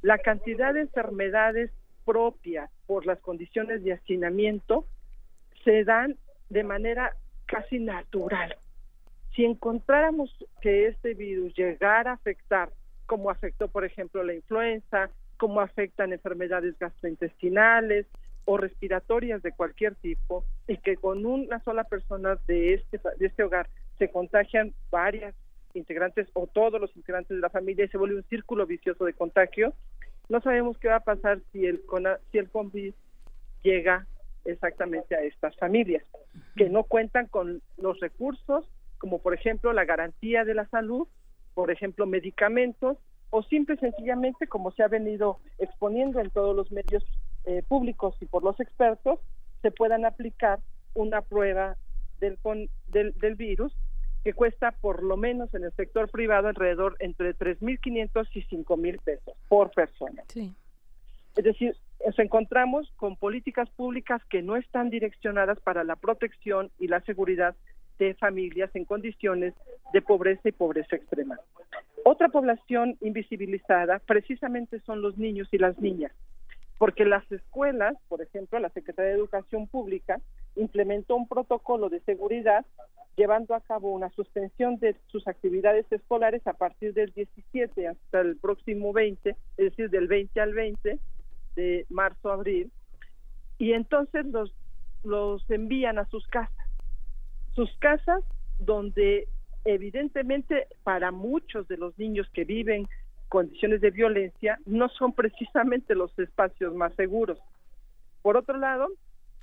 La 0.00 0.18
cantidad 0.18 0.74
de 0.74 0.80
enfermedades 0.80 1.70
propias 2.04 2.68
por 2.88 3.06
las 3.06 3.20
condiciones 3.20 3.84
de 3.84 3.92
hacinamiento 3.92 4.84
se 5.62 5.84
dan 5.84 6.16
de 6.50 6.64
manera 6.64 7.14
casi 7.46 7.78
natural. 7.78 8.56
Si 9.36 9.44
encontráramos 9.44 10.36
que 10.60 10.88
este 10.88 11.14
virus 11.14 11.54
llegara 11.54 12.10
a 12.10 12.14
afectar 12.14 12.72
como 13.06 13.30
afectó, 13.30 13.68
por 13.68 13.84
ejemplo, 13.84 14.24
la 14.24 14.34
influenza, 14.34 15.08
cómo 15.36 15.60
afectan 15.60 16.12
enfermedades 16.12 16.76
gastrointestinales 16.80 18.06
o 18.44 18.56
respiratorias 18.56 19.40
de 19.40 19.52
cualquier 19.52 19.94
tipo, 19.94 20.44
y 20.66 20.78
que 20.78 20.96
con 20.96 21.24
una 21.26 21.62
sola 21.62 21.84
persona 21.84 22.40
de 22.48 22.74
este, 22.74 23.00
de 23.20 23.26
este 23.26 23.44
hogar 23.44 23.68
se 23.98 24.10
contagian 24.10 24.74
varias 24.90 25.34
integrantes 25.74 26.28
o 26.34 26.46
todos 26.46 26.80
los 26.80 26.94
integrantes 26.96 27.36
de 27.36 27.40
la 27.40 27.50
familia 27.50 27.84
y 27.84 27.88
se 27.88 27.98
vuelve 27.98 28.16
un 28.16 28.24
círculo 28.24 28.66
vicioso 28.66 29.04
de 29.04 29.14
contagio, 29.14 29.72
no 30.28 30.40
sabemos 30.40 30.78
qué 30.78 30.88
va 30.88 30.96
a 30.96 31.00
pasar 31.00 31.40
si 31.52 31.66
el, 31.66 31.82
si 32.30 32.38
el 32.38 32.50
COVID 32.50 32.94
llega 33.62 34.06
exactamente 34.44 35.14
a 35.14 35.22
estas 35.22 35.56
familias, 35.56 36.04
que 36.56 36.68
no 36.68 36.84
cuentan 36.84 37.26
con 37.26 37.62
los 37.76 38.00
recursos, 38.00 38.68
como 38.98 39.20
por 39.20 39.34
ejemplo 39.34 39.72
la 39.72 39.84
garantía 39.84 40.44
de 40.44 40.54
la 40.54 40.66
salud, 40.68 41.06
por 41.54 41.70
ejemplo, 41.70 42.06
medicamentos 42.06 42.98
o 43.30 43.42
simple 43.42 43.76
y 43.76 43.78
sencillamente, 43.78 44.46
como 44.46 44.72
se 44.72 44.82
ha 44.82 44.88
venido 44.88 45.38
exponiendo 45.58 46.20
en 46.20 46.30
todos 46.30 46.54
los 46.54 46.70
medios 46.70 47.04
eh, 47.44 47.62
públicos 47.66 48.16
y 48.20 48.26
por 48.26 48.42
los 48.42 48.58
expertos, 48.60 49.20
se 49.62 49.70
puedan 49.70 50.04
aplicar 50.04 50.60
una 50.94 51.22
prueba 51.22 51.76
del, 52.22 52.38
del, 52.88 53.12
del 53.18 53.34
virus 53.34 53.74
que 54.22 54.32
cuesta 54.32 54.70
por 54.70 55.02
lo 55.02 55.16
menos 55.16 55.52
en 55.52 55.64
el 55.64 55.72
sector 55.72 56.08
privado 56.08 56.48
alrededor 56.48 56.96
entre 57.00 57.34
3.500 57.36 58.28
y 58.34 58.44
5.000 58.44 59.00
pesos 59.02 59.34
por 59.48 59.72
persona. 59.72 60.22
Es 61.36 61.44
decir, 61.44 61.76
nos 62.06 62.18
encontramos 62.18 62.90
con 62.96 63.16
políticas 63.16 63.68
públicas 63.70 64.22
que 64.30 64.42
no 64.42 64.56
están 64.56 64.90
direccionadas 64.90 65.58
para 65.60 65.82
la 65.82 65.96
protección 65.96 66.70
y 66.78 66.86
la 66.86 67.00
seguridad 67.00 67.56
de 67.98 68.14
familias 68.14 68.70
en 68.74 68.84
condiciones 68.84 69.54
de 69.92 70.02
pobreza 70.02 70.48
y 70.48 70.52
pobreza 70.52 70.96
extrema. 70.96 71.38
Otra 72.04 72.28
población 72.28 72.96
invisibilizada 73.00 73.98
precisamente 74.00 74.80
son 74.80 75.02
los 75.02 75.18
niños 75.18 75.48
y 75.52 75.58
las 75.58 75.78
niñas, 75.78 76.12
porque 76.78 77.04
las 77.04 77.30
escuelas, 77.30 77.96
por 78.08 78.22
ejemplo, 78.22 78.58
la 78.58 78.70
Secretaría 78.70 79.10
de 79.10 79.18
Educación 79.18 79.66
Pública 79.66 80.20
implementó 80.56 81.16
un 81.16 81.28
protocolo 81.28 81.88
de 81.88 82.00
seguridad 82.00 82.64
llevando 83.16 83.54
a 83.54 83.60
cabo 83.60 83.90
una 83.90 84.10
suspensión 84.10 84.78
de 84.78 84.96
sus 85.08 85.26
actividades 85.28 85.84
escolares 85.90 86.46
a 86.46 86.54
partir 86.54 86.94
del 86.94 87.12
17 87.12 87.88
hasta 87.88 88.20
el 88.20 88.36
próximo 88.36 88.92
20, 88.92 89.30
es 89.30 89.36
decir, 89.56 89.90
del 89.90 90.06
20 90.06 90.40
al 90.40 90.54
20 90.54 90.98
de 91.56 91.86
marzo 91.90 92.32
abril, 92.32 92.70
y 93.58 93.72
entonces 93.72 94.24
los 94.26 94.52
los 95.04 95.42
envían 95.50 95.98
a 95.98 96.06
sus 96.06 96.24
casas 96.28 96.62
sus 97.54 97.70
casas 97.78 98.24
donde 98.58 99.28
evidentemente 99.64 100.68
para 100.82 101.10
muchos 101.10 101.68
de 101.68 101.76
los 101.76 101.96
niños 101.98 102.28
que 102.32 102.44
viven 102.44 102.88
condiciones 103.28 103.80
de 103.80 103.90
violencia 103.90 104.58
no 104.66 104.88
son 104.88 105.12
precisamente 105.12 105.94
los 105.94 106.16
espacios 106.18 106.74
más 106.74 106.94
seguros. 106.94 107.38
Por 108.22 108.36
otro 108.36 108.56
lado, 108.58 108.88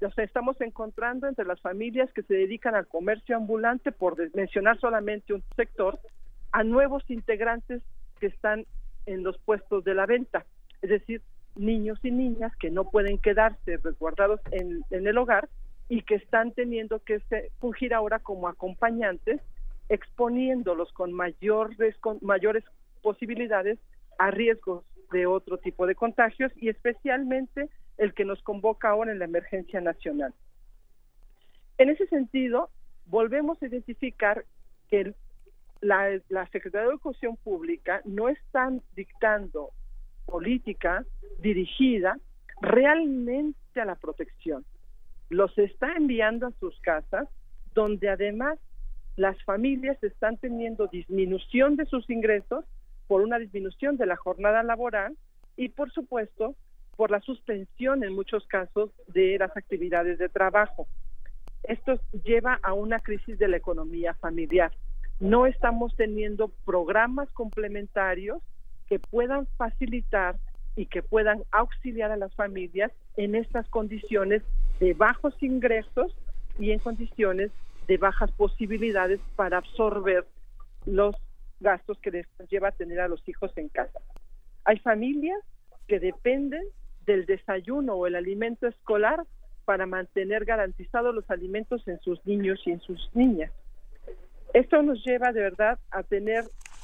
ya 0.02 0.24
estamos 0.24 0.60
encontrando 0.62 1.28
entre 1.28 1.46
las 1.46 1.60
familias 1.62 2.12
que 2.14 2.24
se 2.24 2.34
dedican 2.34 2.76
al 2.76 2.88
comercio 2.88 3.36
ambulante, 3.36 3.92
por 3.92 4.16
mencionar 4.36 4.80
solamente 4.80 5.34
un 5.34 5.44
sector, 5.56 6.00
a 6.52 6.64
nuevos 6.64 7.04
integrantes 7.10 7.82
que 8.20 8.28
están 8.28 8.66
en 9.06 9.24
los 9.24 9.38
puestos 9.40 9.84
de 9.84 9.94
la 9.94 10.06
venta, 10.06 10.46
es 10.82 10.90
decir, 10.90 11.22
niños 11.56 12.00
y 12.04 12.12
niñas 12.12 12.56
que 12.58 12.70
no 12.70 12.90
pueden 12.90 13.18
quedarse 13.18 13.78
resguardados 13.78 14.40
en 14.52 14.84
el 14.90 15.18
hogar 15.18 15.50
y 15.90 16.04
que 16.04 16.16
están 16.16 16.52
teniendo 16.52 17.00
que 17.00 17.20
fungir 17.60 17.94
ahora 17.94 18.20
como 18.20 18.48
acompañantes, 18.48 19.42
exponiéndolos 19.90 20.94
con, 20.94 21.12
mayores, 21.12 21.98
con 21.98 22.20
mayores 22.22 22.64
posibilidades 23.02 23.80
a 24.20 24.30
riesgos 24.30 24.86
de 25.12 25.26
otro 25.26 25.58
tipo 25.58 25.88
de 25.88 25.96
contagios 25.96 26.52
y 26.56 26.70
especialmente 26.70 27.70
el 28.00 28.16
que 28.16 28.26
nos 28.26 28.42
convoca 28.42 28.90
ahora 28.90 29.12
en 29.12 29.20
la 29.20 29.26
emergencia 29.26 29.80
nacional. 29.80 30.34
En 31.78 31.90
ese 31.90 32.08
sentido, 32.08 32.72
volvemos 33.06 33.62
a 33.62 33.68
identificar 33.68 34.46
que 34.90 35.14
la, 35.82 36.20
la 36.30 36.48
Secretaría 36.48 36.88
de 36.88 36.94
Educación 36.94 37.38
Pública 37.38 38.02
no 38.06 38.28
están 38.28 38.82
dictando 38.96 39.70
política 40.26 41.06
dirigida 41.40 42.18
realmente 42.62 43.80
a 43.80 43.86
la 43.86 43.96
protección 43.96 44.66
los 45.30 45.56
está 45.58 45.94
enviando 45.94 46.48
a 46.48 46.52
sus 46.60 46.78
casas, 46.82 47.28
donde 47.74 48.10
además 48.10 48.60
las 49.16 49.42
familias 49.44 50.02
están 50.04 50.38
teniendo 50.38 50.88
disminución 50.88 51.76
de 51.76 51.86
sus 51.86 52.10
ingresos 52.10 52.66
por 53.08 53.22
una 53.22 53.38
disminución 53.38 53.98
de 53.98 54.06
la 54.06 54.16
jornada 54.16 54.64
laboral 54.64 55.16
y 55.56 55.70
por 55.70 55.92
supuesto 55.92 56.56
por 57.00 57.12
la 57.12 57.22
suspensión 57.22 58.04
en 58.04 58.14
muchos 58.14 58.46
casos 58.48 58.92
de 59.08 59.38
las 59.40 59.56
actividades 59.56 60.20
de 60.20 60.28
trabajo. 60.28 60.86
Esto 61.64 61.98
lleva 62.26 62.60
a 62.62 62.74
una 62.74 63.00
crisis 63.00 63.40
de 63.40 63.48
la 63.48 63.56
economía 63.56 64.16
familiar. 64.16 64.74
No 65.22 65.46
estamos 65.46 65.96
teniendo 65.96 66.50
programas 66.66 67.30
complementarios 67.32 68.42
que 68.90 69.00
puedan 69.00 69.48
facilitar 69.56 70.36
y 70.76 70.88
que 70.88 71.02
puedan 71.02 71.44
auxiliar 71.52 72.12
a 72.12 72.18
las 72.18 72.36
familias 72.36 72.92
en 73.16 73.34
estas 73.34 73.70
condiciones 73.70 74.44
de 74.82 74.94
bajos 74.94 75.34
ingresos 75.42 76.14
y 76.60 76.72
en 76.72 76.80
condiciones 76.80 77.50
de 77.88 77.96
bajas 77.96 78.30
posibilidades 78.34 79.22
para 79.38 79.60
absorber 79.60 80.28
los 80.86 81.16
gastos 81.62 81.98
que 82.00 82.12
les 82.12 82.28
lleva 82.50 82.68
a 82.68 82.74
tener 82.74 83.00
a 83.00 83.08
los 83.08 83.26
hijos 83.30 83.54
en 83.56 83.70
casa. 83.70 84.02
Hay 84.66 84.80
familias 84.80 85.40
que 85.88 86.02
dependen 86.02 86.64
del 87.10 87.26
desayuno 87.26 87.96
o 87.96 88.06
el 88.06 88.16
alimento 88.16 88.68
escolar 88.68 89.26
para 89.66 89.88
mantener 89.88 90.46
garantizados 90.46 91.14
los 91.16 91.28
alimentos 91.32 91.88
en 91.88 92.00
sus 92.02 92.24
niños 92.24 92.62
y 92.66 92.72
en 92.72 92.80
sus 92.82 93.10
niñas. 93.16 93.52
Esto 94.54 94.84
nos 94.84 95.04
lleva 95.04 95.32
de 95.32 95.42
verdad 95.42 95.80
a 95.90 96.04
tener 96.04 96.44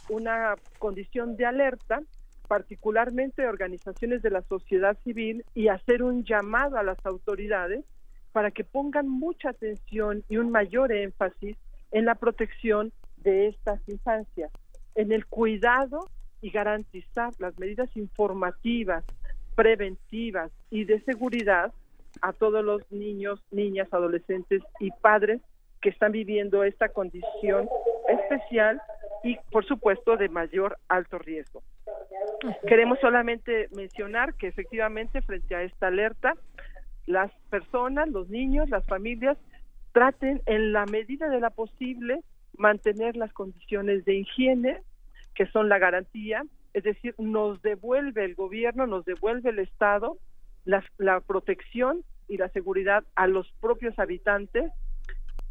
una 0.09 0.55
condición 0.79 1.37
de 1.37 1.45
alerta, 1.45 2.01
particularmente 2.47 3.47
organizaciones 3.47 4.23
de 4.23 4.31
la 4.31 4.41
sociedad 4.41 4.97
civil, 5.03 5.45
y 5.53 5.67
hacer 5.67 6.01
un 6.01 6.23
llamado 6.23 6.77
a 6.77 6.83
las 6.83 7.03
autoridades 7.05 7.85
para 8.31 8.49
que 8.49 8.63
pongan 8.63 9.07
mucha 9.07 9.49
atención 9.49 10.23
y 10.27 10.37
un 10.37 10.49
mayor 10.49 10.91
énfasis 10.91 11.55
en 11.91 12.05
la 12.05 12.15
protección 12.15 12.91
de 13.17 13.47
estas 13.47 13.79
infancias, 13.87 14.51
en 14.95 15.11
el 15.11 15.27
cuidado 15.27 16.09
y 16.41 16.49
garantizar 16.49 17.31
las 17.37 17.57
medidas 17.59 17.95
informativas, 17.95 19.03
preventivas 19.55 20.51
y 20.69 20.85
de 20.85 21.01
seguridad 21.01 21.73
a 22.21 22.33
todos 22.33 22.63
los 22.63 22.89
niños, 22.91 23.43
niñas, 23.51 23.87
adolescentes 23.91 24.61
y 24.79 24.91
padres 25.01 25.41
que 25.81 25.89
están 25.89 26.11
viviendo 26.11 26.63
esta 26.63 26.89
condición 26.89 27.69
especial 28.07 28.81
y, 29.23 29.37
por 29.51 29.65
supuesto, 29.65 30.17
de 30.17 30.29
mayor 30.29 30.77
alto 30.87 31.17
riesgo. 31.17 31.61
Queremos 32.67 32.99
solamente 32.99 33.67
mencionar 33.75 34.33
que 34.35 34.47
efectivamente 34.47 35.21
frente 35.21 35.55
a 35.55 35.63
esta 35.63 35.87
alerta, 35.87 36.35
las 37.05 37.31
personas, 37.49 38.09
los 38.09 38.29
niños, 38.29 38.69
las 38.69 38.85
familias, 38.85 39.37
traten 39.91 40.41
en 40.45 40.73
la 40.73 40.85
medida 40.85 41.29
de 41.29 41.39
la 41.39 41.49
posible 41.49 42.21
mantener 42.57 43.15
las 43.15 43.31
condiciones 43.33 44.05
de 44.05 44.15
higiene, 44.15 44.81
que 45.33 45.45
son 45.47 45.69
la 45.69 45.79
garantía, 45.79 46.43
es 46.75 46.83
decir, 46.83 47.15
nos 47.17 47.61
devuelve 47.61 48.25
el 48.25 48.35
gobierno, 48.35 48.85
nos 48.85 49.05
devuelve 49.05 49.49
el 49.49 49.59
Estado 49.59 50.17
la, 50.65 51.21
protección 51.21 52.03
y 52.27 52.35
la 52.35 52.49
seguridad 52.49 53.05
a 53.15 53.27
los 53.27 53.49
propios 53.61 53.97
habitantes, 53.97 54.73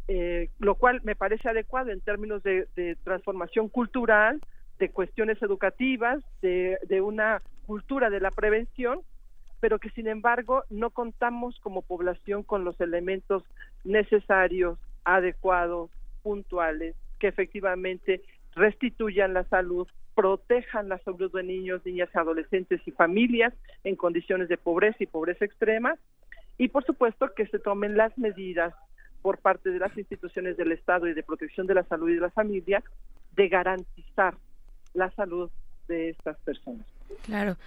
eh, 0.07 0.51
lo 0.59 0.75
cual 0.75 1.01
me 1.03 1.15
parece 1.15 1.49
adecuado 1.49 1.89
en 1.89 1.99
términos 1.99 2.43
de, 2.43 2.67
transformación 3.03 3.69
cultural, 3.69 4.39
de 4.77 4.89
cuestiones 4.89 5.41
educativas, 5.41 6.23
de 6.43 7.01
una 7.01 7.41
cultura 7.65 8.11
de 8.11 8.19
la 8.19 8.29
prevención, 8.29 9.01
pero 9.59 9.79
que 9.79 9.89
sin 9.89 10.07
embargo 10.07 10.63
no 10.69 10.91
contamos 10.91 11.59
como 11.59 11.81
población 11.81 12.43
con 12.43 12.63
los 12.63 12.79
elementos 12.79 13.43
necesarios, 13.83 14.77
adecuados, 15.05 15.89
puntuales, 16.21 16.95
que 17.17 17.29
efectivamente 17.29 18.21
restituyan 18.53 19.33
la 19.33 19.43
salud, 19.45 19.87
protejan 20.15 20.89
la 20.89 20.97
salud 20.99 21.31
de 21.31 21.43
niños, 21.43 21.85
niñas, 21.85 22.09
adolescentes 22.15 22.81
y 22.85 22.91
familias 22.91 23.53
en 23.83 23.95
condiciones 23.95 24.47
de 24.47 24.57
pobreza 24.57 24.97
y 25.01 25.07
pobreza 25.07 25.45
extrema, 25.45 25.97
y 26.57 26.69
por 26.69 26.85
supuesto 26.85 27.33
que 27.35 27.47
se 27.47 27.59
tomen 27.59 27.97
las 27.97 28.17
medidas 28.17 28.73
por 29.21 29.39
parte 29.39 29.71
de 29.71 29.79
las 29.79 29.95
instituciones 29.97 30.55
del 30.55 30.71
Estado 30.71 31.07
y 31.07 31.13
de 31.13 31.23
protección 31.23 31.67
de 31.67 31.73
la 31.73 31.83
salud 31.83 32.09
y 32.09 32.15
de 32.15 32.21
la 32.21 32.29
familia 32.29 32.81
de 33.35 33.49
garantizar 33.49 34.35
la 34.93 35.11
salud 35.11 35.49
de 35.87 36.09
estas 36.09 36.37
personas. 36.39 36.85
Claro. 37.23 37.57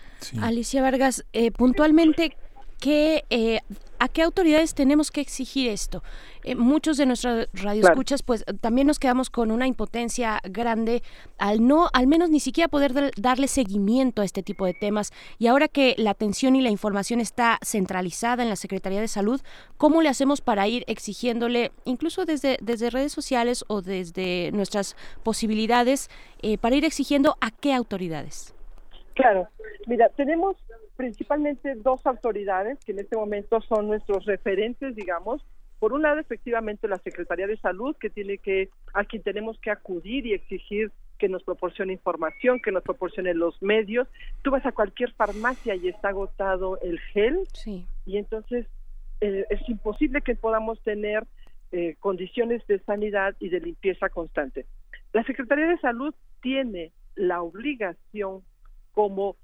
Alicia 0.40 0.82
Vargas, 0.82 1.24
eh, 1.32 1.50
puntualmente, 1.50 2.36
¿qué, 2.80 3.24
eh, 3.30 3.60
¿a 3.98 4.08
qué 4.08 4.22
autoridades 4.22 4.74
tenemos 4.74 5.10
que 5.10 5.20
exigir 5.20 5.70
esto? 5.70 6.02
Eh, 6.44 6.54
muchos 6.54 6.96
de 6.96 7.06
nuestros 7.06 7.48
radioescuchas, 7.52 8.22
pues 8.22 8.44
también 8.60 8.86
nos 8.86 8.98
quedamos 8.98 9.30
con 9.30 9.50
una 9.50 9.66
impotencia 9.66 10.40
grande 10.44 11.02
al 11.38 11.66
no, 11.66 11.88
al 11.92 12.06
menos 12.06 12.30
ni 12.30 12.40
siquiera 12.40 12.68
poder 12.68 13.12
darle 13.16 13.48
seguimiento 13.48 14.22
a 14.22 14.24
este 14.24 14.42
tipo 14.42 14.66
de 14.66 14.74
temas. 14.74 15.12
Y 15.38 15.46
ahora 15.48 15.68
que 15.68 15.94
la 15.98 16.10
atención 16.10 16.56
y 16.56 16.62
la 16.62 16.70
información 16.70 17.20
está 17.20 17.58
centralizada 17.62 18.42
en 18.42 18.48
la 18.48 18.56
Secretaría 18.56 19.00
de 19.00 19.08
Salud, 19.08 19.40
¿cómo 19.76 20.02
le 20.02 20.08
hacemos 20.08 20.40
para 20.40 20.68
ir 20.68 20.84
exigiéndole, 20.86 21.72
incluso 21.84 22.24
desde, 22.24 22.58
desde 22.62 22.90
redes 22.90 23.12
sociales 23.12 23.64
o 23.68 23.82
desde 23.82 24.50
nuestras 24.52 24.96
posibilidades, 25.22 26.08
para 26.60 26.76
ir 26.76 26.84
exigiendo 26.84 27.36
a 27.40 27.50
qué 27.50 27.74
autoridades? 27.74 28.54
Claro, 29.14 29.48
mira, 29.86 30.08
tenemos 30.10 30.56
principalmente 30.98 31.76
dos 31.76 32.04
autoridades 32.06 32.76
que 32.84 32.90
en 32.90 32.98
este 32.98 33.16
momento 33.16 33.60
son 33.60 33.86
nuestros 33.86 34.26
referentes, 34.26 34.96
digamos. 34.96 35.46
Por 35.78 35.92
un 35.92 36.02
lado, 36.02 36.18
efectivamente, 36.18 36.88
la 36.88 36.98
Secretaría 36.98 37.46
de 37.46 37.56
Salud, 37.56 37.94
que 38.00 38.10
tiene 38.10 38.38
que, 38.38 38.68
a 38.94 39.04
quien 39.04 39.22
tenemos 39.22 39.60
que 39.60 39.70
acudir 39.70 40.26
y 40.26 40.32
exigir 40.32 40.90
que 41.16 41.28
nos 41.28 41.44
proporcione 41.44 41.92
información, 41.92 42.58
que 42.60 42.72
nos 42.72 42.82
proporcione 42.82 43.32
los 43.32 43.62
medios. 43.62 44.08
Tú 44.42 44.50
vas 44.50 44.66
a 44.66 44.72
cualquier 44.72 45.12
farmacia 45.12 45.76
y 45.76 45.86
está 45.86 46.08
agotado 46.08 46.80
el 46.80 46.98
gel, 46.98 47.46
sí. 47.52 47.86
y 48.04 48.16
entonces 48.16 48.66
eh, 49.20 49.46
es 49.50 49.68
imposible 49.68 50.20
que 50.20 50.34
podamos 50.34 50.82
tener 50.82 51.22
eh, 51.70 51.94
condiciones 52.00 52.66
de 52.66 52.80
sanidad 52.80 53.36
y 53.38 53.50
de 53.50 53.60
limpieza 53.60 54.08
constante. 54.08 54.66
La 55.12 55.22
Secretaría 55.22 55.68
de 55.68 55.78
Salud 55.78 56.12
tiene 56.42 56.90
la 57.14 57.40
obligación 57.40 58.42
como 58.94 59.36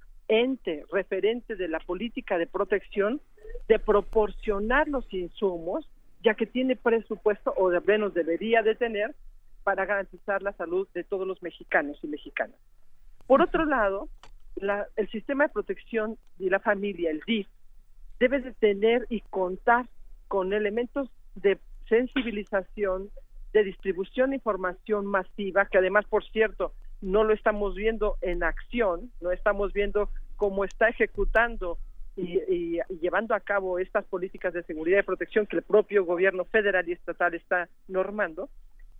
ente 0.42 0.84
referente 0.90 1.56
de 1.56 1.68
la 1.68 1.80
política 1.80 2.38
de 2.38 2.46
protección 2.46 3.20
de 3.68 3.78
proporcionar 3.78 4.88
los 4.88 5.10
insumos, 5.12 5.88
ya 6.22 6.34
que 6.34 6.46
tiene 6.46 6.76
presupuesto, 6.76 7.54
o 7.56 7.70
de 7.70 7.80
menos 7.80 8.14
debería 8.14 8.62
de 8.62 8.74
tener, 8.74 9.14
para 9.62 9.86
garantizar 9.86 10.42
la 10.42 10.52
salud 10.52 10.86
de 10.94 11.04
todos 11.04 11.26
los 11.26 11.42
mexicanos 11.42 11.98
y 12.02 12.06
mexicanas. 12.06 12.56
Por 13.26 13.40
otro 13.40 13.64
lado, 13.64 14.08
el 14.96 15.10
sistema 15.10 15.44
de 15.44 15.52
protección 15.52 16.18
de 16.38 16.50
la 16.50 16.60
familia, 16.60 17.10
el 17.10 17.22
DIF, 17.26 17.48
debe 18.20 18.40
de 18.40 18.52
tener 18.52 19.06
y 19.08 19.20
contar 19.22 19.86
con 20.28 20.52
elementos 20.52 21.10
de 21.34 21.58
sensibilización, 21.88 23.10
de 23.52 23.64
distribución 23.64 24.30
de 24.30 24.36
información 24.36 25.06
masiva, 25.06 25.66
que 25.66 25.78
además, 25.78 26.04
por 26.06 26.24
cierto, 26.24 26.72
no 27.00 27.24
lo 27.24 27.34
estamos 27.34 27.74
viendo 27.74 28.16
en 28.20 28.42
acción, 28.42 29.10
no 29.20 29.30
estamos 29.30 29.72
viendo 29.72 30.10
cómo 30.36 30.64
está 30.64 30.88
ejecutando 30.88 31.78
y, 32.16 32.78
llevando 33.00 33.34
a 33.34 33.40
cabo 33.40 33.78
estas 33.78 34.04
políticas 34.04 34.54
de 34.54 34.62
seguridad 34.62 35.00
y 35.00 35.02
protección 35.02 35.46
que 35.46 35.56
el 35.56 35.62
propio 35.62 36.04
gobierno 36.04 36.44
federal 36.44 36.88
y 36.88 36.92
estatal 36.92 37.34
está 37.34 37.68
normando, 37.88 38.48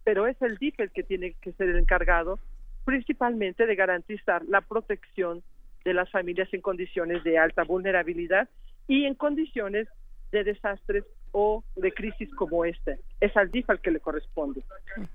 pero 0.03 0.27
es 0.27 0.41
el 0.43 0.59
DIF 0.59 0.81
el 0.81 0.91
que 0.91 1.03
tiene 1.03 1.35
que 1.41 1.53
ser 1.53 1.69
el 1.69 1.79
encargado 1.79 2.39
principalmente 2.85 3.67
de 3.67 3.75
garantizar 3.77 4.45
la 4.47 4.61
protección 4.61 5.43
de 5.85 5.95
las 5.95 6.11
familias 6.11 6.53
en 6.53 6.61
condiciones 6.61 7.25
de 7.25 7.39
alta 7.39 7.65
vulnerabilidad 7.65 8.49
y 8.89 9.05
en 9.05 9.15
condiciones 9.15 9.89
de 10.33 10.45
desastres 10.45 11.05
o 11.33 11.65
de 11.77 11.93
crisis 11.93 12.33
como 12.35 12.65
este. 12.65 12.99
Es 13.21 13.37
al 13.37 13.51
DIF 13.51 13.69
al 13.71 13.81
que 13.81 13.91
le 13.91 14.01
corresponde. 14.01 14.63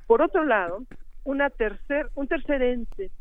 Por 0.07 0.22
otro 0.22 0.43
lado, 0.43 0.83
una 1.23 1.49
tercer, 1.49 2.07
un 2.15 2.27
tercer 2.27 2.61
ente 2.61 3.11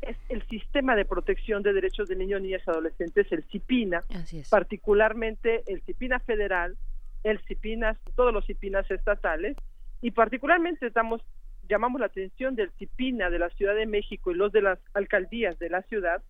es 0.00 0.16
el 0.28 0.46
sistema 0.48 0.94
de 0.94 1.04
protección 1.04 1.62
de 1.62 1.72
derechos 1.72 2.08
de 2.08 2.16
niños, 2.16 2.42
niñas 2.42 2.62
y 2.66 2.70
adolescentes, 2.70 3.30
el 3.32 3.44
CIPINA, 3.44 4.02
particularmente 4.50 5.62
el 5.66 5.80
CIPINA 5.82 6.20
federal, 6.20 6.76
el 7.24 7.40
CIPINA, 7.40 7.96
todos 8.14 8.32
los 8.32 8.46
CIPINAS 8.46 8.90
estatales, 8.90 9.56
y 10.02 10.10
particularmente 10.10 10.86
estamos, 10.86 11.22
llamamos 11.68 12.00
la 12.00 12.06
atención 12.06 12.54
del 12.54 12.70
CIPINA 12.72 13.30
de 13.30 13.38
la 13.38 13.50
Ciudad 13.50 13.74
de 13.74 13.86
México 13.86 14.30
y 14.30 14.34
los 14.34 14.52
de 14.52 14.62
las 14.62 14.78
alcaldías 14.94 15.58
de 15.58 15.70
la 15.70 15.82
ciudad, 15.82 16.22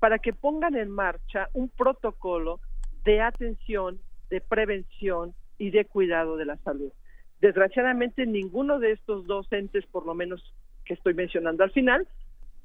para 0.00 0.18
que 0.18 0.32
pongan 0.32 0.76
en 0.76 0.90
marcha 0.90 1.48
un 1.54 1.68
protocolo 1.70 2.60
de 3.04 3.20
atención, 3.20 3.98
de 4.28 4.40
prevención 4.40 5.34
y 5.56 5.70
de 5.70 5.84
cuidado 5.84 6.36
de 6.36 6.44
la 6.44 6.56
salud. 6.58 6.92
Desgraciadamente, 7.40 8.26
ninguno 8.26 8.78
de 8.78 8.92
estos 8.92 9.26
dos 9.26 9.50
entes, 9.52 9.86
por 9.86 10.04
lo 10.04 10.14
menos 10.14 10.54
que 10.84 10.94
estoy 10.94 11.14
mencionando 11.14 11.64
al 11.64 11.70
final, 11.70 12.06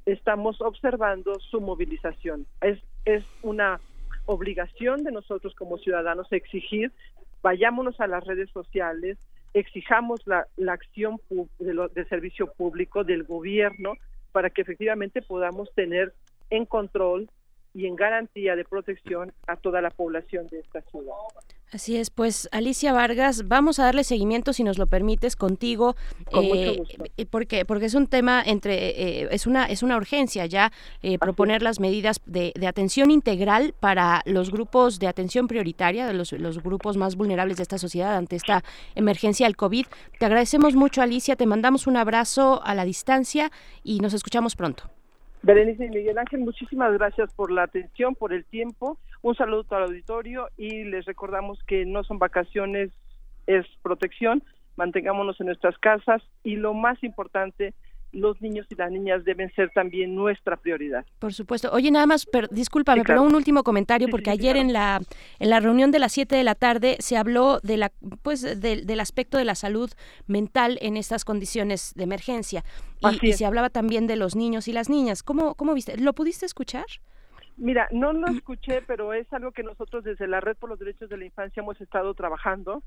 estamos 0.05 0.61
observando 0.61 1.39
su 1.39 1.61
movilización. 1.61 2.45
Es, 2.61 2.79
es 3.05 3.23
una 3.41 3.79
obligación 4.25 5.03
de 5.03 5.11
nosotros 5.11 5.55
como 5.55 5.77
ciudadanos 5.77 6.31
exigir, 6.31 6.91
vayámonos 7.41 7.99
a 7.99 8.07
las 8.07 8.23
redes 8.25 8.49
sociales, 8.51 9.17
exijamos 9.53 10.25
la, 10.27 10.45
la 10.57 10.73
acción 10.73 11.19
de, 11.29 11.89
de 11.93 12.05
servicio 12.05 12.47
público 12.53 13.03
del 13.03 13.23
gobierno 13.23 13.93
para 14.31 14.49
que 14.49 14.61
efectivamente 14.61 15.21
podamos 15.21 15.73
tener 15.73 16.13
en 16.49 16.65
control 16.65 17.29
y 17.73 17.85
en 17.85 17.95
garantía 17.95 18.55
de 18.55 18.65
protección 18.65 19.33
a 19.47 19.55
toda 19.55 19.81
la 19.81 19.89
población 19.89 20.47
de 20.47 20.59
esta 20.59 20.81
ciudad. 20.81 21.13
Así 21.71 21.97
es, 21.97 22.09
pues 22.09 22.49
Alicia 22.51 22.93
Vargas, 22.93 23.47
vamos 23.47 23.77
a 23.77 23.83
darle 23.83 24.03
seguimiento, 24.03 24.53
si 24.53 24.63
nos 24.63 24.79
lo 24.79 24.87
permites, 24.87 25.35
contigo, 25.35 25.95
eh, 26.33 26.81
eh, 27.15 27.25
porque 27.27 27.63
porque 27.63 27.85
es 27.85 27.93
un 27.93 28.07
tema 28.07 28.41
entre 28.43 28.89
eh, 28.89 29.27
es 29.29 29.45
una 29.45 29.65
es 29.65 29.83
una 29.83 29.95
urgencia 29.95 30.47
ya 30.47 30.71
proponer 31.19 31.61
las 31.61 31.79
medidas 31.79 32.21
de, 32.25 32.53
atención 32.67 33.11
integral 33.11 33.75
para 33.79 34.23
los 34.25 34.51
grupos 34.51 34.97
de 34.97 35.07
atención 35.07 35.47
prioritaria, 35.47 36.11
los, 36.11 36.31
los 36.31 36.61
grupos 36.63 36.97
más 36.97 37.15
vulnerables 37.15 37.57
de 37.57 37.63
esta 37.63 37.77
sociedad 37.77 38.15
ante 38.15 38.35
esta 38.35 38.63
emergencia 38.95 39.45
del 39.45 39.55
COVID. 39.55 39.85
Te 40.17 40.25
agradecemos 40.25 40.75
mucho, 40.75 41.03
Alicia, 41.03 41.35
te 41.35 41.45
mandamos 41.45 41.85
un 41.85 41.97
abrazo 41.97 42.61
a 42.63 42.73
la 42.73 42.83
distancia 42.83 43.51
y 43.83 43.99
nos 43.99 44.13
escuchamos 44.15 44.55
pronto. 44.55 44.89
Berenice 45.41 45.85
y 45.85 45.89
Miguel 45.89 46.17
Ángel, 46.17 46.41
muchísimas 46.41 46.93
gracias 46.93 47.33
por 47.33 47.51
la 47.51 47.63
atención, 47.63 48.15
por 48.15 48.33
el 48.33 48.43
tiempo. 48.45 48.97
Un 49.21 49.35
saludo 49.35 49.65
al 49.69 49.83
auditorio 49.83 50.49
y 50.57 50.83
les 50.83 51.05
recordamos 51.05 51.63
que 51.63 51.85
no 51.85 52.03
son 52.03 52.19
vacaciones, 52.19 52.91
es 53.47 53.65
protección. 53.81 54.43
Mantengámonos 54.75 55.39
en 55.39 55.47
nuestras 55.47 55.77
casas 55.77 56.21
y 56.43 56.55
lo 56.55 56.73
más 56.73 57.01
importante, 57.03 57.73
los 58.11 58.41
niños 58.41 58.65
y 58.69 58.75
las 58.75 58.91
niñas 58.91 59.23
deben 59.23 59.51
ser 59.53 59.69
también 59.71 60.15
nuestra 60.15 60.57
prioridad. 60.57 61.05
Por 61.19 61.33
supuesto. 61.33 61.69
Oye, 61.71 61.91
nada 61.91 62.05
más, 62.05 62.25
per, 62.25 62.49
discúlpame, 62.49 63.03
pero 63.05 63.23
un 63.23 63.35
último 63.35 63.63
comentario, 63.63 64.07
porque 64.09 64.29
ayer 64.29 64.57
en 64.57 64.73
la 64.73 65.01
en 65.39 65.49
la 65.49 65.59
reunión 65.59 65.91
de 65.91 65.99
las 65.99 66.11
7 66.13 66.35
de 66.35 66.43
la 66.43 66.55
tarde 66.55 66.97
se 66.99 67.17
habló 67.17 67.59
de 67.61 67.77
la 67.77 67.91
pues 68.23 68.59
del 68.59 68.99
aspecto 68.99 69.37
de 69.37 69.45
la 69.45 69.55
salud 69.55 69.91
mental 70.27 70.77
en 70.81 70.97
estas 70.97 71.25
condiciones 71.25 71.93
de 71.95 72.03
emergencia 72.03 72.63
y, 73.21 73.33
se 73.33 73.45
hablaba 73.45 73.69
también 73.69 74.07
de 74.07 74.15
los 74.15 74.35
niños 74.35 74.67
y 74.67 74.73
las 74.73 74.89
niñas. 74.89 75.23
¿Cómo 75.23 75.55
cómo 75.55 75.73
viste? 75.73 75.97
¿Lo 75.97 76.13
pudiste 76.13 76.45
escuchar? 76.45 76.85
Mira, 77.57 77.89
no 77.91 78.13
lo 78.13 78.27
escuché, 78.27 78.81
pero 78.87 79.11
es 79.13 79.31
algo 79.33 79.51
que 79.51 79.63
nosotros 79.63 80.03
desde 80.05 80.27
la 80.27 80.39
Red 80.39 80.55
por 80.55 80.69
los 80.69 80.79
Derechos 80.79 81.09
de 81.09 81.17
la 81.17 81.25
Infancia 81.25 81.61
hemos 81.61 81.79
estado 81.81 82.13
trabajando, 82.13 82.81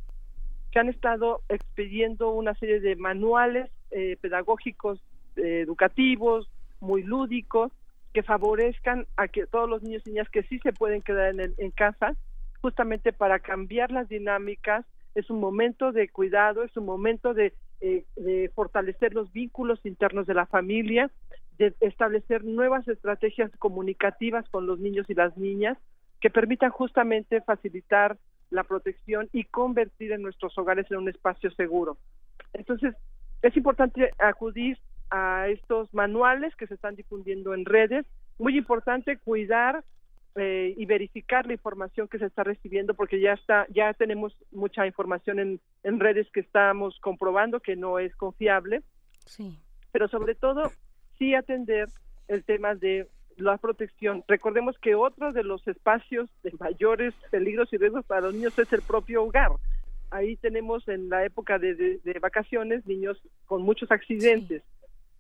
que 0.71 0.79
han 0.79 0.89
estado 0.89 1.43
expidiendo 1.51 2.31
una 2.31 2.55
serie 2.55 2.81
de 2.81 2.97
manuales 2.97 3.71
eh, 3.91 4.17
pedagógicos 4.23 4.99
eh, 5.37 5.61
educativos, 5.61 6.51
muy 6.81 7.03
lúdicos, 7.03 7.73
que 8.13 8.23
favorezcan 8.23 9.07
a 9.17 9.29
que 9.29 9.47
todos 9.47 9.69
los 9.69 9.83
niños 9.83 10.03
y 10.07 10.11
niñas 10.11 10.29
que 10.29 10.43
sí 10.45 10.59
se 10.61 10.73
pueden 10.73 11.03
quedar 11.03 11.35
en, 11.39 11.55
en 11.57 11.71
casa, 11.71 12.15
justamente 12.61 13.13
para 13.13 13.39
cambiar 13.39 13.91
las 13.91 14.09
dinámicas, 14.09 14.85
es 15.15 15.29
un 15.31 15.41
momento 15.41 15.93
de 15.93 16.09
cuidado, 16.09 16.63
es 16.63 16.77
un 16.77 16.87
momento 16.87 17.35
de, 17.35 17.55
eh, 17.81 18.05
de 18.17 18.51
fortalecer 18.55 19.15
los 19.15 19.33
vínculos 19.33 19.81
internos 19.85 20.27
de 20.27 20.35
la 20.35 20.47
familia, 20.47 21.11
de 21.59 21.75
establecer 21.81 22.45
nuevas 22.45 22.87
estrategias 22.89 23.51
comunicativas 23.59 24.49
con 24.49 24.67
los 24.67 24.79
niños 24.79 25.09
y 25.09 25.15
las 25.15 25.37
niñas 25.37 25.77
que 26.21 26.31
permitan 26.31 26.71
justamente 26.71 27.41
facilitar 27.41 28.17
la 28.51 28.65
protección 28.65 29.29
y 29.33 29.45
convertir 29.45 30.13
en 30.13 30.23
nuestros 30.23 30.57
hogares 30.57 30.87
en 30.91 30.99
un 30.99 31.09
espacio 31.09 31.51
seguro. 31.51 31.97
Entonces, 32.53 32.95
es 33.43 33.57
importante 33.57 34.13
acudir 34.19 34.79
a 35.13 35.49
estos 35.49 35.93
manuales 35.93 36.57
que 36.57 36.67
se 36.67 36.75
están 36.75 36.97
difundiendo 36.97 37.53
en 37.53 37.67
redes. 37.67 38.07
Muy 38.39 38.57
importante 38.57 39.19
cuidar 39.19 39.85
eh, 40.37 40.75
y 40.79 40.87
verificar 40.87 41.47
la 41.47 41.53
información 41.53 42.09
que 42.09 42.19
se 42.19 42.25
está 42.25 42.43
recibiendo 42.43 42.95
porque 42.95 43.21
ya 43.21 43.35
está 43.35 43.67
ya 43.69 43.93
tenemos 43.93 44.35
mucha 44.51 44.87
información 44.87 45.39
en, 45.39 45.61
en 45.83 46.01
redes 46.01 46.27
que 46.33 46.41
estamos 46.41 46.99
comprobando 47.01 47.61
que 47.61 47.77
no 47.77 47.99
es 47.99 48.17
confiable. 48.17 48.83
Sí. 49.27 49.59
Pero 49.93 50.09
sobre 50.09 50.35
todo 50.35 50.73
sí 51.19 51.35
atender 51.35 51.89
el 52.29 52.43
tema 52.45 52.75
de 52.75 53.07
la 53.37 53.59
protección. 53.59 54.25
Recordemos 54.27 54.79
que 54.79 54.95
otro 54.95 55.33
de 55.33 55.45
los 55.45 55.67
espacios 55.69 56.31
de 56.43 56.53
mayores 56.59 57.13
peligros 57.31 57.71
y 57.73 57.77
riesgos 57.77 58.07
para 58.07 58.23
los 58.23 58.35
niños 58.35 58.59
es 58.59 58.73
el 58.73 58.81
propio 58.81 59.25
hogar. 59.25 59.53
Ahí 60.11 60.37
tenemos 60.37 60.89
en 60.89 61.11
la 61.11 61.25
época 61.27 61.59
de, 61.59 61.75
de, 61.75 62.19
vacaciones 62.21 62.87
niños 62.87 63.21
con 63.45 63.63
muchos 63.63 63.91
accidentes. 63.91 64.63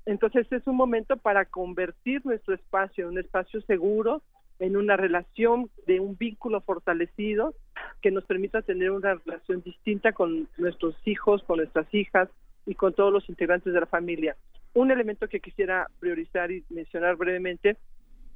Entonces 0.07 0.51
es 0.51 0.67
un 0.67 0.77
momento 0.77 1.17
para 1.17 1.45
convertir 1.45 2.25
nuestro 2.25 2.55
espacio 2.55 3.05
en 3.05 3.13
un 3.13 3.19
espacio 3.19 3.61
seguro, 3.63 4.23
en 4.59 4.77
una 4.77 4.97
relación 4.97 5.71
de 5.87 6.01
un 6.01 6.17
vínculo 6.17 6.61
fortalecido 6.61 7.55
que 8.01 8.11
nos 8.11 8.25
permita 8.25 8.63
tener 8.63 8.91
una 8.91 9.15
relación 9.15 9.63
distinta 9.63 10.13
con 10.13 10.49
nuestros 10.57 10.97
hijos, 11.05 11.43
con 11.45 11.59
nuestras 11.59 11.93
hijas 11.95 12.29
y 12.67 12.75
con 12.75 12.93
todos 12.95 13.13
los 13.13 13.29
integrantes 13.29 13.73
de 13.73 13.81
la 13.81 13.87
familia. 13.87 14.37
Un 14.75 14.91
elemento 14.91 15.29
que 15.29 15.41
quisiera 15.41 15.87
priorizar 16.01 16.51
y 16.51 16.65
mencionar 16.71 17.17
brevemente 17.17 17.77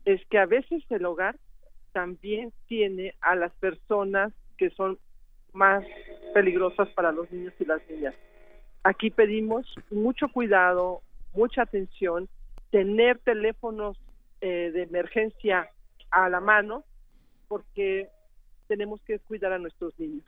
es 0.05 0.25
que 0.27 0.39
a 0.39 0.47
veces 0.47 0.85
el 0.91 1.05
hogar 1.05 1.37
también 1.93 2.53
tiene 2.67 3.15
a 3.21 3.35
las 3.35 3.53
personas 3.55 4.33
que 4.59 4.71
son 4.71 4.99
más 5.53 5.85
peligrosas 6.35 6.89
para 6.91 7.13
los 7.13 7.31
niños 7.33 7.55
y 7.59 7.65
las 7.65 7.81
niñas. 7.89 8.15
Aquí 8.83 9.11
pedimos 9.11 9.67
mucho 9.91 10.29
cuidado, 10.29 11.01
mucha 11.37 11.63
atención, 11.63 12.29
tener 12.71 13.19
teléfonos 13.19 13.99
eh, 14.41 14.71
de 14.73 14.83
emergencia 14.83 15.69
a 16.11 16.29
la 16.29 16.41
mano, 16.41 16.85
porque 17.49 18.09
tenemos 18.67 19.01
que 19.03 19.19
cuidar 19.21 19.53
a 19.53 19.59
nuestros 19.59 19.99
niños. 19.99 20.25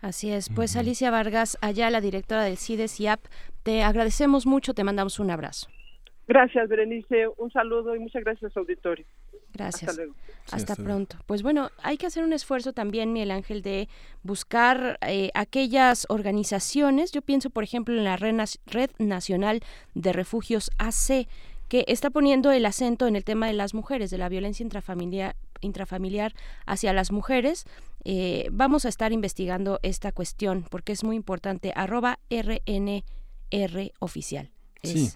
Así 0.00 0.30
es. 0.32 0.48
Pues 0.48 0.76
Alicia 0.76 1.10
Vargas, 1.10 1.58
allá 1.60 1.90
la 1.90 2.00
directora 2.00 2.44
del 2.44 2.56
CIDES 2.56 3.00
IAP, 3.00 3.20
te 3.62 3.82
agradecemos 3.82 4.46
mucho, 4.46 4.74
te 4.74 4.84
mandamos 4.84 5.18
un 5.20 5.30
abrazo. 5.30 5.68
Gracias, 6.26 6.68
Berenice. 6.68 7.28
Un 7.36 7.50
saludo 7.50 7.94
y 7.96 7.98
muchas 7.98 8.24
gracias, 8.24 8.56
auditorio. 8.56 9.04
Gracias. 9.52 9.90
Hasta 9.90 10.02
luego. 10.02 10.14
hasta, 10.50 10.76
pronto. 10.76 11.16
Pues 11.26 11.42
bueno, 11.42 11.70
hay 11.82 11.96
que 11.96 12.06
hacer 12.06 12.24
un 12.24 12.32
esfuerzo 12.32 12.72
también, 12.72 13.12
Miguel 13.12 13.30
Ángel, 13.30 13.62
de 13.62 13.88
buscar 14.22 14.98
eh, 15.06 15.30
aquellas 15.34 16.06
organizaciones. 16.08 17.12
Yo 17.12 17.22
pienso, 17.22 17.50
por 17.50 17.64
ejemplo, 17.64 17.94
en 17.96 18.04
la 18.04 18.16
Red 18.16 18.90
Nacional 18.98 19.62
de 19.94 20.12
Refugios 20.12 20.70
AC, 20.78 21.28
que 21.68 21.84
está 21.88 22.10
poniendo 22.10 22.50
el 22.50 22.66
acento 22.66 23.06
en 23.06 23.16
el 23.16 23.24
tema 23.24 23.46
de 23.46 23.52
las 23.52 23.74
mujeres, 23.74 24.10
de 24.10 24.18
la 24.18 24.28
violencia 24.28 24.64
intrafamiliar, 24.64 25.36
intrafamiliar 25.60 26.34
hacia 26.66 26.92
las 26.92 27.12
mujeres. 27.12 27.64
Eh, 28.04 28.48
vamos 28.50 28.84
a 28.86 28.88
estar 28.88 29.12
investigando 29.12 29.78
esta 29.82 30.10
cuestión 30.10 30.64
porque 30.68 30.92
es 30.92 31.04
muy 31.04 31.16
importante. 31.16 31.72
Arroba 31.76 32.18
RNR 32.30 33.92
oficial. 34.00 34.50
sí 34.82 35.10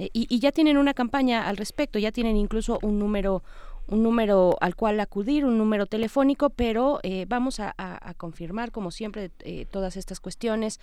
eh, 0.00 0.08
y, 0.14 0.40
ya 0.40 0.50
tienen 0.50 0.78
una 0.78 0.94
campaña 0.94 1.46
al 1.46 1.58
respecto, 1.58 1.98
ya 1.98 2.10
tienen 2.10 2.34
incluso 2.34 2.78
un 2.80 2.98
número 2.98 3.42
un 3.90 4.02
número 4.02 4.56
al 4.60 4.76
cual 4.76 5.00
acudir, 5.00 5.44
un 5.44 5.58
número 5.58 5.86
telefónico, 5.86 6.50
pero 6.50 7.00
eh, 7.02 7.26
vamos 7.28 7.60
a, 7.60 7.74
confirmar, 8.16 8.70
como 8.70 8.90
siempre, 8.90 9.30
eh, 9.40 9.66
todas 9.70 9.96
estas 9.96 10.20
cuestiones. 10.20 10.80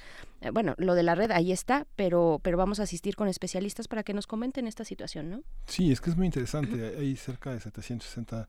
bueno, 0.53 0.75
lo 0.77 0.95
de 0.95 1.03
la 1.03 1.15
red 1.15 1.31
ahí 1.31 1.51
está, 1.51 1.87
pero, 1.95 2.39
pero 2.43 2.57
vamos 2.57 2.79
a 2.79 2.83
asistir 2.83 3.15
con 3.15 3.27
especialistas 3.27 3.87
para 3.87 4.03
que 4.03 4.13
nos 4.13 4.27
comenten 4.27 4.67
esta 4.67 4.83
situación, 4.83 5.29
¿no? 5.29 5.41
Sí, 5.65 5.91
es 5.91 6.01
que 6.01 6.09
es 6.09 6.17
muy 6.17 6.25
interesante. 6.25 6.95
Hay 6.97 7.15
cerca 7.15 7.51
de 7.51 7.59
760 7.59 8.47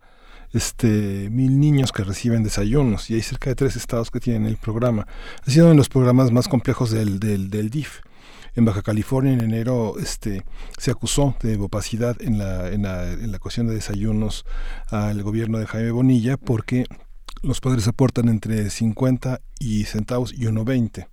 este, 0.53 1.29
mil 1.31 1.61
niños 1.61 1.93
que 1.93 2.03
reciben 2.05 2.43
desayunos 2.43 3.11
y 3.11 3.15
hay 3.15 3.23
cerca 3.23 3.51
de 3.51 3.57
tres 3.57 3.77
estados 3.77 4.11
que 4.11 4.21
tienen 4.21 4.47
el 4.47 4.57
programa. 4.57 5.07
Ha 5.47 5.51
sido 5.51 5.67
uno 5.67 5.73
de 5.73 5.79
los 5.79 5.89
programas 5.89 6.33
más 6.33 6.49
complejos 6.49 6.91
del, 6.91 7.21
del, 7.21 7.51
del 7.51 7.71
DIF 7.71 8.01
en 8.59 8.65
Baja 8.65 8.83
California 8.83 9.33
en 9.33 9.41
enero 9.41 9.95
este, 10.01 10.45
se 10.79 10.91
acusó 10.91 11.37
de 11.41 11.57
opacidad 11.59 12.21
en 12.21 12.39
la, 12.39 12.69
en 12.69 12.83
la, 13.31 13.39
cuestión 13.39 13.69
de 13.69 13.75
desayunos 13.75 14.45
al 14.89 15.23
gobierno 15.23 15.59
de 15.59 15.67
Jaime 15.67 15.93
Bonilla 15.93 16.37
porque 16.37 16.85
los 17.43 17.61
padres 17.61 17.87
aportan 17.87 18.29
entre 18.29 18.69
50 18.69 19.41
y 19.61 19.85
centavos 19.85 20.33
y 20.33 20.47
1.20. 20.47 21.07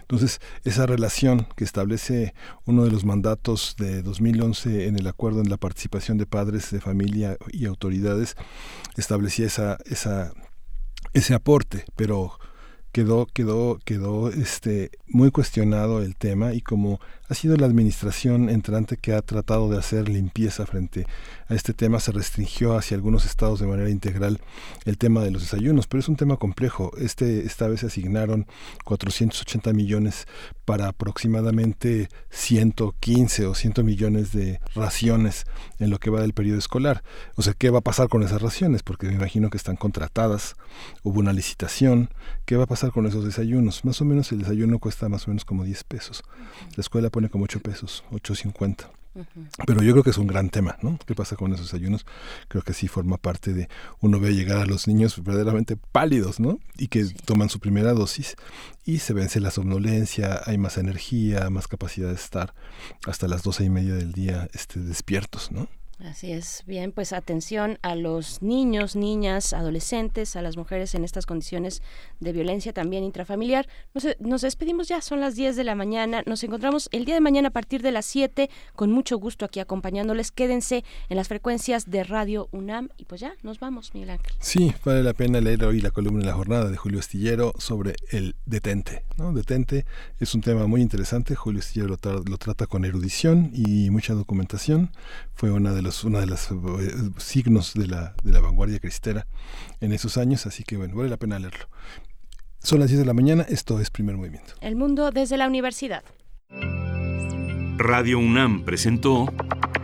Entonces, 0.00 0.40
esa 0.64 0.86
relación 0.86 1.46
que 1.54 1.64
establece 1.64 2.32
uno 2.64 2.84
de 2.84 2.90
los 2.90 3.04
mandatos 3.04 3.74
de 3.76 4.00
2011 4.00 4.86
en 4.86 4.98
el 4.98 5.06
acuerdo 5.06 5.42
en 5.42 5.50
la 5.50 5.58
participación 5.58 6.16
de 6.16 6.24
padres 6.24 6.70
de 6.70 6.80
familia 6.80 7.36
y 7.52 7.66
autoridades 7.66 8.36
establecía 8.96 9.46
esa, 9.46 9.76
esa, 9.84 10.32
ese 11.12 11.34
aporte, 11.34 11.84
pero 11.94 12.38
quedó 12.96 13.26
quedó 13.26 13.78
quedó 13.84 14.30
este 14.30 14.90
muy 15.06 15.30
cuestionado 15.30 16.00
el 16.00 16.16
tema 16.16 16.54
y 16.54 16.62
como 16.62 16.98
ha 17.28 17.34
sido 17.34 17.56
la 17.56 17.66
administración 17.66 18.48
entrante 18.48 18.96
que 18.96 19.12
ha 19.12 19.22
tratado 19.22 19.68
de 19.68 19.78
hacer 19.78 20.08
limpieza 20.08 20.66
frente 20.66 21.06
a 21.48 21.54
este 21.54 21.72
tema. 21.72 22.00
Se 22.00 22.12
restringió 22.12 22.76
hacia 22.76 22.96
algunos 22.96 23.24
estados 23.24 23.60
de 23.60 23.66
manera 23.66 23.90
integral 23.90 24.40
el 24.84 24.98
tema 24.98 25.22
de 25.22 25.30
los 25.30 25.42
desayunos 25.42 25.86
pero 25.86 26.00
es 26.00 26.08
un 26.08 26.16
tema 26.16 26.36
complejo. 26.36 26.92
Este 26.98 27.46
esta 27.46 27.68
vez 27.68 27.80
se 27.80 27.86
asignaron 27.86 28.46
480 28.84 29.72
millones 29.72 30.26
para 30.64 30.88
aproximadamente 30.88 32.08
115 32.30 33.46
o 33.46 33.54
100 33.54 33.84
millones 33.84 34.32
de 34.32 34.60
raciones 34.74 35.44
en 35.78 35.90
lo 35.90 35.98
que 35.98 36.10
va 36.10 36.20
del 36.20 36.32
periodo 36.32 36.58
escolar. 36.58 37.02
O 37.36 37.42
sea 37.42 37.54
qué 37.54 37.70
va 37.70 37.78
a 37.78 37.82
pasar 37.82 38.08
con 38.08 38.22
esas 38.22 38.42
raciones 38.42 38.82
porque 38.82 39.06
me 39.06 39.14
imagino 39.14 39.50
que 39.50 39.56
están 39.56 39.76
contratadas 39.76 40.56
hubo 41.02 41.20
una 41.20 41.32
licitación. 41.32 42.10
Qué 42.44 42.56
va 42.56 42.64
a 42.64 42.68
pasar 42.68 42.90
con 42.92 43.06
esos 43.06 43.24
desayunos. 43.24 43.84
Más 43.84 44.00
o 44.00 44.04
menos 44.04 44.30
el 44.32 44.40
desayuno 44.40 44.78
cuesta 44.78 45.08
más 45.08 45.26
o 45.26 45.30
menos 45.30 45.44
como 45.44 45.64
10 45.64 45.84
pesos. 45.84 46.22
La 46.76 46.80
escuela 46.80 47.10
pone 47.16 47.30
como 47.30 47.44
8 47.44 47.60
pesos, 47.60 48.04
8.50. 48.10 48.90
Pero 49.66 49.82
yo 49.82 49.92
creo 49.92 50.04
que 50.04 50.10
es 50.10 50.18
un 50.18 50.26
gran 50.26 50.50
tema, 50.50 50.76
¿no? 50.82 50.98
¿Qué 51.06 51.14
pasa 51.14 51.34
con 51.34 51.50
esos 51.54 51.68
desayunos? 51.68 52.04
Creo 52.48 52.60
que 52.60 52.74
sí 52.74 52.88
forma 52.88 53.16
parte 53.16 53.54
de, 53.54 53.70
uno 54.00 54.20
ve 54.20 54.34
llegar 54.34 54.58
a 54.58 54.66
los 54.66 54.86
niños 54.86 55.24
verdaderamente 55.24 55.78
pálidos, 55.92 56.40
¿no? 56.40 56.58
Y 56.76 56.88
que 56.88 57.06
toman 57.24 57.48
su 57.48 57.58
primera 57.58 57.94
dosis 57.94 58.36
y 58.84 58.98
se 58.98 59.14
vence 59.14 59.40
la 59.40 59.50
somnolencia, 59.50 60.42
hay 60.44 60.58
más 60.58 60.76
energía, 60.76 61.48
más 61.48 61.68
capacidad 61.68 62.08
de 62.08 62.16
estar 62.16 62.52
hasta 63.06 63.28
las 63.28 63.42
doce 63.42 63.64
y 63.64 63.70
media 63.70 63.94
del 63.94 64.12
día 64.12 64.50
este, 64.52 64.80
despiertos, 64.80 65.50
¿no? 65.50 65.68
Así 65.98 66.30
es, 66.30 66.62
bien, 66.66 66.92
pues 66.92 67.14
atención 67.14 67.78
a 67.80 67.94
los 67.94 68.42
niños, 68.42 68.96
niñas, 68.96 69.54
adolescentes, 69.54 70.36
a 70.36 70.42
las 70.42 70.58
mujeres 70.58 70.94
en 70.94 71.04
estas 71.04 71.24
condiciones 71.24 71.80
de 72.20 72.32
violencia 72.32 72.74
también 72.74 73.02
intrafamiliar. 73.02 73.66
Nos, 73.94 74.06
nos, 74.20 74.42
despedimos 74.42 74.88
ya, 74.88 75.00
son 75.00 75.20
las 75.20 75.36
10 75.36 75.56
de 75.56 75.64
la 75.64 75.74
mañana, 75.74 76.22
nos 76.26 76.44
encontramos 76.44 76.90
el 76.92 77.06
día 77.06 77.14
de 77.14 77.22
mañana 77.22 77.48
a 77.48 77.50
partir 77.50 77.80
de 77.80 77.92
las 77.92 78.04
7, 78.04 78.50
con 78.74 78.92
mucho 78.92 79.16
gusto 79.16 79.46
aquí 79.46 79.58
acompañándoles. 79.58 80.32
Quédense 80.32 80.84
en 81.08 81.16
las 81.16 81.28
frecuencias 81.28 81.90
de 81.90 82.04
Radio 82.04 82.50
UNAM 82.52 82.90
y 82.98 83.06
pues 83.06 83.22
ya, 83.22 83.32
nos 83.42 83.58
vamos, 83.58 83.94
Miguel 83.94 84.10
Ángel. 84.10 84.32
Sí, 84.38 84.74
vale 84.84 85.02
la 85.02 85.14
pena 85.14 85.40
leer 85.40 85.64
hoy 85.64 85.80
la 85.80 85.92
columna 85.92 86.20
en 86.20 86.26
la 86.26 86.34
jornada 86.34 86.68
de 86.68 86.76
Julio 86.76 87.00
Astillero 87.00 87.54
sobre 87.58 87.94
el 88.10 88.36
detente. 88.44 89.04
¿no? 89.16 89.32
Detente 89.32 89.86
es 90.20 90.34
un 90.34 90.42
tema 90.42 90.66
muy 90.66 90.82
interesante, 90.82 91.34
Julio 91.34 91.60
Astillero 91.60 91.88
lo, 91.88 91.96
tra 91.96 92.12
lo 92.12 92.36
trata 92.36 92.66
con 92.66 92.84
erudición 92.84 93.50
y 93.54 93.88
mucha 93.88 94.12
documentación. 94.12 94.90
Fue 95.32 95.50
una 95.50 95.72
de 95.72 95.85
los 95.86 96.04
uno 96.04 96.18
de 96.18 96.26
los 96.26 96.50
eh, 96.50 97.10
signos 97.16 97.74
de 97.74 97.86
la, 97.86 98.14
de 98.22 98.32
la 98.32 98.40
vanguardia 98.40 98.80
cristera 98.80 99.26
en 99.80 99.92
esos 99.92 100.18
años, 100.18 100.44
así 100.46 100.64
que 100.64 100.76
bueno, 100.76 100.96
vale 100.96 101.08
la 101.08 101.16
pena 101.16 101.38
leerlo. 101.38 101.68
Son 102.58 102.80
las 102.80 102.88
10 102.88 103.00
de 103.00 103.06
la 103.06 103.14
mañana, 103.14 103.46
esto 103.48 103.80
es 103.80 103.90
Primer 103.90 104.16
Movimiento. 104.16 104.54
El 104.60 104.74
mundo 104.74 105.12
desde 105.12 105.36
la 105.36 105.46
universidad. 105.46 106.02
Radio 107.78 108.18
UNAM 108.18 108.64
presentó 108.64 109.32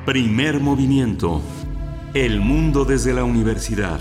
Primer 0.04 0.58
Movimiento. 0.58 1.40
El 2.14 2.40
mundo 2.40 2.84
desde 2.84 3.14
la 3.14 3.22
universidad. 3.22 4.00